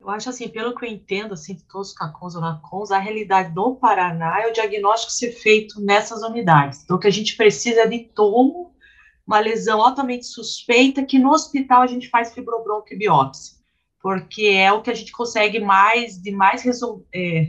Eu 0.00 0.10
acho 0.10 0.28
assim, 0.28 0.48
pelo 0.48 0.74
que 0.74 0.84
eu 0.84 0.88
entendo, 0.88 1.34
assim, 1.34 1.56
todos 1.68 1.88
os 1.88 1.94
CACONs 1.94 2.34
ou 2.34 2.40
NACONs, 2.40 2.90
a 2.90 2.98
realidade 2.98 3.52
do 3.54 3.76
Paraná 3.76 4.42
é 4.42 4.48
o 4.48 4.52
diagnóstico 4.52 5.10
ser 5.10 5.32
feito 5.32 5.80
nessas 5.80 6.22
unidades. 6.22 6.82
Então, 6.84 6.96
o 6.96 7.00
que 7.00 7.08
a 7.08 7.12
gente 7.12 7.36
precisa 7.36 7.80
é 7.80 7.86
de 7.86 8.00
tomo 8.14 8.74
uma 9.26 9.40
lesão 9.40 9.82
altamente 9.82 10.26
suspeita, 10.26 11.04
que 11.04 11.18
no 11.18 11.30
hospital 11.30 11.82
a 11.82 11.86
gente 11.86 12.08
faz 12.08 12.32
fibrobronquibiópsia, 12.32 13.56
porque 14.00 14.46
é 14.46 14.70
o 14.70 14.82
que 14.82 14.90
a 14.90 14.94
gente 14.94 15.10
consegue 15.10 15.58
mais, 15.58 16.16
de 16.22 16.30
mais 16.30 16.62
resolver. 16.62 17.04
É, 17.12 17.46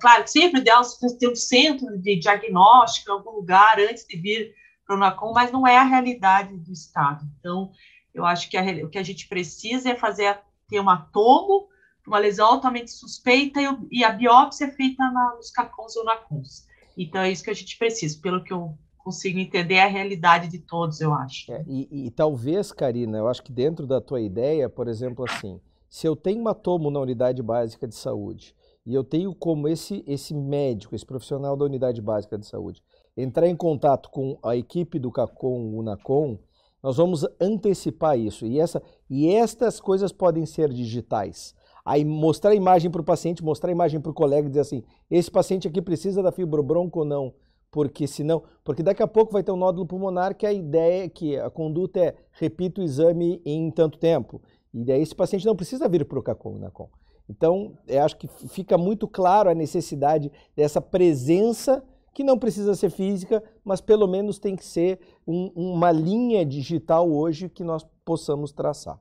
claro, 0.00 0.26
sempre 0.26 0.60
ideal 0.60 0.82
ter 1.20 1.28
um 1.28 1.36
centro 1.36 1.96
de 1.98 2.18
diagnóstico 2.18 3.10
em 3.10 3.12
algum 3.14 3.30
lugar 3.30 3.78
antes 3.78 4.04
de 4.04 4.16
vir 4.16 4.52
para 4.84 4.96
o 4.96 4.98
NACOM, 4.98 5.32
mas 5.32 5.52
não 5.52 5.64
é 5.64 5.76
a 5.76 5.84
realidade 5.84 6.56
do 6.56 6.72
Estado. 6.72 7.24
Então, 7.38 7.70
eu 8.12 8.24
acho 8.24 8.50
que 8.50 8.56
a, 8.56 8.62
o 8.84 8.88
que 8.88 8.98
a 8.98 9.02
gente 9.04 9.28
precisa 9.28 9.90
é 9.90 9.94
fazer 9.94 10.36
ter 10.68 10.80
um 10.80 10.88
atomo, 10.88 11.68
uma 12.06 12.18
lesão 12.18 12.46
altamente 12.46 12.90
suspeita, 12.90 13.60
e, 13.60 13.98
e 13.98 14.04
a 14.04 14.10
biópsia 14.10 14.66
é 14.66 14.70
feita 14.70 15.10
na, 15.10 15.34
nos 15.36 15.50
CACONs 15.50 15.96
ou 15.96 16.04
NACONs. 16.04 16.66
Então, 16.96 17.20
é 17.20 17.30
isso 17.30 17.44
que 17.44 17.50
a 17.50 17.54
gente 17.54 17.76
precisa, 17.78 18.18
pelo 18.20 18.42
que 18.42 18.52
eu 18.52 18.76
consigo 18.98 19.38
entender 19.38 19.78
a 19.78 19.86
realidade 19.86 20.48
de 20.48 20.58
todos, 20.58 21.00
eu 21.00 21.14
acho. 21.14 21.50
É, 21.50 21.64
e, 21.66 22.06
e, 22.06 22.10
talvez, 22.10 22.72
Karina, 22.72 23.18
eu 23.18 23.28
acho 23.28 23.42
que 23.42 23.52
dentro 23.52 23.86
da 23.86 24.00
tua 24.00 24.20
ideia, 24.20 24.68
por 24.68 24.88
exemplo, 24.88 25.24
assim, 25.26 25.60
se 25.88 26.06
eu 26.06 26.14
tenho 26.14 26.42
um 26.42 26.48
atomo 26.48 26.90
na 26.90 27.00
unidade 27.00 27.42
básica 27.42 27.88
de 27.88 27.94
saúde 27.94 28.54
e 28.84 28.94
eu 28.94 29.02
tenho 29.02 29.34
como 29.34 29.66
esse, 29.68 30.04
esse 30.06 30.34
médico, 30.34 30.94
esse 30.94 31.06
profissional 31.06 31.56
da 31.56 31.64
unidade 31.64 32.02
básica 32.02 32.36
de 32.36 32.46
saúde, 32.46 32.82
entrar 33.16 33.46
em 33.46 33.56
contato 33.56 34.10
com 34.10 34.38
a 34.42 34.56
equipe 34.56 34.98
do 34.98 35.10
CACOM, 35.10 35.78
UNACOM, 35.78 36.38
nós 36.82 36.96
vamos 36.96 37.26
antecipar 37.40 38.18
isso. 38.18 38.46
E, 38.46 38.58
essa, 38.60 38.82
e 39.08 39.32
estas 39.34 39.80
coisas 39.80 40.12
podem 40.12 40.46
ser 40.46 40.72
digitais. 40.72 41.54
Aí 41.84 42.04
mostrar 42.04 42.50
a 42.50 42.54
imagem 42.54 42.90
para 42.90 43.00
o 43.00 43.04
paciente, 43.04 43.42
mostrar 43.42 43.70
a 43.70 43.72
imagem 43.72 44.00
para 44.00 44.10
o 44.10 44.14
colega 44.14 44.46
e 44.46 44.50
dizer 44.50 44.60
assim, 44.60 44.84
esse 45.10 45.30
paciente 45.30 45.66
aqui 45.66 45.80
precisa 45.80 46.22
da 46.22 46.30
fibrobronco 46.30 47.00
ou 47.00 47.04
não 47.04 47.34
porque 47.70 48.06
senão, 48.06 48.42
porque 48.64 48.82
daqui 48.82 49.02
a 49.02 49.06
pouco 49.06 49.32
vai 49.32 49.42
ter 49.42 49.52
um 49.52 49.56
nódulo 49.56 49.86
pulmonar 49.86 50.34
que 50.34 50.46
a 50.46 50.52
ideia 50.52 51.04
é 51.04 51.08
que 51.08 51.36
a 51.36 51.50
conduta 51.50 52.00
é 52.00 52.14
repita 52.32 52.80
o 52.80 52.84
exame 52.84 53.42
em 53.44 53.70
tanto 53.70 53.98
tempo. 53.98 54.40
E 54.72 54.84
daí 54.84 55.02
esse 55.02 55.14
paciente 55.14 55.46
não 55.46 55.56
precisa 55.56 55.88
vir 55.88 56.04
para 56.04 56.18
o 56.18 56.22
CACOM, 56.22 56.58
NACOM. 56.58 56.88
Então, 57.28 57.76
eu 57.86 58.02
acho 58.02 58.16
que 58.16 58.26
fica 58.48 58.78
muito 58.78 59.06
claro 59.06 59.50
a 59.50 59.54
necessidade 59.54 60.32
dessa 60.56 60.80
presença, 60.80 61.84
que 62.18 62.24
não 62.24 62.36
precisa 62.36 62.74
ser 62.74 62.90
física, 62.90 63.40
mas 63.62 63.80
pelo 63.80 64.08
menos 64.08 64.40
tem 64.40 64.56
que 64.56 64.64
ser 64.64 64.98
um, 65.24 65.52
uma 65.54 65.92
linha 65.92 66.44
digital 66.44 67.08
hoje 67.08 67.48
que 67.48 67.62
nós 67.62 67.86
possamos 68.04 68.50
traçar. 68.50 69.00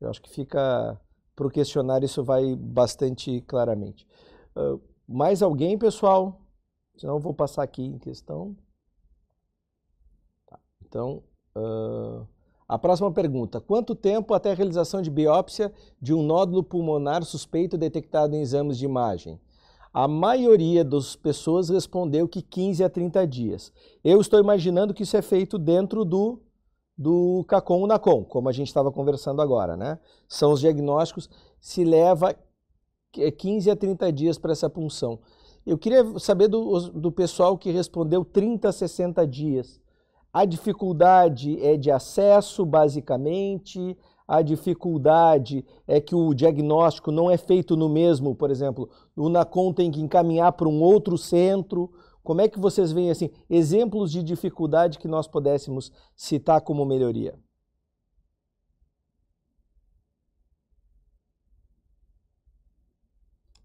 Eu 0.00 0.10
acho 0.10 0.20
que 0.20 0.28
fica 0.28 1.00
para 1.36 1.46
o 1.46 1.50
questionário 1.50 2.06
isso 2.06 2.24
vai 2.24 2.56
bastante 2.56 3.40
claramente. 3.42 4.04
Uh, 4.56 4.80
mais 5.06 5.42
alguém, 5.42 5.78
pessoal? 5.78 6.40
Senão 6.96 7.14
eu 7.14 7.20
vou 7.20 7.32
passar 7.32 7.62
aqui 7.62 7.84
em 7.84 7.98
questão. 7.98 8.56
Tá. 10.48 10.58
Então, 10.84 11.22
uh, 11.56 12.26
a 12.66 12.76
próxima 12.76 13.12
pergunta. 13.12 13.60
Quanto 13.60 13.94
tempo 13.94 14.34
até 14.34 14.50
a 14.50 14.54
realização 14.54 15.00
de 15.00 15.08
biópsia 15.08 15.72
de 16.02 16.12
um 16.12 16.20
nódulo 16.24 16.64
pulmonar 16.64 17.22
suspeito 17.22 17.78
detectado 17.78 18.34
em 18.34 18.40
exames 18.40 18.76
de 18.76 18.86
imagem? 18.86 19.40
A 19.92 20.06
maioria 20.06 20.84
das 20.84 21.16
pessoas 21.16 21.68
respondeu 21.68 22.28
que 22.28 22.42
15 22.42 22.84
a 22.84 22.88
30 22.88 23.26
dias. 23.26 23.72
Eu 24.04 24.20
estou 24.20 24.38
imaginando 24.38 24.94
que 24.94 25.02
isso 25.02 25.16
é 25.16 25.22
feito 25.22 25.58
dentro 25.58 26.04
do, 26.04 26.40
do 26.96 27.44
CACOM 27.48 27.86
NACOM, 27.88 28.22
como 28.22 28.48
a 28.48 28.52
gente 28.52 28.68
estava 28.68 28.92
conversando 28.92 29.42
agora, 29.42 29.76
né? 29.76 29.98
São 30.28 30.52
os 30.52 30.60
diagnósticos, 30.60 31.28
se 31.60 31.82
leva 31.82 32.36
15 33.36 33.68
a 33.68 33.74
30 33.74 34.12
dias 34.12 34.38
para 34.38 34.52
essa 34.52 34.70
punção. 34.70 35.18
Eu 35.66 35.76
queria 35.76 36.18
saber 36.20 36.46
do, 36.46 36.78
do 36.90 37.10
pessoal 37.10 37.58
que 37.58 37.70
respondeu 37.70 38.24
30 38.24 38.68
a 38.68 38.72
60 38.72 39.26
dias. 39.26 39.80
A 40.32 40.44
dificuldade 40.44 41.60
é 41.60 41.76
de 41.76 41.90
acesso, 41.90 42.64
basicamente. 42.64 43.98
A 44.30 44.42
dificuldade 44.42 45.66
é 45.88 46.00
que 46.00 46.14
o 46.14 46.32
diagnóstico 46.32 47.10
não 47.10 47.28
é 47.28 47.36
feito 47.36 47.76
no 47.76 47.88
mesmo, 47.88 48.32
por 48.32 48.48
exemplo, 48.48 48.88
o 49.16 49.28
NACOM 49.28 49.72
tem 49.72 49.90
que 49.90 50.00
encaminhar 50.00 50.52
para 50.52 50.68
um 50.68 50.80
outro 50.80 51.18
centro. 51.18 51.92
Como 52.22 52.40
é 52.40 52.48
que 52.48 52.56
vocês 52.56 52.92
veem 52.92 53.10
assim, 53.10 53.30
exemplos 53.50 54.12
de 54.12 54.22
dificuldade 54.22 55.00
que 55.00 55.08
nós 55.08 55.26
pudéssemos 55.26 55.90
citar 56.14 56.60
como 56.60 56.84
melhoria? 56.84 57.36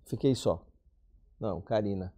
Fiquei 0.03 0.33
só. 0.33 0.65
Não, 1.39 1.61
Karina. 1.61 2.11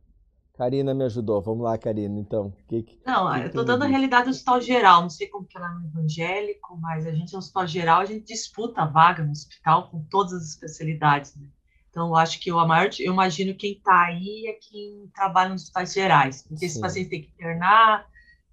Karina 0.57 0.93
me 0.93 1.03
ajudou. 1.05 1.39
Vamos 1.39 1.63
lá, 1.63 1.77
Karina, 1.77 2.19
então. 2.19 2.51
Que, 2.67 2.81
que, 2.81 2.99
não, 3.05 3.31
que 3.31 3.41
eu 3.41 3.47
estou 3.47 3.63
dando 3.63 3.83
a 3.83 3.87
realidade 3.87 4.25
do 4.25 4.31
hospital 4.31 4.59
geral. 4.59 5.01
Não 5.03 5.09
sei 5.09 5.27
como 5.27 5.45
que 5.45 5.55
ela 5.55 5.67
é 5.67 5.73
no 5.75 5.85
evangélico, 5.85 6.75
mas 6.77 7.05
a 7.05 7.11
gente 7.11 7.31
no 7.31 7.39
hospital 7.39 7.67
geral, 7.67 8.01
a 8.01 8.05
gente 8.05 8.25
disputa 8.25 8.81
a 8.81 8.87
vaga 8.87 9.23
no 9.23 9.31
hospital 9.31 9.89
com 9.89 10.03
todas 10.09 10.33
as 10.33 10.49
especialidades, 10.49 11.35
né? 11.35 11.47
Então, 11.89 12.07
eu 12.07 12.15
acho 12.15 12.39
que 12.39 12.51
eu, 12.51 12.59
a 12.59 12.67
maior, 12.67 12.89
eu 12.99 13.13
imagino 13.13 13.55
quem 13.55 13.73
está 13.73 14.05
aí 14.05 14.47
é 14.47 14.53
quem 14.53 15.09
trabalha 15.13 15.49
nos 15.49 15.63
hospitais 15.63 15.93
gerais, 15.93 16.43
porque 16.43 16.59
Sim. 16.59 16.65
esse 16.65 16.81
paciente 16.81 17.09
tem 17.09 17.21
que 17.21 17.31
internar 17.31 18.05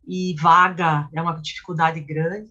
e 0.07 0.35
vaga 0.39 1.09
é 1.13 1.21
uma 1.21 1.35
dificuldade 1.41 2.01
grande, 2.01 2.51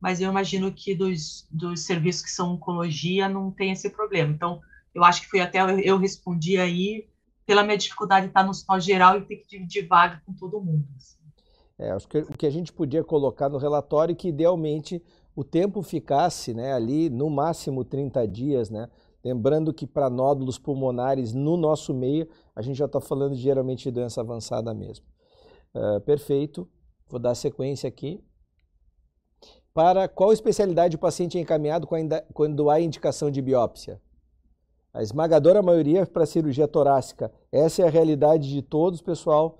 mas 0.00 0.20
eu 0.20 0.30
imagino 0.30 0.72
que 0.72 0.94
dos, 0.94 1.46
dos 1.50 1.80
serviços 1.80 2.22
que 2.22 2.30
são 2.30 2.52
oncologia 2.54 3.28
não 3.28 3.50
tem 3.50 3.72
esse 3.72 3.88
problema. 3.88 4.32
Então, 4.32 4.60
eu 4.94 5.02
acho 5.02 5.22
que 5.22 5.28
foi 5.28 5.40
até 5.40 5.60
eu, 5.60 5.78
eu 5.80 5.98
respondi 5.98 6.58
aí 6.58 7.06
pela 7.46 7.62
minha 7.62 7.76
dificuldade 7.76 8.26
de 8.26 8.30
estar 8.30 8.42
no 8.42 8.50
hospital 8.50 8.80
geral 8.80 9.18
e 9.18 9.22
ter 9.22 9.36
que 9.36 9.48
dividir 9.48 9.86
vaga 9.86 10.22
com 10.24 10.32
todo 10.32 10.60
mundo. 10.60 10.86
Assim. 10.96 11.18
É, 11.78 11.90
acho 11.90 12.08
que 12.08 12.18
o 12.18 12.36
que 12.36 12.46
a 12.46 12.50
gente 12.50 12.72
podia 12.72 13.02
colocar 13.02 13.48
no 13.48 13.58
relatório 13.58 14.12
é 14.12 14.16
que 14.16 14.28
idealmente 14.28 15.02
o 15.34 15.42
tempo 15.42 15.82
ficasse 15.82 16.54
né, 16.54 16.72
ali 16.72 17.10
no 17.10 17.28
máximo 17.28 17.84
30 17.84 18.26
dias, 18.28 18.70
né? 18.70 18.88
Lembrando 19.24 19.72
que 19.72 19.86
para 19.86 20.10
nódulos 20.10 20.58
pulmonares 20.58 21.32
no 21.32 21.56
nosso 21.56 21.94
meio, 21.94 22.28
a 22.54 22.60
gente 22.60 22.76
já 22.76 22.84
está 22.84 23.00
falando 23.00 23.34
geralmente 23.34 23.84
de 23.84 23.90
doença 23.90 24.20
avançada 24.20 24.74
mesmo. 24.74 25.06
Uh, 25.74 25.98
perfeito. 26.02 26.68
Vou 27.08 27.18
dar 27.18 27.34
sequência 27.34 27.88
aqui. 27.88 28.22
Para 29.72 30.06
qual 30.08 30.32
especialidade 30.32 30.96
o 30.96 30.98
paciente 30.98 31.38
é 31.38 31.40
encaminhado 31.40 31.88
quando 32.34 32.70
há 32.70 32.80
indicação 32.80 33.30
de 33.30 33.40
biópsia? 33.40 34.00
A 34.94 35.02
esmagadora 35.02 35.60
maioria 35.60 36.06
para 36.06 36.24
cirurgia 36.24 36.68
torácica. 36.68 37.32
Essa 37.50 37.82
é 37.82 37.86
a 37.86 37.90
realidade 37.90 38.48
de 38.48 38.62
todos, 38.62 39.02
pessoal. 39.02 39.58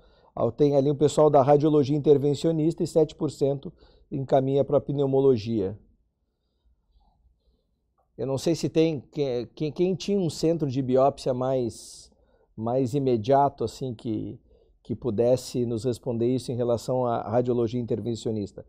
Tem 0.55 0.77
ali 0.77 0.89
o 0.89 0.95
pessoal 0.95 1.29
da 1.29 1.41
radiologia 1.41 1.95
intervencionista 1.95 2.81
e 2.81 2.85
7% 2.85 3.69
encaminha 4.09 4.63
para 4.63 4.79
pneumologia. 4.79 5.77
Eu 8.17 8.25
não 8.25 8.37
sei 8.37 8.55
se 8.55 8.69
tem 8.69 9.03
quem, 9.53 9.71
quem, 9.73 9.93
tinha 9.93 10.17
um 10.17 10.29
centro 10.29 10.69
de 10.69 10.81
biópsia 10.81 11.33
mais 11.33 12.09
mais 12.55 12.93
imediato 12.93 13.65
assim 13.65 13.93
que 13.93 14.39
que 14.81 14.95
pudesse 14.95 15.65
nos 15.65 15.83
responder 15.83 16.27
isso 16.27 16.51
em 16.51 16.55
relação 16.55 17.05
à 17.05 17.27
radiologia 17.27 17.81
intervencionista. 17.81 18.63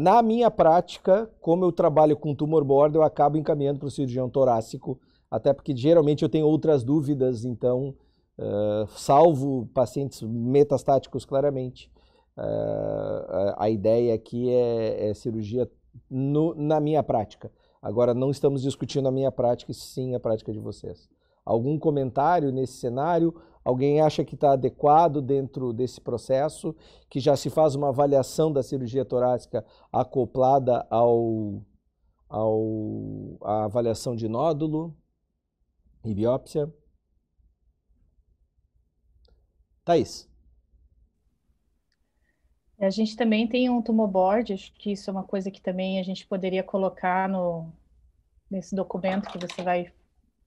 Na 0.00 0.22
minha 0.22 0.50
prática, 0.50 1.28
como 1.40 1.64
eu 1.64 1.72
trabalho 1.72 2.16
com 2.16 2.34
tumor 2.34 2.62
board, 2.62 2.94
eu 2.94 3.02
acabo 3.02 3.36
encaminhando 3.36 3.80
para 3.80 3.88
o 3.88 3.90
cirurgião 3.90 4.30
torácico 4.30 4.98
até 5.30 5.52
porque 5.52 5.76
geralmente 5.76 6.22
eu 6.22 6.28
tenho 6.28 6.46
outras 6.46 6.82
dúvidas, 6.82 7.44
então, 7.44 7.94
uh, 8.38 8.86
salvo 8.88 9.68
pacientes 9.74 10.22
metastáticos 10.22 11.24
claramente, 11.24 11.90
uh, 12.36 13.54
a 13.56 13.68
ideia 13.68 14.14
aqui 14.14 14.50
é, 14.50 15.10
é 15.10 15.14
cirurgia 15.14 15.70
no, 16.10 16.54
na 16.54 16.80
minha 16.80 17.02
prática. 17.02 17.50
Agora, 17.80 18.14
não 18.14 18.30
estamos 18.30 18.62
discutindo 18.62 19.08
a 19.08 19.12
minha 19.12 19.30
prática, 19.30 19.72
sim 19.72 20.14
a 20.14 20.20
prática 20.20 20.52
de 20.52 20.58
vocês. 20.58 21.08
Algum 21.44 21.78
comentário 21.78 22.50
nesse 22.50 22.74
cenário? 22.74 23.34
Alguém 23.64 24.00
acha 24.00 24.24
que 24.24 24.34
está 24.34 24.52
adequado 24.52 25.20
dentro 25.20 25.72
desse 25.72 26.00
processo, 26.00 26.74
que 27.08 27.20
já 27.20 27.36
se 27.36 27.50
faz 27.50 27.74
uma 27.74 27.90
avaliação 27.90 28.50
da 28.50 28.62
cirurgia 28.62 29.04
torácica 29.04 29.64
acoplada 29.92 30.86
ao, 30.90 31.62
ao, 32.28 33.38
à 33.42 33.64
avaliação 33.64 34.16
de 34.16 34.28
nódulo? 34.28 34.94
E 36.10 36.14
biópsia. 36.14 36.72
Thaís. 39.84 40.28
A 42.80 42.90
gente 42.90 43.16
também 43.16 43.46
tem 43.46 43.68
um 43.68 43.82
tumor 43.82 44.08
board, 44.08 44.52
acho 44.52 44.72
que 44.74 44.92
isso 44.92 45.10
é 45.10 45.12
uma 45.12 45.24
coisa 45.24 45.50
que 45.50 45.60
também 45.60 45.98
a 45.98 46.02
gente 46.02 46.26
poderia 46.26 46.62
colocar 46.62 47.28
no, 47.28 47.72
nesse 48.50 48.74
documento 48.74 49.28
que 49.28 49.38
você 49.38 49.62
vai 49.62 49.92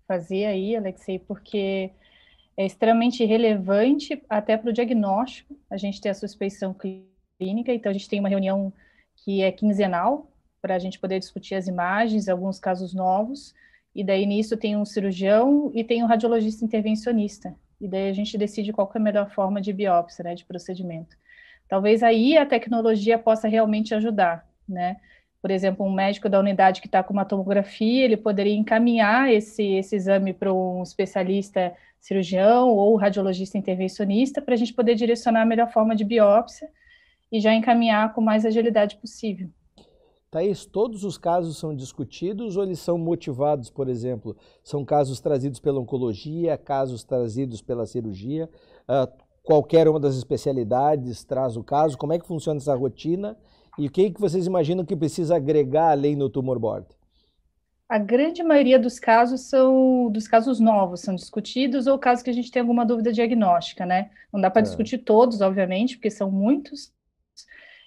fazer 0.07 0.45
aí, 0.45 0.75
Alexei, 0.75 1.19
porque 1.19 1.91
é 2.57 2.65
extremamente 2.65 3.23
relevante 3.25 4.23
até 4.29 4.57
para 4.57 4.69
o 4.69 4.73
diagnóstico, 4.73 5.57
a 5.69 5.77
gente 5.77 5.99
ter 5.99 6.09
a 6.09 6.13
suspeição 6.13 6.73
clínica, 6.73 7.73
então 7.73 7.89
a 7.89 7.93
gente 7.93 8.09
tem 8.09 8.19
uma 8.19 8.29
reunião 8.29 8.73
que 9.17 9.41
é 9.41 9.51
quinzenal, 9.51 10.31
para 10.61 10.75
a 10.75 10.79
gente 10.79 10.99
poder 10.99 11.19
discutir 11.19 11.55
as 11.55 11.67
imagens, 11.67 12.29
alguns 12.29 12.59
casos 12.59 12.93
novos, 12.93 13.53
e 13.93 14.03
daí 14.03 14.25
nisso 14.25 14.55
tem 14.57 14.75
um 14.77 14.85
cirurgião 14.85 15.71
e 15.73 15.83
tem 15.83 16.03
um 16.03 16.07
radiologista 16.07 16.63
intervencionista. 16.63 17.55
E 17.79 17.87
daí 17.87 18.09
a 18.09 18.13
gente 18.13 18.37
decide 18.37 18.71
qual 18.71 18.89
é 18.93 18.97
a 18.97 19.01
melhor 19.01 19.29
forma 19.31 19.59
de 19.59 19.73
biópsia, 19.73 20.23
né, 20.23 20.35
de 20.35 20.45
procedimento. 20.45 21.15
Talvez 21.67 22.03
aí 22.03 22.37
a 22.37 22.45
tecnologia 22.45 23.17
possa 23.17 23.47
realmente 23.47 23.95
ajudar. 23.95 24.47
né? 24.67 24.97
Por 25.41 25.49
exemplo, 25.49 25.85
um 25.85 25.91
médico 25.91 26.29
da 26.29 26.39
unidade 26.39 26.81
que 26.81 26.87
está 26.87 27.01
com 27.01 27.13
uma 27.13 27.25
tomografia, 27.25 28.05
ele 28.05 28.17
poderia 28.17 28.53
encaminhar 28.53 29.31
esse, 29.31 29.63
esse 29.63 29.95
exame 29.95 30.33
para 30.33 30.53
um 30.53 30.83
especialista 30.83 31.73
cirurgião 31.99 32.69
ou 32.69 32.95
radiologista 32.95 33.57
intervencionista 33.57 34.41
para 34.41 34.53
a 34.53 34.57
gente 34.57 34.73
poder 34.73 34.95
direcionar 34.95 35.41
a 35.41 35.45
melhor 35.45 35.71
forma 35.71 35.95
de 35.95 36.03
biópsia 36.03 36.69
e 37.31 37.39
já 37.39 37.53
encaminhar 37.53 38.13
com 38.13 38.21
mais 38.21 38.45
agilidade 38.45 38.97
possível. 38.97 39.49
Thaís, 40.31 40.65
todos 40.65 41.03
os 41.03 41.17
casos 41.17 41.57
são 41.57 41.75
discutidos 41.75 42.55
ou 42.55 42.63
eles 42.63 42.79
são 42.79 42.97
motivados, 42.97 43.69
por 43.69 43.89
exemplo, 43.89 44.37
são 44.63 44.85
casos 44.85 45.19
trazidos 45.19 45.59
pela 45.59 45.81
oncologia, 45.81 46.57
casos 46.57 47.03
trazidos 47.03 47.61
pela 47.61 47.85
cirurgia, 47.85 48.49
uh, 48.87 49.11
qualquer 49.43 49.89
uma 49.89 49.99
das 49.99 50.15
especialidades 50.15 51.25
traz 51.25 51.57
o 51.57 51.63
caso, 51.63 51.97
como 51.97 52.13
é 52.13 52.19
que 52.19 52.25
funciona 52.25 52.59
essa 52.59 52.73
rotina 52.73 53.37
e 53.77 53.87
o 53.87 53.91
que, 53.91 54.09
que 54.09 54.21
vocês 54.21 54.47
imaginam 54.47 54.85
que 54.85 54.95
precisa 54.95 55.35
agregar 55.35 55.91
além 55.91 56.15
no 56.15 56.29
tumor 56.29 56.57
board? 56.57 56.87
A 57.89 57.97
grande 57.97 58.41
maioria 58.41 58.79
dos 58.79 58.99
casos 58.99 59.41
são 59.41 60.09
dos 60.09 60.29
casos 60.29 60.61
novos, 60.61 61.01
são 61.01 61.13
discutidos, 61.13 61.87
ou 61.87 61.99
casos 61.99 62.23
que 62.23 62.29
a 62.29 62.33
gente 62.33 62.49
tem 62.49 62.61
alguma 62.61 62.85
dúvida 62.85 63.11
diagnóstica, 63.11 63.85
né? 63.85 64.11
Não 64.31 64.39
dá 64.39 64.49
para 64.49 64.61
é. 64.61 64.63
discutir 64.63 64.99
todos, 64.99 65.41
obviamente, 65.41 65.97
porque 65.97 66.09
são 66.09 66.31
muitos, 66.31 66.93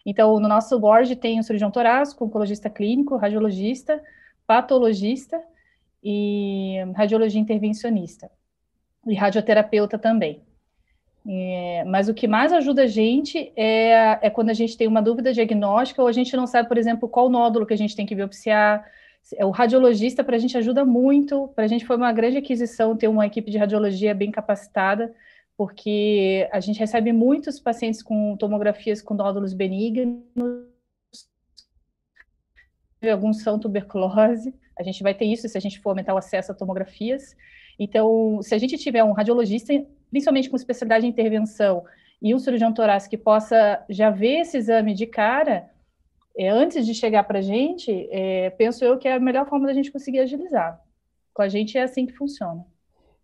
então, 0.05 0.39
no 0.39 0.49
nosso 0.49 0.79
board 0.79 1.17
tem 1.17 1.41
o 1.41 1.43
cirurgião 1.43 1.71
torácico, 1.71 2.25
oncologista 2.25 2.69
clínico, 2.69 3.17
radiologista, 3.17 4.03
patologista 4.47 5.41
e 6.03 6.77
radiologia 6.95 7.41
intervencionista. 7.41 8.31
E 9.07 9.15
radioterapeuta 9.15 9.99
também. 9.99 10.43
É, 11.27 11.85
mas 11.87 12.09
o 12.09 12.15
que 12.15 12.29
mais 12.29 12.53
ajuda 12.53 12.83
a 12.83 12.87
gente 12.87 13.51
é, 13.57 14.19
é 14.21 14.31
quando 14.31 14.51
a 14.51 14.55
gente 14.55 14.77
tem 14.77 14.87
uma 14.87 15.01
dúvida 15.01 15.33
diagnóstica 15.33 16.03
ou 16.03 16.09
a 16.09 16.13
gente 16.13 16.37
não 16.37 16.47
sabe, 16.47 16.69
por 16.69 16.77
exemplo, 16.77 17.09
qual 17.09 17.31
nódulo 17.31 17.65
que 17.65 17.73
a 17.73 17.79
gente 17.79 17.97
tem 17.97 18.05
que 18.05 18.15
biopsiar. 18.15 18.85
O 19.41 19.51
radiologista 19.51 20.23
para 20.23 20.37
a 20.37 20.39
gente 20.39 20.59
ajuda 20.59 20.85
muito. 20.85 21.49
Para 21.55 21.65
a 21.65 21.67
gente 21.67 21.87
foi 21.87 21.97
uma 21.97 22.13
grande 22.13 22.37
aquisição 22.37 22.95
ter 22.95 23.09
uma 23.09 23.25
equipe 23.25 23.51
de 23.51 23.57
radiologia 23.57 24.15
bem 24.15 24.31
capacitada 24.31 25.15
porque 25.57 26.49
a 26.53 26.61
gente 26.61 26.79
recebe 26.79 27.13
muitos 27.13 27.61
pacientes 27.61 28.03
com 28.03 28.37
tomografias 28.37 29.01
com 29.01 29.15
nódulos 29.15 29.53
benignos, 29.53 30.23
alguns 33.11 33.43
são 33.43 33.59
tuberculose, 33.59 34.55
a 34.79 34.83
gente 34.83 35.03
vai 35.03 35.15
ter 35.15 35.27
isso 35.27 35.49
se 35.49 35.57
a 35.57 35.61
gente 35.61 35.81
for 35.81 35.91
aumentar 35.91 36.15
o 36.15 36.19
acesso 36.19 36.53
a 36.53 36.55
tomografias. 36.55 37.37
Então, 37.79 38.41
se 38.43 38.55
a 38.55 38.59
gente 38.59 38.79
tiver 38.79 39.05
um 39.05 39.13
radiologista, 39.13 39.73
principalmente 40.11 40.49
com 40.49 40.57
especialidade 40.57 41.07
em 41.07 41.11
intervenção, 41.11 41.85
e 42.21 42.35
um 42.35 42.39
cirurgião 42.39 42.73
torácico 42.73 43.11
que 43.11 43.19
possa 43.19 43.85
já 43.91 44.09
ver 44.11 44.41
esse 44.41 44.57
exame 44.57 44.95
de 44.95 45.07
cara, 45.07 45.71
é, 46.37 46.49
antes 46.49 46.87
de 46.87 46.95
chegar 46.95 47.25
para 47.25 47.41
a 47.41 47.43
gente, 47.43 48.09
é, 48.11 48.51
penso 48.51 48.85
eu 48.85 48.99
que 48.99 49.07
é 49.07 49.15
a 49.15 49.21
melhor 49.21 49.47
forma 49.47 49.67
da 49.67 49.75
gente 49.75 49.93
conseguir 49.93 50.21
agilizar. 50.21 50.81
Com 51.35 51.43
a 51.43 51.49
gente 51.49 51.77
é 51.77 51.83
assim 51.83 52.07
que 52.07 52.15
funciona. 52.15 52.65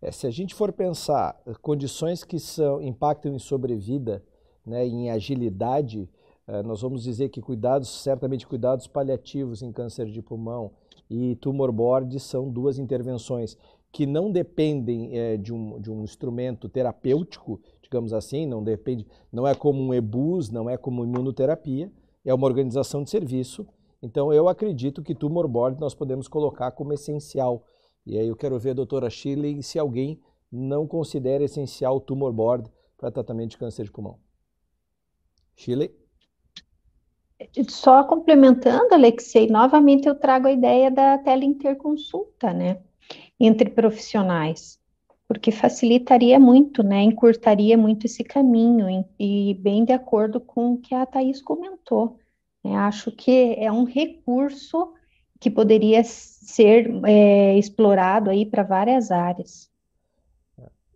É, 0.01 0.11
se 0.11 0.25
a 0.25 0.31
gente 0.31 0.55
for 0.55 0.71
pensar 0.71 1.39
condições 1.61 2.23
que 2.23 2.39
são, 2.39 2.81
impactam 2.81 3.33
em 3.35 3.39
sobrevida, 3.39 4.23
né, 4.65 4.85
em 4.85 5.11
agilidade, 5.11 6.09
é, 6.47 6.63
nós 6.63 6.81
vamos 6.81 7.03
dizer 7.03 7.29
que 7.29 7.39
cuidados, 7.39 7.87
certamente 8.01 8.47
cuidados 8.47 8.87
paliativos 8.87 9.61
em 9.61 9.71
câncer 9.71 10.07
de 10.07 10.21
pulmão 10.21 10.71
e 11.09 11.35
tumor 11.35 11.71
board 11.71 12.19
são 12.19 12.49
duas 12.49 12.79
intervenções 12.79 13.57
que 13.91 14.05
não 14.05 14.31
dependem 14.31 15.17
é, 15.17 15.37
de, 15.37 15.53
um, 15.53 15.79
de 15.79 15.91
um 15.91 16.03
instrumento 16.03 16.67
terapêutico, 16.67 17.59
digamos 17.81 18.13
assim, 18.13 18.47
não 18.47 18.63
depende, 18.63 19.05
não 19.31 19.45
é 19.45 19.53
como 19.53 19.81
um 19.81 19.93
EBUS, 19.93 20.49
não 20.49 20.69
é 20.69 20.77
como 20.77 21.03
imunoterapia, 21.03 21.91
é 22.23 22.33
uma 22.33 22.47
organização 22.47 23.03
de 23.03 23.09
serviço. 23.09 23.67
Então 24.01 24.33
eu 24.33 24.47
acredito 24.47 25.03
que 25.03 25.13
tumor 25.13 25.47
board 25.47 25.79
nós 25.79 25.93
podemos 25.93 26.27
colocar 26.27 26.71
como 26.71 26.93
essencial 26.93 27.63
e 28.05 28.17
aí 28.17 28.27
eu 28.27 28.35
quero 28.35 28.57
ver 28.59 28.71
a 28.71 28.75
doutora 28.75 29.09
Shirley 29.09 29.61
se 29.61 29.77
alguém 29.77 30.19
não 30.51 30.87
considera 30.87 31.43
essencial 31.43 31.97
o 31.97 32.01
tumor 32.01 32.33
board 32.33 32.69
para 32.97 33.11
tratamento 33.11 33.51
de 33.51 33.57
câncer 33.57 33.85
de 33.85 33.91
pulmão. 33.91 34.19
Shirley? 35.55 35.95
Só 37.67 38.03
complementando, 38.03 38.93
Alexei, 38.93 39.47
novamente 39.47 40.07
eu 40.07 40.15
trago 40.15 40.47
a 40.47 40.51
ideia 40.51 40.91
da 40.91 41.17
teleinterconsulta, 41.17 42.53
né, 42.53 42.79
entre 43.39 43.69
profissionais, 43.69 44.79
porque 45.27 45.51
facilitaria 45.51 46.39
muito, 46.39 46.83
né, 46.83 47.01
encurtaria 47.01 47.77
muito 47.77 48.05
esse 48.05 48.23
caminho 48.23 49.05
e 49.19 49.55
bem 49.55 49.83
de 49.83 49.93
acordo 49.93 50.39
com 50.39 50.73
o 50.73 50.77
que 50.77 50.93
a 50.93 51.05
Thais 51.05 51.41
comentou. 51.41 52.19
Né, 52.63 52.75
acho 52.75 53.11
que 53.11 53.55
é 53.57 53.71
um 53.71 53.85
recurso 53.85 54.93
que 55.41 55.49
poderia 55.49 56.03
ser 56.03 56.87
é, 57.03 57.57
explorado 57.57 58.29
aí 58.29 58.45
para 58.45 58.61
várias 58.61 59.09
áreas. 59.09 59.67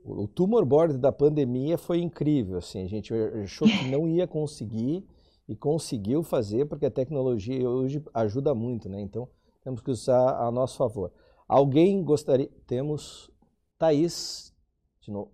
O 0.04 0.28
tumor 0.28 0.64
board 0.64 1.00
da 1.00 1.12
pandemia 1.12 1.80
foi 1.80 2.00
incrível, 2.00 2.60
assim, 2.60 2.84
a 2.84 2.88
gente 2.88 3.12
achou 3.44 3.68
que 3.68 3.90
não 3.90 4.08
ia 4.08 4.28
conseguir 4.28 5.04
e 5.50 5.56
conseguiu 5.56 6.22
fazer 6.22 6.66
porque 6.66 6.86
a 6.86 6.92
tecnologia 6.92 7.68
hoje 7.68 8.04
ajuda 8.14 8.54
muito, 8.54 8.88
né? 8.88 9.02
Então 9.02 9.28
temos 9.64 9.82
que 9.82 9.90
usar 9.90 10.38
a 10.40 10.52
nosso 10.52 10.78
favor. 10.78 11.12
Alguém 11.48 12.04
gostaria? 12.04 12.50
Temos 12.68 13.32
Thaís, 13.80 14.54
de 15.02 15.10
novo. 15.10 15.32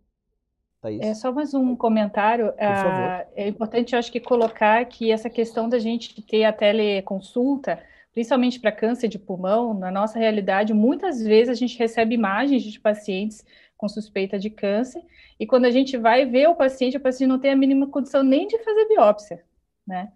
Thaís. 0.79 1.01
É 1.01 1.13
só 1.13 1.33
mais 1.33 1.53
um 1.53 1.75
comentário. 1.75 2.53
Ah, 2.57 3.25
é 3.35 3.45
importante, 3.45 3.91
eu 3.91 3.99
acho 3.99 4.09
que 4.09 4.21
colocar 4.21 4.85
que 4.85 5.11
essa 5.11 5.29
questão 5.29 5.67
da 5.67 5.79
gente 5.79 6.21
ter 6.21 6.45
a 6.45 6.53
teleconsulta 6.53 7.77
principalmente 8.13 8.59
para 8.59 8.71
câncer 8.71 9.07
de 9.07 9.17
pulmão, 9.17 9.73
na 9.73 9.91
nossa 9.91 10.19
realidade, 10.19 10.73
muitas 10.73 11.21
vezes 11.21 11.49
a 11.49 11.53
gente 11.53 11.77
recebe 11.77 12.15
imagens 12.15 12.63
de 12.63 12.79
pacientes 12.79 13.45
com 13.77 13.87
suspeita 13.87 14.37
de 14.37 14.49
câncer, 14.49 15.03
e 15.39 15.45
quando 15.47 15.65
a 15.65 15.71
gente 15.71 15.97
vai 15.97 16.25
ver 16.25 16.47
o 16.47 16.55
paciente, 16.55 16.97
o 16.97 16.99
paciente 17.01 17.29
não 17.29 17.39
tem 17.39 17.51
a 17.51 17.55
mínima 17.55 17.87
condição 17.87 18.21
nem 18.21 18.47
de 18.47 18.59
fazer 18.59 18.87
biópsia, 18.87 19.43
né? 19.87 20.11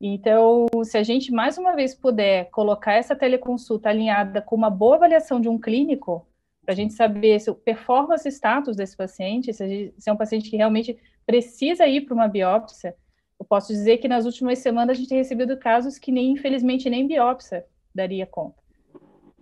Então, 0.00 0.66
se 0.84 0.96
a 0.96 1.02
gente 1.02 1.30
mais 1.30 1.58
uma 1.58 1.74
vez 1.74 1.94
puder 1.94 2.48
colocar 2.50 2.94
essa 2.94 3.14
teleconsulta 3.14 3.90
alinhada 3.90 4.40
com 4.40 4.56
uma 4.56 4.70
boa 4.70 4.96
avaliação 4.96 5.40
de 5.40 5.48
um 5.48 5.58
clínico, 5.58 6.26
para 6.64 6.72
a 6.72 6.76
gente 6.76 6.94
saber 6.94 7.38
se 7.40 7.50
o 7.50 7.54
performance 7.54 8.26
status 8.28 8.76
desse 8.76 8.96
paciente, 8.96 9.52
se, 9.52 9.68
gente, 9.68 9.94
se 9.98 10.08
é 10.08 10.12
um 10.12 10.16
paciente 10.16 10.48
que 10.48 10.56
realmente 10.56 10.96
precisa 11.26 11.86
ir 11.86 12.02
para 12.02 12.14
uma 12.14 12.28
biópsia, 12.28 12.94
eu 13.40 13.46
posso 13.46 13.68
dizer 13.68 13.96
que 13.96 14.06
nas 14.06 14.26
últimas 14.26 14.58
semanas 14.58 14.96
a 14.96 15.00
gente 15.00 15.08
tem 15.08 15.16
recebido 15.16 15.56
casos 15.56 15.98
que 15.98 16.12
nem, 16.12 16.32
infelizmente, 16.32 16.90
nem 16.90 17.06
biópsia 17.06 17.64
daria 17.94 18.26
conta. 18.26 18.60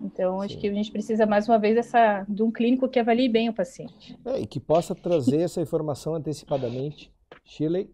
Então, 0.01 0.39
Sim. 0.39 0.47
acho 0.47 0.59
que 0.59 0.69
a 0.69 0.73
gente 0.73 0.93
precisa, 0.93 1.27
mais 1.27 1.49
uma 1.49 1.59
vez, 1.59 1.77
essa, 1.77 2.25
de 2.29 2.41
um 2.45 2.53
clínico 2.53 2.89
que 2.89 3.01
avalie 3.01 3.29
bem 3.29 3.49
o 3.49 3.53
paciente. 3.53 4.16
É, 4.25 4.41
e 4.41 4.47
que 4.47 4.61
possa 4.61 4.95
trazer 4.95 5.41
essa 5.41 5.61
informação 5.61 6.15
antecipadamente. 6.15 7.12
Shirley? 7.45 7.91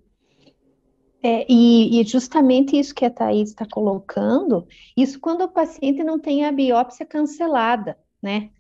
É, 1.23 1.47
e, 1.51 1.99
e, 1.99 2.05
justamente 2.05 2.79
isso 2.79 2.95
que 2.95 3.07
a 3.07 3.11
Thais 3.11 3.49
está 3.49 3.65
colocando, 3.67 4.69
isso 4.95 5.19
quando 5.19 5.45
o 5.45 5.49
paciente 5.49 6.05
não 6.05 6.19
tem 6.21 6.45
a 6.45 6.53
biópsia 6.53 7.07
cancelada, 7.07 7.97
né? 8.23 8.51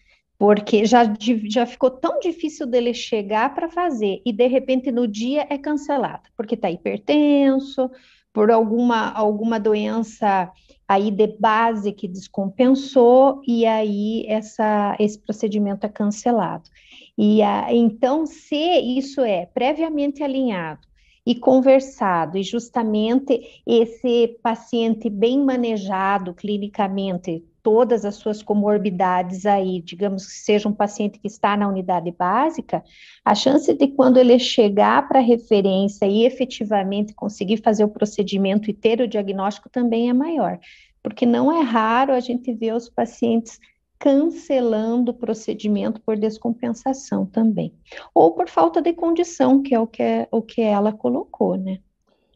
Porque 0.44 0.84
já, 0.84 1.10
já 1.48 1.64
ficou 1.64 1.90
tão 1.90 2.20
difícil 2.20 2.66
dele 2.66 2.92
chegar 2.92 3.54
para 3.54 3.66
fazer 3.66 4.20
e 4.26 4.30
de 4.30 4.46
repente 4.46 4.92
no 4.92 5.08
dia 5.08 5.46
é 5.48 5.56
cancelado, 5.56 6.28
porque 6.36 6.54
está 6.54 6.70
hipertenso, 6.70 7.90
por 8.30 8.50
alguma, 8.50 9.10
alguma 9.12 9.58
doença 9.58 10.52
aí 10.86 11.10
de 11.10 11.28
base 11.38 11.92
que 11.92 12.06
descompensou 12.06 13.40
e 13.48 13.64
aí 13.64 14.26
essa, 14.28 14.94
esse 15.00 15.18
procedimento 15.18 15.86
é 15.86 15.88
cancelado. 15.88 16.68
E 17.16 17.40
a, 17.40 17.72
então, 17.72 18.26
se 18.26 18.54
isso 18.98 19.22
é 19.22 19.46
previamente 19.46 20.22
alinhado 20.22 20.86
e 21.24 21.34
conversado, 21.34 22.36
e 22.36 22.42
justamente 22.42 23.62
esse 23.66 24.38
paciente 24.42 25.08
bem 25.08 25.42
manejado 25.42 26.34
clinicamente, 26.34 27.42
todas 27.64 28.04
as 28.04 28.16
suas 28.16 28.42
comorbidades 28.42 29.46
aí, 29.46 29.80
digamos 29.80 30.26
que 30.26 30.34
seja 30.34 30.68
um 30.68 30.72
paciente 30.72 31.18
que 31.18 31.26
está 31.26 31.56
na 31.56 31.66
unidade 31.66 32.12
básica, 32.12 32.84
a 33.24 33.34
chance 33.34 33.72
de 33.72 33.88
quando 33.88 34.18
ele 34.18 34.38
chegar 34.38 35.08
para 35.08 35.18
referência 35.18 36.04
e 36.04 36.26
efetivamente 36.26 37.14
conseguir 37.14 37.56
fazer 37.62 37.82
o 37.82 37.88
procedimento 37.88 38.70
e 38.70 38.74
ter 38.74 39.00
o 39.00 39.08
diagnóstico 39.08 39.70
também 39.70 40.10
é 40.10 40.12
maior, 40.12 40.60
porque 41.02 41.24
não 41.24 41.50
é 41.50 41.62
raro 41.62 42.12
a 42.12 42.20
gente 42.20 42.52
ver 42.52 42.74
os 42.74 42.90
pacientes 42.90 43.58
cancelando 43.98 45.12
o 45.12 45.14
procedimento 45.14 46.02
por 46.02 46.18
descompensação 46.18 47.24
também, 47.24 47.72
ou 48.14 48.32
por 48.32 48.46
falta 48.46 48.82
de 48.82 48.92
condição, 48.92 49.62
que 49.62 49.74
é 49.74 49.80
o 49.80 49.86
que, 49.86 50.02
é, 50.02 50.28
o 50.30 50.42
que 50.42 50.60
ela 50.60 50.92
colocou, 50.92 51.56
né? 51.56 51.78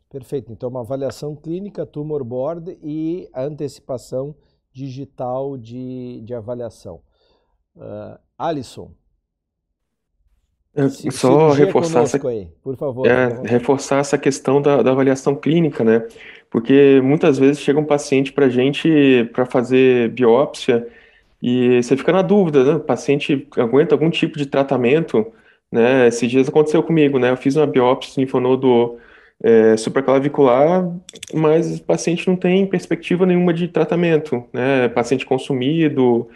Perfeito. 0.08 0.50
Então, 0.50 0.70
uma 0.70 0.80
avaliação 0.80 1.36
clínica, 1.36 1.84
tumor 1.84 2.24
board 2.24 2.78
e 2.82 3.28
a 3.30 3.42
antecipação 3.42 4.34
digital 4.78 5.56
de, 5.56 6.20
de 6.22 6.34
avaliação. 6.34 7.00
Uh, 7.76 8.18
Alisson. 8.38 8.92
É, 10.74 10.88
só 11.10 11.50
reforçar 11.50 12.02
essa, 12.02 12.28
aí, 12.28 12.48
por 12.62 12.76
favor. 12.76 13.06
É, 13.06 13.40
reforçar 13.44 13.98
essa 13.98 14.16
questão 14.16 14.62
da, 14.62 14.80
da, 14.80 14.92
avaliação 14.92 15.34
clínica, 15.34 15.82
né? 15.82 16.06
Porque 16.48 17.00
muitas 17.02 17.36
vezes 17.36 17.60
chega 17.60 17.80
um 17.80 17.84
paciente 17.84 18.32
para 18.32 18.46
a 18.46 18.48
gente 18.48 19.28
para 19.32 19.44
fazer 19.44 20.10
biópsia 20.10 20.86
e 21.42 21.82
você 21.82 21.96
fica 21.96 22.12
na 22.12 22.22
dúvida, 22.22 22.62
né? 22.64 22.74
O 22.76 22.80
paciente 22.80 23.48
aguenta 23.56 23.94
algum 23.94 24.08
tipo 24.08 24.38
de 24.38 24.46
tratamento, 24.46 25.26
né? 25.72 26.06
Esses 26.06 26.30
dias 26.30 26.48
aconteceu 26.48 26.82
comigo, 26.82 27.18
né? 27.18 27.30
Eu 27.30 27.36
fiz 27.36 27.56
uma 27.56 27.66
biópsia 27.66 28.20
linfonodo 28.20 28.98
é, 29.42 29.76
supraclavicular, 29.76 30.88
mas 31.32 31.78
o 31.78 31.82
paciente 31.84 32.26
não 32.26 32.36
tem 32.36 32.66
perspectiva 32.66 33.24
nenhuma 33.24 33.54
de 33.54 33.68
tratamento, 33.68 34.44
né? 34.52 34.88
Paciente 34.88 35.24
consumido, 35.24 36.28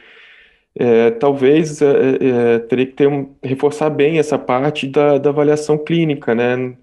é, 0.75 1.11
talvez 1.11 1.83
é, 1.83 1.87
é, 1.87 2.59
teria 2.61 2.87
que 2.87 2.93
ter 2.93 3.07
um, 3.07 3.35
reforçar 3.43 3.91
bem 3.91 4.19
essa 4.19 4.39
parte 4.39 4.87
da, 4.87 5.19
da 5.19 5.31
avaliação 5.31 5.77
clínica, 5.77 6.35
né? 6.35 6.77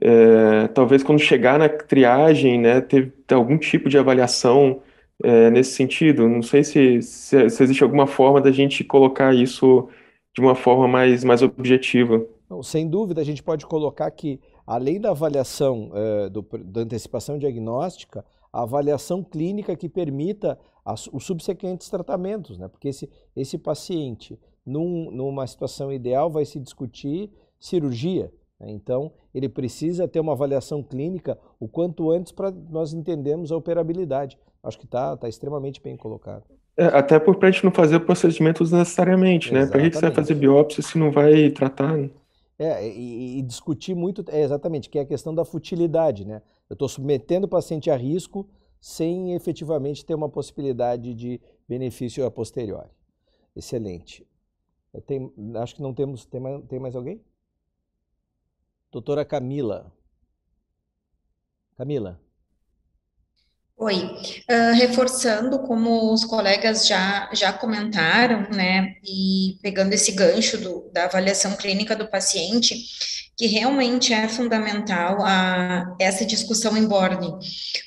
É, 0.00 0.68
talvez 0.68 1.02
quando 1.02 1.18
chegar 1.18 1.58
na 1.58 1.68
triagem, 1.68 2.58
né, 2.58 2.80
ter, 2.80 3.12
ter 3.26 3.34
algum 3.34 3.58
tipo 3.58 3.90
de 3.90 3.98
avaliação 3.98 4.80
é, 5.22 5.50
nesse 5.50 5.72
sentido. 5.72 6.28
Não 6.28 6.42
sei 6.42 6.64
se, 6.64 7.02
se, 7.02 7.48
se, 7.50 7.62
existe 7.62 7.82
alguma 7.82 8.06
forma 8.06 8.40
da 8.40 8.50
gente 8.50 8.82
colocar 8.84 9.34
isso 9.34 9.88
de 10.34 10.40
uma 10.40 10.54
forma 10.54 10.88
mais, 10.88 11.22
mais 11.24 11.42
objetiva. 11.42 12.24
Não, 12.48 12.62
sem 12.62 12.88
dúvida, 12.88 13.20
a 13.20 13.24
gente 13.24 13.42
pode 13.42 13.66
colocar 13.66 14.10
que, 14.10 14.40
além 14.74 14.98
da 14.98 15.10
avaliação 15.10 15.90
é, 15.94 16.30
do, 16.30 16.40
da 16.64 16.80
antecipação 16.80 17.38
diagnóstica, 17.38 18.24
a 18.50 18.62
avaliação 18.62 19.22
clínica 19.22 19.76
que 19.76 19.86
permita 19.86 20.58
as, 20.82 21.08
os 21.12 21.24
subsequentes 21.24 21.90
tratamentos, 21.90 22.56
né? 22.56 22.68
porque 22.68 22.88
esse, 22.88 23.08
esse 23.36 23.58
paciente, 23.58 24.38
num, 24.64 25.10
numa 25.10 25.46
situação 25.46 25.92
ideal, 25.92 26.30
vai 26.30 26.46
se 26.46 26.58
discutir 26.58 27.30
cirurgia. 27.60 28.32
Né? 28.58 28.70
Então, 28.70 29.12
ele 29.34 29.46
precisa 29.46 30.08
ter 30.08 30.20
uma 30.20 30.32
avaliação 30.32 30.82
clínica 30.82 31.38
o 31.60 31.68
quanto 31.68 32.10
antes 32.10 32.32
para 32.32 32.50
nós 32.50 32.94
entendermos 32.94 33.52
a 33.52 33.56
operabilidade. 33.56 34.38
Acho 34.62 34.78
que 34.78 34.86
está 34.86 35.14
tá 35.18 35.28
extremamente 35.28 35.82
bem 35.82 35.98
colocado. 35.98 36.44
É, 36.78 36.86
até 36.86 37.18
para 37.18 37.48
a 37.48 37.50
gente 37.50 37.64
não 37.64 37.72
fazer 37.72 38.00
procedimentos 38.00 38.72
necessariamente, 38.72 39.52
né? 39.52 39.66
Para 39.66 39.82
que 39.82 39.94
você 39.94 40.00
vai 40.00 40.10
fazer 40.10 40.34
biópsia 40.34 40.82
se 40.82 40.96
não 40.96 41.10
vai 41.10 41.50
tratar? 41.50 41.98
Né? 41.98 42.08
É, 42.62 42.88
e, 42.88 43.38
e, 43.38 43.42
discutir 43.42 43.92
muito, 43.92 44.24
é, 44.28 44.40
exatamente, 44.40 44.88
que 44.88 44.96
é 44.96 45.02
a 45.02 45.06
questão 45.06 45.34
da 45.34 45.44
futilidade, 45.44 46.24
né? 46.24 46.40
Eu 46.70 46.74
estou 46.74 46.88
submetendo 46.88 47.46
o 47.46 47.50
paciente 47.50 47.90
a 47.90 47.96
risco 47.96 48.48
sem 48.80 49.34
efetivamente 49.34 50.04
ter 50.04 50.14
uma 50.14 50.28
possibilidade 50.28 51.12
de 51.12 51.40
benefício 51.68 52.24
a 52.24 52.30
posteriori. 52.30 52.88
Excelente. 53.56 54.24
Tenho, 55.06 55.32
acho 55.56 55.74
que 55.74 55.82
não 55.82 55.92
temos. 55.92 56.24
Tem 56.24 56.40
mais, 56.40 56.64
tem 56.66 56.78
mais 56.78 56.94
alguém? 56.94 57.20
Doutora 58.92 59.24
Camila. 59.24 59.92
Camila. 61.76 62.20
Oi, 63.78 63.96
uh, 63.96 64.74
reforçando 64.76 65.58
como 65.60 66.12
os 66.12 66.24
colegas 66.24 66.86
já, 66.86 67.28
já 67.32 67.52
comentaram, 67.52 68.48
né, 68.50 68.94
e 69.02 69.58
pegando 69.60 69.92
esse 69.92 70.12
gancho 70.12 70.56
do, 70.58 70.90
da 70.92 71.04
avaliação 71.04 71.56
clínica 71.56 71.96
do 71.96 72.08
paciente, 72.08 72.76
que 73.36 73.46
realmente 73.46 74.12
é 74.12 74.28
fundamental 74.28 75.18
a, 75.22 75.96
essa 75.98 76.24
discussão 76.24 76.76
em 76.76 76.86
boarding, 76.86 77.32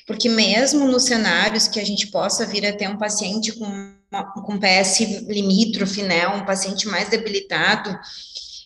porque 0.06 0.28
mesmo 0.28 0.86
nos 0.86 1.04
cenários 1.04 1.66
que 1.66 1.80
a 1.80 1.84
gente 1.84 2.08
possa 2.08 2.44
vir 2.44 2.66
a 2.66 2.76
ter 2.76 2.88
um 2.88 2.98
paciente 2.98 3.52
com, 3.52 3.64
uma, 3.64 4.32
com 4.42 4.58
PS 4.58 5.00
limítrofe, 5.26 6.02
né, 6.02 6.28
um 6.28 6.44
paciente 6.44 6.86
mais 6.88 7.08
debilitado, 7.08 7.98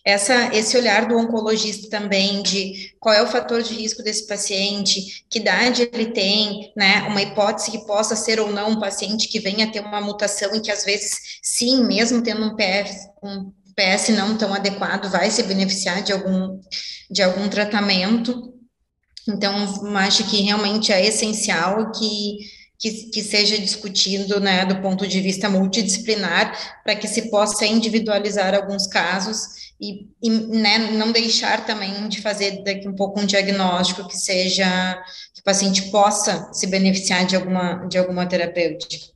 essa, 0.03 0.55
esse 0.55 0.75
olhar 0.75 1.07
do 1.07 1.17
oncologista 1.17 1.89
também 1.89 2.41
de 2.41 2.93
qual 2.99 3.13
é 3.13 3.21
o 3.21 3.27
fator 3.27 3.61
de 3.61 3.73
risco 3.73 4.01
desse 4.01 4.27
paciente, 4.27 5.25
que 5.29 5.39
idade 5.39 5.87
ele 5.93 6.07
tem, 6.07 6.71
né, 6.75 7.03
uma 7.03 7.21
hipótese 7.21 7.71
que 7.71 7.85
possa 7.85 8.15
ser 8.15 8.39
ou 8.39 8.51
não 8.51 8.71
um 8.71 8.79
paciente 8.79 9.27
que 9.27 9.39
venha 9.39 9.71
ter 9.71 9.79
uma 9.79 10.01
mutação 10.01 10.55
e 10.55 10.59
que 10.59 10.71
às 10.71 10.83
vezes, 10.83 11.39
sim, 11.43 11.83
mesmo 11.85 12.23
tendo 12.23 12.43
um 12.43 12.55
PS, 12.55 13.09
um 13.23 13.51
PS 13.75 14.09
não 14.09 14.37
tão 14.37 14.53
adequado, 14.53 15.09
vai 15.09 15.29
se 15.29 15.43
beneficiar 15.43 16.01
de 16.01 16.11
algum, 16.11 16.59
de 17.09 17.21
algum 17.21 17.47
tratamento. 17.47 18.53
Então, 19.29 19.53
acho 19.97 20.23
que 20.25 20.41
realmente 20.41 20.91
é 20.91 21.05
essencial 21.05 21.91
que 21.91 22.39
que, 22.81 23.11
que, 23.11 23.21
seja 23.21 23.59
discutido 23.59 24.39
né, 24.39 24.65
do 24.65 24.81
ponto 24.81 25.07
de 25.07 25.21
vista 25.21 25.47
multidisciplinar, 25.47 26.81
para 26.83 26.95
que 26.95 27.07
se 27.07 27.29
possa 27.29 27.63
individualizar 27.63 28.55
alguns 28.55 28.87
casos 28.87 29.71
e, 29.79 30.09
e 30.21 30.29
né, 30.29 30.91
não 30.91 31.11
deixar 31.11 31.63
também 31.63 32.09
de 32.09 32.19
fazer 32.21 32.63
daqui 32.63 32.89
um 32.89 32.95
pouco 32.95 33.19
um 33.19 33.25
diagnóstico 33.25 34.07
que 34.07 34.17
seja 34.17 34.65
que 35.35 35.41
o 35.41 35.43
paciente 35.43 35.91
possa 35.91 36.51
se 36.51 36.65
beneficiar 36.65 37.23
de 37.25 37.35
alguma 37.35 37.85
de 37.85 37.99
alguma 37.99 38.25
terapêutica. 38.25 39.13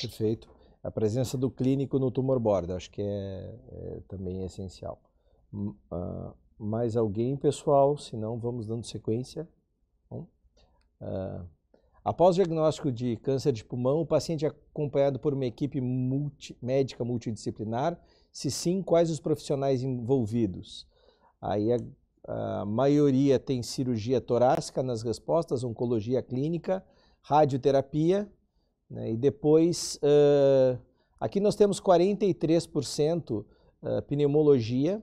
Perfeito. 0.00 0.48
A 0.80 0.90
presença 0.90 1.36
do 1.36 1.50
clínico 1.50 1.98
no 1.98 2.12
tumor 2.12 2.38
board, 2.38 2.72
acho 2.72 2.88
que 2.88 3.02
é, 3.02 3.54
é 3.72 4.00
também 4.06 4.44
essencial. 4.44 5.02
Uh, 5.52 6.32
mais 6.56 6.96
alguém, 6.96 7.36
pessoal? 7.36 7.98
Se 7.98 8.16
não, 8.16 8.38
vamos 8.38 8.68
dando 8.68 8.86
sequência. 8.86 9.48
Uh, 10.10 11.44
após 12.08 12.34
o 12.34 12.36
diagnóstico 12.36 12.90
de 12.90 13.16
câncer 13.16 13.52
de 13.52 13.64
pulmão, 13.64 14.00
o 14.00 14.06
paciente 14.06 14.46
é 14.46 14.48
acompanhado 14.48 15.18
por 15.18 15.34
uma 15.34 15.44
equipe 15.44 15.80
multi, 15.80 16.56
médica 16.62 17.04
multidisciplinar 17.04 18.00
se 18.32 18.50
sim, 18.50 18.82
quais 18.82 19.10
os 19.10 19.20
profissionais 19.20 19.82
envolvidos? 19.82 20.86
Aí 21.40 21.72
a, 21.72 21.78
a 22.60 22.64
maioria 22.64 23.38
tem 23.38 23.62
cirurgia 23.62 24.20
torácica 24.20 24.82
nas 24.82 25.02
respostas, 25.02 25.64
oncologia 25.64 26.22
clínica, 26.22 26.84
radioterapia, 27.20 28.30
né? 28.88 29.12
e 29.12 29.16
depois 29.16 29.98
uh, 30.02 30.78
aqui 31.20 31.40
nós 31.40 31.56
temos 31.56 31.80
43% 31.80 33.40
uh, 33.40 34.02
pneumologia, 34.06 35.02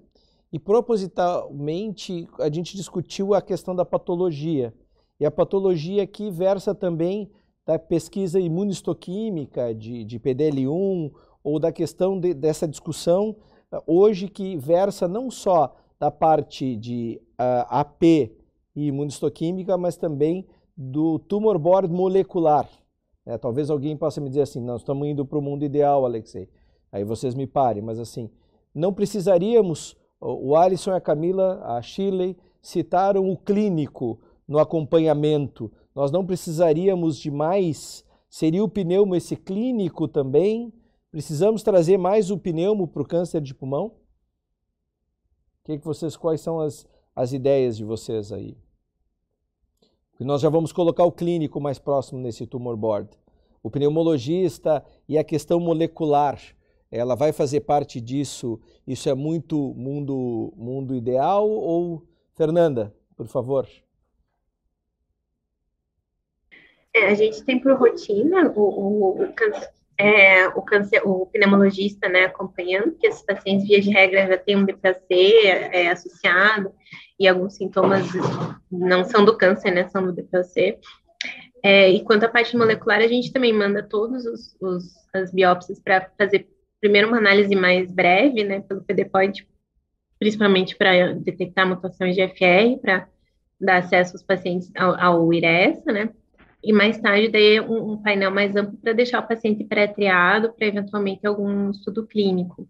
e 0.51 0.57
propositalmente 0.57 2.27
a 2.39 2.49
gente 2.49 2.77
discutiu 2.77 3.33
a 3.33 3.41
questão 3.41 3.75
da 3.75 3.83
patologia. 3.83 4.73
E 5.19 5.25
a 5.25 5.31
patologia 5.31 6.03
aqui 6.03 6.29
versa 6.29 6.75
também 6.75 7.29
da 7.65 7.79
pesquisa 7.79 8.39
imunistoquímica 8.39 9.73
de, 9.73 10.03
de 10.03 10.19
PDL1 10.19 11.11
ou 11.43 11.59
da 11.59 11.71
questão 11.71 12.19
de, 12.19 12.33
dessa 12.33 12.67
discussão 12.67 13.35
uh, 13.71 13.81
hoje 13.87 14.27
que 14.27 14.57
versa 14.57 15.07
não 15.07 15.31
só 15.31 15.75
da 15.99 16.11
parte 16.11 16.75
de 16.75 17.19
uh, 17.31 17.65
ah, 17.69 17.79
AP 17.79 18.03
e 18.03 18.87
imunistoquímica, 18.87 19.77
mas 19.77 19.95
também 19.95 20.45
do 20.75 21.17
tumor 21.17 21.57
board 21.57 21.91
molecular. 21.91 22.67
É, 23.25 23.37
talvez 23.37 23.69
alguém 23.69 23.95
possa 23.95 24.19
me 24.19 24.27
dizer 24.27 24.41
assim, 24.41 24.59
nós 24.59 24.81
estamos 24.81 25.07
indo 25.07 25.25
para 25.25 25.39
o 25.39 25.41
mundo 25.41 25.63
ideal, 25.63 26.05
Alexei. 26.05 26.49
Aí 26.91 27.03
vocês 27.03 27.33
me 27.33 27.47
parem, 27.47 27.81
mas 27.81 27.97
assim, 27.97 28.29
não 28.73 28.93
precisaríamos, 28.93 29.97
o 30.19 30.55
Alisson 30.55 30.91
e 30.91 30.95
a 30.95 31.01
Camila, 31.01 31.61
a 31.63 31.81
Shirley, 31.81 32.37
citaram 32.61 33.29
o 33.29 33.37
clínico 33.37 34.19
no 34.47 34.59
acompanhamento. 34.59 35.71
Nós 35.93 36.11
não 36.11 36.25
precisaríamos 36.25 37.17
de 37.17 37.31
mais, 37.31 38.05
seria 38.29 38.63
o 38.63 38.69
pneumo 38.69 39.15
esse 39.15 39.35
clínico 39.35 40.07
também? 40.07 40.73
Precisamos 41.11 41.63
trazer 41.63 41.97
mais 41.97 42.29
o 42.29 42.37
pneumo 42.37 42.87
para 42.87 43.01
o 43.01 43.07
câncer 43.07 43.41
de 43.41 43.53
pulmão? 43.53 43.95
Que 45.63 45.77
que 45.77 45.85
vocês, 45.85 46.15
quais 46.15 46.41
são 46.41 46.59
as, 46.59 46.85
as 47.15 47.33
ideias 47.33 47.75
de 47.75 47.83
vocês 47.83 48.31
aí? 48.31 48.57
Porque 50.11 50.23
nós 50.23 50.41
já 50.41 50.49
vamos 50.49 50.71
colocar 50.71 51.03
o 51.03 51.11
clínico 51.11 51.59
mais 51.59 51.79
próximo 51.79 52.21
nesse 52.21 52.45
tumor 52.45 52.77
board. 52.77 53.09
O 53.63 53.69
pneumologista 53.71 54.85
e 55.09 55.17
a 55.17 55.23
questão 55.23 55.59
molecular, 55.59 56.39
ela 56.91 57.15
vai 57.15 57.33
fazer 57.33 57.61
parte 57.61 57.99
disso? 57.99 58.59
Isso 58.85 59.09
é 59.09 59.15
muito 59.15 59.73
mundo, 59.73 60.53
mundo 60.55 60.95
ideal? 60.95 61.49
Ou, 61.49 62.03
Fernanda, 62.35 62.95
por 63.15 63.27
favor? 63.27 63.67
É, 66.95 67.07
a 67.07 67.13
gente 67.13 67.43
tem 67.43 67.59
por 67.59 67.73
rotina 67.73 68.53
o, 68.55 68.61
o, 68.61 69.21
o, 69.21 69.33
é, 69.97 70.47
o, 70.47 70.61
câncer, 70.61 71.01
o 71.05 71.25
pneumologista, 71.25 72.07
né, 72.07 72.23
acompanhando, 72.23 72.95
que 72.95 73.05
esses 73.05 73.21
pacientes, 73.21 73.67
via 73.67 73.81
de 73.81 73.89
regra, 73.89 74.25
já 74.27 74.37
têm 74.37 74.55
um 74.55 74.63
DPAC 74.63 75.03
é, 75.11 75.89
associado, 75.89 76.71
e 77.19 77.27
alguns 77.27 77.55
sintomas 77.55 78.07
não 78.71 79.03
são 79.03 79.25
do 79.25 79.37
câncer, 79.37 79.71
né, 79.71 79.89
são 79.89 80.05
do 80.05 80.13
DPAC. 80.13 80.79
É, 81.61 81.89
e 81.89 82.01
quanto 82.01 82.23
à 82.23 82.29
parte 82.29 82.55
molecular, 82.55 82.99
a 82.99 83.07
gente 83.07 83.33
também 83.33 83.51
manda 83.51 83.83
todos 83.83 84.25
os, 84.25 84.55
os 84.61 85.05
as 85.13 85.31
biópsias 85.31 85.79
para 85.79 86.09
fazer 86.17 86.47
primeiro 86.79 87.09
uma 87.09 87.17
análise 87.17 87.55
mais 87.55 87.91
breve, 87.91 88.43
né, 88.45 88.61
pelo 88.61 88.83
PDPOID, 88.83 89.45
principalmente 90.17 90.77
para 90.77 91.13
detectar 91.13 91.67
mutações 91.67 92.15
de 92.15 92.25
FR, 92.25 92.79
para 92.81 93.09
dar 93.59 93.77
acesso 93.77 94.13
aos 94.13 94.23
pacientes 94.23 94.71
ao, 94.77 94.95
ao 94.97 95.33
IRESA, 95.33 95.91
né, 95.91 96.09
e 96.65 96.73
mais 96.73 96.97
tarde 96.97 97.29
daí 97.29 97.61
um, 97.61 97.91
um 97.91 97.97
painel 98.01 98.31
mais 98.31 98.55
amplo 98.55 98.75
para 98.77 98.91
deixar 98.91 99.19
o 99.19 99.27
paciente 99.27 99.63
pré-triado 99.63 100.51
para 100.51 100.65
eventualmente 100.65 101.25
algum 101.27 101.69
estudo 101.69 102.07
clínico. 102.07 102.67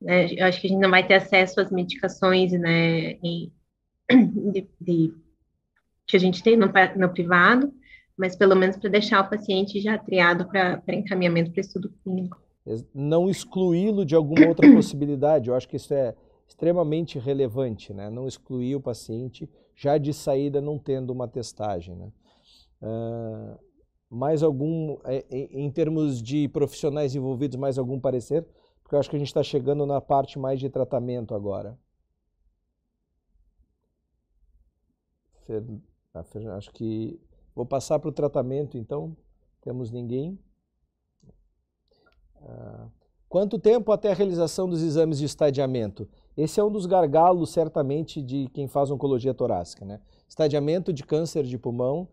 Né? 0.00 0.32
Eu 0.32 0.46
acho 0.46 0.58
que 0.58 0.66
a 0.66 0.70
gente 0.70 0.80
não 0.80 0.90
vai 0.90 1.06
ter 1.06 1.14
acesso 1.14 1.60
às 1.60 1.70
medicações 1.70 2.52
né, 2.52 3.18
em, 3.22 3.52
de, 4.52 4.66
de, 4.80 5.14
que 6.06 6.16
a 6.16 6.20
gente 6.20 6.42
tem 6.42 6.56
no, 6.56 6.72
no 6.96 7.08
privado, 7.10 7.70
mas 8.16 8.34
pelo 8.34 8.56
menos 8.56 8.78
para 8.78 8.88
deixar 8.88 9.20
o 9.20 9.28
paciente 9.28 9.82
já 9.82 9.98
triado 9.98 10.46
para 10.46 10.82
encaminhamento 10.88 11.50
para 11.50 11.60
estudo 11.60 11.92
clínico. 12.02 12.40
Não 12.94 13.28
excluí-lo 13.28 14.04
de 14.06 14.14
alguma 14.14 14.48
outra 14.48 14.72
possibilidade, 14.72 15.50
eu 15.50 15.54
acho 15.54 15.68
que 15.68 15.76
isso 15.76 15.92
é 15.92 16.14
extremamente 16.48 17.18
relevante, 17.18 17.92
né? 17.92 18.08
Não 18.08 18.26
excluir 18.26 18.76
o 18.76 18.80
paciente 18.80 19.48
já 19.74 19.98
de 19.98 20.14
saída 20.14 20.60
não 20.60 20.78
tendo 20.78 21.12
uma 21.12 21.28
testagem, 21.28 21.94
né? 21.94 22.08
Uh, 22.82 23.58
mais 24.08 24.42
algum, 24.42 24.98
é, 25.04 25.24
em 25.30 25.70
termos 25.70 26.22
de 26.22 26.48
profissionais 26.48 27.14
envolvidos, 27.14 27.56
mais 27.56 27.78
algum 27.78 27.98
parecer? 27.98 28.46
Porque 28.82 28.94
eu 28.94 29.00
acho 29.00 29.10
que 29.10 29.16
a 29.16 29.18
gente 29.18 29.28
está 29.28 29.42
chegando 29.42 29.84
na 29.84 30.00
parte 30.00 30.38
mais 30.38 30.60
de 30.60 30.70
tratamento 30.70 31.34
agora. 31.34 31.78
Acho 36.56 36.72
que 36.72 37.20
vou 37.54 37.66
passar 37.66 37.98
para 37.98 38.08
o 38.08 38.12
tratamento, 38.12 38.76
então. 38.76 39.16
Temos 39.60 39.90
ninguém. 39.90 40.38
Ah, 42.40 42.88
quanto 43.28 43.58
tempo 43.58 43.90
até 43.90 44.10
a 44.10 44.14
realização 44.14 44.68
dos 44.68 44.82
exames 44.82 45.18
de 45.18 45.24
estadiamento? 45.24 46.08
Esse 46.36 46.60
é 46.60 46.64
um 46.64 46.70
dos 46.70 46.86
gargalos, 46.86 47.50
certamente, 47.50 48.22
de 48.22 48.48
quem 48.50 48.68
faz 48.68 48.90
oncologia 48.90 49.34
torácica. 49.34 49.84
Né? 49.84 50.00
Estadiamento 50.28 50.92
de 50.92 51.02
câncer 51.02 51.44
de 51.44 51.58
pulmão, 51.58 52.08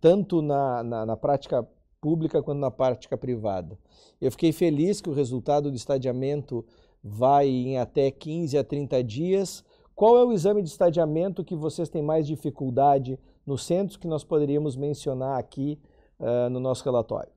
tanto 0.00 0.40
na, 0.40 0.82
na, 0.82 1.06
na 1.06 1.16
prática 1.16 1.66
pública 2.00 2.42
quanto 2.42 2.58
na 2.58 2.70
prática 2.70 3.16
privada. 3.16 3.78
Eu 4.20 4.30
fiquei 4.30 4.52
feliz 4.52 5.00
que 5.00 5.10
o 5.10 5.12
resultado 5.12 5.70
do 5.70 5.76
estadiamento 5.76 6.64
vai 7.02 7.48
em 7.48 7.78
até 7.78 8.10
15 8.10 8.56
a 8.56 8.64
30 8.64 9.02
dias. 9.02 9.64
Qual 9.94 10.16
é 10.16 10.24
o 10.24 10.32
exame 10.32 10.62
de 10.62 10.68
estadiamento 10.68 11.44
que 11.44 11.56
vocês 11.56 11.88
têm 11.88 12.02
mais 12.02 12.26
dificuldade 12.26 13.18
nos 13.44 13.64
centros 13.64 13.96
que 13.96 14.06
nós 14.06 14.22
poderíamos 14.22 14.76
mencionar 14.76 15.38
aqui 15.38 15.78
uh, 16.20 16.48
no 16.50 16.60
nosso 16.60 16.84
relatório? 16.84 17.32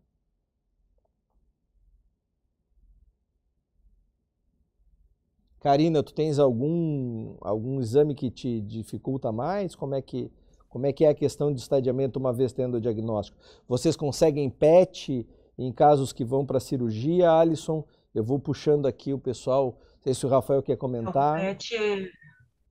Karina, 5.59 6.01
tu 6.01 6.11
tens 6.11 6.39
algum, 6.39 7.35
algum 7.39 7.79
exame 7.79 8.15
que 8.15 8.31
te 8.31 8.61
dificulta 8.61 9.31
mais? 9.31 9.75
Como 9.75 9.93
é 9.93 10.01
que 10.01 10.31
como 10.71 10.85
é 10.85 10.93
que 10.93 11.03
é 11.03 11.09
a 11.09 11.13
questão 11.13 11.53
de 11.53 11.59
estadiamento 11.59 12.17
uma 12.17 12.31
vez 12.31 12.53
tendo 12.53 12.77
o 12.77 12.81
diagnóstico? 12.81 13.37
Vocês 13.67 13.97
conseguem 13.97 14.49
PET 14.49 15.27
em 15.57 15.71
casos 15.71 16.13
que 16.13 16.23
vão 16.23 16.45
para 16.45 16.61
cirurgia, 16.61 17.29
Alisson? 17.29 17.85
Eu 18.15 18.23
vou 18.23 18.39
puxando 18.39 18.85
aqui 18.85 19.13
o 19.13 19.19
pessoal. 19.19 19.77
Não 19.95 20.03
sei 20.03 20.13
se 20.13 20.25
o 20.25 20.29
Rafael 20.29 20.63
quer 20.63 20.77
comentar. 20.77 21.37
Então, 21.39 21.49
PET, 21.49 22.11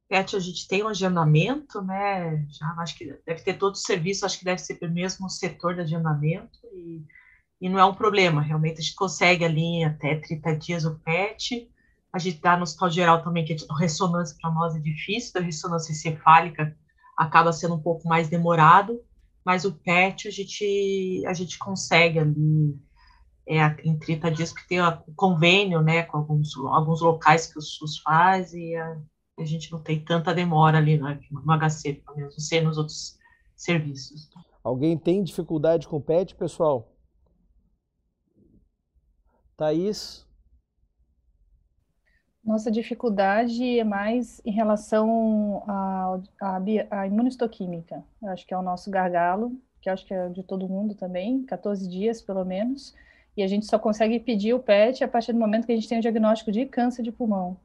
PET 0.09 0.35
a 0.35 0.39
gente 0.39 0.66
tem 0.66 0.82
um 0.82 0.89
agendamento, 0.89 1.82
né? 1.82 2.43
Já 2.48 2.74
acho 2.78 2.97
que 2.97 3.05
deve 3.27 3.43
ter 3.43 3.59
todo 3.59 3.74
o 3.74 3.78
serviço, 3.78 4.24
acho 4.24 4.39
que 4.39 4.47
deve 4.47 4.62
ser 4.62 4.77
pelo 4.77 4.94
mesmo 4.94 5.28
setor 5.28 5.74
de 5.74 5.82
agendamento 5.82 6.59
e, 6.72 7.05
e 7.60 7.68
não 7.68 7.78
é 7.78 7.85
um 7.85 7.94
problema. 7.94 8.40
Realmente 8.40 8.78
a 8.78 8.82
gente 8.82 8.94
consegue 8.94 9.44
ali 9.44 9.85
até 9.85 10.14
30 10.14 10.56
dias 10.56 10.85
o 10.86 10.98
PET. 11.01 11.70
A 12.10 12.18
gente 12.18 12.40
dá 12.40 12.56
no 12.56 12.62
hospital 12.62 12.89
geral 12.89 13.22
também, 13.22 13.44
que 13.44 13.55
a 13.68 13.78
ressonância 13.78 14.35
para 14.40 14.51
nós 14.51 14.74
é 14.74 14.78
difícil, 14.78 15.35
da 15.35 15.40
ressonância 15.40 15.93
encefálica 15.93 16.74
acaba 17.20 17.52
sendo 17.52 17.74
um 17.74 17.82
pouco 17.82 18.09
mais 18.09 18.30
demorado, 18.30 18.98
mas 19.44 19.66
o 19.66 19.72
PET 19.72 20.26
a 20.26 20.30
gente, 20.30 21.22
a 21.26 21.34
gente 21.34 21.59
consegue 21.59 22.18
ali 22.18 22.80
é, 23.47 23.59
em 23.84 23.98
30 23.98 24.30
dias, 24.30 24.52
porque 24.52 24.68
tem 24.68 24.80
o 24.80 25.14
convênio 25.14 25.82
né, 25.82 26.02
com 26.05 26.16
alguns, 26.16 26.56
alguns 26.56 27.02
locais 27.02 27.47
que 27.47 27.59
o 27.59 27.62
SUS 27.62 27.98
faz 27.98 28.55
e 28.55 28.74
a, 28.74 28.98
a 29.38 29.44
gente 29.44 29.70
não 29.70 29.82
tem 29.82 30.02
tanta 30.02 30.32
demora 30.32 30.78
ali 30.78 30.98
né, 30.98 31.20
no 31.30 31.59
HC, 31.59 32.02
pelo 32.02 32.16
menos, 32.16 32.32
não 32.32 32.40
sei 32.40 32.62
nos 32.62 32.78
outros 32.78 33.18
serviços. 33.55 34.30
Alguém 34.64 34.97
tem 34.97 35.22
dificuldade 35.22 35.86
com 35.86 35.98
o 35.98 36.02
PET, 36.02 36.34
pessoal? 36.34 36.90
Thaís? 39.59 40.26
Nossa 42.43 42.71
dificuldade 42.71 43.79
é 43.79 43.85
mais 43.85 44.41
em 44.45 44.51
relação 44.51 45.62
à, 45.67 46.19
à, 46.41 46.61
à 46.91 47.07
imunistoquímica. 47.07 48.03
Eu 48.23 48.29
acho 48.31 48.47
que 48.47 48.55
é 48.55 48.57
o 48.57 48.62
nosso 48.62 48.91
gargalo, 48.91 49.53
que 49.81 49.91
acho 49.91 50.07
que 50.07 50.15
é 50.15 50.29
de 50.29 50.43
todo 50.43 50.69
mundo 50.69 50.95
também, 50.95 51.45
14 51.45 51.89
dias 51.89 52.23
pelo 52.23 52.45
menos, 52.45 52.95
e 53.37 53.43
a 53.43 53.47
gente 53.47 53.67
só 53.67 53.79
consegue 53.79 54.19
pedir 54.19 54.55
o 54.55 54.59
PET 54.59 55.05
a 55.05 55.09
partir 55.09 55.33
do 55.33 55.39
momento 55.39 55.67
que 55.67 55.73
a 55.73 55.75
gente 55.75 55.89
tem 55.89 55.99
o 55.99 56.03
diagnóstico 56.03 56.51
de 56.51 56.67
câncer 56.67 57.03
de 57.03 57.12
pulmão. 57.12 57.57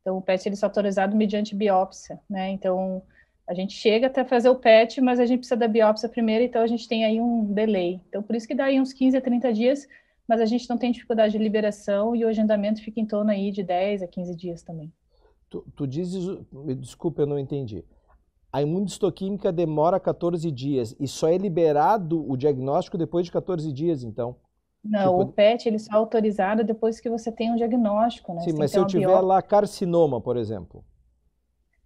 Então, 0.00 0.16
o 0.16 0.22
PET 0.22 0.48
ele 0.48 0.56
é 0.60 0.64
autorizado 0.64 1.16
mediante 1.16 1.54
biópsia, 1.54 2.20
né? 2.30 2.50
Então, 2.50 3.02
a 3.46 3.54
gente 3.54 3.74
chega 3.74 4.06
até 4.06 4.24
fazer 4.24 4.48
o 4.48 4.56
PET, 4.56 5.00
mas 5.00 5.18
a 5.18 5.26
gente 5.26 5.40
precisa 5.40 5.56
da 5.56 5.68
biópsia 5.68 6.08
primeiro, 6.08 6.44
então 6.44 6.62
a 6.62 6.66
gente 6.66 6.88
tem 6.88 7.04
aí 7.04 7.20
um 7.20 7.52
delay. 7.52 8.00
Então, 8.08 8.22
por 8.22 8.34
isso 8.34 8.46
que 8.46 8.54
dá 8.54 8.66
aí 8.66 8.80
uns 8.80 8.92
15 8.92 9.16
a 9.16 9.20
30 9.20 9.52
dias 9.52 9.86
mas 10.28 10.40
a 10.40 10.46
gente 10.46 10.68
não 10.68 10.76
tem 10.76 10.90
dificuldade 10.90 11.32
de 11.32 11.38
liberação 11.38 12.14
e 12.14 12.24
o 12.24 12.28
agendamento 12.28 12.82
fica 12.82 13.00
em 13.00 13.06
torno 13.06 13.30
aí 13.30 13.50
de 13.50 13.62
10 13.62 14.02
a 14.02 14.06
15 14.06 14.36
dias 14.36 14.62
também. 14.62 14.92
Tu, 15.48 15.64
tu 15.76 15.86
dizes, 15.86 16.24
desculpa, 16.78 17.22
eu 17.22 17.26
não 17.26 17.38
entendi. 17.38 17.84
A 18.52 18.62
imunistoquímica 18.62 19.52
demora 19.52 20.00
14 20.00 20.50
dias 20.50 20.96
e 20.98 21.06
só 21.06 21.28
é 21.28 21.36
liberado 21.36 22.28
o 22.28 22.36
diagnóstico 22.36 22.98
depois 22.98 23.26
de 23.26 23.32
14 23.32 23.72
dias, 23.72 24.02
então? 24.02 24.36
Não, 24.82 25.18
tipo... 25.18 25.30
o 25.30 25.32
PET 25.32 25.68
ele 25.68 25.78
só 25.78 25.92
é 25.92 25.96
autorizado 25.96 26.64
depois 26.64 27.00
que 27.00 27.10
você 27.10 27.30
tem 27.30 27.52
um 27.52 27.56
diagnóstico, 27.56 28.32
né? 28.32 28.40
Sim, 28.40 28.54
mas 28.54 28.70
se 28.70 28.78
eu 28.78 28.86
tiver 28.86 29.06
biópsia... 29.06 29.26
lá 29.26 29.42
carcinoma, 29.42 30.20
por 30.20 30.36
exemplo. 30.36 30.84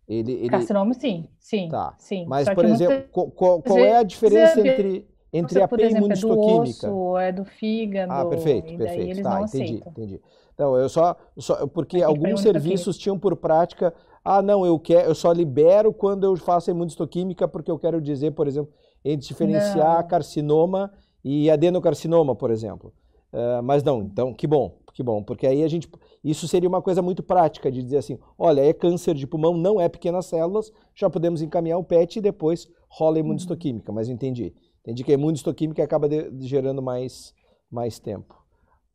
Ele, 0.07 0.33
ele... 0.33 0.49
Carcinoma, 0.49 0.93
sim, 0.95 1.29
sim. 1.39 1.69
Tá. 1.69 1.95
sim. 1.99 2.27
Mas, 2.27 2.49
por 2.49 2.65
exemplo, 2.65 3.33
qual, 3.33 3.63
qual 3.63 3.79
é 3.79 3.97
a 3.97 4.03
diferença 4.03 4.61
entre 4.61 5.10
entre 5.33 5.63
a 5.63 5.69
por 5.69 5.81
exemplo, 5.81 5.99
imunistoquímica. 5.99 6.87
É 6.87 6.91
do 6.91 6.97
osso, 6.97 7.19
é 7.19 7.33
do 7.33 7.45
fígado. 7.45 8.13
Ah, 8.13 8.25
perfeito, 8.27 8.77
perfeito. 8.77 9.11
Eles 9.11 9.23
tá, 9.23 9.31
não 9.37 9.45
entendi, 9.45 9.65
aceitam. 9.65 9.93
entendi. 9.93 10.21
Então, 10.55 10.77
eu 10.77 10.89
só, 10.89 11.17
só 11.39 11.67
porque 11.67 12.03
alguns 12.03 12.41
serviços 12.41 12.99
tinham 12.99 13.19
por 13.19 13.35
prática, 13.37 13.95
ah, 14.25 14.43
não, 14.43 14.67
eu 14.67 14.79
quero, 14.79 15.09
eu 15.09 15.15
só 15.15 15.33
libero 15.33 15.93
quando 15.93 16.25
eu 16.25 16.37
faço 16.37 16.71
a 16.71 16.75
imunistoquímica 16.75 17.49
porque 17.49 17.71
eu 17.71 17.79
quero 17.79 18.01
dizer, 18.01 18.33
por 18.33 18.47
exemplo, 18.47 18.71
entre 19.05 19.27
diferenciar 19.27 20.03
não. 20.03 20.09
carcinoma 20.09 20.93
e 21.25 21.51
adenocarcinoma, 21.51 22.35
por 22.35 22.51
exemplo. 22.51 22.93
Uh, 23.33 23.63
mas 23.63 23.83
não, 23.83 24.03
então, 24.03 24.35
que 24.35 24.47
bom, 24.47 24.77
que 24.93 25.03
bom, 25.03 25.23
porque 25.23 25.47
aí 25.47 25.63
a 25.63 25.69
gente, 25.69 25.89
isso 26.23 26.49
seria 26.49 26.69
uma 26.69 26.83
coisa 26.83 27.01
muito 27.01 27.23
prática 27.23 27.71
de 27.71 27.83
dizer 27.83 27.99
assim, 27.99 28.19
olha, 28.37 28.61
é 28.61 28.73
câncer 28.73 29.15
de 29.15 29.27
pulmão, 29.27 29.57
não 29.57 29.81
é 29.81 29.89
pequenas 29.89 30.27
células, 30.27 30.73
já 30.95 31.09
podemos 31.09 31.41
encaminhar 31.41 31.79
o 31.79 31.85
PET 31.85 32.19
e 32.19 32.21
depois 32.23 32.69
rola 32.89 33.17
a 33.17 33.21
imunistoquímica, 33.21 33.93
mas 33.93 34.09
entendi. 34.09 34.53
Entendi 34.83 35.05
que 35.05 35.13
a 35.13 35.15
imunistoquímica 35.15 35.83
acaba 35.83 36.09
de, 36.09 36.31
gerando 36.47 36.81
mais, 36.81 37.35
mais 37.71 37.99
tempo. 37.99 38.35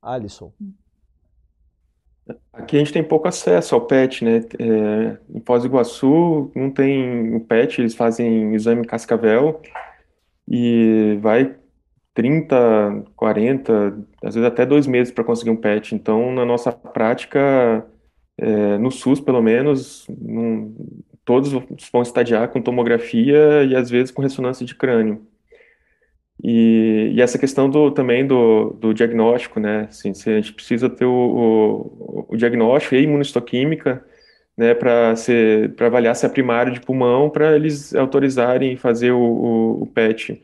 Alisson. 0.02 0.52
Aqui 2.52 2.76
a 2.76 2.80
gente 2.80 2.94
tem 2.94 3.04
pouco 3.04 3.28
acesso 3.28 3.76
ao 3.76 3.82
PET, 3.82 4.24
né? 4.24 4.38
É, 4.60 5.18
em 5.30 5.42
Foz 5.42 5.62
do 5.62 5.68
Iguaçu 5.68 6.52
não 6.56 6.72
tem 6.72 7.36
o 7.36 7.40
PET, 7.40 7.82
eles 7.82 7.94
fazem 7.94 8.54
exame 8.56 8.86
cascavel 8.86 9.62
e 10.48 11.18
vai 11.22 11.56
30, 12.16 13.04
40, 13.16 14.06
às 14.24 14.36
vezes 14.36 14.48
até 14.48 14.66
dois 14.66 14.88
meses 14.88 15.14
para 15.14 15.24
conseguir 15.24 15.52
um 15.52 15.56
PET. 15.56 15.94
Então, 15.94 16.32
na 16.32 16.46
nossa 16.46 16.72
prática, 16.72 17.86
é, 18.38 18.78
no 18.78 18.90
SUS 18.90 19.20
pelo 19.20 19.42
menos, 19.42 20.08
todos 21.24 21.52
vão 21.92 22.02
estadiar 22.02 22.48
com 22.50 22.62
tomografia 22.62 23.64
e 23.64 23.76
às 23.76 23.90
vezes 23.90 24.12
com 24.12 24.22
ressonância 24.22 24.66
de 24.66 24.74
crânio. 24.74 25.28
E, 26.48 27.12
e, 27.16 27.22
essa 27.24 27.40
questão 27.40 27.68
do, 27.68 27.90
também 27.90 28.26
do, 28.28 28.70
do 28.80 28.94
diagnóstico, 28.94 29.60
né? 29.60 29.88
Assim, 29.90 30.12
a 30.12 30.36
gente 30.36 30.54
precisa 30.54 30.88
ter 30.88 31.06
o, 31.06 31.12
o, 31.12 32.26
o 32.30 32.38
diagnóstico 32.38 32.94
e 32.94 33.00
a 33.00 33.02
imunistoquímica, 33.02 34.06
né, 34.56 34.76
para 34.76 35.16
avaliar 35.88 36.16
se 36.16 36.26
é 36.26 36.30
primário 36.30 36.72
de 36.72 36.80
pulmão, 36.82 37.32
para 37.32 37.56
eles 37.56 37.96
autorizarem 37.96 38.78
fazer 38.78 39.12
o, 39.12 39.20
o, 39.20 39.84
o, 39.84 39.88
PET. 39.88 40.40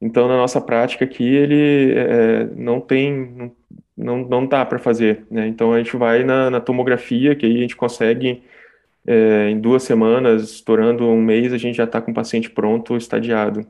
Então, 0.00 0.28
na 0.28 0.36
nossa 0.36 0.60
prática 0.60 1.04
aqui, 1.04 1.24
ele 1.24 1.94
é, 1.96 2.44
não 2.54 2.80
tem, 2.80 3.52
não, 3.96 4.18
não 4.18 4.46
dá 4.46 4.64
para 4.64 4.78
fazer, 4.78 5.26
né? 5.28 5.48
Então, 5.48 5.72
a 5.72 5.78
gente 5.78 5.96
vai 5.96 6.22
na, 6.22 6.48
na 6.48 6.60
tomografia, 6.60 7.34
que 7.34 7.44
aí 7.46 7.56
a 7.56 7.60
gente 7.62 7.76
consegue, 7.76 8.42
é, 9.06 9.50
em 9.50 9.60
duas 9.60 9.82
semanas, 9.82 10.44
estourando 10.52 11.08
um 11.08 11.20
mês, 11.20 11.52
a 11.52 11.58
gente 11.58 11.76
já 11.76 11.84
está 11.84 12.00
com 12.00 12.12
o 12.12 12.14
paciente 12.14 12.50
pronto, 12.50 12.96
estadiado. 12.96 13.66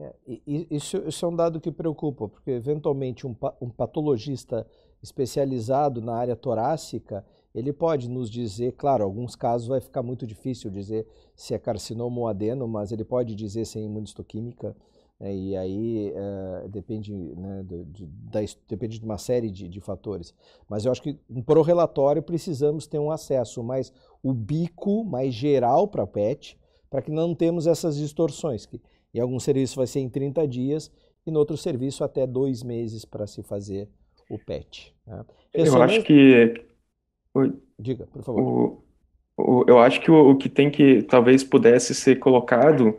É, 0.00 0.14
isso, 0.46 0.96
isso, 1.06 1.26
é 1.26 1.28
um 1.28 1.36
dado 1.36 1.60
que 1.60 1.70
preocupa, 1.70 2.26
porque 2.26 2.52
eventualmente 2.52 3.26
um, 3.26 3.36
um, 3.60 3.68
patologista 3.68 4.66
especializado 5.02 6.00
na 6.00 6.14
área 6.14 6.34
torácica, 6.34 7.22
ele 7.54 7.70
pode 7.70 8.08
nos 8.08 8.30
dizer, 8.30 8.72
claro, 8.72 9.04
alguns 9.04 9.36
casos 9.36 9.68
vai 9.68 9.78
ficar 9.78 10.02
muito 10.02 10.26
difícil 10.26 10.70
dizer 10.70 11.06
se 11.36 11.52
é 11.52 11.58
carcinoma 11.58 12.18
ou 12.18 12.28
adeno, 12.28 12.66
mas 12.66 12.92
ele 12.92 13.04
pode 13.04 13.34
dizer 13.34 13.66
se 13.66 13.78
é 13.78 13.82
imunistoquímica, 13.82 14.74
né, 15.18 15.34
e 15.34 15.54
aí 15.54 16.14
é, 16.16 16.68
depende, 16.68 17.12
né, 17.12 17.62
de, 17.62 17.84
de, 17.84 18.06
da, 18.06 18.40
depende 18.66 18.98
de 18.98 19.04
uma 19.04 19.18
série 19.18 19.50
de, 19.50 19.68
de, 19.68 19.80
fatores. 19.82 20.32
Mas 20.66 20.86
eu 20.86 20.92
acho 20.92 21.02
que 21.02 21.18
para 21.44 21.58
o 21.58 21.62
relatório 21.62 22.22
precisamos 22.22 22.86
ter 22.86 22.98
um 22.98 23.10
acesso 23.10 23.62
mais 23.62 23.92
ubico, 24.22 25.04
mais 25.04 25.34
geral 25.34 25.86
para 25.86 26.06
PET, 26.06 26.58
para 26.88 27.02
que 27.02 27.10
não 27.10 27.34
temos 27.34 27.66
essas 27.66 27.96
distorções. 27.96 28.64
Que, 28.64 28.80
Em 29.14 29.20
algum 29.20 29.40
serviço 29.40 29.76
vai 29.76 29.86
ser 29.86 30.00
em 30.00 30.08
30 30.08 30.46
dias 30.46 30.90
e 31.26 31.30
no 31.30 31.38
outro 31.38 31.56
serviço 31.56 32.04
até 32.04 32.26
dois 32.26 32.62
meses 32.62 33.04
para 33.04 33.26
se 33.26 33.42
fazer 33.42 33.88
o 34.30 34.38
PET. 34.38 34.94
Né? 35.06 35.24
Eu 35.52 35.82
acho 35.82 36.02
que. 36.02 36.54
Diga, 37.78 38.06
por 38.06 38.22
favor. 38.22 38.42
O, 38.42 38.84
o, 39.36 39.64
eu 39.66 39.78
acho 39.78 40.00
que 40.00 40.10
o, 40.10 40.30
o, 40.30 40.36
que 40.36 40.48
tem 40.48 40.70
que 40.70 41.02
talvez 41.02 41.42
pudesse 41.42 41.94
ser 41.94 42.18
colocado 42.18 42.96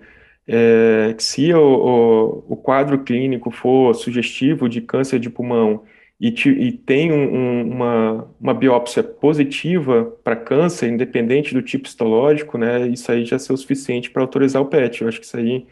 é 0.47 1.13
que 1.15 1.23
se 1.23 1.53
o, 1.53 2.43
o, 2.49 2.57
quadro 2.57 3.03
clínico 3.03 3.51
for 3.51 3.93
sugestivo 3.93 4.67
de 4.67 4.81
câncer 4.81 5.19
de 5.19 5.29
pulmão 5.29 5.83
e, 6.19 6.31
te, 6.31 6.49
e 6.49 6.71
tem 6.71 7.11
um, 7.11 7.33
um, 7.33 7.71
uma, 7.71 8.27
uma 8.39 8.53
biópsia 8.53 9.03
positiva 9.03 10.05
para 10.23 10.35
câncer, 10.35 10.89
independente 10.89 11.53
do 11.53 11.61
tipo 11.61 11.87
histológico, 11.87 12.57
né, 12.57 12.87
isso 12.87 13.11
aí 13.11 13.23
já 13.23 13.37
é 13.37 13.53
o 13.53 13.57
suficiente 13.57 14.09
para 14.09 14.21
autorizar 14.21 14.61
o 14.61 14.65
PET. 14.65 15.01
Eu 15.01 15.07
acho 15.07 15.19
que 15.19 15.25
isso 15.25 15.37
aí 15.37 15.65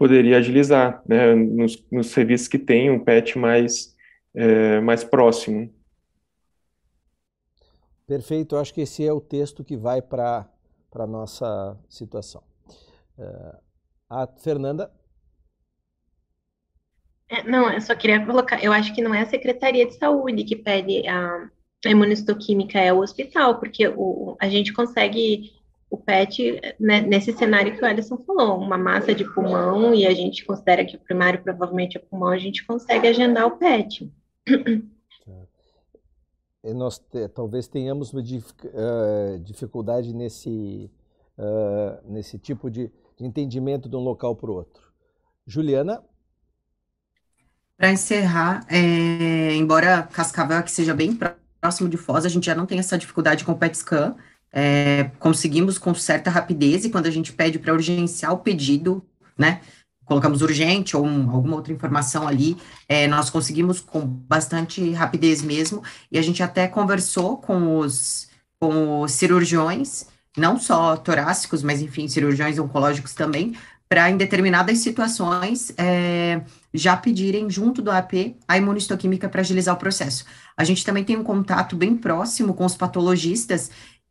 poderia 0.00 0.38
agilizar, 0.38 1.02
né, 1.06 1.34
nos, 1.34 1.84
nos 1.92 2.06
serviços 2.06 2.48
que 2.48 2.58
tem 2.58 2.90
um 2.90 3.04
PET 3.04 3.38
mais, 3.38 3.94
é, 4.34 4.80
mais 4.80 5.04
próximo. 5.04 5.70
Perfeito, 8.06 8.54
eu 8.54 8.60
acho 8.60 8.72
que 8.72 8.80
esse 8.80 9.06
é 9.06 9.12
o 9.12 9.20
texto 9.20 9.62
que 9.62 9.76
vai 9.76 10.00
para 10.00 10.48
a 10.94 11.06
nossa 11.06 11.78
situação. 11.86 12.42
Uh, 13.18 13.58
a 14.08 14.26
Fernanda? 14.26 14.90
É, 17.28 17.42
não, 17.42 17.70
eu 17.70 17.80
só 17.82 17.94
queria 17.94 18.24
colocar, 18.24 18.64
eu 18.64 18.72
acho 18.72 18.94
que 18.94 19.02
não 19.02 19.14
é 19.14 19.20
a 19.20 19.28
Secretaria 19.28 19.84
de 19.84 19.98
Saúde 19.98 20.44
que 20.44 20.56
pede 20.56 21.06
a, 21.06 21.50
a 21.84 21.90
imunistoquímica, 21.90 22.80
é 22.80 22.90
o 22.90 23.00
hospital, 23.00 23.60
porque 23.60 23.86
o, 23.86 24.34
a 24.40 24.48
gente 24.48 24.72
consegue 24.72 25.52
o 25.90 25.98
PET, 25.98 26.60
né, 26.78 27.00
nesse 27.00 27.32
cenário 27.32 27.76
que 27.76 27.82
o 27.82 27.86
Alisson 27.86 28.16
falou, 28.18 28.58
uma 28.58 28.78
massa 28.78 29.12
de 29.12 29.24
pulmão, 29.24 29.92
e 29.92 30.06
a 30.06 30.14
gente 30.14 30.44
considera 30.44 30.84
que 30.84 30.96
o 30.96 31.00
primário 31.00 31.42
provavelmente 31.42 31.96
é 31.96 32.00
pulmão, 32.00 32.28
a 32.28 32.38
gente 32.38 32.64
consegue 32.64 33.08
agendar 33.08 33.46
o 33.46 33.56
PET. 33.56 34.10
E 36.62 36.74
nós 36.74 37.02
talvez 37.34 37.66
tenhamos 37.66 38.12
uma 38.12 38.20
uh, 38.20 39.38
dificuldade 39.40 40.12
nesse, 40.14 40.90
uh, 41.38 42.12
nesse 42.12 42.38
tipo 42.38 42.70
de, 42.70 42.92
de 43.16 43.24
entendimento 43.24 43.88
de 43.88 43.96
um 43.96 44.00
local 44.00 44.36
para 44.36 44.50
o 44.50 44.54
outro. 44.54 44.82
Juliana? 45.46 46.04
Para 47.78 47.92
encerrar, 47.92 48.66
é, 48.68 49.54
embora 49.54 50.02
Cascavel 50.02 50.58
aqui 50.58 50.70
seja 50.70 50.94
bem 50.94 51.18
próximo 51.60 51.88
de 51.88 51.96
Foz, 51.96 52.26
a 52.26 52.28
gente 52.28 52.44
já 52.44 52.54
não 52.54 52.66
tem 52.66 52.78
essa 52.78 52.98
dificuldade 52.98 53.42
com 53.42 53.52
o 53.52 53.58
PET 53.58 53.78
scan, 53.78 54.14
é, 54.52 55.10
conseguimos 55.18 55.78
com 55.78 55.94
certa 55.94 56.30
rapidez, 56.30 56.84
e 56.84 56.90
quando 56.90 57.06
a 57.06 57.10
gente 57.10 57.32
pede 57.32 57.58
para 57.58 57.72
urgenciar 57.72 58.32
o 58.32 58.38
pedido, 58.38 59.02
né, 59.38 59.60
colocamos 60.04 60.42
urgente 60.42 60.96
ou 60.96 61.06
um, 61.06 61.30
alguma 61.30 61.56
outra 61.56 61.72
informação 61.72 62.26
ali, 62.26 62.56
é, 62.88 63.06
nós 63.06 63.30
conseguimos 63.30 63.80
com 63.80 64.00
bastante 64.04 64.90
rapidez 64.90 65.40
mesmo, 65.40 65.82
e 66.10 66.18
a 66.18 66.22
gente 66.22 66.42
até 66.42 66.66
conversou 66.66 67.36
com 67.36 67.78
os, 67.78 68.28
com 68.58 69.02
os 69.02 69.12
cirurgiões, 69.12 70.06
não 70.36 70.58
só 70.58 70.96
torácicos, 70.96 71.62
mas 71.62 71.80
enfim, 71.80 72.08
cirurgiões 72.08 72.58
oncológicos 72.58 73.14
também, 73.14 73.54
para 73.88 74.08
em 74.08 74.16
determinadas 74.16 74.78
situações 74.78 75.72
é, 75.76 76.42
já 76.72 76.96
pedirem 76.96 77.50
junto 77.50 77.82
do 77.82 77.90
AP 77.90 78.36
a 78.46 78.56
imunistoquímica 78.56 79.28
para 79.28 79.40
agilizar 79.40 79.74
o 79.74 79.78
processo. 79.78 80.24
A 80.56 80.62
gente 80.62 80.84
também 80.84 81.02
tem 81.02 81.16
um 81.16 81.24
contato 81.24 81.74
bem 81.74 81.96
próximo 81.96 82.54
com 82.54 82.64
os 82.64 82.76
patologistas 82.76 83.68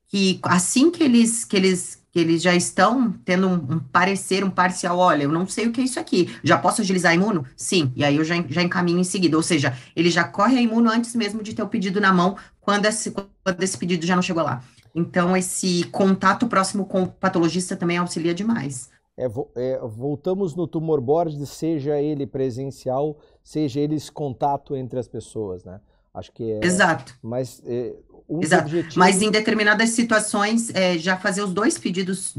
que 0.09 0.39
assim 0.43 0.91
que 0.91 1.03
eles 1.03 1.45
que 1.45 1.55
eles 1.55 1.99
que 2.11 2.19
eles 2.19 2.41
já 2.41 2.55
estão 2.55 3.11
tendo 3.23 3.47
um, 3.47 3.53
um, 3.53 3.79
parecer, 3.79 4.43
um 4.43 4.49
parcial, 4.49 4.97
olha, 4.97 5.23
eu 5.23 5.31
não 5.31 5.45
sei 5.45 5.67
o 5.67 5.71
que 5.71 5.79
é 5.79 5.83
isso 5.83 5.99
aqui, 5.99 6.35
já 6.43 6.57
posso 6.57 6.81
agilizar 6.81 7.11
a 7.11 7.15
imuno? 7.15 7.45
Sim, 7.55 7.93
e 7.95 8.03
aí 8.03 8.15
eu 8.15 8.23
já, 8.23 8.33
já 8.49 8.63
encaminho 8.63 8.97
em 8.97 9.03
seguida, 9.03 9.37
ou 9.37 9.43
seja, 9.43 9.77
ele 9.95 10.09
já 10.09 10.23
corre 10.23 10.57
a 10.57 10.61
imuno 10.61 10.89
antes 10.89 11.13
mesmo 11.13 11.43
de 11.43 11.53
ter 11.53 11.61
o 11.61 11.67
pedido 11.67 12.01
na 12.01 12.11
mão, 12.11 12.35
quando 12.59 12.85
esse, 12.87 13.11
quando 13.11 13.61
esse 13.61 13.77
pedido 13.77 14.07
já 14.07 14.15
não 14.15 14.23
chegou 14.23 14.41
lá. 14.41 14.63
Então, 14.95 15.37
esse 15.37 15.83
contato 15.91 16.47
próximo 16.47 16.85
com 16.85 17.03
o 17.03 17.07
patologista 17.07 17.75
também 17.75 17.97
auxilia 17.97 18.33
demais. 18.33 18.89
É, 19.15 19.25
é, 19.55 19.79
voltamos 19.83 20.55
no 20.55 20.65
tumor 20.65 20.99
board, 20.99 21.45
seja 21.45 22.01
ele 22.01 22.25
presencial, 22.25 23.19
seja 23.43 23.79
ele 23.79 23.95
esse 23.95 24.11
contato 24.11 24.75
entre 24.75 24.97
as 24.97 25.07
pessoas, 25.07 25.63
né? 25.63 25.79
Acho 26.13 26.31
que 26.31 26.51
é. 26.51 26.65
Exato. 26.65 27.15
Mas 27.21 27.61
é, 27.65 27.95
um 28.29 28.41
Exato. 28.41 28.65
Objetivo... 28.65 28.99
Mas 28.99 29.21
em 29.21 29.31
determinadas 29.31 29.89
situações, 29.89 30.73
é, 30.75 30.97
já 30.97 31.17
fazer 31.17 31.41
os 31.41 31.51
dois 31.51 31.77
pedidos 31.77 32.35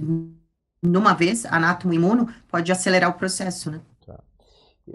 numa 0.83 1.12
vez, 1.15 1.45
anátomo 1.47 1.93
e 1.93 1.97
imuno, 1.97 2.29
pode 2.49 2.71
acelerar 2.71 3.11
o 3.11 3.15
processo, 3.15 3.71
né? 3.71 3.81
Tá. 4.07 4.23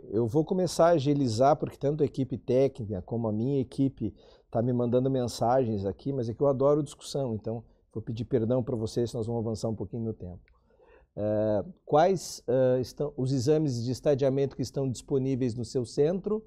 Eu 0.10 0.26
vou 0.26 0.44
começar 0.44 0.88
a 0.88 0.92
agilizar, 0.92 1.56
porque 1.56 1.78
tanto 1.78 2.02
a 2.02 2.06
equipe 2.06 2.38
técnica 2.38 3.02
como 3.02 3.28
a 3.28 3.32
minha 3.32 3.60
equipe 3.62 4.14
está 4.46 4.62
me 4.62 4.74
mandando 4.74 5.10
mensagens 5.10 5.86
aqui, 5.86 6.14
mas 6.14 6.30
é 6.30 6.34
que 6.34 6.42
eu 6.42 6.48
adoro 6.48 6.82
discussão, 6.82 7.36
então 7.36 7.64
vou 7.94 8.02
pedir 8.02 8.26
perdão 8.26 8.64
para 8.64 8.76
vocês, 8.76 9.14
nós 9.14 9.28
vamos 9.28 9.46
avançar 9.46 9.70
um 9.70 9.76
pouquinho 9.76 10.04
no 10.04 10.14
tempo. 10.14 10.40
É, 11.18 11.66
quais 11.86 12.44
uh, 12.48 12.80
estão 12.82 13.14
os 13.16 13.32
exames 13.32 13.84
de 13.84 13.92
estadiamento 13.92 14.56
que 14.56 14.62
estão 14.62 14.90
disponíveis 14.90 15.56
no 15.56 15.64
seu 15.64 15.86
centro? 15.86 16.44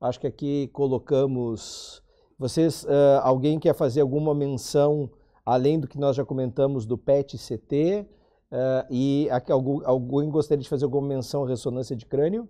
Acho 0.00 0.20
que 0.20 0.26
aqui 0.26 0.68
colocamos. 0.72 1.99
Vocês, 2.40 2.84
uh, 2.84 3.20
alguém 3.22 3.58
quer 3.58 3.74
fazer 3.74 4.00
alguma 4.00 4.34
menção 4.34 5.10
além 5.44 5.78
do 5.78 5.86
que 5.86 5.98
nós 5.98 6.16
já 6.16 6.24
comentamos 6.24 6.86
do 6.86 6.96
PET-CT? 6.96 8.08
Uh, 8.50 8.86
e 8.88 9.28
aqui, 9.30 9.52
algum, 9.52 9.86
alguém 9.86 10.30
gostaria 10.30 10.62
de 10.62 10.68
fazer 10.68 10.86
alguma 10.86 11.06
menção 11.06 11.44
à 11.44 11.46
ressonância 11.46 11.94
de 11.94 12.06
crânio? 12.06 12.48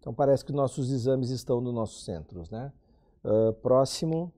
Então 0.00 0.12
parece 0.12 0.44
que 0.44 0.50
nossos 0.50 0.90
exames 0.90 1.30
estão 1.30 1.60
nos 1.60 1.72
nossos 1.72 2.04
centros, 2.04 2.50
né? 2.50 2.72
Uh, 3.24 3.52
próximo. 3.62 4.32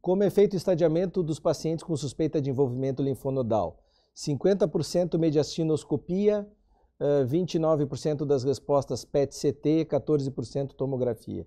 Como 0.00 0.22
é 0.22 0.30
feito 0.30 0.54
o 0.54 0.56
estadiamento 0.56 1.22
dos 1.22 1.38
pacientes 1.38 1.84
com 1.84 1.94
suspeita 1.94 2.40
de 2.40 2.48
envolvimento 2.48 3.02
linfonodal? 3.02 3.84
50% 4.16 5.18
mediastinoscopia, 5.18 6.50
29% 7.00 8.24
das 8.24 8.42
respostas 8.44 9.04
PET-CT, 9.04 9.86
14% 9.86 10.72
tomografia. 10.74 11.46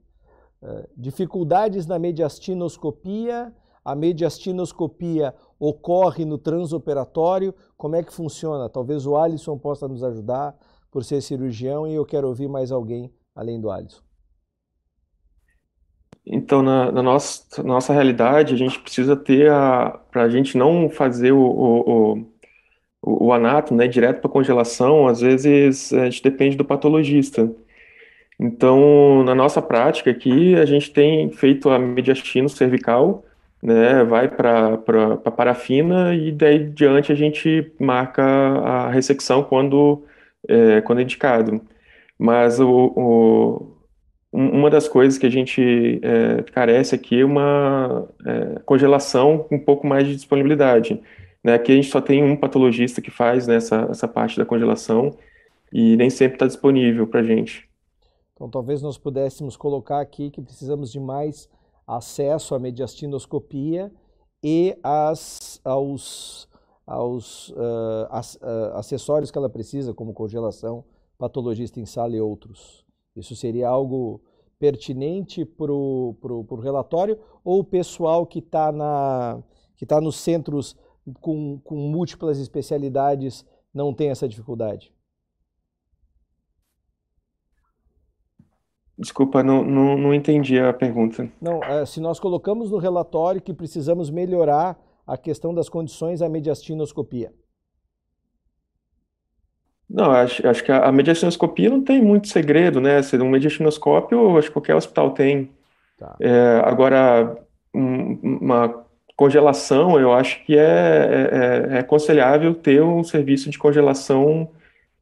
Dificuldades 0.96 1.86
na 1.86 1.98
mediastinoscopia, 2.00 3.54
a 3.84 3.96
mediastinoscopia 3.96 5.34
ocorre 5.60 6.24
no 6.24 6.38
transoperatório, 6.38 7.54
como 7.76 7.96
é 7.96 8.04
que 8.04 8.14
funciona? 8.14 8.70
Talvez 8.70 9.06
o 9.06 9.18
Alisson 9.18 9.58
possa 9.58 9.88
nos 9.88 10.04
ajudar 10.04 10.56
por 10.92 11.04
ser 11.04 11.22
cirurgião 11.22 11.88
e 11.88 11.96
eu 11.96 12.06
quero 12.06 12.28
ouvir 12.28 12.48
mais 12.48 12.72
alguém 12.72 13.12
além 13.36 13.60
do 13.60 13.72
Alisson. 13.72 14.04
Então, 16.26 16.62
na, 16.62 16.92
na 16.92 17.02
nossa, 17.02 17.64
nossa 17.64 17.94
realidade, 17.94 18.54
a 18.54 18.58
gente 18.58 18.80
precisa 18.80 19.16
ter 19.16 19.52
a. 19.52 20.00
Para 20.12 20.24
a 20.24 20.30
gente 20.30 20.56
não 20.56 20.90
fazer 20.90 21.32
o, 21.32 21.42
o 21.42 22.31
o, 23.02 23.28
o 23.28 23.34
anátomo, 23.34 23.80
né, 23.80 23.88
direto 23.88 24.22
para 24.22 24.30
congelação, 24.30 25.08
às 25.08 25.22
vezes 25.22 25.94
a 25.94 26.06
gente 26.06 26.24
depende 26.24 26.58
do 26.58 26.66
patologista. 26.66 27.52
Então, 28.40 29.24
na 29.24 29.36
nossa 29.36 29.62
prática 29.62 30.10
aqui, 30.12 30.56
a 30.56 30.66
gente 30.66 30.92
tem 30.92 31.32
feito 31.32 31.70
a 31.70 31.78
mediastino 31.78 32.50
cervical, 32.50 33.24
né, 33.62 34.04
vai 34.04 34.28
para 34.28 34.80
a 35.26 35.32
parafina 35.32 36.16
e 36.16 36.32
daí 36.32 36.60
diante 36.60 37.12
a 37.12 37.16
gente 37.16 37.72
marca 37.80 38.24
a 38.24 38.90
ressecção 38.90 39.44
quando, 39.44 40.04
é, 40.48 40.82
quando 40.82 41.00
é 41.00 41.04
indicado. 41.04 41.62
Mas 42.18 42.60
o, 42.60 42.70
o, 42.96 43.78
uma 44.32 44.70
das 44.70 44.88
coisas 44.88 45.18
que 45.18 45.26
a 45.26 45.30
gente 45.30 46.00
é, 46.04 46.44
carece 46.52 46.96
aqui 46.96 47.22
é 47.22 47.26
uma 47.26 48.08
é, 48.26 48.60
congelação 48.66 49.40
com 49.40 49.56
um 49.56 49.60
pouco 49.60 49.86
mais 49.86 50.08
de 50.08 50.16
disponibilidade. 50.16 51.02
Né? 51.44 51.54
Aqui 51.54 51.72
a 51.72 51.76
gente 51.76 51.90
só 51.90 52.02
tem 52.02 52.24
um 52.24 52.38
patologista 52.38 53.02
que 53.02 53.12
faz 53.12 53.48
né, 53.48 53.56
essa, 53.56 53.88
essa 53.90 54.08
parte 54.08 54.38
da 54.38 54.46
congelação 54.46 55.12
e 55.72 55.96
nem 55.96 56.10
sempre 56.10 56.36
está 56.36 56.48
disponível 56.48 57.08
para 57.08 57.22
a 57.22 57.24
gente. 57.24 57.70
Então, 58.34 58.50
talvez 58.50 58.82
nós 58.82 58.98
pudéssemos 58.98 59.56
colocar 59.56 60.02
aqui 60.02 60.30
que 60.30 60.42
precisamos 60.42 60.92
de 60.92 61.00
mais 61.00 61.50
acesso 61.88 62.56
à 62.56 62.60
mediastinoscopia 62.60 63.92
e 64.44 64.76
as, 64.84 65.62
aos, 65.64 66.48
aos 66.86 67.50
uh, 67.50 68.08
as, 68.10 68.36
uh, 68.36 68.74
acessórios 68.76 69.30
que 69.30 69.38
ela 69.38 69.50
precisa, 69.50 69.94
como 69.94 70.14
congelação, 70.14 70.84
patologista 71.18 71.80
em 71.80 71.86
sala 71.86 72.16
e 72.16 72.22
outros. 72.22 72.84
Isso 73.16 73.36
seria 73.36 73.68
algo 73.68 74.22
pertinente 74.58 75.44
para 75.44 75.72
o 75.72 76.60
relatório 76.62 77.20
ou 77.44 77.60
o 77.60 77.64
pessoal 77.64 78.26
que 78.26 78.40
está 78.40 78.72
tá 79.88 80.02
nos 80.02 80.16
centros 80.18 80.76
com, 81.20 81.60
com 81.64 81.76
múltiplas 81.76 82.40
especialidades 82.40 83.46
não 83.74 83.94
tem 83.94 84.10
essa 84.10 84.28
dificuldade? 84.28 84.94
Desculpa, 88.98 89.42
não, 89.42 89.64
não, 89.64 89.98
não 89.98 90.14
entendi 90.14 90.60
a 90.60 90.72
pergunta. 90.72 91.28
Não, 91.42 91.64
é, 91.64 91.86
se 91.86 92.00
nós 92.00 92.20
colocamos 92.20 92.70
no 92.70 92.78
relatório 92.78 93.42
que 93.42 93.54
precisamos 93.54 94.12
melhorar 94.12 94.80
a 95.08 95.18
questão 95.18 95.54
das 95.54 95.68
condições 95.68 96.22
à 96.22 96.30
mediastinoscopia? 96.30 97.34
Não, 99.90 100.12
acho, 100.12 100.48
acho 100.48 100.64
que 100.64 100.72
a, 100.72 100.86
a 100.86 100.92
mediastinoscopia 100.92 101.70
não 101.70 101.84
tem 101.84 102.02
muito 102.02 102.28
segredo, 102.28 102.80
né? 102.80 103.02
Se 103.02 103.18
um 103.18 103.30
mediastinoscópio, 103.30 104.38
acho 104.38 104.48
que 104.48 104.54
qualquer 104.54 104.76
hospital 104.76 105.12
tem. 105.12 105.52
Tá. 105.98 106.16
É, 106.20 106.62
agora, 106.64 107.36
um, 107.74 108.38
uma 108.40 108.86
congelação, 109.22 110.00
eu 110.00 110.12
acho 110.12 110.44
que 110.44 110.58
é, 110.58 110.60
é, 110.60 111.76
é, 111.76 111.80
aconselhável 111.80 112.56
ter 112.56 112.82
um 112.82 113.04
serviço 113.04 113.52
de 113.52 113.60
congelação 113.60 114.50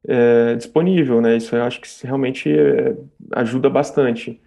é, 0.05 0.55
disponível, 0.55 1.21
né? 1.21 1.37
Isso 1.37 1.55
eu 1.55 1.63
acho 1.63 1.79
que 1.79 1.87
realmente 2.05 2.51
é, 2.51 2.97
ajuda 3.31 3.69
bastante. 3.69 4.41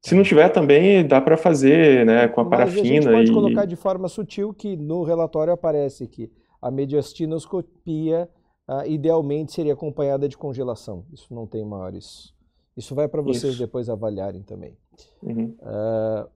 Se 0.00 0.14
não 0.14 0.22
tiver 0.22 0.48
também, 0.48 1.06
dá 1.06 1.20
para 1.20 1.36
fazer, 1.36 2.06
né, 2.06 2.26
com 2.28 2.40
a 2.40 2.44
Mas 2.44 2.58
parafina. 2.58 2.80
a 2.80 2.86
gente 2.86 3.04
pode 3.04 3.30
e... 3.30 3.34
colocar 3.34 3.64
de 3.66 3.76
forma 3.76 4.08
sutil 4.08 4.54
que 4.54 4.78
no 4.78 5.02
relatório 5.02 5.52
aparece 5.52 6.06
que 6.06 6.30
a 6.62 6.70
mediastinoscopia 6.70 8.30
uh, 8.66 8.86
idealmente 8.86 9.52
seria 9.52 9.74
acompanhada 9.74 10.26
de 10.26 10.38
congelação. 10.38 11.04
Isso 11.12 11.34
não 11.34 11.46
tem 11.46 11.66
maiores. 11.66 12.32
Isso 12.74 12.94
vai 12.94 13.08
para 13.08 13.20
vocês 13.20 13.54
Isso. 13.54 13.62
depois 13.62 13.90
avaliarem 13.90 14.40
também. 14.42 14.74
Uhum. 15.22 15.54
Uh, 15.60 16.28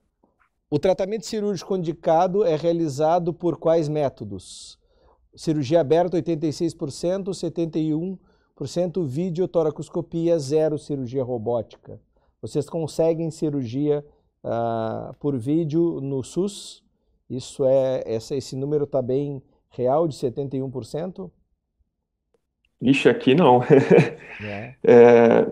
o 0.73 0.79
tratamento 0.79 1.27
cirúrgico 1.27 1.77
indicado 1.77 2.47
é 2.47 2.57
realizado 2.57 3.31
por 3.35 3.59
quais 3.59 3.91
métodos? 3.91 4.79
Cirurgia 5.37 5.83
aberta 5.83 6.17
86%, 6.17 7.29
71% 7.29 9.07
videotoracoscopia, 9.07 10.39
zero 10.39 10.79
cirurgia 10.79 11.23
robótica. 11.23 12.01
Vocês 12.41 12.71
conseguem 12.71 13.31
cirurgia 13.31 14.03
uh, 14.43 15.15
por 15.19 15.37
vídeo 15.37 16.01
no 16.01 16.23
SUS? 16.23 16.83
Isso 17.29 17.67
é, 17.67 18.03
essa, 18.07 18.35
esse 18.35 18.57
número 18.57 18.85
está 18.85 19.03
bem 19.03 19.43
real 19.69 20.09
de 20.09 20.17
71%? 20.17 21.31
Ixi, 22.81 23.11
aqui 23.11 23.35
não. 23.35 23.61
É. 24.43 24.75
É, 24.83 25.47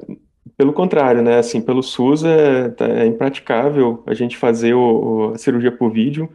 pelo 0.61 0.75
contrário, 0.75 1.23
né? 1.23 1.39
Assim, 1.39 1.59
pelo 1.59 1.83
SUS 1.83 2.23
é, 2.23 2.69
tá, 2.69 2.87
é 2.87 3.07
impraticável 3.07 4.03
a 4.07 4.13
gente 4.13 4.37
fazer 4.37 4.75
o, 4.75 5.31
o, 5.31 5.33
a 5.33 5.39
cirurgia 5.39 5.73
por 5.73 5.91
vídeo. 5.91 6.29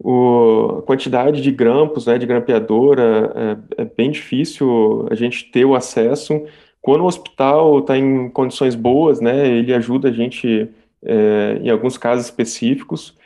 O, 0.00 0.78
a 0.80 0.82
quantidade 0.82 1.40
de 1.40 1.52
grampos, 1.52 2.06
né, 2.06 2.18
de 2.18 2.26
grampeadora, 2.26 3.32
é, 3.76 3.82
é 3.82 3.84
bem 3.84 4.10
difícil 4.10 5.06
a 5.08 5.14
gente 5.14 5.44
ter 5.52 5.64
o 5.64 5.76
acesso. 5.76 6.42
Quando 6.80 7.02
o 7.02 7.06
hospital 7.06 7.78
está 7.78 7.96
em 7.96 8.28
condições 8.30 8.74
boas, 8.74 9.20
né, 9.20 9.46
ele 9.46 9.72
ajuda 9.72 10.08
a 10.08 10.12
gente 10.12 10.68
é, 11.04 11.60
em 11.62 11.70
alguns 11.70 11.96
casos 11.96 12.24
específicos. 12.24 13.16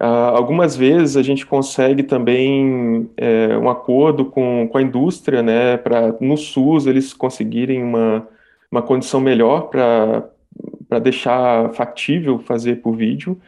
Ah, 0.00 0.30
algumas 0.30 0.74
vezes 0.74 1.18
a 1.18 1.22
gente 1.22 1.44
consegue 1.44 2.02
também 2.02 3.10
é, 3.18 3.58
um 3.58 3.68
acordo 3.68 4.24
com, 4.24 4.66
com 4.72 4.78
a 4.78 4.82
indústria, 4.82 5.42
né, 5.42 5.76
para 5.76 6.16
no 6.18 6.38
SUS 6.38 6.86
eles 6.86 7.12
conseguirem 7.12 7.82
uma, 7.82 8.26
uma 8.72 8.82
condição 8.82 9.20
melhor 9.20 9.68
para 9.68 10.98
deixar 11.00 11.72
factível 11.74 12.38
fazer 12.38 12.76
por 12.76 12.96
vídeo, 12.96 13.38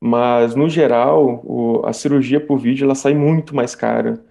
mas 0.00 0.54
no 0.54 0.68
geral 0.68 1.42
o, 1.44 1.82
a 1.84 1.92
cirurgia 1.92 2.40
por 2.40 2.58
vídeo 2.58 2.86
ela 2.86 2.94
sai 2.94 3.14
muito 3.14 3.54
mais 3.54 3.74
cara. 3.74 4.24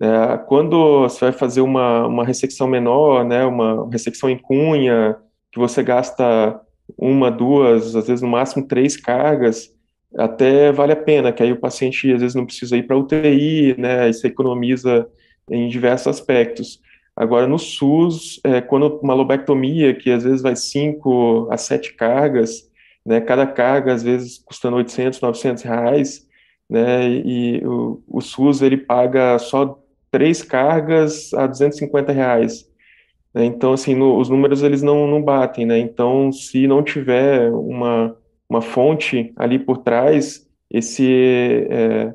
É, 0.00 0.38
quando 0.46 1.00
você 1.00 1.24
vai 1.24 1.32
fazer 1.32 1.62
uma, 1.62 2.06
uma 2.06 2.24
ressecção 2.24 2.68
menor, 2.68 3.24
né, 3.24 3.44
uma 3.44 3.88
ressecção 3.90 4.28
em 4.30 4.38
cunha, 4.38 5.16
que 5.50 5.58
você 5.58 5.82
gasta 5.82 6.60
uma, 6.96 7.30
duas, 7.30 7.96
às 7.96 8.06
vezes 8.06 8.22
no 8.22 8.28
máximo 8.28 8.68
três 8.68 8.96
cargas, 8.96 9.74
até 10.16 10.70
vale 10.70 10.92
a 10.92 10.96
pena, 10.96 11.32
que 11.32 11.42
aí 11.42 11.52
o 11.52 11.60
paciente 11.60 12.12
às 12.12 12.20
vezes 12.20 12.34
não 12.34 12.46
precisa 12.46 12.76
ir 12.76 12.84
para 12.86 12.96
UTI, 12.96 13.74
né, 13.78 14.08
e 14.08 14.12
você 14.12 14.28
economiza 14.28 15.08
em 15.50 15.68
diversos 15.68 16.06
aspectos. 16.08 16.80
Agora, 17.18 17.48
no 17.48 17.58
SUS, 17.58 18.40
é, 18.44 18.60
quando 18.60 19.00
uma 19.02 19.12
lobectomia, 19.12 19.92
que 19.92 20.08
às 20.08 20.22
vezes 20.22 20.40
vai 20.40 20.54
cinco 20.54 21.48
a 21.50 21.56
sete 21.56 21.94
cargas, 21.94 22.70
né, 23.04 23.20
cada 23.20 23.44
carga 23.44 23.92
às 23.92 24.04
vezes 24.04 24.38
custando 24.38 24.76
800, 24.76 25.20
900 25.20 25.64
reais, 25.64 26.28
né, 26.70 27.10
e 27.10 27.60
o, 27.66 28.00
o 28.06 28.20
SUS 28.20 28.62
ele 28.62 28.76
paga 28.76 29.36
só 29.40 29.82
três 30.12 30.44
cargas 30.44 31.34
a 31.34 31.48
250 31.48 32.12
reais. 32.12 32.70
Né? 33.34 33.46
Então, 33.46 33.72
assim, 33.72 33.96
no, 33.96 34.16
os 34.16 34.28
números 34.28 34.62
eles 34.62 34.80
não, 34.80 35.08
não 35.08 35.20
batem, 35.20 35.66
né? 35.66 35.76
Então, 35.76 36.30
se 36.30 36.68
não 36.68 36.84
tiver 36.84 37.50
uma, 37.50 38.16
uma 38.48 38.62
fonte 38.62 39.32
ali 39.36 39.58
por 39.58 39.78
trás, 39.78 40.48
esse 40.70 41.66
é, 41.68 42.14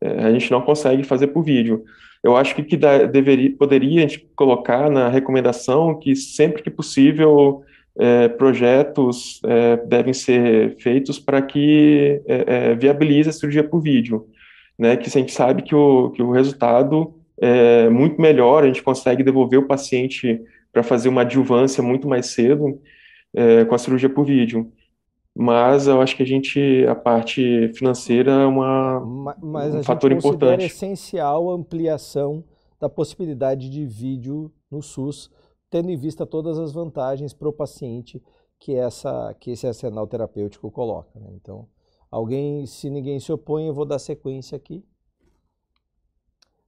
é, 0.00 0.24
a 0.24 0.32
gente 0.32 0.50
não 0.50 0.62
consegue 0.62 1.02
fazer 1.02 1.26
por 1.28 1.42
vídeo. 1.42 1.84
Eu 2.28 2.36
acho 2.36 2.54
que, 2.54 2.62
que 2.62 2.76
da, 2.76 3.04
deveria, 3.04 3.50
poderia 3.56 4.04
a 4.04 4.06
gente 4.06 4.28
colocar 4.36 4.90
na 4.90 5.08
recomendação 5.08 5.98
que 5.98 6.14
sempre 6.14 6.62
que 6.62 6.70
possível 6.70 7.62
é, 7.98 8.28
projetos 8.28 9.40
é, 9.44 9.78
devem 9.78 10.12
ser 10.12 10.76
feitos 10.78 11.18
para 11.18 11.40
que 11.40 12.20
é, 12.26 12.44
é, 12.46 12.74
viabilize 12.74 13.30
a 13.30 13.32
cirurgia 13.32 13.64
por 13.64 13.80
vídeo, 13.80 14.26
né? 14.78 14.94
Que 14.96 15.08
a 15.08 15.10
gente 15.10 15.32
sabe 15.32 15.62
que 15.62 15.74
o, 15.74 16.10
que 16.10 16.22
o 16.22 16.30
resultado 16.30 17.14
é 17.40 17.88
muito 17.88 18.20
melhor, 18.20 18.62
a 18.62 18.66
gente 18.66 18.82
consegue 18.82 19.22
devolver 19.22 19.58
o 19.58 19.66
paciente 19.66 20.38
para 20.70 20.82
fazer 20.82 21.08
uma 21.08 21.22
adjuvância 21.22 21.82
muito 21.82 22.06
mais 22.06 22.26
cedo 22.26 22.78
é, 23.34 23.64
com 23.64 23.74
a 23.74 23.78
cirurgia 23.78 24.10
por 24.10 24.26
vídeo. 24.26 24.70
Mas 25.40 25.86
eu 25.86 26.00
acho 26.00 26.16
que 26.16 26.24
a 26.24 26.26
gente, 26.26 26.84
a 26.88 26.96
parte 26.96 27.68
financeira 27.72 28.32
é 28.32 28.44
uma, 28.44 28.98
mas 29.40 29.72
um 29.72 29.84
fator 29.84 30.10
importante. 30.10 30.62
Mas 30.62 30.72
essencial 30.72 31.48
a 31.48 31.54
ampliação 31.54 32.42
da 32.80 32.88
possibilidade 32.88 33.70
de 33.70 33.86
vídeo 33.86 34.52
no 34.68 34.82
SUS, 34.82 35.30
tendo 35.70 35.90
em 35.92 35.96
vista 35.96 36.26
todas 36.26 36.58
as 36.58 36.72
vantagens 36.72 37.32
para 37.32 37.48
o 37.48 37.52
paciente 37.52 38.20
que, 38.58 38.74
essa, 38.74 39.32
que 39.38 39.52
esse 39.52 39.64
arsenal 39.64 40.08
terapêutico 40.08 40.72
coloca. 40.72 41.20
Né? 41.20 41.28
Então, 41.36 41.68
alguém, 42.10 42.66
se 42.66 42.90
ninguém 42.90 43.20
se 43.20 43.30
opõe, 43.30 43.68
eu 43.68 43.74
vou 43.74 43.84
dar 43.84 44.00
sequência 44.00 44.56
aqui. 44.56 44.84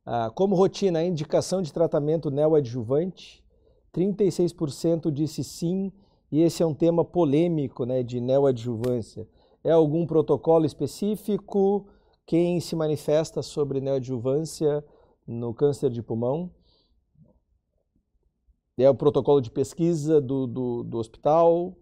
Ah, 0.06 0.30
como 0.32 0.54
rotina, 0.54 1.00
a 1.00 1.04
indicação 1.04 1.60
de 1.60 1.72
tratamento 1.72 2.30
neoadjuvante, 2.30 3.44
36% 3.92 5.10
disse 5.10 5.42
sim, 5.42 5.90
e 6.30 6.42
esse 6.42 6.62
é 6.62 6.66
um 6.66 6.74
tema 6.74 7.04
polêmico 7.04 7.84
né, 7.84 8.02
de 8.02 8.20
neoadjuvância. 8.20 9.26
É 9.64 9.72
algum 9.72 10.06
protocolo 10.06 10.64
específico? 10.64 11.88
Quem 12.24 12.60
se 12.60 12.76
manifesta 12.76 13.42
sobre 13.42 13.80
neoadjuvância 13.80 14.84
no 15.26 15.52
câncer 15.52 15.90
de 15.90 16.02
pulmão? 16.02 16.50
É 18.78 18.88
o 18.88 18.94
protocolo 18.94 19.40
de 19.40 19.50
pesquisa 19.50 20.20
do, 20.20 20.46
do, 20.46 20.82
do 20.84 20.98
hospital? 20.98 21.76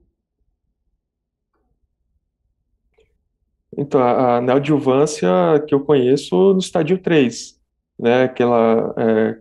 Então, 3.76 4.00
a 4.02 4.40
neoadjuvância 4.40 5.28
que 5.68 5.74
eu 5.74 5.84
conheço 5.84 6.54
no 6.54 6.58
estádio 6.58 7.00
3, 7.00 7.60
né, 7.98 8.24
aquela 8.24 8.94
é, 8.96 9.40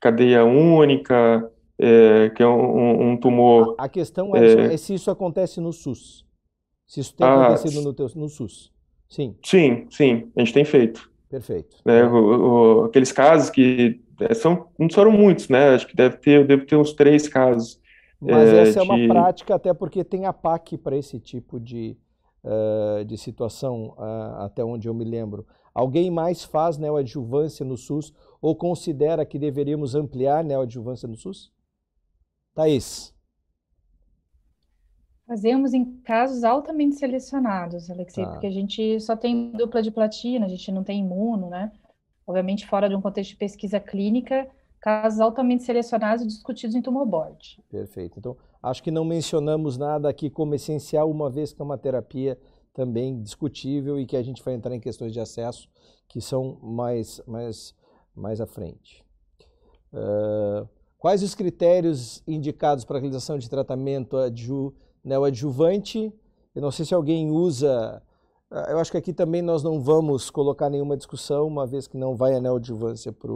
cadeia 0.00 0.44
única, 0.44 1.50
é, 1.78 2.30
que 2.30 2.42
é 2.42 2.46
um, 2.46 3.12
um 3.12 3.16
tumor. 3.16 3.74
A, 3.78 3.88
questão 3.88 4.34
é, 4.34 4.74
é, 4.74 4.76
se 4.76 4.94
isso 4.94 5.10
acontece 5.10 5.60
no 5.60 5.72
SUS. 5.72 6.26
Se 6.86 7.00
isso 7.00 7.14
tem 7.14 7.26
ah, 7.26 7.46
acontecido 7.46 7.82
no, 7.82 7.92
teu, 7.92 8.08
no 8.16 8.28
SUS. 8.28 8.72
Sim. 9.08 9.36
Sim, 9.44 9.86
sim, 9.90 10.30
a 10.36 10.40
gente 10.40 10.52
tem 10.52 10.64
feito. 10.64 11.10
Perfeito. 11.30 11.76
Né, 11.84 12.04
o, 12.04 12.80
o, 12.80 12.84
aqueles 12.84 13.12
casos 13.12 13.50
que 13.50 14.00
é, 14.20 14.34
são, 14.34 14.68
não 14.78 14.88
foram 14.90 15.12
muitos, 15.12 15.48
né? 15.48 15.74
Acho 15.74 15.86
que 15.86 15.94
deve 15.94 16.16
ter, 16.16 16.46
deve 16.46 16.64
ter 16.64 16.76
uns 16.76 16.92
três 16.92 17.28
casos. 17.28 17.80
Mas 18.20 18.48
é, 18.48 18.62
essa 18.62 18.72
de... 18.72 18.78
é 18.78 18.82
uma 18.82 19.14
prática, 19.14 19.54
até 19.54 19.72
porque 19.72 20.02
tem 20.02 20.26
a 20.26 20.32
PAC 20.32 20.76
para 20.76 20.96
esse 20.96 21.20
tipo 21.20 21.60
de, 21.60 21.96
uh, 22.42 23.04
de 23.04 23.16
situação, 23.16 23.94
uh, 23.96 24.42
até 24.42 24.64
onde 24.64 24.88
eu 24.88 24.94
me 24.94 25.04
lembro. 25.04 25.46
Alguém 25.72 26.10
mais 26.10 26.42
faz 26.42 26.76
neoadjuvância 26.76 27.64
no 27.64 27.76
SUS 27.76 28.12
ou 28.42 28.56
considera 28.56 29.24
que 29.24 29.38
deveríamos 29.38 29.94
ampliar 29.94 30.42
neoadjuvância 30.42 31.06
no 31.06 31.16
SUS? 31.16 31.52
Thaís. 32.58 33.14
Fazemos 35.28 35.72
em 35.72 36.00
casos 36.00 36.42
altamente 36.42 36.96
selecionados, 36.96 37.88
Alexei, 37.88 38.24
tá. 38.24 38.32
porque 38.32 38.48
a 38.48 38.50
gente 38.50 38.98
só 38.98 39.14
tem 39.14 39.52
dupla 39.52 39.80
de 39.80 39.92
platina, 39.92 40.46
a 40.46 40.48
gente 40.48 40.72
não 40.72 40.82
tem 40.82 40.98
imuno, 40.98 41.48
né? 41.48 41.70
Obviamente, 42.26 42.66
fora 42.66 42.88
de 42.88 42.96
um 42.96 43.00
contexto 43.00 43.30
de 43.30 43.36
pesquisa 43.36 43.78
clínica, 43.78 44.48
casos 44.80 45.20
altamente 45.20 45.62
selecionados 45.62 46.24
e 46.24 46.26
discutidos 46.26 46.74
em 46.74 46.82
tumor 46.82 47.06
board. 47.06 47.62
Perfeito. 47.70 48.18
Então, 48.18 48.36
acho 48.60 48.82
que 48.82 48.90
não 48.90 49.04
mencionamos 49.04 49.78
nada 49.78 50.08
aqui 50.08 50.28
como 50.28 50.54
essencial, 50.54 51.08
uma 51.08 51.30
vez 51.30 51.52
que 51.52 51.62
é 51.62 51.64
uma 51.64 51.78
terapia 51.78 52.36
também 52.74 53.22
discutível 53.22 54.00
e 54.00 54.06
que 54.06 54.16
a 54.16 54.22
gente 54.22 54.42
vai 54.42 54.54
entrar 54.54 54.74
em 54.74 54.80
questões 54.80 55.12
de 55.12 55.20
acesso 55.20 55.68
que 56.08 56.20
são 56.20 56.58
mais, 56.60 57.20
mais, 57.24 57.72
mais 58.16 58.40
à 58.40 58.46
frente. 58.46 59.04
Uh, 59.92 60.68
quais 60.98 61.22
os 61.22 61.34
critérios 61.34 62.22
indicados 62.26 62.84
para 62.84 62.98
a 62.98 63.00
realização 63.00 63.38
de 63.38 63.48
tratamento 63.48 64.16
adju, 64.16 64.74
neoadjuvante? 65.02 66.12
Eu 66.54 66.62
não 66.62 66.70
sei 66.70 66.84
se 66.84 66.94
alguém 66.94 67.30
usa 67.30 68.02
Ah, 68.50 68.68
eu 68.70 68.78
acho 68.78 68.90
que 68.90 68.96
aqui 68.96 69.12
também 69.12 69.42
nós 69.42 69.62
não 69.62 69.80
vamos 69.82 70.30
colocar 70.30 70.70
nenhuma 70.70 70.96
discussão, 70.96 71.46
uma 71.46 71.66
vez 71.66 71.86
que 71.86 71.98
não 71.98 72.16
vai 72.16 72.34
a 72.34 72.40
neoadjuvância 72.40 73.12
para 73.12 73.32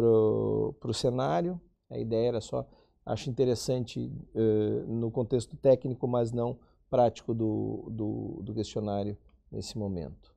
o 0.00 0.92
cenário. 0.92 1.60
A 1.90 1.98
ideia 1.98 2.28
era 2.28 2.40
só, 2.40 2.64
acho 3.04 3.28
interessante 3.28 3.98
uh, 4.34 4.86
no 4.86 5.10
contexto 5.10 5.56
técnico, 5.56 6.06
mas 6.06 6.30
não 6.30 6.56
prático 6.88 7.34
do, 7.34 7.88
do, 7.90 8.40
do 8.42 8.54
questionário 8.54 9.18
nesse 9.50 9.76
momento. 9.76 10.32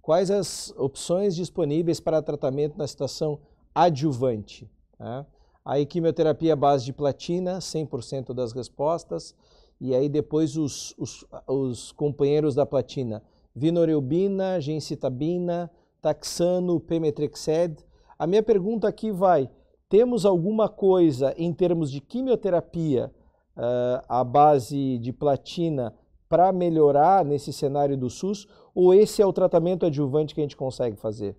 Quais 0.00 0.30
as 0.30 0.72
opções 0.76 1.36
disponíveis 1.36 2.00
para 2.00 2.22
tratamento 2.22 2.78
na 2.78 2.86
situação 2.86 3.40
adjuvante? 3.74 4.70
Tá? 4.98 5.26
Aí 5.64 5.86
quimioterapia 5.86 6.54
à 6.54 6.56
base 6.56 6.84
de 6.84 6.92
platina, 6.92 7.58
100% 7.58 8.34
das 8.34 8.52
respostas. 8.52 9.34
E 9.80 9.94
aí 9.94 10.08
depois 10.08 10.56
os, 10.56 10.94
os, 10.98 11.24
os 11.46 11.92
companheiros 11.92 12.54
da 12.54 12.64
platina, 12.64 13.22
vinorelbina, 13.54 14.60
gencitabina, 14.60 15.70
taxano, 16.00 16.78
pemetrexed. 16.80 17.84
A 18.18 18.26
minha 18.26 18.42
pergunta 18.42 18.88
aqui 18.88 19.10
vai, 19.10 19.48
temos 19.88 20.24
alguma 20.24 20.68
coisa 20.68 21.34
em 21.36 21.52
termos 21.52 21.90
de 21.90 22.00
quimioterapia 22.00 23.12
uh, 23.56 24.04
à 24.08 24.24
base 24.24 24.98
de 24.98 25.12
platina 25.12 25.94
para 26.28 26.52
melhorar 26.52 27.24
nesse 27.24 27.52
cenário 27.52 27.96
do 27.96 28.08
SUS? 28.08 28.46
Ou 28.74 28.94
esse 28.94 29.20
é 29.20 29.26
o 29.26 29.32
tratamento 29.32 29.84
adjuvante 29.84 30.34
que 30.34 30.40
a 30.40 30.44
gente 30.44 30.56
consegue 30.56 30.96
fazer? 30.96 31.36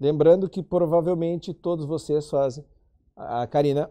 Lembrando 0.00 0.48
que 0.48 0.62
provavelmente 0.62 1.52
todos 1.52 1.84
vocês 1.84 2.30
fazem. 2.30 2.64
A 3.14 3.46
Karina. 3.46 3.90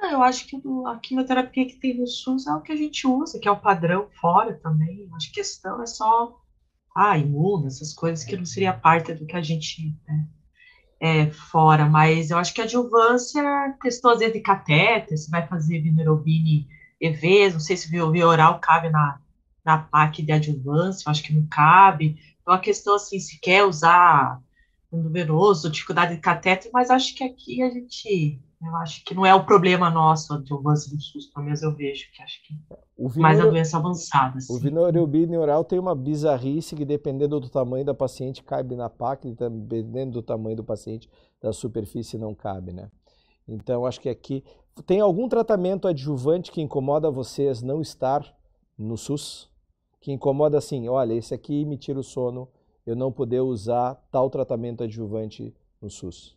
Eu 0.00 0.22
acho 0.22 0.46
que 0.46 0.56
a 0.86 0.96
quimioterapia 0.96 1.66
que 1.66 1.78
tem 1.78 1.98
no 1.98 2.06
SUS 2.06 2.46
é 2.46 2.54
o 2.54 2.62
que 2.62 2.72
a 2.72 2.76
gente 2.76 3.06
usa, 3.06 3.38
que 3.38 3.46
é 3.46 3.50
o 3.50 3.60
padrão 3.60 4.08
fora 4.18 4.58
também. 4.62 5.06
Acho 5.14 5.30
que 5.30 5.40
a 5.40 5.44
questão 5.44 5.82
é 5.82 5.86
só 5.86 6.40
ah, 6.96 7.18
imuna, 7.18 7.66
essas 7.66 7.92
coisas 7.92 8.24
que 8.24 8.36
não 8.36 8.46
seria 8.46 8.72
parte 8.72 9.12
do 9.12 9.26
que 9.26 9.36
a 9.36 9.42
gente 9.42 9.94
né, 10.08 10.26
é 10.98 11.30
fora. 11.30 11.84
Mas 11.84 12.30
eu 12.30 12.38
acho 12.38 12.54
que 12.54 12.62
a 12.62 12.64
adjuvância 12.64 13.42
testou 13.82 14.12
às 14.12 14.18
vezes 14.20 14.34
de 14.34 14.40
catéter, 14.40 15.18
se 15.18 15.30
vai 15.30 15.46
fazer 15.46 15.80
vinorobine 15.80 16.66
EVs, 17.00 17.52
não 17.52 17.60
sei 17.60 17.76
se 17.76 17.90
via 17.90 18.26
oral 18.26 18.58
cabe 18.58 18.88
na, 18.88 19.20
na 19.64 19.78
PAC 19.78 20.22
de 20.22 20.32
adjuvância, 20.32 21.06
eu 21.06 21.10
acho 21.10 21.22
que 21.22 21.34
não 21.34 21.46
cabe. 21.46 22.18
Então, 22.42 22.54
a 22.54 22.58
questão, 22.58 22.94
assim, 22.94 23.18
se 23.18 23.38
quer 23.40 23.64
usar 23.64 24.40
um 24.92 25.02
numeroso, 25.02 25.70
dificuldade 25.70 26.14
de 26.14 26.20
catéter, 26.20 26.70
mas 26.72 26.90
acho 26.90 27.14
que 27.14 27.22
aqui 27.22 27.62
a 27.62 27.70
gente, 27.70 28.40
eu 28.60 28.76
acho 28.76 29.04
que 29.04 29.14
não 29.14 29.24
é 29.24 29.34
o 29.34 29.44
problema 29.44 29.88
nosso 29.88 30.42
de 30.42 30.52
avanço 30.52 30.90
do 30.90 31.00
SUS, 31.00 31.26
pelo 31.26 31.44
menos 31.44 31.62
eu 31.62 31.74
vejo, 31.74 32.10
que 32.12 32.22
acho 32.22 32.42
que 32.44 32.54
vinoro, 32.98 33.20
mais 33.20 33.40
a 33.40 33.46
doença 33.46 33.76
avançada. 33.76 34.38
Assim. 34.38 34.52
O 34.52 34.58
vinorelbine 34.58 35.36
oral 35.36 35.64
tem 35.64 35.78
uma 35.78 35.94
bizarrice 35.94 36.74
que, 36.74 36.84
dependendo 36.84 37.38
do 37.38 37.48
tamanho 37.48 37.84
da 37.84 37.94
paciente, 37.94 38.42
cabe 38.42 38.74
na 38.74 38.90
PAC, 38.90 39.32
dependendo 39.32 40.12
do 40.12 40.22
tamanho 40.22 40.56
do 40.56 40.64
paciente, 40.64 41.08
da 41.40 41.52
superfície 41.52 42.18
não 42.18 42.34
cabe, 42.34 42.72
né? 42.72 42.90
Então, 43.46 43.86
acho 43.86 44.00
que 44.00 44.08
aqui... 44.08 44.42
Tem 44.86 45.00
algum 45.00 45.28
tratamento 45.28 45.86
adjuvante 45.86 46.50
que 46.50 46.62
incomoda 46.62 47.10
vocês 47.10 47.60
não 47.60 47.82
estar 47.82 48.24
no 48.78 48.96
SUS? 48.96 49.50
Que 50.00 50.10
incomoda 50.10 50.58
assim, 50.58 50.88
olha, 50.88 51.12
esse 51.12 51.34
aqui 51.34 51.64
me 51.64 51.76
tira 51.76 51.98
o 51.98 52.02
sono, 52.02 52.48
eu 52.86 52.96
não 52.96 53.12
poder 53.12 53.40
usar 53.40 53.94
tal 54.10 54.30
tratamento 54.30 54.82
adjuvante 54.82 55.54
no 55.80 55.90
SUS. 55.90 56.36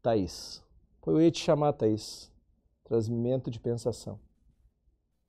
Thaís. 0.00 0.62
Eu 1.06 1.20
ia 1.20 1.30
te 1.30 1.40
chamar, 1.40 1.72
Thaís. 1.72 2.32
Transmimento 2.84 3.50
de 3.50 3.58
pensação. 3.58 4.18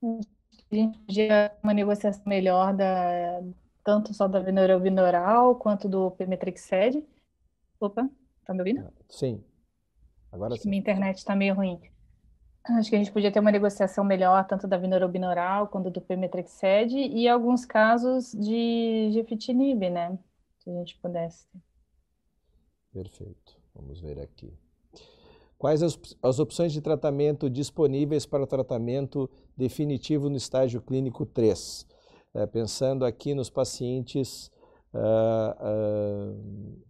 A 0.02 0.74
gente 0.74 0.98
podia 1.00 1.56
uma 1.62 1.72
negociação 1.72 2.22
melhor 2.26 2.74
da, 2.74 3.42
tanto 3.82 4.12
só 4.12 4.28
da 4.28 4.40
Venoral 4.40 4.80
Binoral 4.80 5.56
quanto 5.56 5.88
do 5.88 6.10
Pemetrexed. 6.12 7.02
Opa, 7.80 8.08
tá 8.44 8.52
me 8.52 8.60
ouvindo? 8.60 8.92
Sim. 9.08 9.42
Agora 10.30 10.56
sim. 10.56 10.68
Minha 10.68 10.80
internet 10.80 11.18
está 11.18 11.34
meio 11.34 11.54
ruim. 11.54 11.80
Acho 12.68 12.90
que 12.90 12.96
a 12.96 12.98
gente 12.98 13.12
podia 13.12 13.30
ter 13.30 13.38
uma 13.38 13.52
negociação 13.52 14.04
melhor, 14.04 14.44
tanto 14.44 14.66
da 14.66 14.76
vinorobinaural 14.76 15.68
quanto 15.68 15.88
do 15.88 16.00
pemetrexed, 16.00 16.92
e 16.92 17.28
alguns 17.28 17.64
casos 17.64 18.32
de 18.32 19.10
gefitinib, 19.12 19.88
né? 19.88 20.18
Se 20.58 20.70
a 20.70 20.72
gente 20.72 20.98
pudesse. 20.98 21.46
Perfeito. 22.92 23.56
Vamos 23.72 24.00
ver 24.00 24.18
aqui. 24.18 24.52
Quais 25.58 25.82
as, 25.82 25.98
as 26.22 26.38
opções 26.38 26.72
de 26.72 26.80
tratamento 26.80 27.48
disponíveis 27.48 28.26
para 28.26 28.42
o 28.42 28.46
tratamento 28.46 29.30
definitivo 29.56 30.28
no 30.28 30.36
estágio 30.36 30.82
clínico 30.82 31.24
3? 31.24 31.86
É, 32.34 32.46
pensando 32.46 33.04
aqui 33.04 33.34
nos 33.34 33.48
pacientes 33.48 34.50
uh, 34.92 36.32
uh, 36.32 36.82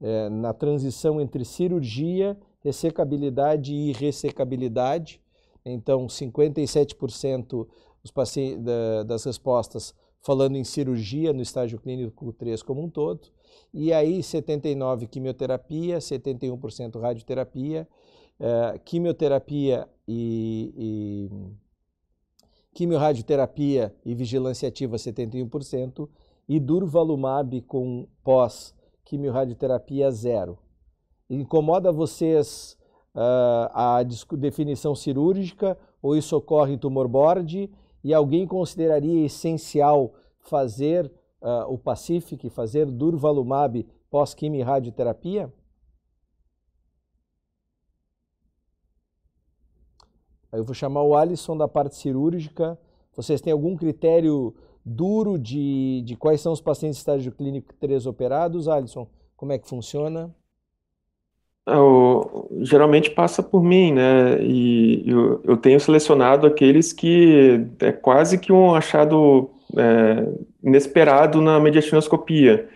é, 0.00 0.28
na 0.28 0.52
transição 0.52 1.20
entre 1.20 1.44
cirurgia 1.44 2.36
ressecabilidade 2.64 3.74
e 3.74 3.92
ressecabilidade. 3.92 5.20
Então, 5.64 6.06
57% 6.06 7.66
os 8.02 8.10
pacientes, 8.10 8.62
das 9.06 9.24
respostas 9.24 9.94
falando 10.22 10.56
em 10.56 10.64
cirurgia 10.64 11.34
no 11.34 11.42
estágio 11.42 11.78
clínico 11.78 12.32
3 12.32 12.62
como 12.62 12.82
um 12.82 12.88
todo. 12.88 13.20
E 13.72 13.92
aí, 13.92 14.20
79% 14.20 15.06
quimioterapia, 15.06 15.98
71% 15.98 16.98
radioterapia, 16.98 17.86
uh, 18.40 18.78
quimioterapia 18.84 19.86
e, 20.08 20.72
e 20.76 21.30
quimiorradioterapia 22.72 23.94
e 24.04 24.14
vigilância 24.14 24.68
ativa 24.68 24.96
71% 24.96 26.08
e 26.48 26.58
durvalumab 26.58 27.60
com 27.62 28.06
pós 28.22 28.74
quimiorradioterapia 29.04 30.10
zero. 30.10 30.58
Incomoda 31.34 31.90
vocês 31.92 32.78
uh, 33.14 33.70
a 33.72 34.02
definição 34.38 34.94
cirúrgica 34.94 35.78
ou 36.02 36.16
isso 36.16 36.36
ocorre 36.36 36.74
em 36.74 36.78
tumor 36.78 37.08
board? 37.08 37.70
E 38.02 38.12
alguém 38.12 38.46
consideraria 38.46 39.24
essencial 39.24 40.14
fazer 40.38 41.10
uh, 41.40 41.72
o 41.72 41.78
Pacific, 41.78 42.48
fazer 42.50 42.86
durvalumab 42.86 43.86
pós-quimio 44.10 44.64
radioterapia? 44.64 45.52
Eu 50.52 50.62
vou 50.62 50.74
chamar 50.74 51.02
o 51.02 51.16
Alisson 51.16 51.56
da 51.56 51.66
parte 51.66 51.96
cirúrgica. 51.96 52.78
Vocês 53.16 53.40
têm 53.40 53.52
algum 53.52 53.76
critério 53.76 54.54
duro 54.84 55.38
de, 55.38 56.02
de 56.02 56.14
quais 56.16 56.40
são 56.40 56.52
os 56.52 56.60
pacientes 56.60 56.96
de 56.96 57.00
estágio 57.00 57.32
clínico 57.32 57.74
3 57.74 58.06
operados, 58.06 58.68
Alisson? 58.68 59.08
Como 59.36 59.52
é 59.52 59.58
que 59.58 59.68
funciona? 59.68 60.32
Eu, 61.66 62.48
geralmente 62.62 63.10
passa 63.10 63.42
por 63.42 63.62
mim, 63.62 63.92
né? 63.92 64.38
E 64.42 65.02
eu, 65.10 65.40
eu, 65.44 65.56
tenho 65.56 65.80
selecionado 65.80 66.46
aqueles 66.46 66.92
que 66.92 67.66
é 67.80 67.90
quase 67.90 68.38
que 68.38 68.52
um 68.52 68.74
achado 68.74 69.50
é, 69.76 70.28
inesperado 70.62 71.40
na 71.40 71.58
mediastinoscopia. 71.58 72.68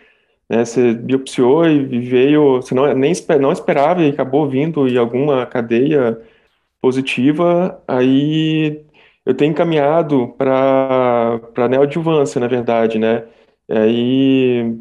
Né? 0.48 0.64
Você 0.64 0.94
biopsiou 0.94 1.66
e 1.68 2.00
veio, 2.00 2.56
você 2.62 2.74
não, 2.74 2.94
nem 2.94 3.12
não 3.40 3.52
esperava 3.52 4.02
e 4.02 4.10
acabou 4.10 4.48
vindo 4.48 4.88
em 4.88 4.96
alguma 4.96 5.46
cadeia 5.46 6.18
positiva, 6.80 7.82
aí 7.86 8.84
eu 9.26 9.34
tenho 9.34 9.50
encaminhado 9.52 10.28
para 10.38 11.68
neoadjuvância, 11.68 12.40
na 12.40 12.46
verdade, 12.48 12.98
né? 12.98 13.24
Aí 13.70 14.78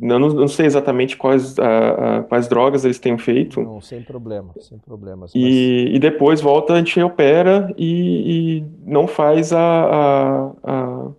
eu 0.00 0.18
não, 0.18 0.28
não 0.30 0.48
sei 0.48 0.66
exatamente 0.66 1.16
quais, 1.16 1.58
a, 1.58 2.18
a, 2.18 2.22
quais 2.22 2.48
drogas 2.48 2.84
eles 2.84 2.98
têm 2.98 3.18
feito. 3.18 3.60
Não, 3.60 3.80
sem 3.80 4.02
problema, 4.02 4.54
sem 4.58 4.78
problemas. 4.78 5.32
Mas... 5.34 5.42
E, 5.42 5.90
e 5.92 5.98
depois 5.98 6.40
volta, 6.40 6.72
a 6.72 6.78
gente 6.78 7.00
opera 7.02 7.72
e, 7.76 8.58
e 8.58 8.64
não 8.84 9.06
faz 9.06 9.52
a, 9.52 10.52
a, 10.62 11.10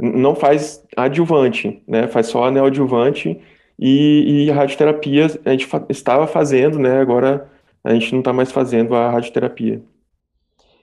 não 0.00 0.34
faz 0.34 0.84
adjuvante, 0.96 1.82
né? 1.86 2.08
Faz 2.08 2.26
só 2.26 2.44
a 2.44 2.50
neoadjuvante 2.50 3.40
e, 3.78 4.46
e 4.46 4.50
a 4.50 4.54
radioterapia 4.54 5.26
a 5.44 5.50
gente 5.50 5.66
fa 5.66 5.84
estava 5.88 6.26
fazendo, 6.26 6.78
né? 6.78 7.00
Agora 7.00 7.48
a 7.84 7.94
gente 7.94 8.12
não 8.12 8.18
está 8.20 8.32
mais 8.32 8.50
fazendo 8.50 8.94
a 8.96 9.10
radioterapia. 9.10 9.80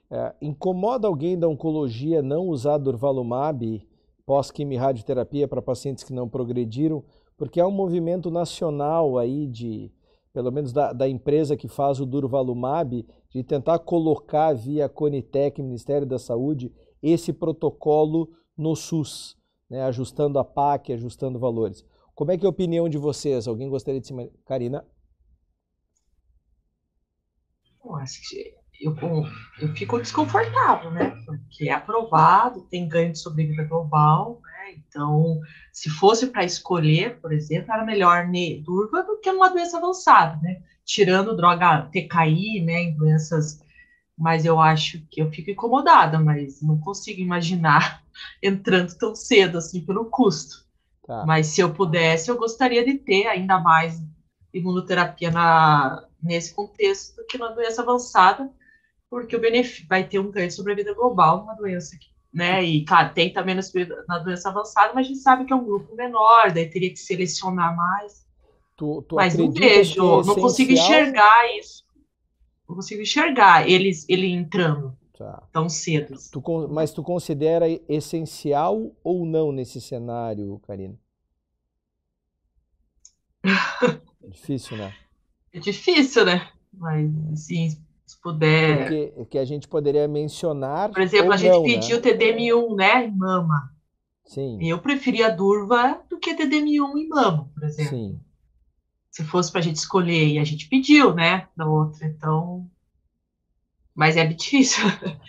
É, 0.10 0.34
incomoda 0.42 1.08
alguém 1.08 1.38
da 1.38 1.48
oncologia 1.48 2.22
não 2.22 2.48
usar 2.48 2.78
durvalumab 2.78 3.86
pós-quimio-radioterapia 4.26 5.48
para 5.48 5.62
pacientes 5.62 6.04
que 6.04 6.14
não 6.14 6.28
progrediram 6.28 7.04
porque 7.38 7.60
há 7.60 7.68
um 7.68 7.72
movimento 7.72 8.32
nacional 8.32 9.18
aí 9.18 9.48
de, 9.48 9.92
pelo 10.34 10.52
menos 10.52 10.72
da, 10.72 10.94
da 10.94 11.08
empresa 11.08 11.58
que 11.58 11.68
faz 11.68 12.00
o 12.00 12.06
Durvalumab, 12.06 13.06
de 13.30 13.44
tentar 13.44 13.80
colocar 13.80 14.54
via 14.54 14.88
Conitec, 14.88 15.62
Ministério 15.62 16.08
da 16.08 16.18
Saúde, 16.18 16.74
esse 17.02 17.34
protocolo 17.34 18.30
no 18.58 18.76
SUS, 18.76 19.38
né, 19.70 19.82
ajustando 19.84 20.40
a 20.40 20.46
PAC, 20.46 20.94
ajustando 20.94 21.40
valores. 21.40 21.86
Como 22.14 22.32
é 22.32 22.38
que 22.38 22.46
é 22.46 22.48
a 22.48 22.50
opinião 22.50 22.88
de 22.88 22.98
vocês? 22.98 23.48
Alguém 23.48 23.70
gostaria 23.70 24.00
de 24.00 24.08
se... 24.08 24.14
Karina? 24.46 24.86
Eu 27.84 27.96
acho 27.98 28.22
que 28.30 28.56
eu, 28.82 28.96
eu 29.62 29.76
fico 29.76 30.00
desconfortável, 30.00 30.92
né? 30.92 31.12
Porque 31.26 31.70
é 31.70 31.74
aprovado, 31.74 32.68
tem 32.70 32.88
ganho 32.88 33.12
de 33.12 33.20
sobrevida 33.20 33.64
global, 33.66 34.42
né? 34.66 34.76
Então, 34.88 35.40
se 35.72 35.90
fosse 35.90 36.28
para 36.28 36.44
escolher, 36.44 37.20
por 37.20 37.32
exemplo, 37.32 37.72
era 37.72 37.86
melhor 37.86 38.26
Durva 38.64 39.04
do 39.04 39.20
que 39.20 39.30
uma 39.30 39.50
doença 39.50 39.78
avançada, 39.78 40.40
né? 40.42 40.62
Tirando 40.84 41.36
droga 41.36 41.90
TKI, 41.92 42.62
né, 42.62 42.84
em 42.84 42.96
doenças 42.96 43.64
mas 44.18 44.46
eu 44.46 44.60
acho 44.60 45.06
que 45.12 45.22
eu 45.22 45.30
fico 45.30 45.52
incomodada, 45.52 46.18
mas 46.18 46.62
não 46.62 46.80
consigo 46.80 47.20
imaginar 47.20 48.02
entrando 48.42 48.96
tão 48.98 49.14
cedo 49.14 49.58
assim 49.58 49.86
pelo 49.86 50.06
custo. 50.06 50.66
Tá. 51.06 51.26
Mas 51.26 51.48
se 51.48 51.62
eu 51.62 51.74
pudesse, 51.74 52.32
eu 52.32 52.38
gostaria 52.38 52.84
de 52.84 52.96
ter 52.96 53.28
ainda 53.28 53.60
mais 53.60 54.02
imunoterapia 54.54 55.30
na, 55.30 56.08
nesse 56.24 56.54
contexto 56.54 57.18
do 57.18 57.26
que 57.26 57.38
na 57.38 57.50
doença 57.50 57.82
avançada, 57.82 58.50
porque 59.10 59.36
o 59.36 59.42
benefício 59.42 59.86
vai 59.88 60.08
ter 60.08 60.18
um 60.18 60.32
ganho 60.32 60.48
de 60.48 60.54
sobrevida 60.54 60.94
global 60.94 61.40
numa 61.40 61.54
doença 61.54 61.98
que, 61.98 62.08
né? 62.36 62.64
E 62.64 62.86
claro, 62.86 63.14
tem 63.14 63.34
também 63.34 63.56
na 64.08 64.20
doença 64.20 64.50
avançada, 64.50 64.94
mas 64.94 65.08
a 65.08 65.10
gente 65.10 65.20
sabe 65.22 65.46
que 65.46 65.54
é 65.54 65.56
um 65.56 65.64
grupo 65.64 65.96
menor, 65.96 66.52
daí 66.52 66.70
teria 66.70 66.92
que 66.92 67.00
selecionar 67.00 67.76
mais. 67.76 68.26
Tu, 68.76 69.02
tu 69.04 69.16
mas 69.16 69.36
não 69.36 69.50
vejo, 69.50 70.22
é 70.22 70.26
não 70.26 70.36
consigo 70.36 70.74
enxergar 70.74 71.58
isso 71.58 71.86
não 72.68 72.76
consigo 72.76 73.02
enxergar 73.02 73.70
eles 73.70 74.06
ele 74.10 74.28
entrando 74.28 74.98
tá. 75.18 75.44
tão 75.52 75.70
cedo. 75.70 76.16
Tu, 76.32 76.68
mas 76.70 76.92
tu 76.92 77.04
considera 77.04 77.66
essencial 77.88 78.92
ou 79.04 79.26
não 79.26 79.52
nesse 79.52 79.80
cenário, 79.80 80.60
Karina? 80.68 80.96
É 84.26 84.28
difícil, 84.28 84.76
né? 84.76 84.92
É 85.54 85.60
difícil, 85.60 86.26
né? 86.26 86.50
Mas, 86.74 87.12
assim, 87.32 87.85
se 88.16 88.22
puder... 88.22 88.78
Porque, 88.78 89.14
porque 89.16 89.38
a 89.38 89.46
gente 89.46 89.68
poderia 89.68 90.08
mencionar... 90.08 90.90
Por 90.90 91.02
exemplo, 91.02 91.34
a 91.34 91.38
gente 91.38 91.54
não, 91.54 91.64
pediu 91.64 91.98
né? 91.98 92.04
TDM1, 92.04 92.76
né, 92.76 93.06
em 93.06 93.16
mama. 93.16 93.72
Sim. 94.26 94.58
Eu 94.62 94.80
preferia 94.80 95.30
Durva 95.30 96.02
do 96.10 96.18
que 96.18 96.36
TDM1 96.36 96.98
em 96.98 97.08
mama, 97.08 97.50
por 97.54 97.64
exemplo. 97.64 97.90
Sim 97.90 98.20
se 99.16 99.24
fosse 99.24 99.50
para 99.50 99.62
a 99.62 99.64
gente 99.64 99.78
escolher, 99.78 100.28
e 100.28 100.38
a 100.38 100.44
gente 100.44 100.68
pediu, 100.68 101.14
né, 101.14 101.48
da 101.56 101.66
outra, 101.66 102.06
então. 102.06 102.70
Mas 103.96 104.18
é 104.18 104.26
difícil. 104.26 104.84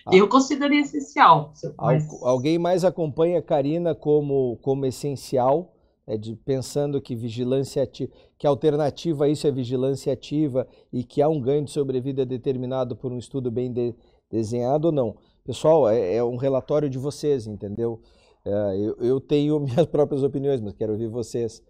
Ah. 0.04 0.10
Eu 0.12 0.26
consideraria 0.26 0.80
essencial. 0.80 1.52
Mas... 1.78 2.04
Alguém 2.20 2.58
mais 2.58 2.84
acompanha 2.84 3.38
a 3.38 3.42
Karina 3.42 3.94
como, 3.94 4.58
como 4.60 4.84
essencial, 4.86 5.75
é 6.06 6.16
de, 6.16 6.36
pensando 6.36 7.00
que 7.00 7.16
vigilância 7.16 7.82
ativa, 7.82 8.12
que 8.38 8.46
a 8.46 8.50
alternativa 8.50 9.24
a 9.24 9.28
isso 9.28 9.46
é 9.46 9.50
vigilância 9.50 10.12
ativa 10.12 10.66
e 10.92 11.02
que 11.02 11.20
há 11.20 11.28
um 11.28 11.40
ganho 11.40 11.64
de 11.64 11.70
sobrevida 11.70 12.24
determinado 12.24 12.94
por 12.96 13.12
um 13.12 13.18
estudo 13.18 13.50
bem 13.50 13.72
de, 13.72 13.94
desenhado 14.30 14.86
ou 14.86 14.92
não? 14.92 15.16
Pessoal, 15.44 15.88
é, 15.88 16.16
é, 16.16 16.24
um 16.24 16.36
relatório 16.36 16.88
de 16.88 16.98
vocês, 16.98 17.46
entendeu? 17.46 18.00
É, 18.44 18.50
eu, 18.78 18.96
eu, 19.00 19.20
tenho 19.20 19.58
minhas 19.60 19.86
próprias 19.86 20.22
opiniões, 20.22 20.60
mas 20.60 20.74
quero 20.74 20.92
ouvir 20.92 21.08
vocês. 21.08 21.62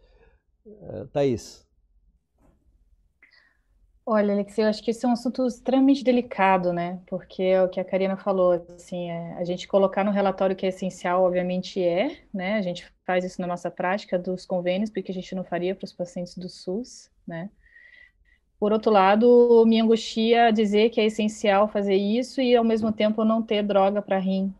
É, 0.66 1.04
Thaís. 1.12 1.65
Olha, 4.08 4.32
Alexei, 4.32 4.62
eu 4.62 4.68
acho 4.68 4.80
que 4.84 4.92
esse 4.92 5.04
é 5.04 5.08
um 5.08 5.12
assunto 5.12 5.44
extremamente 5.44 6.04
delicado, 6.04 6.72
né? 6.72 7.00
Porque 7.06 7.42
é 7.42 7.60
o 7.60 7.68
que 7.68 7.80
a 7.80 7.84
Karina 7.84 8.16
falou, 8.16 8.52
assim, 8.76 9.10
é, 9.10 9.32
a 9.32 9.42
gente 9.42 9.66
colocar 9.66 10.04
no 10.04 10.12
relatório 10.12 10.54
que 10.54 10.64
é 10.64 10.68
essencial, 10.68 11.24
obviamente 11.24 11.82
é, 11.82 12.16
né? 12.32 12.54
A 12.54 12.62
gente 12.62 12.86
faz 13.04 13.24
isso 13.24 13.40
na 13.40 13.48
nossa 13.48 13.68
prática 13.68 14.16
dos 14.16 14.46
convênios, 14.46 14.90
porque 14.90 15.10
a 15.10 15.14
gente 15.14 15.34
não 15.34 15.42
faria 15.42 15.74
para 15.74 15.84
os 15.84 15.92
pacientes 15.92 16.38
do 16.38 16.48
SUS, 16.48 17.10
né? 17.26 17.50
Por 18.60 18.72
outro 18.72 18.92
lado, 18.92 19.64
me 19.66 19.80
angustia 19.80 20.52
dizer 20.52 20.90
que 20.90 21.00
é 21.00 21.06
essencial 21.06 21.66
fazer 21.66 21.96
isso 21.96 22.40
e 22.40 22.54
ao 22.54 22.64
mesmo 22.64 22.92
tempo 22.92 23.24
não 23.24 23.42
ter 23.42 23.64
droga 23.64 24.00
para 24.00 24.20
rim, 24.20 24.54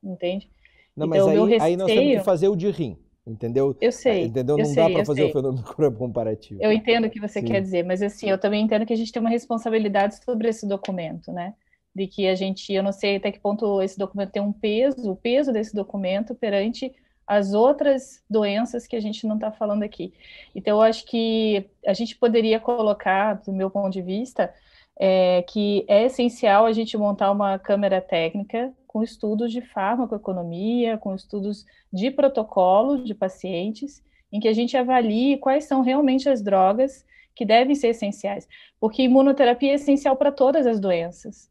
entende? 0.00 0.48
Não, 0.96 1.08
então, 1.08 1.26
mas 1.26 1.36
aí, 1.36 1.48
receio... 1.48 1.62
aí 1.62 1.76
nós 1.76 1.86
temos 1.92 2.18
que 2.18 2.24
fazer 2.24 2.48
o 2.48 2.54
de 2.54 2.70
rim. 2.70 2.96
Entendeu? 3.26 3.76
Eu 3.80 3.90
sei. 3.90 4.26
Entendeu? 4.26 4.56
Eu 4.56 4.64
não 4.64 4.72
sei, 4.72 4.76
dá 4.76 4.90
para 4.90 5.04
fazer 5.04 5.22
sei. 5.22 5.30
o 5.30 5.32
fenômeno 5.32 5.64
comparativo. 5.98 6.62
Eu 6.62 6.70
entendo 6.70 7.06
o 7.06 7.10
que 7.10 7.20
você 7.20 7.40
Sim. 7.40 7.46
quer 7.46 7.60
dizer, 7.60 7.84
mas 7.84 8.00
assim, 8.00 8.30
eu 8.30 8.38
também 8.38 8.64
entendo 8.64 8.86
que 8.86 8.92
a 8.92 8.96
gente 8.96 9.10
tem 9.10 9.20
uma 9.20 9.30
responsabilidade 9.30 10.22
sobre 10.24 10.48
esse 10.48 10.66
documento, 10.66 11.32
né? 11.32 11.54
De 11.94 12.06
que 12.06 12.28
a 12.28 12.34
gente, 12.36 12.72
eu 12.72 12.82
não 12.82 12.92
sei 12.92 13.16
até 13.16 13.32
que 13.32 13.40
ponto 13.40 13.82
esse 13.82 13.98
documento 13.98 14.30
tem 14.30 14.42
um 14.42 14.52
peso, 14.52 15.10
o 15.10 15.16
peso 15.16 15.52
desse 15.52 15.74
documento 15.74 16.34
perante 16.34 16.94
as 17.26 17.52
outras 17.52 18.22
doenças 18.30 18.86
que 18.86 18.94
a 18.94 19.00
gente 19.00 19.26
não 19.26 19.34
está 19.34 19.50
falando 19.50 19.82
aqui. 19.82 20.14
Então, 20.54 20.76
eu 20.76 20.82
acho 20.82 21.04
que 21.04 21.68
a 21.84 21.92
gente 21.92 22.14
poderia 22.16 22.60
colocar, 22.60 23.34
do 23.34 23.52
meu 23.52 23.68
ponto 23.68 23.92
de 23.92 24.00
vista, 24.00 24.54
é, 24.98 25.42
que 25.42 25.84
é 25.88 26.04
essencial 26.04 26.64
a 26.66 26.72
gente 26.72 26.96
montar 26.96 27.30
uma 27.30 27.58
câmera 27.58 28.00
técnica 28.00 28.72
com 28.86 29.02
estudos 29.02 29.52
de 29.52 29.60
farmacoeconomia, 29.60 30.96
com 30.96 31.14
estudos 31.14 31.66
de 31.92 32.10
protocolo 32.10 33.04
de 33.04 33.14
pacientes, 33.14 34.02
em 34.32 34.40
que 34.40 34.48
a 34.48 34.52
gente 34.52 34.76
avalie 34.76 35.36
quais 35.38 35.64
são 35.64 35.82
realmente 35.82 36.28
as 36.28 36.42
drogas 36.42 37.04
que 37.34 37.44
devem 37.44 37.74
ser 37.74 37.88
essenciais, 37.88 38.48
porque 38.80 39.02
imunoterapia 39.02 39.72
é 39.72 39.74
essencial 39.74 40.16
para 40.16 40.32
todas 40.32 40.66
as 40.66 40.80
doenças. 40.80 41.50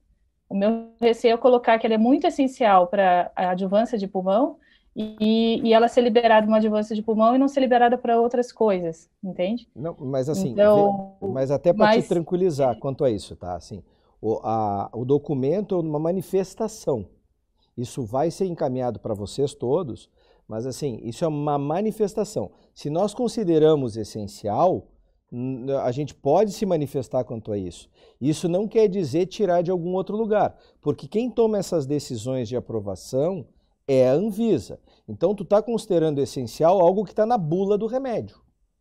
O 0.50 0.56
meu 0.56 0.90
receio 1.00 1.36
é 1.36 1.38
colocar 1.38 1.78
que 1.78 1.86
ela 1.86 1.96
é 1.96 2.00
muito 2.00 2.26
essencial 2.26 2.88
para 2.88 3.32
a 3.36 3.52
adjuvância 3.52 3.98
de 3.98 4.08
pulmão 4.08 4.58
e, 4.96 5.60
e, 5.62 5.74
ela 5.74 5.90
ser 5.90 6.02
liberada 6.02 6.48
uma 6.48 6.56
adjuvância 6.56 6.96
de 6.96 7.02
pulmão 7.02 7.36
e 7.36 7.38
não 7.38 7.50
ser 7.50 7.60
liberada 7.60 7.98
para 7.98 8.20
outras 8.20 8.50
coisas, 8.50 9.10
entende? 9.22 9.68
Não, 9.76 9.94
mas 10.00 10.30
assim, 10.30 10.52
então, 10.52 11.18
mas 11.22 11.52
até 11.52 11.74
para 11.74 11.88
mas... 11.88 12.04
te 12.04 12.08
tranquilizar 12.08 12.80
quanto 12.80 13.04
a 13.04 13.12
isso, 13.12 13.36
tá? 13.36 13.56
Assim, 13.56 13.84
o, 14.22 14.40
a, 14.42 14.90
o 14.94 15.04
documento 15.04 15.76
é 15.76 15.80
uma 15.80 16.00
manifestação. 16.00 17.06
Isso 17.78 18.06
vai 18.06 18.32
ser 18.32 18.46
encaminhado 18.46 19.00
para 19.02 19.14
vocês 19.14 19.54
todos, 19.54 20.10
mas 20.48 20.66
assim, 20.66 21.02
isso 21.04 21.26
é 21.26 21.28
uma 21.28 21.58
manifestação. 21.58 22.52
Se 22.74 22.90
nós 22.90 23.14
consideramos 23.14 23.98
essencial, 23.98 24.88
a 25.84 25.92
gente 25.92 26.16
pode 26.16 26.54
se 26.54 26.66
manifestar 26.66 27.26
quanto 27.26 27.52
a 27.52 27.58
isso. 27.58 27.90
Isso 28.22 28.48
não 28.48 28.66
quer 28.66 28.88
dizer 28.88 29.26
tirar 29.26 29.62
de 29.62 29.72
algum 29.72 29.94
outro 29.94 30.16
lugar, 30.16 30.56
porque 30.80 31.06
quem 31.06 31.30
toma 31.30 31.58
essas 31.58 31.86
decisões 31.86 32.48
de 32.48 32.56
aprovação 32.56 33.46
é 33.88 34.10
a 34.10 34.14
Anvisa. 34.14 34.80
Então, 35.07 35.36
tu 35.36 35.44
está 35.44 35.62
considerando 35.62 36.20
essencial 36.20 36.80
algo 36.80 37.03
que 37.03 37.12
está 37.12 37.26
na 37.26 37.38
bula 37.38 37.78
do 37.78 37.86
remédio. 37.86 38.38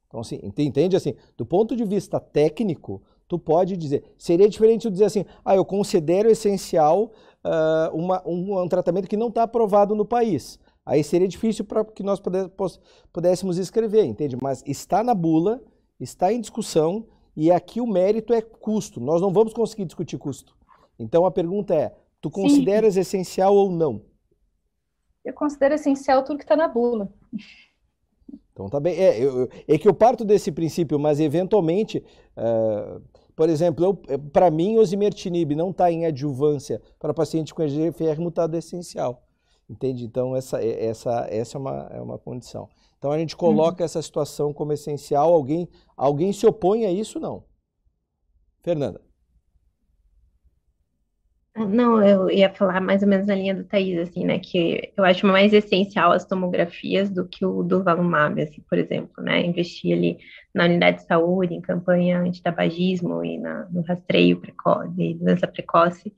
Então, 0.08 0.20
assim, 0.20 0.38
entende 0.42 0.96
assim? 0.96 1.14
Do 1.36 1.44
ponto 1.44 1.74
de 1.74 1.84
vista 1.84 2.20
técnico, 2.20 3.02
tu 3.28 3.38
pode 3.38 3.76
dizer. 3.76 4.04
Seria 4.16 4.48
diferente 4.48 4.82
tu 4.82 4.90
dizer 4.90 5.06
assim, 5.06 5.24
ah, 5.44 5.56
eu 5.56 5.64
considero 5.64 6.30
essencial 6.30 7.10
uh, 7.44 7.94
uma, 7.96 8.22
um, 8.26 8.62
um, 8.62 8.68
tratamento 8.68 9.08
que 9.08 9.16
não 9.16 9.28
está 9.28 9.42
aprovado 9.42 9.94
no 9.94 10.04
país. 10.04 10.58
Aí 10.86 11.02
seria 11.02 11.26
difícil 11.26 11.64
para 11.64 11.84
que 11.84 12.02
nós 12.02 12.20
pudéssemos 13.12 13.56
escrever, 13.58 14.04
entende? 14.04 14.36
Mas 14.40 14.62
está 14.66 15.02
na 15.02 15.14
bula, 15.14 15.62
está 15.98 16.32
em 16.32 16.40
discussão 16.40 17.06
e 17.36 17.50
aqui 17.50 17.80
o 17.80 17.86
mérito 17.86 18.32
é 18.32 18.42
custo. 18.42 19.00
Nós 19.00 19.20
não 19.20 19.32
vamos 19.32 19.52
conseguir 19.52 19.86
discutir 19.86 20.18
custo. 20.18 20.54
Então 20.98 21.24
a 21.24 21.30
pergunta 21.30 21.74
é: 21.74 21.94
tu 22.20 22.30
consideras 22.30 22.94
Sim. 22.94 23.00
essencial 23.00 23.54
ou 23.54 23.70
não? 23.70 24.02
Eu 25.24 25.32
considero 25.32 25.74
essencial 25.74 26.22
tudo 26.22 26.38
que 26.38 26.44
está 26.44 26.56
na 26.56 26.68
bula. 26.68 27.10
Então 28.52 28.68
tá 28.68 28.78
bem. 28.78 28.94
É, 28.94 29.18
eu, 29.18 29.48
é, 29.66 29.78
que 29.78 29.88
eu 29.88 29.94
parto 29.94 30.24
desse 30.24 30.52
princípio, 30.52 30.98
mas 30.98 31.18
eventualmente, 31.18 32.04
uh, 32.36 33.02
por 33.34 33.48
exemplo, 33.48 34.00
para 34.32 34.50
mim, 34.50 34.76
osimertinib 34.76 35.54
não 35.56 35.70
está 35.70 35.90
em 35.90 36.06
adjuvância 36.06 36.80
para 36.98 37.12
paciente 37.12 37.52
com 37.52 37.62
EGFR 37.62 38.20
mutado 38.20 38.54
essencial. 38.54 39.24
Entende? 39.68 40.04
Então, 40.04 40.36
essa, 40.36 40.62
é, 40.62 40.86
essa, 40.86 41.26
essa 41.30 41.56
é, 41.56 41.60
uma, 41.60 41.88
é 41.90 42.00
uma 42.00 42.18
condição. 42.18 42.68
Então, 42.98 43.10
a 43.10 43.18
gente 43.18 43.36
coloca 43.36 43.82
uhum. 43.82 43.86
essa 43.86 44.00
situação 44.00 44.52
como 44.52 44.72
essencial. 44.72 45.32
Alguém, 45.32 45.68
alguém 45.96 46.32
se 46.32 46.46
opõe 46.46 46.84
a 46.84 46.92
isso? 46.92 47.18
Não. 47.18 47.44
Fernanda. 48.62 49.00
Não, 51.56 52.02
eu 52.02 52.28
ia 52.28 52.52
falar 52.52 52.80
mais 52.80 53.02
ou 53.02 53.08
menos 53.08 53.28
na 53.28 53.34
linha 53.34 53.54
do 53.54 53.62
Thaís, 53.62 53.96
assim, 54.08 54.24
né, 54.24 54.40
que 54.40 54.92
eu 54.96 55.04
acho 55.04 55.24
mais 55.24 55.52
essencial 55.52 56.10
as 56.10 56.24
tomografias 56.24 57.08
do 57.08 57.28
que 57.28 57.46
o 57.46 57.62
durvalumab, 57.62 58.42
assim, 58.42 58.60
por 58.68 58.76
exemplo, 58.76 59.22
né, 59.22 59.40
investir 59.46 59.96
ali 59.96 60.18
na 60.52 60.64
unidade 60.64 60.98
de 60.98 61.06
saúde, 61.06 61.54
em 61.54 61.60
campanha 61.60 62.18
antitabagismo 62.18 63.24
e 63.24 63.38
na, 63.38 63.68
no 63.70 63.82
rastreio 63.82 64.40
precoce, 64.40 64.90
de 64.90 65.14
doença 65.14 65.46
precoce, 65.46 66.12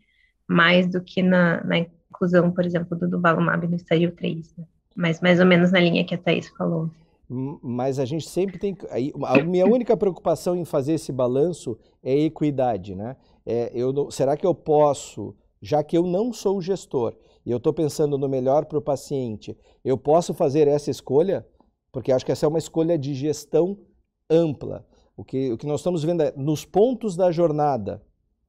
mais 0.48 0.90
do 0.90 1.02
que 1.02 1.22
na, 1.22 1.62
na 1.64 1.78
inclusão, 1.80 2.50
por 2.50 2.64
exemplo, 2.64 2.96
do 2.96 3.06
durvalumab 3.06 3.68
no 3.68 3.76
estágio 3.76 4.12
3, 4.12 4.56
né? 4.56 4.64
mas 4.96 5.20
mais 5.20 5.38
ou 5.38 5.44
menos 5.44 5.70
na 5.70 5.78
linha 5.78 6.04
que 6.04 6.14
a 6.14 6.18
Thaís 6.18 6.48
falou. 6.48 6.90
Mas 7.28 7.98
a 7.98 8.04
gente 8.04 8.28
sempre 8.28 8.56
tem. 8.56 8.76
A 9.24 9.42
minha 9.42 9.66
única 9.66 9.96
preocupação 9.96 10.54
em 10.54 10.64
fazer 10.64 10.92
esse 10.92 11.12
balanço 11.12 11.76
é 12.02 12.16
equidade, 12.20 12.94
né? 12.94 13.16
É, 13.46 13.70
eu, 13.74 14.10
será 14.10 14.36
que 14.36 14.46
eu 14.46 14.54
posso, 14.54 15.34
já 15.62 15.82
que 15.82 15.96
eu 15.96 16.02
não 16.02 16.32
sou 16.32 16.58
o 16.58 16.62
gestor 16.62 17.16
e 17.44 17.50
eu 17.50 17.58
estou 17.58 17.72
pensando 17.72 18.18
no 18.18 18.28
melhor 18.28 18.66
para 18.66 18.78
o 18.78 18.82
paciente, 18.82 19.56
eu 19.84 19.96
posso 19.96 20.34
fazer 20.34 20.68
essa 20.68 20.90
escolha? 20.90 21.46
porque 21.96 22.12
acho 22.12 22.26
que 22.26 22.32
essa 22.32 22.44
é 22.44 22.48
uma 22.50 22.58
escolha 22.58 22.98
de 22.98 23.14
gestão 23.14 23.78
ampla. 24.28 24.86
O 25.16 25.24
que, 25.24 25.50
o 25.50 25.56
que 25.56 25.66
nós 25.66 25.80
estamos 25.80 26.04
vendo 26.04 26.22
é, 26.24 26.32
nos 26.36 26.62
pontos 26.62 27.16
da 27.16 27.32
jornada, 27.32 28.04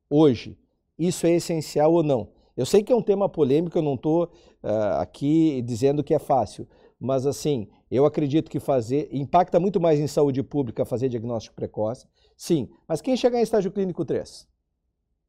hoje, 0.10 0.60
isso 1.00 1.26
é 1.26 1.32
essencial 1.32 1.94
ou 1.94 2.04
não? 2.04 2.28
Eu 2.58 2.66
sei 2.66 2.84
que 2.84 2.92
é 2.92 2.96
um 2.96 3.02
tema 3.02 3.30
polêmico, 3.30 3.78
eu 3.78 3.82
não 3.82 3.94
estou 3.94 4.26
uh, 4.26 5.00
aqui 5.00 5.62
dizendo 5.62 6.04
que 6.04 6.14
é 6.14 6.20
fácil, 6.20 6.68
mas 7.00 7.26
assim, 7.26 7.70
eu 7.90 8.06
acredito 8.06 8.52
que 8.52 8.60
fazer 8.60 9.08
impacta 9.14 9.62
muito 9.62 9.80
mais 9.80 9.98
em 9.98 10.08
saúde 10.08 10.44
pública 10.44 10.84
fazer 10.84 11.08
diagnóstico 11.08 11.56
precoce, 11.56 12.06
sim, 12.36 12.68
mas 12.86 13.00
quem 13.00 13.16
chegar 13.16 13.40
em 13.40 13.44
estágio 13.44 13.72
clínico 13.72 14.04
3 14.04 14.46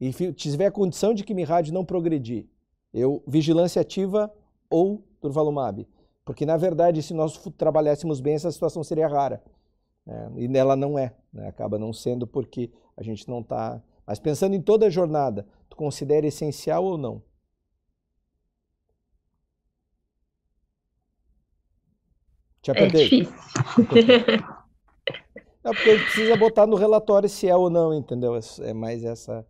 e 0.01 0.13
tiver 0.33 0.67
a 0.67 0.71
condição 0.71 1.13
de 1.13 1.25
que 1.25 1.35
minha 1.35 1.47
rádio 1.47 1.75
não 1.75 1.85
progredir, 1.85 2.47
eu 2.93 3.23
vigilância 3.27 3.83
ativa 3.83 4.33
ou 4.71 5.05
durvalumab, 5.21 5.87
porque 6.25 6.47
na 6.47 6.57
verdade 6.57 7.03
se 7.03 7.13
nós 7.13 7.37
trabalhássemos 7.57 8.21
bem 8.21 8.35
essa 8.35 8.51
situação 8.51 8.85
seria 8.85 9.09
rara. 9.09 9.43
Né? 10.07 10.33
E 10.37 10.49
nela 10.49 10.77
não 10.77 10.99
é, 10.99 11.15
né? 11.33 11.49
acaba 11.49 11.79
não 11.79 11.93
sendo 11.93 12.27
porque 12.27 12.71
a 12.97 13.03
gente 13.03 13.29
não 13.29 13.41
está. 13.41 13.83
Mas 14.07 14.19
pensando 14.19 14.55
em 14.55 14.63
toda 14.63 14.87
a 14.87 14.91
jornada, 14.91 15.47
tu 15.69 15.77
considera 15.77 16.27
essencial 16.27 16.85
ou 16.85 16.97
não? 16.97 17.23
Te 22.63 22.71
apertei. 22.71 23.01
É 23.01 23.09
difícil. 23.09 23.33
É 25.65 25.73
porque 25.73 25.99
precisa 25.99 26.37
botar 26.37 26.67
no 26.67 26.77
relatório 26.77 27.29
se 27.29 27.49
é 27.49 27.55
ou 27.55 27.69
não, 27.69 27.93
entendeu? 27.93 28.35
É, 28.37 28.41
é 28.71 28.73
mais 28.73 29.05
essa, 29.05 29.47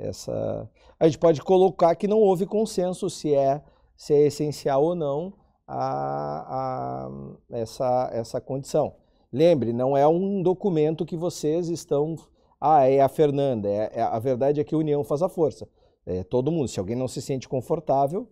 essa. 0.00 0.68
A 0.98 1.06
gente 1.06 1.18
pode 1.18 1.42
colocar 1.42 1.94
que 1.94 2.08
não 2.08 2.18
houve 2.18 2.46
consenso 2.46 3.08
se 3.08 3.34
é, 3.34 3.62
se 3.96 4.14
é 4.14 4.26
essencial 4.26 4.82
ou 4.82 4.94
não 4.94 5.32
a, 5.66 7.06
a 7.08 7.10
essa, 7.50 8.10
essa 8.12 8.40
condição. 8.40 8.94
Lembre, 9.32 9.72
não 9.72 9.96
é 9.96 10.06
um 10.08 10.42
documento 10.42 11.06
que 11.06 11.16
vocês 11.16 11.68
estão. 11.68 12.16
Ah, 12.60 12.88
é 12.88 13.00
a 13.00 13.08
Fernanda. 13.08 13.68
É, 13.68 13.90
é 13.94 14.02
a 14.02 14.18
verdade 14.18 14.60
é 14.60 14.64
que 14.64 14.74
a 14.74 14.78
união 14.78 15.04
faz 15.04 15.22
a 15.22 15.28
força. 15.28 15.68
É 16.04 16.24
todo 16.24 16.50
mundo. 16.50 16.68
Se 16.68 16.80
alguém 16.80 16.96
não 16.96 17.06
se 17.06 17.22
sente 17.22 17.48
confortável, 17.48 18.28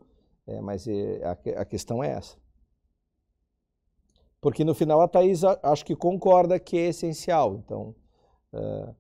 é, 0.47 0.61
mas 0.61 0.89
é, 0.89 1.23
a, 1.25 1.61
a, 1.61 1.65
questão 1.65 2.03
é 2.03 2.11
essa. 2.11 2.37
Porque 4.41 4.65
no 4.65 4.75
final 4.75 5.01
a 5.01 5.09
Thais 5.09 5.45
acho 5.45 5.85
que 5.85 5.95
concorda 5.95 6.59
que 6.59 6.77
é 6.77 6.89
essencial. 6.89 7.55
Então, 7.55 7.95
é, 8.53 8.95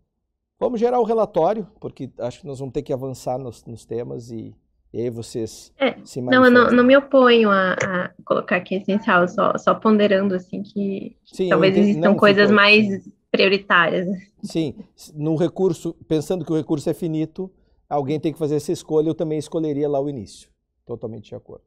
vamos 0.58 0.80
gerar 0.80 1.00
o 1.00 1.04
relatório, 1.04 1.66
porque 1.80 2.10
acho 2.18 2.40
que 2.40 2.46
nós 2.46 2.58
vamos 2.58 2.72
ter 2.72 2.82
que 2.82 2.92
avançar 2.92 3.38
nos, 3.38 3.64
nos 3.64 3.84
temas 3.84 4.30
e, 4.30 4.54
e 4.92 5.00
aí 5.00 5.10
vocês 5.10 5.72
é, 5.78 5.96
se 6.04 6.20
Não, 6.20 6.44
eu 6.44 6.50
não, 6.50 6.70
não 6.70 6.84
me 6.84 6.96
oponho 6.96 7.50
a, 7.50 7.72
a, 7.72 8.10
colocar 8.24 8.56
é 8.58 8.74
essencial, 8.74 9.28
só, 9.28 9.56
só 9.58 9.74
ponderando 9.74 10.34
assim 10.34 10.62
que 10.62 11.16
Sim, 11.24 11.48
talvez 11.48 11.76
existam 11.76 12.08
não, 12.08 12.16
coisas 12.16 12.48
ficou, 12.48 12.56
mais 12.56 13.08
prioritárias. 13.30 14.06
Sim, 14.42 14.74
no 15.14 15.36
recurso, 15.36 15.94
pensando 16.06 16.44
que 16.44 16.52
o 16.52 16.56
recurso 16.56 16.88
é 16.88 16.94
finito, 16.94 17.50
alguém 17.88 18.18
tem 18.18 18.32
que 18.32 18.38
fazer 18.38 18.56
essa 18.56 18.72
escolha, 18.72 19.08
eu 19.08 19.14
também 19.14 19.38
escolheria 19.38 19.88
lá 19.88 20.00
o 20.00 20.08
início. 20.08 20.50
Totalmente 20.84 21.28
de 21.28 21.34
acordo. 21.34 21.64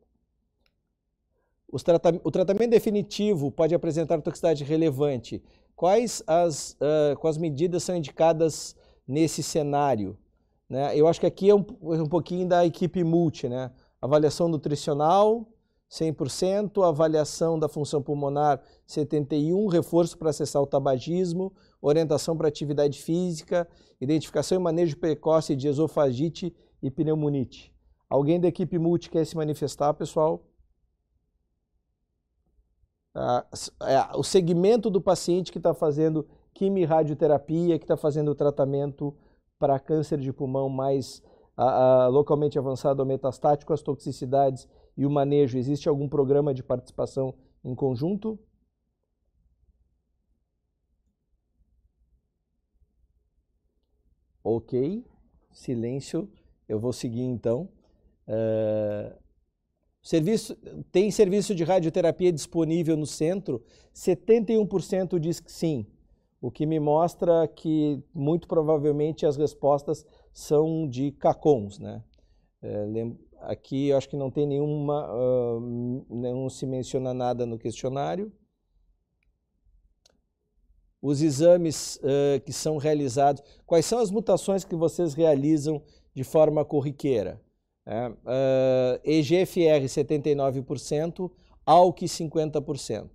Tratam 1.86 2.20
o 2.24 2.32
tratamento 2.32 2.72
definitivo 2.72 3.50
pode 3.50 3.74
apresentar 3.74 4.20
toxicidade 4.22 4.64
relevante. 4.64 5.42
Quais 5.76 6.22
as, 6.28 6.74
uh, 6.74 7.18
quais 7.18 7.38
medidas 7.38 7.84
são 7.84 7.96
indicadas 7.96 8.76
nesse 9.12 9.44
cenário? 9.44 10.18
Né? 10.70 10.98
Eu 10.98 11.08
acho 11.08 11.20
que 11.20 11.26
aqui 11.26 11.50
é 11.50 11.56
um, 11.56 11.66
um 11.82 12.08
pouquinho 12.08 12.48
da 12.48 12.66
equipe 12.66 13.04
multi, 13.04 13.50
né? 13.50 13.72
Avaliação 14.02 14.48
nutricional, 14.48 15.46
100%, 15.92 16.88
avaliação 16.88 17.60
da 17.60 17.68
função 17.68 18.02
pulmonar, 18.02 18.62
71%, 18.88 19.70
reforço 19.70 20.18
para 20.18 20.30
acessar 20.30 20.62
o 20.62 20.66
tabagismo, 20.66 21.54
orientação 21.82 22.38
para 22.38 22.48
atividade 22.48 23.02
física, 23.02 23.68
identificação 24.00 24.58
e 24.58 24.62
manejo 24.62 24.98
precoce 24.98 25.56
de 25.56 25.68
esofagite 25.68 26.56
e 26.82 26.90
pneumonite. 26.90 27.76
Alguém 28.10 28.40
da 28.40 28.48
equipe 28.48 28.80
multi 28.80 29.10
quer 29.10 29.26
se 29.26 29.36
manifestar, 29.36 29.94
pessoal? 29.94 30.48
Ah, 33.14 33.46
é, 33.82 34.18
o 34.18 34.24
segmento 34.24 34.90
do 34.90 35.02
paciente 35.02 35.52
que 35.52 35.58
está 35.58 35.74
fazendo 35.74 36.26
quimio-radioterapia, 36.54 37.78
que 37.78 37.86
está 37.86 37.98
fazendo 37.98 38.32
o 38.32 38.36
tratamento 38.36 39.16
para 39.60 39.80
câncer 39.80 40.20
de 40.20 40.34
pulmão 40.34 40.70
mais 40.70 41.22
a, 41.56 42.06
a, 42.06 42.08
localmente 42.08 42.58
avançado 42.58 43.02
ou 43.02 43.06
metastático, 43.06 43.74
as 43.74 43.82
toxicidades 43.82 44.68
e 44.98 45.06
o 45.06 45.10
manejo. 45.10 45.58
Existe 45.58 45.88
algum 45.88 46.08
programa 46.10 46.54
de 46.54 46.64
participação 46.64 47.34
em 47.64 47.76
conjunto? 47.76 48.40
Ok, 54.44 55.06
silêncio. 55.52 56.30
Eu 56.68 56.80
vou 56.80 56.92
seguir 56.92 57.22
então. 57.22 57.70
Uh, 58.28 59.16
serviço, 60.02 60.56
tem 60.92 61.12
serviço 61.12 61.54
de 61.54 61.64
radioterapia 61.64 62.32
disponível 62.32 62.98
no 62.98 63.06
centro? 63.06 63.64
71% 63.94 65.20
diz 65.20 65.40
que 65.40 65.52
sim 65.52 65.86
o 66.42 66.50
que 66.50 66.66
me 66.66 66.80
mostra 66.80 67.48
que 67.48 68.04
muito 68.14 68.48
provavelmente 68.48 69.26
as 69.26 69.38
respostas 69.38 70.06
são 70.34 70.88
de 70.88 71.12
CACONs. 71.12 71.78
Né? 71.78 72.04
É, 72.64 72.88
aqui 73.42 73.90
eu 73.90 73.98
acho 73.98 74.10
que 74.10 74.18
não 74.18 74.32
tem 74.32 74.48
nenhuma, 74.48 75.08
uh, 75.14 76.06
não 76.10 76.50
se 76.50 76.66
menciona 76.66 77.14
nada 77.14 77.46
no 77.46 77.60
questionário. 77.60 78.32
Os 81.00 81.22
exames 81.22 81.98
uh, 81.98 82.42
que 82.44 82.54
são 82.54 82.78
realizados, 82.78 83.44
quais 83.66 83.86
são 83.86 84.00
as 84.00 84.10
mutações 84.10 84.64
que 84.64 84.76
vocês 84.76 85.14
realizam 85.14 85.82
de 86.14 86.24
forma 86.24 86.66
corriqueira? 86.66 87.40
É, 87.86 88.10
uh, 88.10 89.02
EGFR 89.04 89.84
79%, 89.86 91.32
ALK 91.66 92.06
50%. 92.06 93.10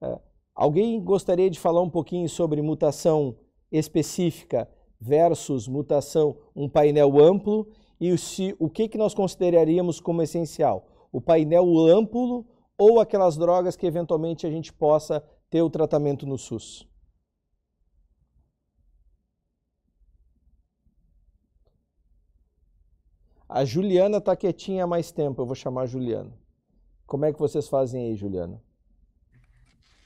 Uh, 0.00 0.20
Alguém 0.54 1.02
gostaria 1.02 1.48
de 1.48 1.58
falar 1.58 1.80
um 1.80 1.90
pouquinho 1.90 2.28
sobre 2.28 2.60
mutação 2.60 3.36
específica 3.70 4.68
versus 5.00 5.66
mutação, 5.66 6.36
um 6.54 6.68
painel 6.68 7.18
amplo 7.18 7.66
e 7.98 8.16
se, 8.18 8.54
o 8.58 8.68
que, 8.68 8.88
que 8.88 8.98
nós 8.98 9.14
consideraríamos 9.14 10.00
como 10.00 10.22
essencial? 10.22 10.86
O 11.10 11.20
painel 11.20 11.78
amplo 11.86 12.44
ou 12.76 13.00
aquelas 13.00 13.36
drogas 13.36 13.76
que 13.76 13.86
eventualmente 13.86 14.46
a 14.46 14.50
gente 14.50 14.72
possa 14.72 15.24
ter 15.48 15.62
o 15.62 15.70
tratamento 15.70 16.26
no 16.26 16.36
SUS? 16.36 16.86
A 23.48 23.64
Juliana 23.64 24.18
está 24.18 24.34
quietinha 24.34 24.84
há 24.84 24.86
mais 24.86 25.12
tempo, 25.12 25.42
eu 25.42 25.46
vou 25.46 25.54
chamar 25.54 25.82
a 25.82 25.86
Juliana. 25.86 26.32
Como 27.06 27.24
é 27.24 27.32
que 27.32 27.38
vocês 27.38 27.68
fazem 27.68 28.06
aí, 28.06 28.16
Juliana? 28.16 28.62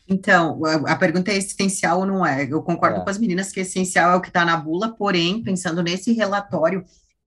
Então, 0.09 0.65
a, 0.65 0.93
a, 0.93 0.97
pergunta 0.97 1.33
é 1.33 1.37
essencial 1.37 2.01
ou 2.01 2.07
não 2.07 2.25
é? 2.25 2.47
Eu 2.49 2.63
concordo 2.63 3.01
é. 3.01 3.05
com 3.05 3.11
as 3.11 3.19
meninas 3.19 3.51
que 3.51 3.61
essencial 3.61 4.13
é 4.13 4.17
o 4.17 4.21
que 4.21 4.29
está 4.29 4.45
na 4.45 4.57
bula, 4.57 4.95
porém, 4.95 5.43
pensando 5.43 5.83
nesse 5.83 6.13
relatório, 6.13 6.85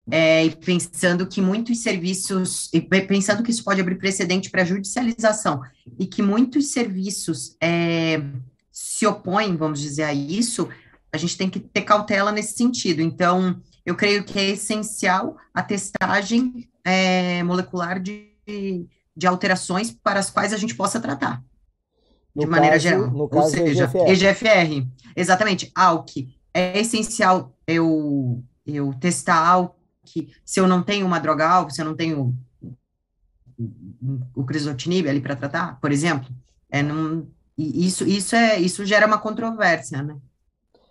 é, 0.09 0.45
e 0.45 0.55
pensando 0.55 1.27
que 1.27 1.41
muitos 1.41 1.83
serviços, 1.83 2.69
e 2.73 2.81
pensando 2.81 3.43
que 3.43 3.51
isso 3.51 3.63
pode 3.63 3.81
abrir 3.81 3.97
precedente 3.97 4.49
para 4.49 4.63
judicialização, 4.63 5.61
e 5.99 6.05
que 6.05 6.21
muitos 6.21 6.71
serviços 6.71 7.55
é, 7.61 8.21
se 8.71 9.05
opõem, 9.05 9.57
vamos 9.57 9.81
dizer, 9.81 10.03
a 10.03 10.13
isso, 10.13 10.69
a 11.11 11.17
gente 11.17 11.37
tem 11.37 11.49
que 11.49 11.59
ter 11.59 11.81
cautela 11.81 12.31
nesse 12.31 12.53
sentido. 12.53 13.01
Então, 13.01 13.61
eu 13.85 13.95
creio 13.95 14.23
que 14.23 14.39
é 14.39 14.51
essencial 14.51 15.35
a 15.53 15.61
testagem 15.61 16.69
é, 16.83 17.43
molecular 17.43 17.99
de, 17.99 18.29
de 19.15 19.27
alterações 19.27 19.91
para 19.91 20.19
as 20.19 20.29
quais 20.29 20.53
a 20.53 20.57
gente 20.57 20.75
possa 20.75 20.99
tratar 20.99 21.43
de 22.35 22.45
no 22.45 22.51
maneira 22.51 22.75
caso, 22.75 22.83
geral. 22.83 23.11
No 23.11 23.29
Ou 23.31 23.43
seja, 23.43 23.85
EGFR. 23.85 24.09
EGFR. 24.09 24.87
Exatamente. 25.15 25.71
ALK. 25.75 26.29
É 26.53 26.79
essencial 26.79 27.55
eu, 27.67 28.43
eu 28.65 28.93
testar 28.99 29.37
ALK 29.37 29.79
se 30.43 30.59
eu 30.59 30.67
não 30.67 30.81
tenho 30.81 31.05
uma 31.05 31.19
droga 31.19 31.47
ALK, 31.47 31.71
se 31.71 31.81
eu 31.81 31.85
não 31.85 31.95
tenho 31.95 32.35
o 34.33 34.43
crisotinib 34.43 35.07
ali 35.07 35.19
para 35.19 35.35
tratar, 35.35 35.79
por 35.79 35.91
exemplo. 35.91 36.29
É, 36.71 36.81
não, 36.81 37.27
isso, 37.57 38.07
isso, 38.07 38.35
é, 38.35 38.59
isso 38.59 38.85
gera 38.85 39.05
uma 39.05 39.17
controvérsia, 39.17 40.01
né? 40.01 40.15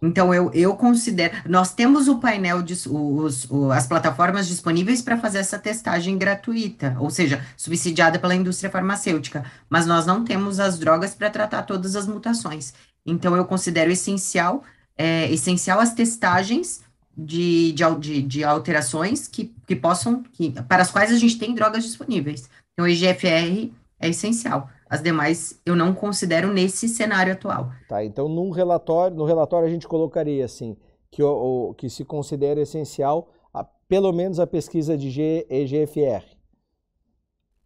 Então, 0.01 0.33
eu, 0.33 0.51
eu 0.55 0.77
considero. 0.77 1.37
Nós 1.49 1.73
temos 1.75 2.07
o 2.07 2.19
painel, 2.19 2.63
de, 2.63 2.75
os, 2.89 3.51
o, 3.51 3.73
as 3.73 3.87
plataformas 3.87 4.47
disponíveis 4.47 5.03
para 5.03 5.19
fazer 5.19 5.39
essa 5.39 5.59
testagem 5.59 6.17
gratuita, 6.17 6.97
ou 7.01 7.11
seja, 7.11 7.45
subsidiada 7.57 8.19
pela 8.19 8.35
indústria 8.35 8.71
farmacêutica, 8.71 9.45
mas 9.69 9.87
nós 9.87 10.07
não 10.07 10.25
temos 10.25 10.61
as 10.61 10.79
drogas 10.79 11.15
para 11.15 11.31
tratar 11.31 11.63
todas 11.63 11.97
as 11.97 12.07
mutações. 12.07 12.73
Então, 13.05 13.37
eu 13.37 13.45
considero 13.45 13.91
essencial, 13.91 14.63
é, 14.97 15.31
essencial 15.33 15.81
as 15.81 15.95
testagens 15.95 16.81
de, 17.17 17.73
de, 17.99 18.23
de, 18.23 18.45
alterações 18.45 19.27
que, 19.27 19.53
que 19.67 19.75
possam, 19.75 20.23
que, 20.33 20.53
para 20.69 20.83
as 20.83 20.91
quais 20.91 21.11
a 21.11 21.17
gente 21.17 21.39
tem 21.39 21.55
drogas 21.55 21.83
disponíveis. 21.83 22.49
Então, 22.73 22.85
o 22.85 22.89
IGFR 22.89 23.73
é 23.99 24.09
essencial. 24.09 24.71
As 24.89 25.03
demais 25.03 25.61
eu 25.67 25.77
não 25.77 25.95
considero 25.95 26.53
nesse 26.53 26.89
cenário 26.89 27.33
atual. 27.33 27.73
Tá, 27.89 28.05
então 28.05 28.29
num 28.29 28.51
relatório, 28.51 29.17
no 29.17 29.25
relatório 29.25 29.69
a 29.69 29.71
gente 29.71 29.87
colocaria 29.87 30.45
assim, 30.45 30.77
que, 31.11 31.23
o, 31.23 31.71
o 31.71 31.75
que 31.75 31.91
se 31.91 32.05
considera 32.05 32.61
essencial 32.61 33.31
a, 33.53 33.65
pelo 33.65 34.13
menos 34.13 34.41
a 34.41 34.47
pesquisa 34.47 34.97
de 34.97 35.11
G, 35.11 35.47
EGFR. 35.51 36.39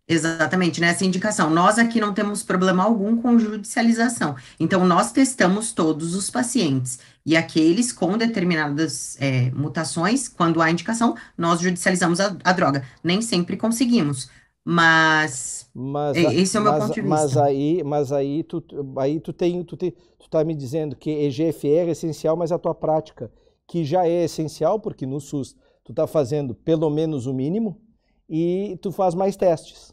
Exatamente, 0.09 0.81
nessa 0.81 1.05
indicação. 1.05 1.49
Nós 1.49 1.78
aqui 1.78 2.01
não 2.01 2.12
temos 2.12 2.43
problema 2.43 2.82
algum 2.82 3.16
com 3.16 3.39
judicialização. 3.39 4.35
Então, 4.59 4.85
nós 4.85 5.12
testamos 5.12 5.73
todos 5.73 6.15
os 6.15 6.28
pacientes. 6.28 6.99
E 7.24 7.36
aqueles 7.36 7.93
com 7.93 8.19
determinadas 8.19 9.16
é, 9.20 9.51
mutações, 9.53 10.28
quando 10.28 10.61
há 10.61 10.70
indicação, 10.70 11.15
nós 11.39 11.61
judicializamos 11.61 12.20
a, 12.20 12.36
a 12.44 12.53
droga. 12.53 12.85
Nem 13.03 13.23
sempre 13.23 13.57
conseguimos. 13.57 14.28
Mas, 14.64 15.68
mas 15.74 16.16
esse 16.16 16.56
é 16.56 16.60
o 16.60 16.62
meu 16.62 16.72
mas, 16.72 16.84
ponto 16.84 16.94
de 16.94 17.01
vista. 17.01 17.16
Mas 17.16 17.36
aí, 17.36 17.82
mas 17.82 18.12
aí 18.12 18.44
tu, 18.44 18.62
aí 18.97 19.18
tu 19.18 19.32
tem, 19.32 19.64
tu, 19.64 19.76
tem, 19.76 19.90
tu 19.90 20.30
tá 20.30 20.44
me 20.44 20.55
dizendo 20.55 20.94
que 20.94 21.10
EGFR 21.10 21.89
é 21.89 21.90
essencial, 21.90 22.36
mas 22.36 22.52
a 22.52 22.59
tua 22.59 22.74
prática, 22.74 23.30
que 23.66 23.84
já 23.84 24.06
é 24.06 24.24
essencial, 24.24 24.78
porque 24.78 25.05
no 25.05 25.20
SUS 25.20 25.56
tu 25.84 25.93
tá 25.93 26.06
fazendo 26.06 26.55
pelo 26.55 26.89
menos 26.90 27.26
o 27.26 27.34
mínimo, 27.34 27.80
e 28.28 28.78
tu 28.80 28.93
faz 28.93 29.14
mais 29.14 29.36
testes. 29.36 29.93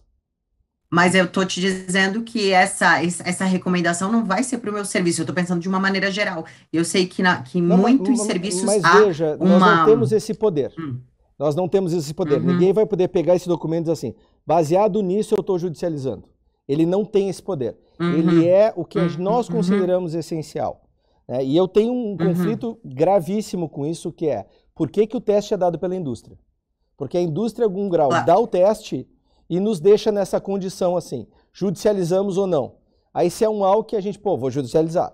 Mas 0.91 1.13
eu 1.13 1.27
tô 1.27 1.45
te 1.45 1.59
dizendo 1.59 2.23
que 2.23 2.51
essa, 2.51 3.03
essa 3.03 3.45
recomendação 3.45 4.11
não 4.11 4.25
vai 4.25 4.43
ser 4.43 4.57
para 4.57 4.71
o 4.71 4.73
meu 4.73 4.85
serviço, 4.85 5.21
eu 5.21 5.23
estou 5.23 5.35
pensando 5.35 5.61
de 5.61 5.67
uma 5.67 5.79
maneira 5.79 6.09
geral. 6.09 6.45
Eu 6.73 6.83
sei 6.83 7.05
que, 7.05 7.21
na, 7.21 7.43
que 7.43 7.61
Não, 7.61 7.77
muitos 7.77 8.17
mas- 8.17 8.21
serviços 8.21 8.63
Mas 8.63 8.83
há 8.83 8.99
veja, 9.01 9.37
nós 9.37 9.59
não 9.61 9.85
temos 9.85 10.11
esse 10.11 10.33
poder. 10.33 10.73
Hum. 10.79 10.99
Nós 11.37 11.55
não 11.55 11.69
temos 11.69 11.93
esse 11.93 12.13
poder. 12.13 12.41
Uhum. 12.41 12.47
Ninguém 12.47 12.73
vai 12.73 12.85
poder 12.85 13.07
pegar 13.07 13.35
esse 13.35 13.47
documento 13.47 13.81
e 13.81 13.83
dizer 13.83 13.93
assim, 13.93 14.15
baseado 14.53 15.03
nisso 15.03 15.35
eu 15.35 15.41
estou 15.41 15.59
judicializando. 15.59 16.23
Ele 16.67 16.83
não 16.83 17.05
tem 17.05 17.29
esse 17.29 17.41
poder. 17.41 17.77
Uhum. 17.99 18.13
Ele 18.13 18.47
é 18.47 18.73
o 18.75 18.83
que 18.83 18.97
Uhum. 18.97 19.07
nós 19.19 19.47
Uhum. 19.47 19.57
consideramos 19.57 20.15
essencial. 20.15 20.81
né? 21.27 21.45
E 21.45 21.55
eu 21.55 21.67
tenho 21.67 21.93
um 21.93 22.09
Uhum. 22.13 22.17
conflito 22.17 22.79
gravíssimo 22.83 23.69
com 23.69 23.85
isso, 23.85 24.11
que 24.11 24.27
é 24.27 24.47
por 24.73 24.89
que, 24.89 25.05
que 25.05 25.15
o 25.15 25.21
teste 25.21 25.53
é 25.53 25.57
dado 25.57 25.77
pela 25.77 25.95
indústria? 25.95 26.35
Porque 26.97 27.15
a 27.15 27.21
indústria, 27.21 27.63
em 27.65 27.67
algum 27.67 27.87
grau, 27.87 28.09
dá 28.25 28.35
o 28.39 28.47
teste 28.47 29.07
e 29.47 29.59
nos 29.59 29.79
deixa 29.79 30.11
nessa 30.11 30.41
condição 30.41 30.97
assim, 30.97 31.27
judicializamos 31.53 32.35
ou 32.39 32.47
não. 32.47 32.77
Aí 33.13 33.29
se 33.29 33.45
é 33.45 33.49
um 33.49 33.63
algo 33.63 33.83
que 33.83 33.95
a 33.95 34.01
gente, 34.01 34.17
pô, 34.17 34.35
vou 34.35 34.49
judicializar. 34.49 35.13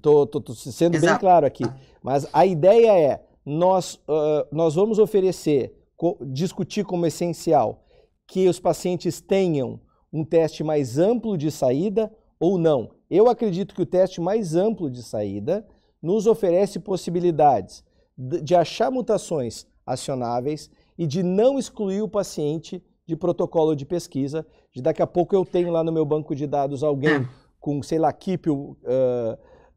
Tô 0.00 0.26
sendo 0.54 0.92
bem 0.92 1.00
Exato. 1.10 1.20
claro 1.20 1.44
aqui. 1.46 1.64
Mas 2.02 2.26
a 2.32 2.46
ideia 2.46 2.98
é, 2.98 3.22
nós, 3.44 4.00
ah, 4.08 4.46
nós 4.50 4.74
vamos 4.74 4.98
oferecer, 4.98 5.74
co- 5.96 6.16
discutir 6.22 6.84
como 6.86 7.04
essencial 7.04 7.83
que 8.26 8.48
os 8.48 8.58
pacientes 8.58 9.20
tenham 9.20 9.80
um 10.12 10.24
teste 10.24 10.62
mais 10.62 10.98
amplo 10.98 11.36
de 11.36 11.50
saída 11.50 12.12
ou 12.38 12.58
não. 12.58 12.90
Eu 13.10 13.28
acredito 13.28 13.74
que 13.74 13.82
o 13.82 13.86
teste 13.86 14.20
mais 14.20 14.54
amplo 14.54 14.90
de 14.90 15.02
saída 15.02 15.66
nos 16.00 16.26
oferece 16.26 16.78
possibilidades 16.78 17.84
de 18.16 18.54
achar 18.54 18.90
mutações 18.90 19.66
acionáveis 19.84 20.70
e 20.96 21.06
de 21.06 21.22
não 21.22 21.58
excluir 21.58 22.02
o 22.02 22.08
paciente 22.08 22.82
de 23.06 23.16
protocolo 23.16 23.74
de 23.74 23.84
pesquisa. 23.84 24.46
De 24.72 24.80
daqui 24.80 25.02
a 25.02 25.06
pouco 25.06 25.34
eu 25.34 25.44
tenho 25.44 25.70
lá 25.70 25.82
no 25.82 25.92
meu 25.92 26.04
banco 26.04 26.34
de 26.34 26.46
dados 26.46 26.82
alguém 26.82 27.26
com, 27.58 27.82
sei 27.82 27.98
lá, 27.98 28.12
KIP, 28.12 28.50
uh, 28.50 28.76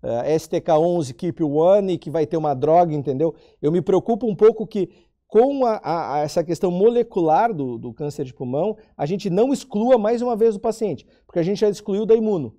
STK11, 0.03 1.13
KIP 1.13 1.43
One, 1.43 1.97
que 1.97 2.09
vai 2.09 2.25
ter 2.25 2.37
uma 2.37 2.53
droga, 2.53 2.93
entendeu? 2.93 3.33
Eu 3.61 3.71
me 3.71 3.81
preocupo 3.81 4.27
um 4.27 4.35
pouco 4.35 4.67
que 4.67 4.89
com 5.27 5.65
a- 5.65 5.79
a- 5.83 6.13
a 6.15 6.19
essa 6.19 6.43
questão 6.43 6.71
molecular 6.71 7.53
do, 7.53 7.77
do 7.77 7.93
câncer 7.93 8.23
de 8.25 8.33
pulmão, 8.33 8.77
a 8.95 9.05
gente 9.05 9.29
não 9.29 9.51
exclua 9.51 9.97
mais 9.97 10.21
uma 10.21 10.35
vez 10.35 10.55
o 10.55 10.59
paciente, 10.59 11.05
porque 11.25 11.39
a 11.39 11.43
gente 11.43 11.59
já 11.59 11.69
excluiu 11.69 12.05
da 12.05 12.15
imuno. 12.15 12.55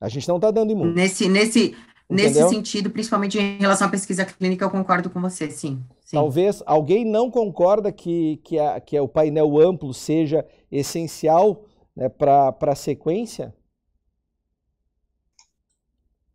A 0.00 0.08
gente 0.08 0.28
não 0.28 0.36
está 0.36 0.50
dando 0.50 0.72
imuno. 0.72 0.92
Nesse, 0.92 1.26
nesse, 1.26 1.74
nesse 2.08 2.46
sentido, 2.50 2.90
principalmente 2.90 3.38
em 3.38 3.56
relação 3.58 3.86
à 3.88 3.90
pesquisa 3.90 4.26
clínica, 4.26 4.62
eu 4.64 4.70
concordo 4.70 5.08
com 5.08 5.20
você, 5.22 5.50
sim. 5.50 5.82
sim. 6.04 6.16
Talvez 6.16 6.62
alguém 6.66 7.02
não 7.04 7.30
concorda 7.30 7.90
que, 7.90 8.36
que, 8.44 8.58
a- 8.58 8.78
que 8.78 9.00
o 9.00 9.08
painel 9.08 9.58
amplo 9.58 9.94
seja 9.94 10.46
essencial 10.70 11.64
né, 11.96 12.10
para 12.10 12.54
a 12.60 12.74
sequência? 12.74 13.54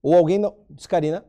Ou 0.01 0.15
alguém 0.15 0.39
não. 0.39 0.55
Descarina? 0.67 1.23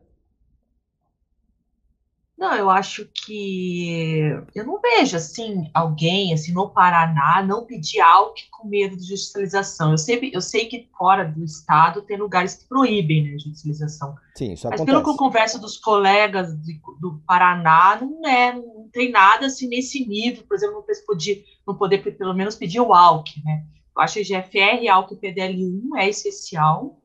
Não, 2.43 2.53
eu 2.55 2.69
acho 2.69 3.07
que 3.25 4.19
eu 4.53 4.65
não 4.65 4.77
vejo 4.81 5.15
assim 5.15 5.71
alguém 5.73 6.33
assim 6.33 6.51
no 6.51 6.69
Paraná 6.69 7.41
não 7.41 7.65
pedir 7.65 8.01
algo 8.01 8.33
com 8.51 8.67
medo 8.67 8.97
de 8.97 9.03
judicialização. 9.07 9.91
Eu 9.91 9.97
sei, 9.97 10.29
eu 10.33 10.41
sei 10.41 10.65
que 10.65 10.89
fora 10.97 11.23
do 11.23 11.41
estado 11.45 12.01
tem 12.01 12.17
lugares 12.17 12.55
que 12.55 12.67
proíbem 12.67 13.23
né, 13.23 13.35
a 13.35 13.37
judicialização. 13.37 14.13
Sim, 14.35 14.51
isso 14.51 14.67
Mas 14.69 14.81
pelo 14.81 15.01
que 15.01 15.07
eu 15.07 15.13
acontece. 15.13 15.17
converso 15.17 15.61
dos 15.61 15.77
colegas 15.77 16.53
de- 16.61 16.81
do 16.99 17.21
Paraná, 17.25 17.97
não 18.01 18.27
é, 18.27 18.51
não 18.53 18.89
tem 18.91 19.09
nada 19.09 19.45
assim 19.45 19.69
nesse 19.69 20.05
nível, 20.05 20.43
por 20.45 20.55
exemplo, 20.55 20.75
não 20.75 21.05
poder, 21.05 21.45
não 21.65 21.75
poder 21.77 21.99
pelo 22.17 22.33
menos 22.33 22.57
pedir 22.57 22.81
o 22.81 22.93
ALK, 22.93 23.41
né? 23.45 23.63
Eu 23.95 24.01
acho 24.01 24.15
que 24.15 24.25
GFR, 24.25 24.83
e 24.83 24.89
PDL1 25.15 25.97
é 25.97 26.09
essencial. 26.09 26.99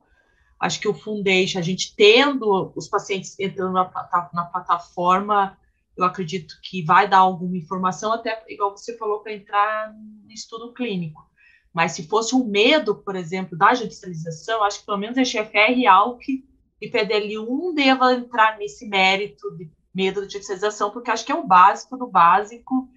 Acho 0.61 0.81
que 0.81 0.89
o 0.89 0.95
Foundation, 0.95 1.59
a 1.59 1.63
gente 1.63 1.95
tendo 1.95 2.73
os 2.75 2.89
pacientes 2.89 3.39
entrando 3.39 3.73
na, 3.73 4.31
na 4.33 4.45
plataforma, 4.45 5.57
eu 5.97 6.05
acredito 6.05 6.55
que 6.63 6.83
vai 6.83 7.09
dar 7.09 7.19
alguma 7.19 7.57
informação, 7.57 8.13
até 8.13 8.45
igual 8.49 8.77
você 8.77 8.97
falou, 8.97 9.21
para 9.21 9.33
entrar 9.33 9.93
no 9.93 10.33
estudo 10.33 10.73
clínico. 10.73 11.29
Mas 11.73 11.93
se 11.93 12.09
fosse 12.09 12.35
um 12.35 12.45
medo, 12.45 12.95
por 12.95 13.15
exemplo, 13.15 13.57
da 13.57 13.75
judicialização, 13.75 14.65
acho 14.65 14.81
que 14.81 14.87
pelo 14.87 14.99
menos 14.99 15.19
a 15.19 15.23
GFR, 15.23 15.87
ALK 15.89 16.45
e 16.81 16.91
PDL1 16.91 17.75
deva 17.75 18.15
entrar 18.15 18.59
nesse 18.59 18.89
mérito 18.89 19.51
de 19.57 19.71
medo 19.95 20.27
de 20.27 20.33
judicialização, 20.33 20.91
porque 20.91 21.11
acho 21.11 21.25
que 21.25 21.33
é 21.33 21.35
o 21.35 21.47
básico 21.47 21.97
do 21.97 22.07
básico, 22.07 22.89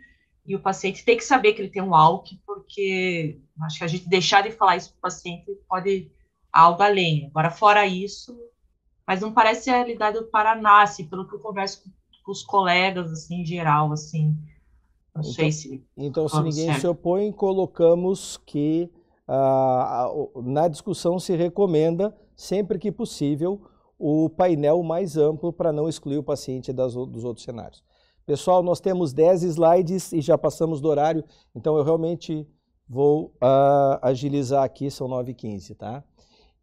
e 0.45 0.55
o 0.55 0.61
paciente 0.61 1.05
tem 1.05 1.17
que 1.17 1.23
saber 1.23 1.53
que 1.53 1.61
ele 1.61 1.69
tem 1.69 1.81
um 1.81 1.95
ALK, 1.95 2.39
porque 2.45 3.39
acho 3.63 3.77
que 3.77 3.83
a 3.83 3.87
gente 3.87 4.09
deixar 4.09 4.41
de 4.41 4.51
falar 4.51 4.77
isso 4.77 4.89
para 4.91 4.97
o 4.97 5.01
paciente 5.01 5.45
pode 5.67 6.11
algo 6.51 6.81
além. 6.81 7.27
Agora, 7.27 7.49
fora 7.49 7.85
isso, 7.85 8.37
mas 9.07 9.21
não 9.21 9.33
parece 9.33 9.69
a 9.69 9.75
realidade 9.75 10.19
do 10.19 10.27
Paraná, 10.27 10.83
assim, 10.83 11.05
pelo 11.05 11.27
que 11.27 11.35
eu 11.35 11.39
converso 11.39 11.83
com, 11.83 11.89
com 12.23 12.31
os 12.31 12.43
colegas, 12.43 13.11
assim, 13.11 13.41
em 13.41 13.45
geral, 13.45 13.91
assim, 13.91 14.37
não 15.13 15.23
sei 15.23 15.51
se... 15.51 15.83
Então, 15.97 16.27
se 16.27 16.37
ninguém 16.37 16.65
certo. 16.67 16.81
se 16.81 16.87
opõe, 16.87 17.31
colocamos 17.31 18.37
que 18.45 18.89
ah, 19.27 20.09
na 20.43 20.67
discussão 20.67 21.19
se 21.19 21.35
recomenda, 21.35 22.15
sempre 22.35 22.79
que 22.79 22.91
possível, 22.91 23.61
o 23.97 24.29
painel 24.29 24.81
mais 24.81 25.15
amplo 25.15 25.53
para 25.53 25.71
não 25.71 25.87
excluir 25.87 26.17
o 26.17 26.23
paciente 26.23 26.73
das 26.73 26.93
dos 26.93 27.23
outros 27.23 27.45
cenários. 27.45 27.83
Pessoal, 28.25 28.63
nós 28.63 28.79
temos 28.79 29.13
10 29.13 29.43
slides 29.43 30.11
e 30.13 30.21
já 30.21 30.37
passamos 30.37 30.79
do 30.79 30.87
horário, 30.87 31.23
então 31.55 31.77
eu 31.77 31.83
realmente 31.83 32.47
vou 32.87 33.33
ah, 33.41 33.99
agilizar 34.01 34.63
aqui, 34.63 34.89
são 34.89 35.07
9h15, 35.07 35.75
tá? 35.75 36.03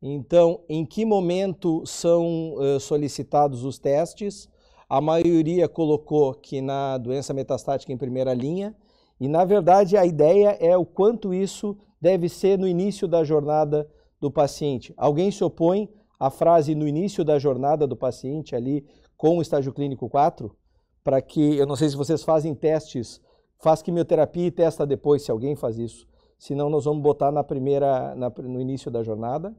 Então, 0.00 0.60
em 0.68 0.84
que 0.86 1.04
momento 1.04 1.84
são 1.84 2.54
eh, 2.60 2.78
solicitados 2.78 3.64
os 3.64 3.78
testes? 3.78 4.48
A 4.88 5.00
maioria 5.00 5.68
colocou 5.68 6.32
que 6.34 6.60
na 6.60 6.96
doença 6.98 7.34
metastática 7.34 7.92
em 7.92 7.96
primeira 7.96 8.32
linha, 8.32 8.74
e 9.20 9.26
na 9.28 9.44
verdade 9.44 9.96
a 9.96 10.06
ideia 10.06 10.56
é 10.60 10.76
o 10.76 10.86
quanto 10.86 11.34
isso 11.34 11.76
deve 12.00 12.28
ser 12.28 12.58
no 12.58 12.66
início 12.66 13.08
da 13.08 13.24
jornada 13.24 13.88
do 14.20 14.30
paciente. 14.30 14.94
Alguém 14.96 15.30
se 15.30 15.42
opõe 15.42 15.88
à 16.18 16.30
frase 16.30 16.74
no 16.74 16.86
início 16.86 17.24
da 17.24 17.38
jornada 17.38 17.86
do 17.86 17.96
paciente 17.96 18.54
ali 18.54 18.86
com 19.16 19.38
o 19.38 19.42
estágio 19.42 19.72
clínico 19.72 20.08
4? 20.08 20.54
Para 21.02 21.20
que, 21.20 21.56
eu 21.56 21.66
não 21.66 21.74
sei 21.74 21.88
se 21.88 21.96
vocês 21.96 22.22
fazem 22.22 22.54
testes, 22.54 23.20
faz 23.58 23.82
quimioterapia 23.82 24.46
e 24.46 24.50
testa 24.50 24.86
depois 24.86 25.22
se 25.22 25.30
alguém 25.30 25.56
faz 25.56 25.76
isso. 25.78 26.06
Senão 26.38 26.70
nós 26.70 26.84
vamos 26.84 27.02
botar 27.02 27.32
na 27.32 27.42
primeira, 27.42 28.14
na- 28.14 28.30
no 28.30 28.60
início 28.60 28.90
da 28.90 29.02
jornada. 29.02 29.54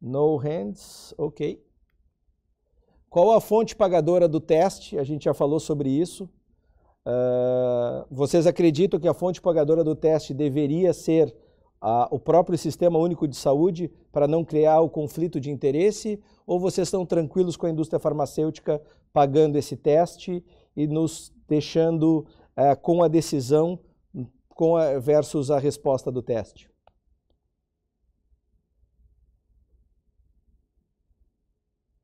No 0.00 0.36
hands, 0.36 1.14
ok. 1.16 1.62
Qual 3.08 3.32
a 3.32 3.40
fonte 3.40 3.74
pagadora 3.74 4.28
do 4.28 4.40
teste? 4.40 4.98
A 4.98 5.04
gente 5.04 5.24
já 5.24 5.32
falou 5.32 5.58
sobre 5.58 5.88
isso. 5.88 6.28
Ah, 7.04 8.04
vocês 8.10 8.46
acreditam 8.46 8.98
que 8.98 9.06
a 9.06 9.14
fonte 9.14 9.40
pagadora 9.40 9.84
do 9.84 9.94
teste 9.94 10.34
deveria 10.34 10.92
ser 10.92 11.34
ah, 11.80 12.08
o 12.10 12.18
próprio 12.18 12.58
Sistema 12.58 12.98
Único 12.98 13.28
de 13.28 13.36
Saúde 13.36 13.90
para 14.10 14.26
não 14.26 14.44
criar 14.44 14.80
o 14.80 14.90
conflito 14.90 15.40
de 15.40 15.50
interesse? 15.50 16.20
Ou 16.46 16.58
vocês 16.58 16.88
estão 16.88 17.06
tranquilos 17.06 17.56
com 17.56 17.66
a 17.66 17.70
indústria 17.70 18.00
farmacêutica 18.00 18.82
pagando 19.12 19.56
esse 19.56 19.76
teste 19.76 20.44
e 20.76 20.86
nos 20.86 21.32
deixando 21.48 22.26
ah, 22.56 22.74
com 22.74 23.02
a 23.02 23.08
decisão 23.08 23.78
com 24.48 24.76
a, 24.76 24.98
versus 24.98 25.50
a 25.50 25.58
resposta 25.58 26.10
do 26.10 26.20
teste? 26.20 26.68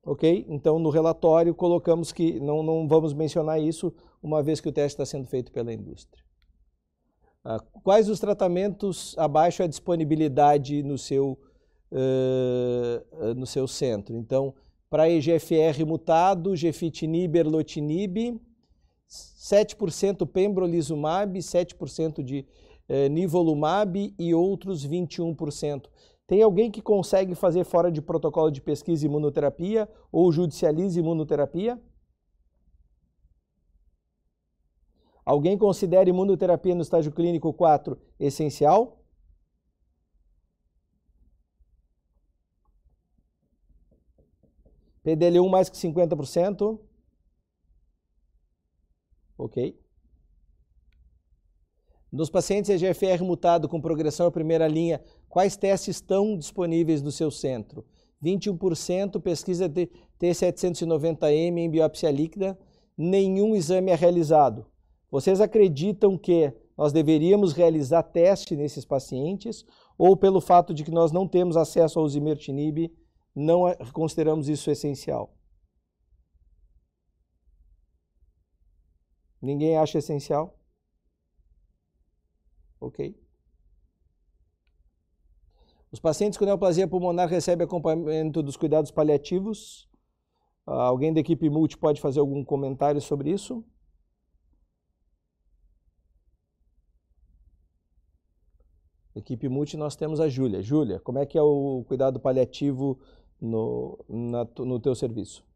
Ok? 0.04 0.46
Então, 0.48 0.78
no 0.78 0.90
relatório, 0.90 1.54
colocamos 1.54 2.12
que 2.12 2.40
não, 2.40 2.62
não 2.62 2.88
vamos 2.88 3.12
mencionar 3.12 3.60
isso, 3.60 3.92
uma 4.22 4.42
vez 4.42 4.60
que 4.60 4.68
o 4.68 4.72
teste 4.72 4.94
está 4.94 5.06
sendo 5.06 5.26
feito 5.26 5.52
pela 5.52 5.72
indústria. 5.72 6.22
Uh, 7.44 7.80
quais 7.82 8.08
os 8.08 8.20
tratamentos 8.20 9.16
abaixo 9.18 9.62
a 9.62 9.66
disponibilidade 9.66 10.82
no 10.82 10.98
seu, 10.98 11.38
uh, 11.90 13.34
no 13.34 13.46
seu 13.46 13.66
centro? 13.66 14.16
Então, 14.16 14.54
para 14.90 15.08
EGFR 15.08 15.86
mutado, 15.86 16.54
gefitinib, 16.54 17.36
erlotinib, 17.36 18.40
7% 19.08 20.26
pembrolizumab, 20.26 21.38
7% 21.38 22.22
de 22.22 22.46
eh, 22.88 23.08
nivolumab 23.08 24.14
e 24.18 24.34
outros 24.34 24.86
21%. 24.86 25.84
Tem 26.26 26.42
alguém 26.42 26.70
que 26.70 26.80
consegue 26.80 27.34
fazer 27.34 27.64
fora 27.64 27.90
de 27.90 28.00
protocolo 28.00 28.50
de 28.50 28.60
pesquisa 28.60 29.04
imunoterapia 29.06 29.88
ou 30.10 30.32
judicializa 30.32 30.98
imunoterapia? 30.98 31.80
Alguém 35.24 35.56
considera 35.56 36.08
imunoterapia 36.08 36.74
no 36.74 36.82
estágio 36.82 37.12
clínico 37.12 37.52
4 37.52 38.00
essencial? 38.18 38.98
PDL1 45.04 45.48
mais 45.48 45.68
que 45.68 45.76
50%? 45.76 46.78
Ok. 49.36 49.76
Nos 52.12 52.28
pacientes 52.28 52.68
EGFR 52.68 53.24
mutado 53.24 53.66
com 53.66 53.80
progressão 53.80 54.26
à 54.26 54.30
primeira 54.30 54.68
linha, 54.68 55.02
quais 55.30 55.56
testes 55.56 55.96
estão 55.96 56.36
disponíveis 56.36 57.00
no 57.00 57.10
seu 57.10 57.30
centro? 57.30 57.86
21% 58.22 59.18
pesquisa 59.18 59.66
T790M 60.20 61.56
em 61.56 61.70
biópsia 61.70 62.10
líquida, 62.10 62.58
nenhum 62.98 63.56
exame 63.56 63.90
é 63.90 63.94
realizado. 63.94 64.66
Vocês 65.10 65.40
acreditam 65.40 66.18
que 66.18 66.52
nós 66.76 66.92
deveríamos 66.92 67.54
realizar 67.54 68.02
teste 68.02 68.54
nesses 68.54 68.84
pacientes 68.84 69.64
ou 69.96 70.14
pelo 70.14 70.40
fato 70.42 70.74
de 70.74 70.84
que 70.84 70.90
nós 70.90 71.12
não 71.12 71.26
temos 71.26 71.56
acesso 71.56 71.98
ao 71.98 72.06
zimertinib, 72.06 72.92
não 73.34 73.62
consideramos 73.94 74.50
isso 74.50 74.70
essencial? 74.70 75.34
Ninguém 79.40 79.78
acha 79.78 79.96
essencial? 79.96 80.61
Ok. 82.82 83.16
Os 85.92 86.00
pacientes 86.00 86.36
com 86.36 86.44
neoplasia 86.44 86.88
pulmonar 86.88 87.28
recebem 87.28 87.64
acompanhamento 87.64 88.42
dos 88.42 88.56
cuidados 88.56 88.90
paliativos. 88.90 89.88
Ah, 90.66 90.82
alguém 90.82 91.12
da 91.12 91.20
equipe 91.20 91.48
multi 91.48 91.78
pode 91.78 92.00
fazer 92.00 92.18
algum 92.18 92.44
comentário 92.44 93.00
sobre 93.00 93.30
isso? 93.30 93.64
Equipe 99.14 99.48
multi, 99.48 99.76
nós 99.76 99.94
temos 99.94 100.18
a 100.18 100.28
Júlia. 100.28 100.60
Júlia, 100.60 100.98
como 100.98 101.18
é 101.20 101.26
que 101.26 101.38
é 101.38 101.42
o 101.42 101.84
cuidado 101.86 102.18
paliativo 102.18 102.98
no, 103.40 104.04
na, 104.08 104.44
no 104.58 104.80
teu 104.80 104.94
serviço? 104.96 105.46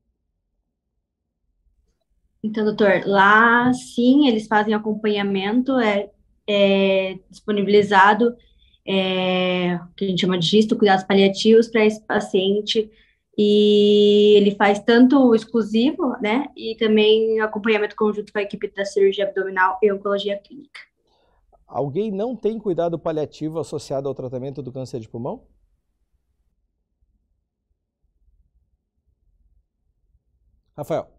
Então, 2.40 2.65
doutor, 2.65 3.03
lá 3.05 3.73
sim, 3.73 4.28
eles 4.28 4.47
fazem 4.47 4.74
acompanhamento, 4.74 5.73
é 5.81 6.12
é, 6.47 7.18
disponibilizado 7.31 8.35
é, 8.86 9.81
que 9.97 10.05
a 10.05 10.09
gente 10.09 10.20
chama 10.20 10.39
de 10.39 10.47
gisto, 10.47 10.77
cuidados 10.77 11.05
paliativos 11.05 11.68
para 11.68 11.85
esse 11.85 12.01
paciente 12.06 12.90
e 13.36 14.35
ele 14.36 14.52
faz 14.52 14.78
tanto 14.78 15.35
exclusivo, 15.35 16.16
né, 16.23 16.47
e 16.56 16.74
também 16.77 17.39
acompanhamento 17.40 17.94
conjunto 17.94 18.32
com 18.32 18.39
a 18.39 18.43
equipe 18.43 18.73
da 18.74 18.85
cirurgia 18.85 19.27
abdominal 19.27 19.78
e 19.82 19.93
oncologia 19.93 20.39
clínica. 20.39 20.81
Alguém 21.66 22.10
não 22.10 22.35
tem 22.35 22.59
cuidado 22.59 22.98
paliativo 22.98 23.59
associado 23.59 24.09
ao 24.09 24.14
tratamento 24.14 24.62
do 24.62 24.73
câncer 24.73 25.01
de 25.01 25.09
pulmão? 25.09 25.43
Rafael. 30.77 31.10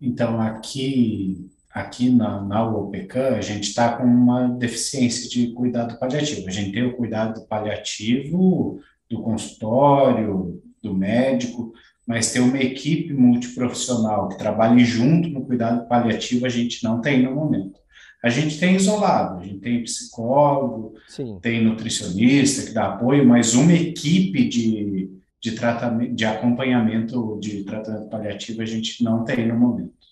Então, 0.00 0.40
aqui 0.40 1.50
aqui 1.74 2.08
na, 2.08 2.40
na 2.40 2.64
UOPECAM, 2.64 3.34
a 3.34 3.40
gente 3.40 3.64
está 3.64 3.96
com 3.96 4.04
uma 4.04 4.48
deficiência 4.48 5.28
de 5.28 5.48
cuidado 5.48 5.98
paliativo. 5.98 6.46
A 6.46 6.52
gente 6.52 6.70
tem 6.70 6.86
o 6.86 6.96
cuidado 6.96 7.44
paliativo 7.48 8.78
do 9.10 9.20
consultório, 9.20 10.62
do 10.80 10.94
médico, 10.94 11.72
mas 12.06 12.32
ter 12.32 12.38
uma 12.38 12.58
equipe 12.58 13.12
multiprofissional 13.12 14.28
que 14.28 14.38
trabalhe 14.38 14.84
junto 14.84 15.28
no 15.28 15.44
cuidado 15.44 15.88
paliativo, 15.88 16.46
a 16.46 16.48
gente 16.48 16.84
não 16.84 17.00
tem 17.00 17.24
no 17.24 17.34
momento. 17.34 17.80
A 18.22 18.30
gente 18.30 18.58
tem 18.58 18.76
isolado, 18.76 19.40
a 19.40 19.42
gente 19.42 19.58
tem 19.58 19.82
psicólogo, 19.82 20.94
Sim. 21.08 21.38
tem 21.42 21.62
nutricionista 21.62 22.64
que 22.66 22.72
dá 22.72 22.94
apoio, 22.94 23.26
mas 23.26 23.54
uma 23.54 23.72
equipe 23.72 24.48
de, 24.48 25.10
de 25.40 25.52
tratamento, 25.52 26.14
de 26.14 26.24
acompanhamento 26.24 27.38
de 27.40 27.64
tratamento 27.64 28.08
paliativo 28.08 28.62
a 28.62 28.66
gente 28.66 29.02
não 29.02 29.24
tem 29.24 29.48
no 29.48 29.58
momento. 29.58 30.03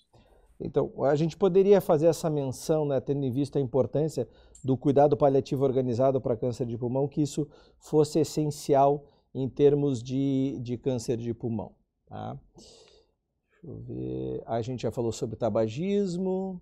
Então, 0.63 0.93
a 1.03 1.15
gente 1.15 1.35
poderia 1.35 1.81
fazer 1.81 2.07
essa 2.07 2.29
menção, 2.29 2.85
né, 2.85 3.01
tendo 3.01 3.25
em 3.25 3.31
vista 3.31 3.59
a 3.59 3.61
importância 3.61 4.25
do 4.63 4.77
cuidado 4.77 5.17
paliativo 5.17 5.65
organizado 5.65 6.21
para 6.21 6.37
câncer 6.37 6.65
de 6.65 6.77
pulmão, 6.77 7.05
que 7.05 7.21
isso 7.21 7.45
fosse 7.77 8.19
essencial 8.19 9.05
em 9.35 9.49
termos 9.49 10.01
de, 10.01 10.57
de 10.61 10.77
câncer 10.77 11.17
de 11.17 11.33
pulmão. 11.33 11.73
Tá? 12.07 12.39
Deixa 12.55 13.67
eu 13.67 13.75
ver. 13.81 14.43
A 14.45 14.61
gente 14.61 14.83
já 14.83 14.91
falou 14.91 15.11
sobre 15.11 15.35
tabagismo, 15.35 16.61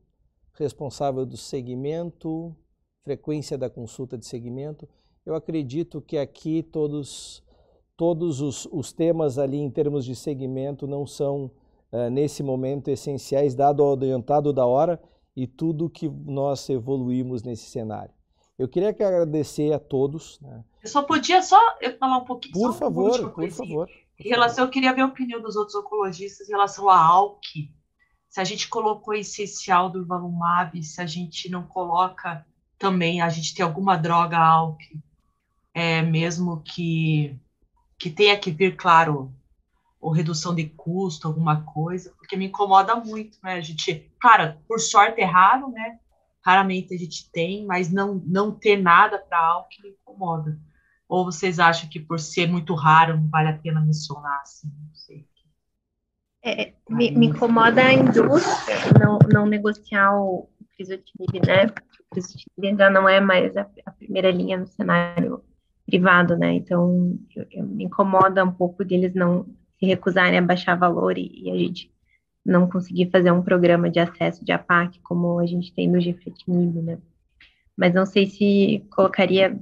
responsável 0.54 1.24
do 1.24 1.38
segmento, 1.38 2.56
frequência 3.04 3.56
da 3.56 3.70
consulta 3.70 4.18
de 4.18 4.26
segmento. 4.26 4.90
Eu 5.24 5.36
acredito 5.36 6.02
que 6.02 6.18
aqui 6.18 6.64
todos, 6.64 7.44
todos 7.96 8.42
os, 8.42 8.68
os 8.72 8.92
temas 8.92 9.38
ali 9.38 9.58
em 9.58 9.70
termos 9.70 10.06
de 10.06 10.16
segmento 10.16 10.88
não 10.88 11.06
são 11.06 11.52
uh, 11.92 12.10
nesse 12.10 12.44
momento 12.44 12.90
essenciais, 12.90 13.56
dado 13.56 13.84
o 13.84 13.94
adiantado 13.94 14.52
da 14.54 14.66
hora 14.66 15.02
e 15.36 15.48
tudo 15.48 15.90
que 15.90 16.10
nós 16.10 16.70
evoluímos 16.70 17.44
nesse 17.44 17.70
cenário. 17.70 18.14
Eu 18.58 18.68
queria 18.68 18.94
que 18.94 19.02
agradecer 19.02 19.74
a 19.74 19.80
todos. 19.80 20.40
Né? 20.40 20.64
Eu 20.84 20.90
só 20.90 21.02
podia 21.02 21.42
só 21.42 21.60
eu 21.82 21.98
falar 21.98 22.18
um 22.18 22.26
pouquinho. 22.26 22.54
Por 22.54 22.74
favor, 22.74 23.32
por 23.32 23.50
favor. 23.50 23.90
Em 24.20 24.30
relação, 24.30 24.66
eu 24.66 24.70
queria 24.70 24.94
ver 24.94 25.02
a 25.02 25.08
opinião 25.08 25.42
dos 25.42 25.56
outros 25.56 25.76
oncologistas 25.76 26.48
em 26.48 26.52
relação 26.52 26.88
à 26.88 26.98
ALK. 26.98 27.72
Se 28.30 28.40
a 28.40 28.44
gente 28.44 28.70
colocou 28.70 29.14
essencial 29.14 29.90
do 29.90 30.04
Ivalumab, 30.04 30.82
se 30.84 31.02
a 31.02 31.06
gente 31.08 31.50
não 31.50 31.64
coloca 31.64 32.46
também, 32.78 33.22
a 33.22 33.30
gente 33.30 33.54
tem 33.54 33.66
alguma 33.66 33.98
droga 33.98 34.38
ALK, 34.38 35.02
é, 35.74 36.02
mesmo 36.02 36.62
que, 36.62 37.36
que 37.98 38.10
tenha 38.10 38.38
que 38.38 38.52
vir, 38.52 38.76
claro, 38.76 39.34
ou 40.02 40.12
redução 40.12 40.56
de 40.56 40.66
custo, 40.66 41.28
alguma 41.28 41.62
coisa, 41.62 42.12
porque 42.18 42.36
me 42.36 42.48
incomoda 42.48 42.96
muito, 42.96 43.38
né? 43.44 43.54
A 43.54 43.62
gente, 43.62 44.12
cara, 44.20 44.60
por 44.68 44.80
sorte 44.80 45.22
é 45.22 45.26
raro, 45.26 45.70
né? 45.70 46.00
Raramente 46.44 46.94
a 46.96 46.98
gente 46.98 47.30
tem, 47.32 47.64
mas 47.68 47.92
não, 47.92 48.16
não 48.26 48.52
ter 48.52 48.78
nada 48.78 49.20
para 49.20 49.38
algo 49.38 49.68
que 49.70 49.84
me 49.84 49.90
incomoda. 49.90 50.60
Ou 51.08 51.26
vocês 51.26 51.60
acham 51.60 51.88
que 51.88 52.00
por 52.00 52.20
ser 52.20 52.48
muito 52.48 52.74
raro 52.74 53.16
não 53.16 53.30
vale 53.30 53.50
a 53.50 53.58
pena 53.58 53.80
mencionar, 53.80 54.40
assim, 54.42 54.68
não 54.68 54.96
sei. 54.96 55.28
É, 56.44 56.74
me, 56.90 57.12
me, 57.12 57.28
incomoda 57.28 57.84
a 57.84 57.94
indústria 57.94 58.78
não, 59.00 59.20
não 59.32 59.46
negociar 59.46 60.20
o 60.20 60.50
crisotinib, 60.76 61.46
né? 61.46 61.68
O 61.68 62.16
crisotinib 62.16 62.76
já 62.76 62.90
não 62.90 63.08
é 63.08 63.20
mais 63.20 63.56
a, 63.56 63.70
a 63.86 63.92
primeira 63.92 64.32
linha 64.32 64.58
no 64.58 64.66
cenário 64.66 65.44
privado, 65.86 66.36
né? 66.36 66.54
Então, 66.54 67.20
eu, 67.36 67.46
eu, 67.52 67.68
me 67.68 67.84
incomoda 67.84 68.44
um 68.44 68.52
pouco 68.52 68.84
deles 68.84 69.14
não 69.14 69.46
se 69.82 69.88
recusarem 69.88 70.38
a 70.38 70.42
baixar 70.44 70.76
valor 70.76 71.18
e, 71.18 71.32
e, 71.34 71.50
a 71.50 71.58
gente 71.58 71.92
não 72.46 72.70
conseguir 72.70 73.10
fazer 73.10 73.32
um 73.32 73.42
programa 73.42 73.90
de 73.90 74.00
acesso 74.00 74.46
de 74.46 74.52
APAC 74.52 75.00
como 75.02 75.40
a 75.40 75.46
gente 75.48 75.74
tem 75.74 75.88
no 75.88 76.00
GFETNIB, 76.00 76.82
né? 76.82 77.00
Mas 77.76 77.92
não 77.94 78.06
sei 78.06 78.28
se 78.28 78.86
colocaria 78.92 79.60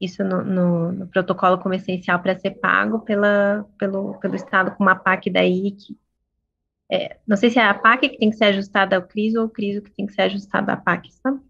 isso 0.00 0.24
no, 0.24 0.42
no, 0.42 0.92
no 0.92 1.06
protocolo 1.08 1.58
como 1.58 1.74
essencial 1.74 2.18
para 2.20 2.38
ser 2.38 2.52
pago 2.52 3.00
pela, 3.00 3.66
pelo, 3.78 4.14
pelo 4.20 4.34
Estado 4.34 4.70
com 4.74 4.82
uma 4.82 4.92
APAC 4.92 5.28
daí 5.28 5.72
que 5.72 5.96
é, 6.90 7.18
não 7.26 7.36
sei 7.36 7.50
se 7.50 7.58
é 7.58 7.62
a 7.62 7.70
APAC 7.70 8.08
que 8.08 8.18
tem 8.18 8.30
que 8.30 8.36
ser 8.36 8.44
ajustada 8.44 8.96
ao 8.96 9.02
CRIS 9.02 9.34
ou 9.34 9.46
o 9.46 9.50
CRIS 9.50 9.80
que 9.80 9.90
tem 9.90 10.06
que 10.06 10.14
ser 10.14 10.22
ajustado 10.22 10.70
à 10.70 10.74
APAC, 10.74 11.12
sabe? 11.12 11.40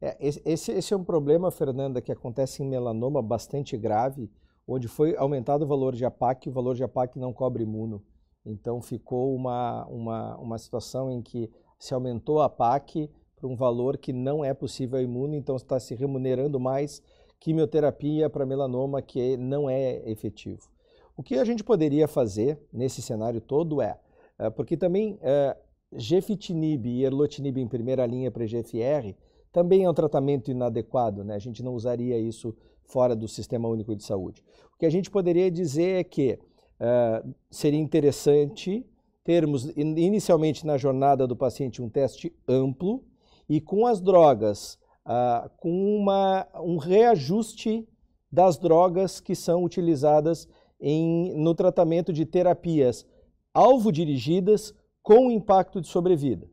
É, 0.00 0.16
esse, 0.20 0.72
esse 0.72 0.92
é 0.92 0.96
um 0.96 1.04
problema, 1.04 1.50
Fernanda, 1.50 2.00
que 2.00 2.10
acontece 2.10 2.62
em 2.62 2.68
melanoma 2.68 3.22
bastante 3.22 3.76
grave, 3.76 4.28
onde 4.66 4.88
foi 4.88 5.16
aumentado 5.16 5.64
o 5.64 5.68
valor 5.68 5.94
de 5.94 6.04
APAC, 6.04 6.48
o 6.48 6.52
valor 6.52 6.74
de 6.74 6.84
APAC 6.84 7.18
não 7.18 7.32
cobre 7.32 7.62
imuno. 7.62 8.02
Então 8.44 8.80
ficou 8.80 9.34
uma, 9.34 9.86
uma, 9.86 10.36
uma 10.38 10.58
situação 10.58 11.10
em 11.10 11.22
que 11.22 11.50
se 11.78 11.94
aumentou 11.94 12.40
a 12.40 12.46
APAC 12.46 13.10
para 13.36 13.48
um 13.48 13.56
valor 13.56 13.98
que 13.98 14.12
não 14.12 14.44
é 14.44 14.54
possível 14.54 15.00
imuno, 15.00 15.34
então 15.34 15.56
está 15.56 15.78
se 15.80 15.94
remunerando 15.94 16.60
mais 16.60 17.02
quimioterapia 17.40 18.30
para 18.30 18.46
melanoma 18.46 19.02
que 19.02 19.36
não 19.36 19.68
é 19.68 20.08
efetivo. 20.08 20.70
O 21.16 21.22
que 21.22 21.34
a 21.34 21.44
gente 21.44 21.64
poderia 21.64 22.06
fazer 22.06 22.58
nesse 22.72 23.02
cenário 23.02 23.40
todo 23.40 23.82
é, 23.82 23.98
é 24.38 24.48
porque 24.48 24.76
também 24.76 25.18
é, 25.20 25.56
gefitinib 25.92 26.86
e 26.86 27.04
erlotinib 27.04 27.58
em 27.58 27.66
primeira 27.66 28.06
linha 28.06 28.30
para 28.30 28.46
GFR 28.46 29.14
também 29.52 29.84
é 29.84 29.90
um 29.90 29.94
tratamento 29.94 30.50
inadequado, 30.50 31.22
né? 31.22 31.34
A 31.34 31.38
gente 31.38 31.62
não 31.62 31.74
usaria 31.74 32.18
isso 32.18 32.56
fora 32.84 33.14
do 33.16 33.28
Sistema 33.28 33.68
Único 33.68 33.94
de 33.94 34.04
Saúde. 34.04 34.42
O 34.74 34.78
que 34.78 34.86
a 34.86 34.90
gente 34.90 35.10
poderia 35.10 35.50
dizer 35.50 36.00
é 36.00 36.04
que 36.04 36.38
uh, 36.80 37.34
seria 37.50 37.80
interessante 37.80 38.86
termos 39.24 39.70
inicialmente 39.76 40.66
na 40.66 40.76
jornada 40.76 41.26
do 41.26 41.36
paciente 41.36 41.80
um 41.80 41.88
teste 41.88 42.34
amplo 42.48 43.04
e 43.48 43.60
com 43.60 43.86
as 43.86 44.00
drogas, 44.00 44.78
uh, 45.06 45.48
com 45.58 45.96
uma, 45.96 46.46
um 46.56 46.76
reajuste 46.76 47.86
das 48.30 48.58
drogas 48.58 49.20
que 49.20 49.34
são 49.34 49.62
utilizadas 49.62 50.48
em, 50.80 51.34
no 51.36 51.54
tratamento 51.54 52.12
de 52.12 52.26
terapias 52.26 53.06
alvo 53.54 53.92
dirigidas 53.92 54.74
com 55.02 55.30
impacto 55.30 55.80
de 55.80 55.88
sobrevida. 55.88 56.48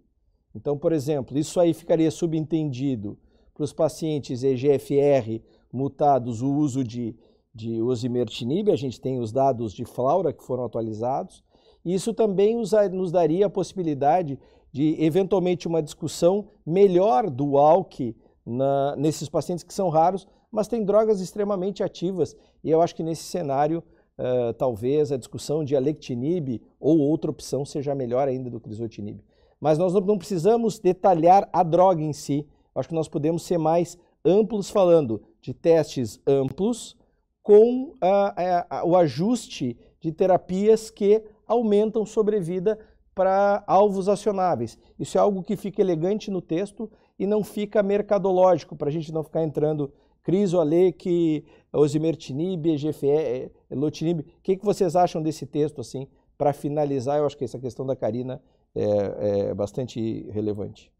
Então, 0.53 0.77
por 0.77 0.91
exemplo, 0.91 1.37
isso 1.37 1.59
aí 1.59 1.73
ficaria 1.73 2.11
subentendido 2.11 3.17
para 3.53 3.63
os 3.63 3.73
pacientes 3.73 4.43
EGFR 4.43 5.41
mutados 5.71 6.41
o 6.41 6.51
uso 6.53 6.83
de, 6.83 7.15
de 7.53 7.81
osimertinib, 7.81 8.71
a 8.71 8.75
gente 8.75 8.99
tem 8.99 9.19
os 9.19 9.31
dados 9.31 9.73
de 9.73 9.85
Flaura 9.85 10.33
que 10.33 10.43
foram 10.43 10.65
atualizados, 10.65 11.43
isso 11.83 12.13
também 12.13 12.57
nos 12.91 13.11
daria 13.11 13.45
a 13.45 13.49
possibilidade 13.49 14.37
de, 14.71 14.95
eventualmente, 15.03 15.67
uma 15.67 15.81
discussão 15.81 16.49
melhor 16.65 17.29
do 17.29 17.57
ALK 17.57 18.15
na, 18.45 18.95
nesses 18.95 19.29
pacientes 19.29 19.63
que 19.63 19.73
são 19.73 19.89
raros, 19.89 20.27
mas 20.51 20.67
têm 20.67 20.83
drogas 20.83 21.21
extremamente 21.21 21.83
ativas, 21.83 22.35
e 22.63 22.69
eu 22.69 22.81
acho 22.81 22.95
que 22.95 23.03
nesse 23.03 23.23
cenário, 23.23 23.83
uh, 24.17 24.53
talvez 24.53 25.11
a 25.11 25.17
discussão 25.17 25.63
de 25.63 25.75
alectinib 25.75 26.61
ou 26.79 26.99
outra 26.99 27.31
opção 27.31 27.63
seja 27.63 27.93
melhor 27.95 28.27
ainda 28.27 28.49
do 28.49 28.59
crizotinib. 28.59 29.21
Mas 29.59 29.77
nós 29.77 29.93
não 29.93 30.17
precisamos 30.17 30.79
detalhar 30.79 31.47
a 31.51 31.63
droga 31.63 32.01
em 32.01 32.13
si, 32.13 32.47
acho 32.73 32.89
que 32.89 32.95
nós 32.95 33.07
podemos 33.07 33.43
ser 33.43 33.57
mais 33.57 33.97
amplos 34.25 34.69
falando 34.69 35.21
de 35.41 35.53
testes 35.53 36.19
amplos 36.25 36.97
com 37.41 37.85
uh, 37.85 38.83
uh, 38.83 38.87
o 38.87 38.95
ajuste 38.95 39.77
de 39.99 40.11
terapias 40.11 40.89
que 40.89 41.23
aumentam 41.47 42.05
sobrevida 42.05 42.77
para 43.15 43.63
alvos 43.67 44.07
acionáveis. 44.07 44.77
Isso 44.97 45.17
é 45.17 45.21
algo 45.21 45.43
que 45.43 45.57
fica 45.57 45.81
elegante 45.81 46.31
no 46.31 46.41
texto 46.41 46.89
e 47.17 47.27
não 47.27 47.43
fica 47.43 47.83
mercadológico, 47.83 48.75
para 48.75 48.89
a 48.89 48.91
gente 48.91 49.11
não 49.11 49.23
ficar 49.23 49.43
entrando 49.43 49.91
crisoalec, 50.23 51.43
osimertinib, 51.73 52.65
EGFE, 52.67 53.51
lotinib. 53.71 54.21
O 54.21 54.25
que, 54.43 54.55
que 54.55 54.65
vocês 54.65 54.95
acham 54.95 55.21
desse 55.21 55.45
texto, 55.45 55.81
assim, 55.81 56.07
para 56.37 56.53
finalizar? 56.53 57.17
Eu 57.17 57.25
acho 57.25 57.37
que 57.37 57.43
essa 57.43 57.59
questão 57.59 57.85
da 57.85 57.95
Karina 57.95 58.41
é, 58.75 59.49
é 59.49 59.53
bastante 59.53 60.29
relevante. 60.29 60.91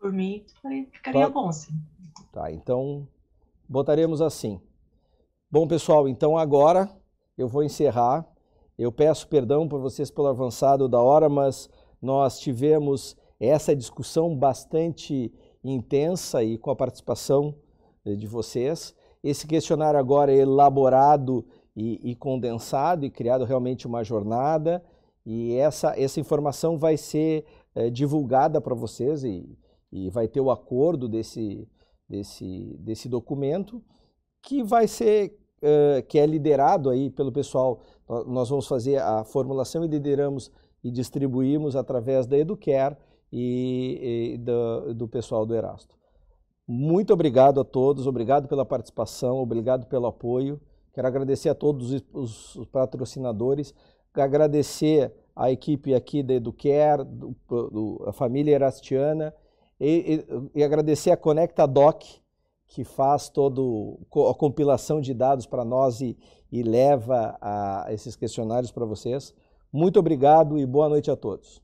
Por 0.00 0.12
mim, 0.12 0.44
ficaria 0.92 1.26
tá. 1.26 1.30
bom, 1.30 1.50
sim. 1.52 1.72
Tá, 2.32 2.52
então 2.52 3.06
botaremos 3.68 4.22
assim. 4.22 4.60
Bom, 5.50 5.66
pessoal, 5.66 6.08
então 6.08 6.36
agora 6.36 6.88
eu 7.36 7.48
vou 7.48 7.62
encerrar. 7.62 8.26
Eu 8.78 8.92
peço 8.92 9.26
perdão 9.26 9.66
por 9.66 9.80
vocês 9.80 10.10
pelo 10.10 10.28
avançado 10.28 10.88
da 10.88 11.00
hora, 11.00 11.28
mas 11.28 11.68
nós 12.00 12.38
tivemos 12.38 13.16
essa 13.40 13.74
discussão 13.74 14.36
bastante 14.36 15.32
intensa 15.64 16.42
e 16.44 16.56
com 16.56 16.70
a 16.70 16.76
participação 16.76 17.54
de 18.04 18.26
vocês. 18.26 18.94
Esse 19.22 19.46
questionário 19.46 19.98
agora 19.98 20.32
é 20.32 20.36
elaborado 20.36 21.44
e, 21.74 22.10
e 22.10 22.14
condensado 22.14 23.04
e 23.04 23.10
criado 23.10 23.44
realmente 23.44 23.86
uma 23.86 24.04
jornada 24.04 24.82
e 25.30 25.54
essa, 25.56 25.92
essa 26.00 26.18
informação 26.18 26.78
vai 26.78 26.96
ser 26.96 27.44
é, 27.74 27.90
divulgada 27.90 28.60
para 28.60 28.74
vocês 28.74 29.24
e, 29.24 29.58
e 29.90 30.10
vai 30.10 30.28
ter 30.28 30.40
o 30.40 30.50
acordo 30.50 31.08
desse, 31.08 31.68
desse, 32.08 32.76
desse 32.80 33.08
documento 33.08 33.82
que 34.42 34.62
vai 34.62 34.86
ser 34.86 35.38
uh, 35.58 36.02
que 36.06 36.18
é 36.18 36.26
liderado 36.26 36.90
aí 36.90 37.10
pelo 37.10 37.32
pessoal. 37.32 37.80
Nós 38.26 38.48
vamos 38.48 38.66
fazer 38.66 38.96
a 39.02 39.24
formulação 39.24 39.84
e 39.84 39.88
lideramos 39.88 40.50
e 40.82 40.90
distribuímos 40.90 41.76
através 41.76 42.26
da 42.26 42.38
Educare 42.38 42.96
e, 43.32 44.34
e 44.34 44.38
do, 44.38 44.94
do 44.94 45.08
pessoal 45.08 45.44
do 45.44 45.54
Erasto. 45.54 45.96
Muito 46.66 47.12
obrigado 47.12 47.60
a 47.60 47.64
todos, 47.64 48.06
obrigado 48.06 48.46
pela 48.46 48.64
participação, 48.64 49.38
obrigado 49.38 49.86
pelo 49.86 50.06
apoio. 50.06 50.60
Quero 50.92 51.08
agradecer 51.08 51.48
a 51.48 51.54
todos 51.54 52.04
os, 52.12 52.66
patrocinadores, 52.72 53.74
agradecer 54.14 55.12
a 55.34 55.50
equipe 55.50 55.94
aqui 55.94 56.22
da 56.22 56.34
Educare, 56.34 57.04
do, 57.04 57.36
do, 57.48 58.04
a 58.06 58.12
família 58.12 58.54
Erastiana, 58.54 59.32
e, 59.80 60.24
e, 60.54 60.60
e 60.60 60.64
agradecer 60.64 61.10
a 61.10 61.16
Conecta 61.16 61.66
Doc, 61.66 62.02
que 62.66 62.84
faz 62.84 63.28
toda 63.28 63.60
a 64.30 64.34
compilação 64.34 65.00
de 65.00 65.14
dados 65.14 65.46
para 65.46 65.64
nós 65.64 66.00
e, 66.00 66.16
e 66.50 66.62
leva 66.62 67.36
a, 67.40 67.86
esses 67.90 68.14
questionários 68.14 68.70
para 68.70 68.84
vocês. 68.84 69.34
Muito 69.72 69.98
obrigado 69.98 70.58
e 70.58 70.66
boa 70.66 70.88
noite 70.88 71.10
a 71.10 71.16
todos. 71.16 71.62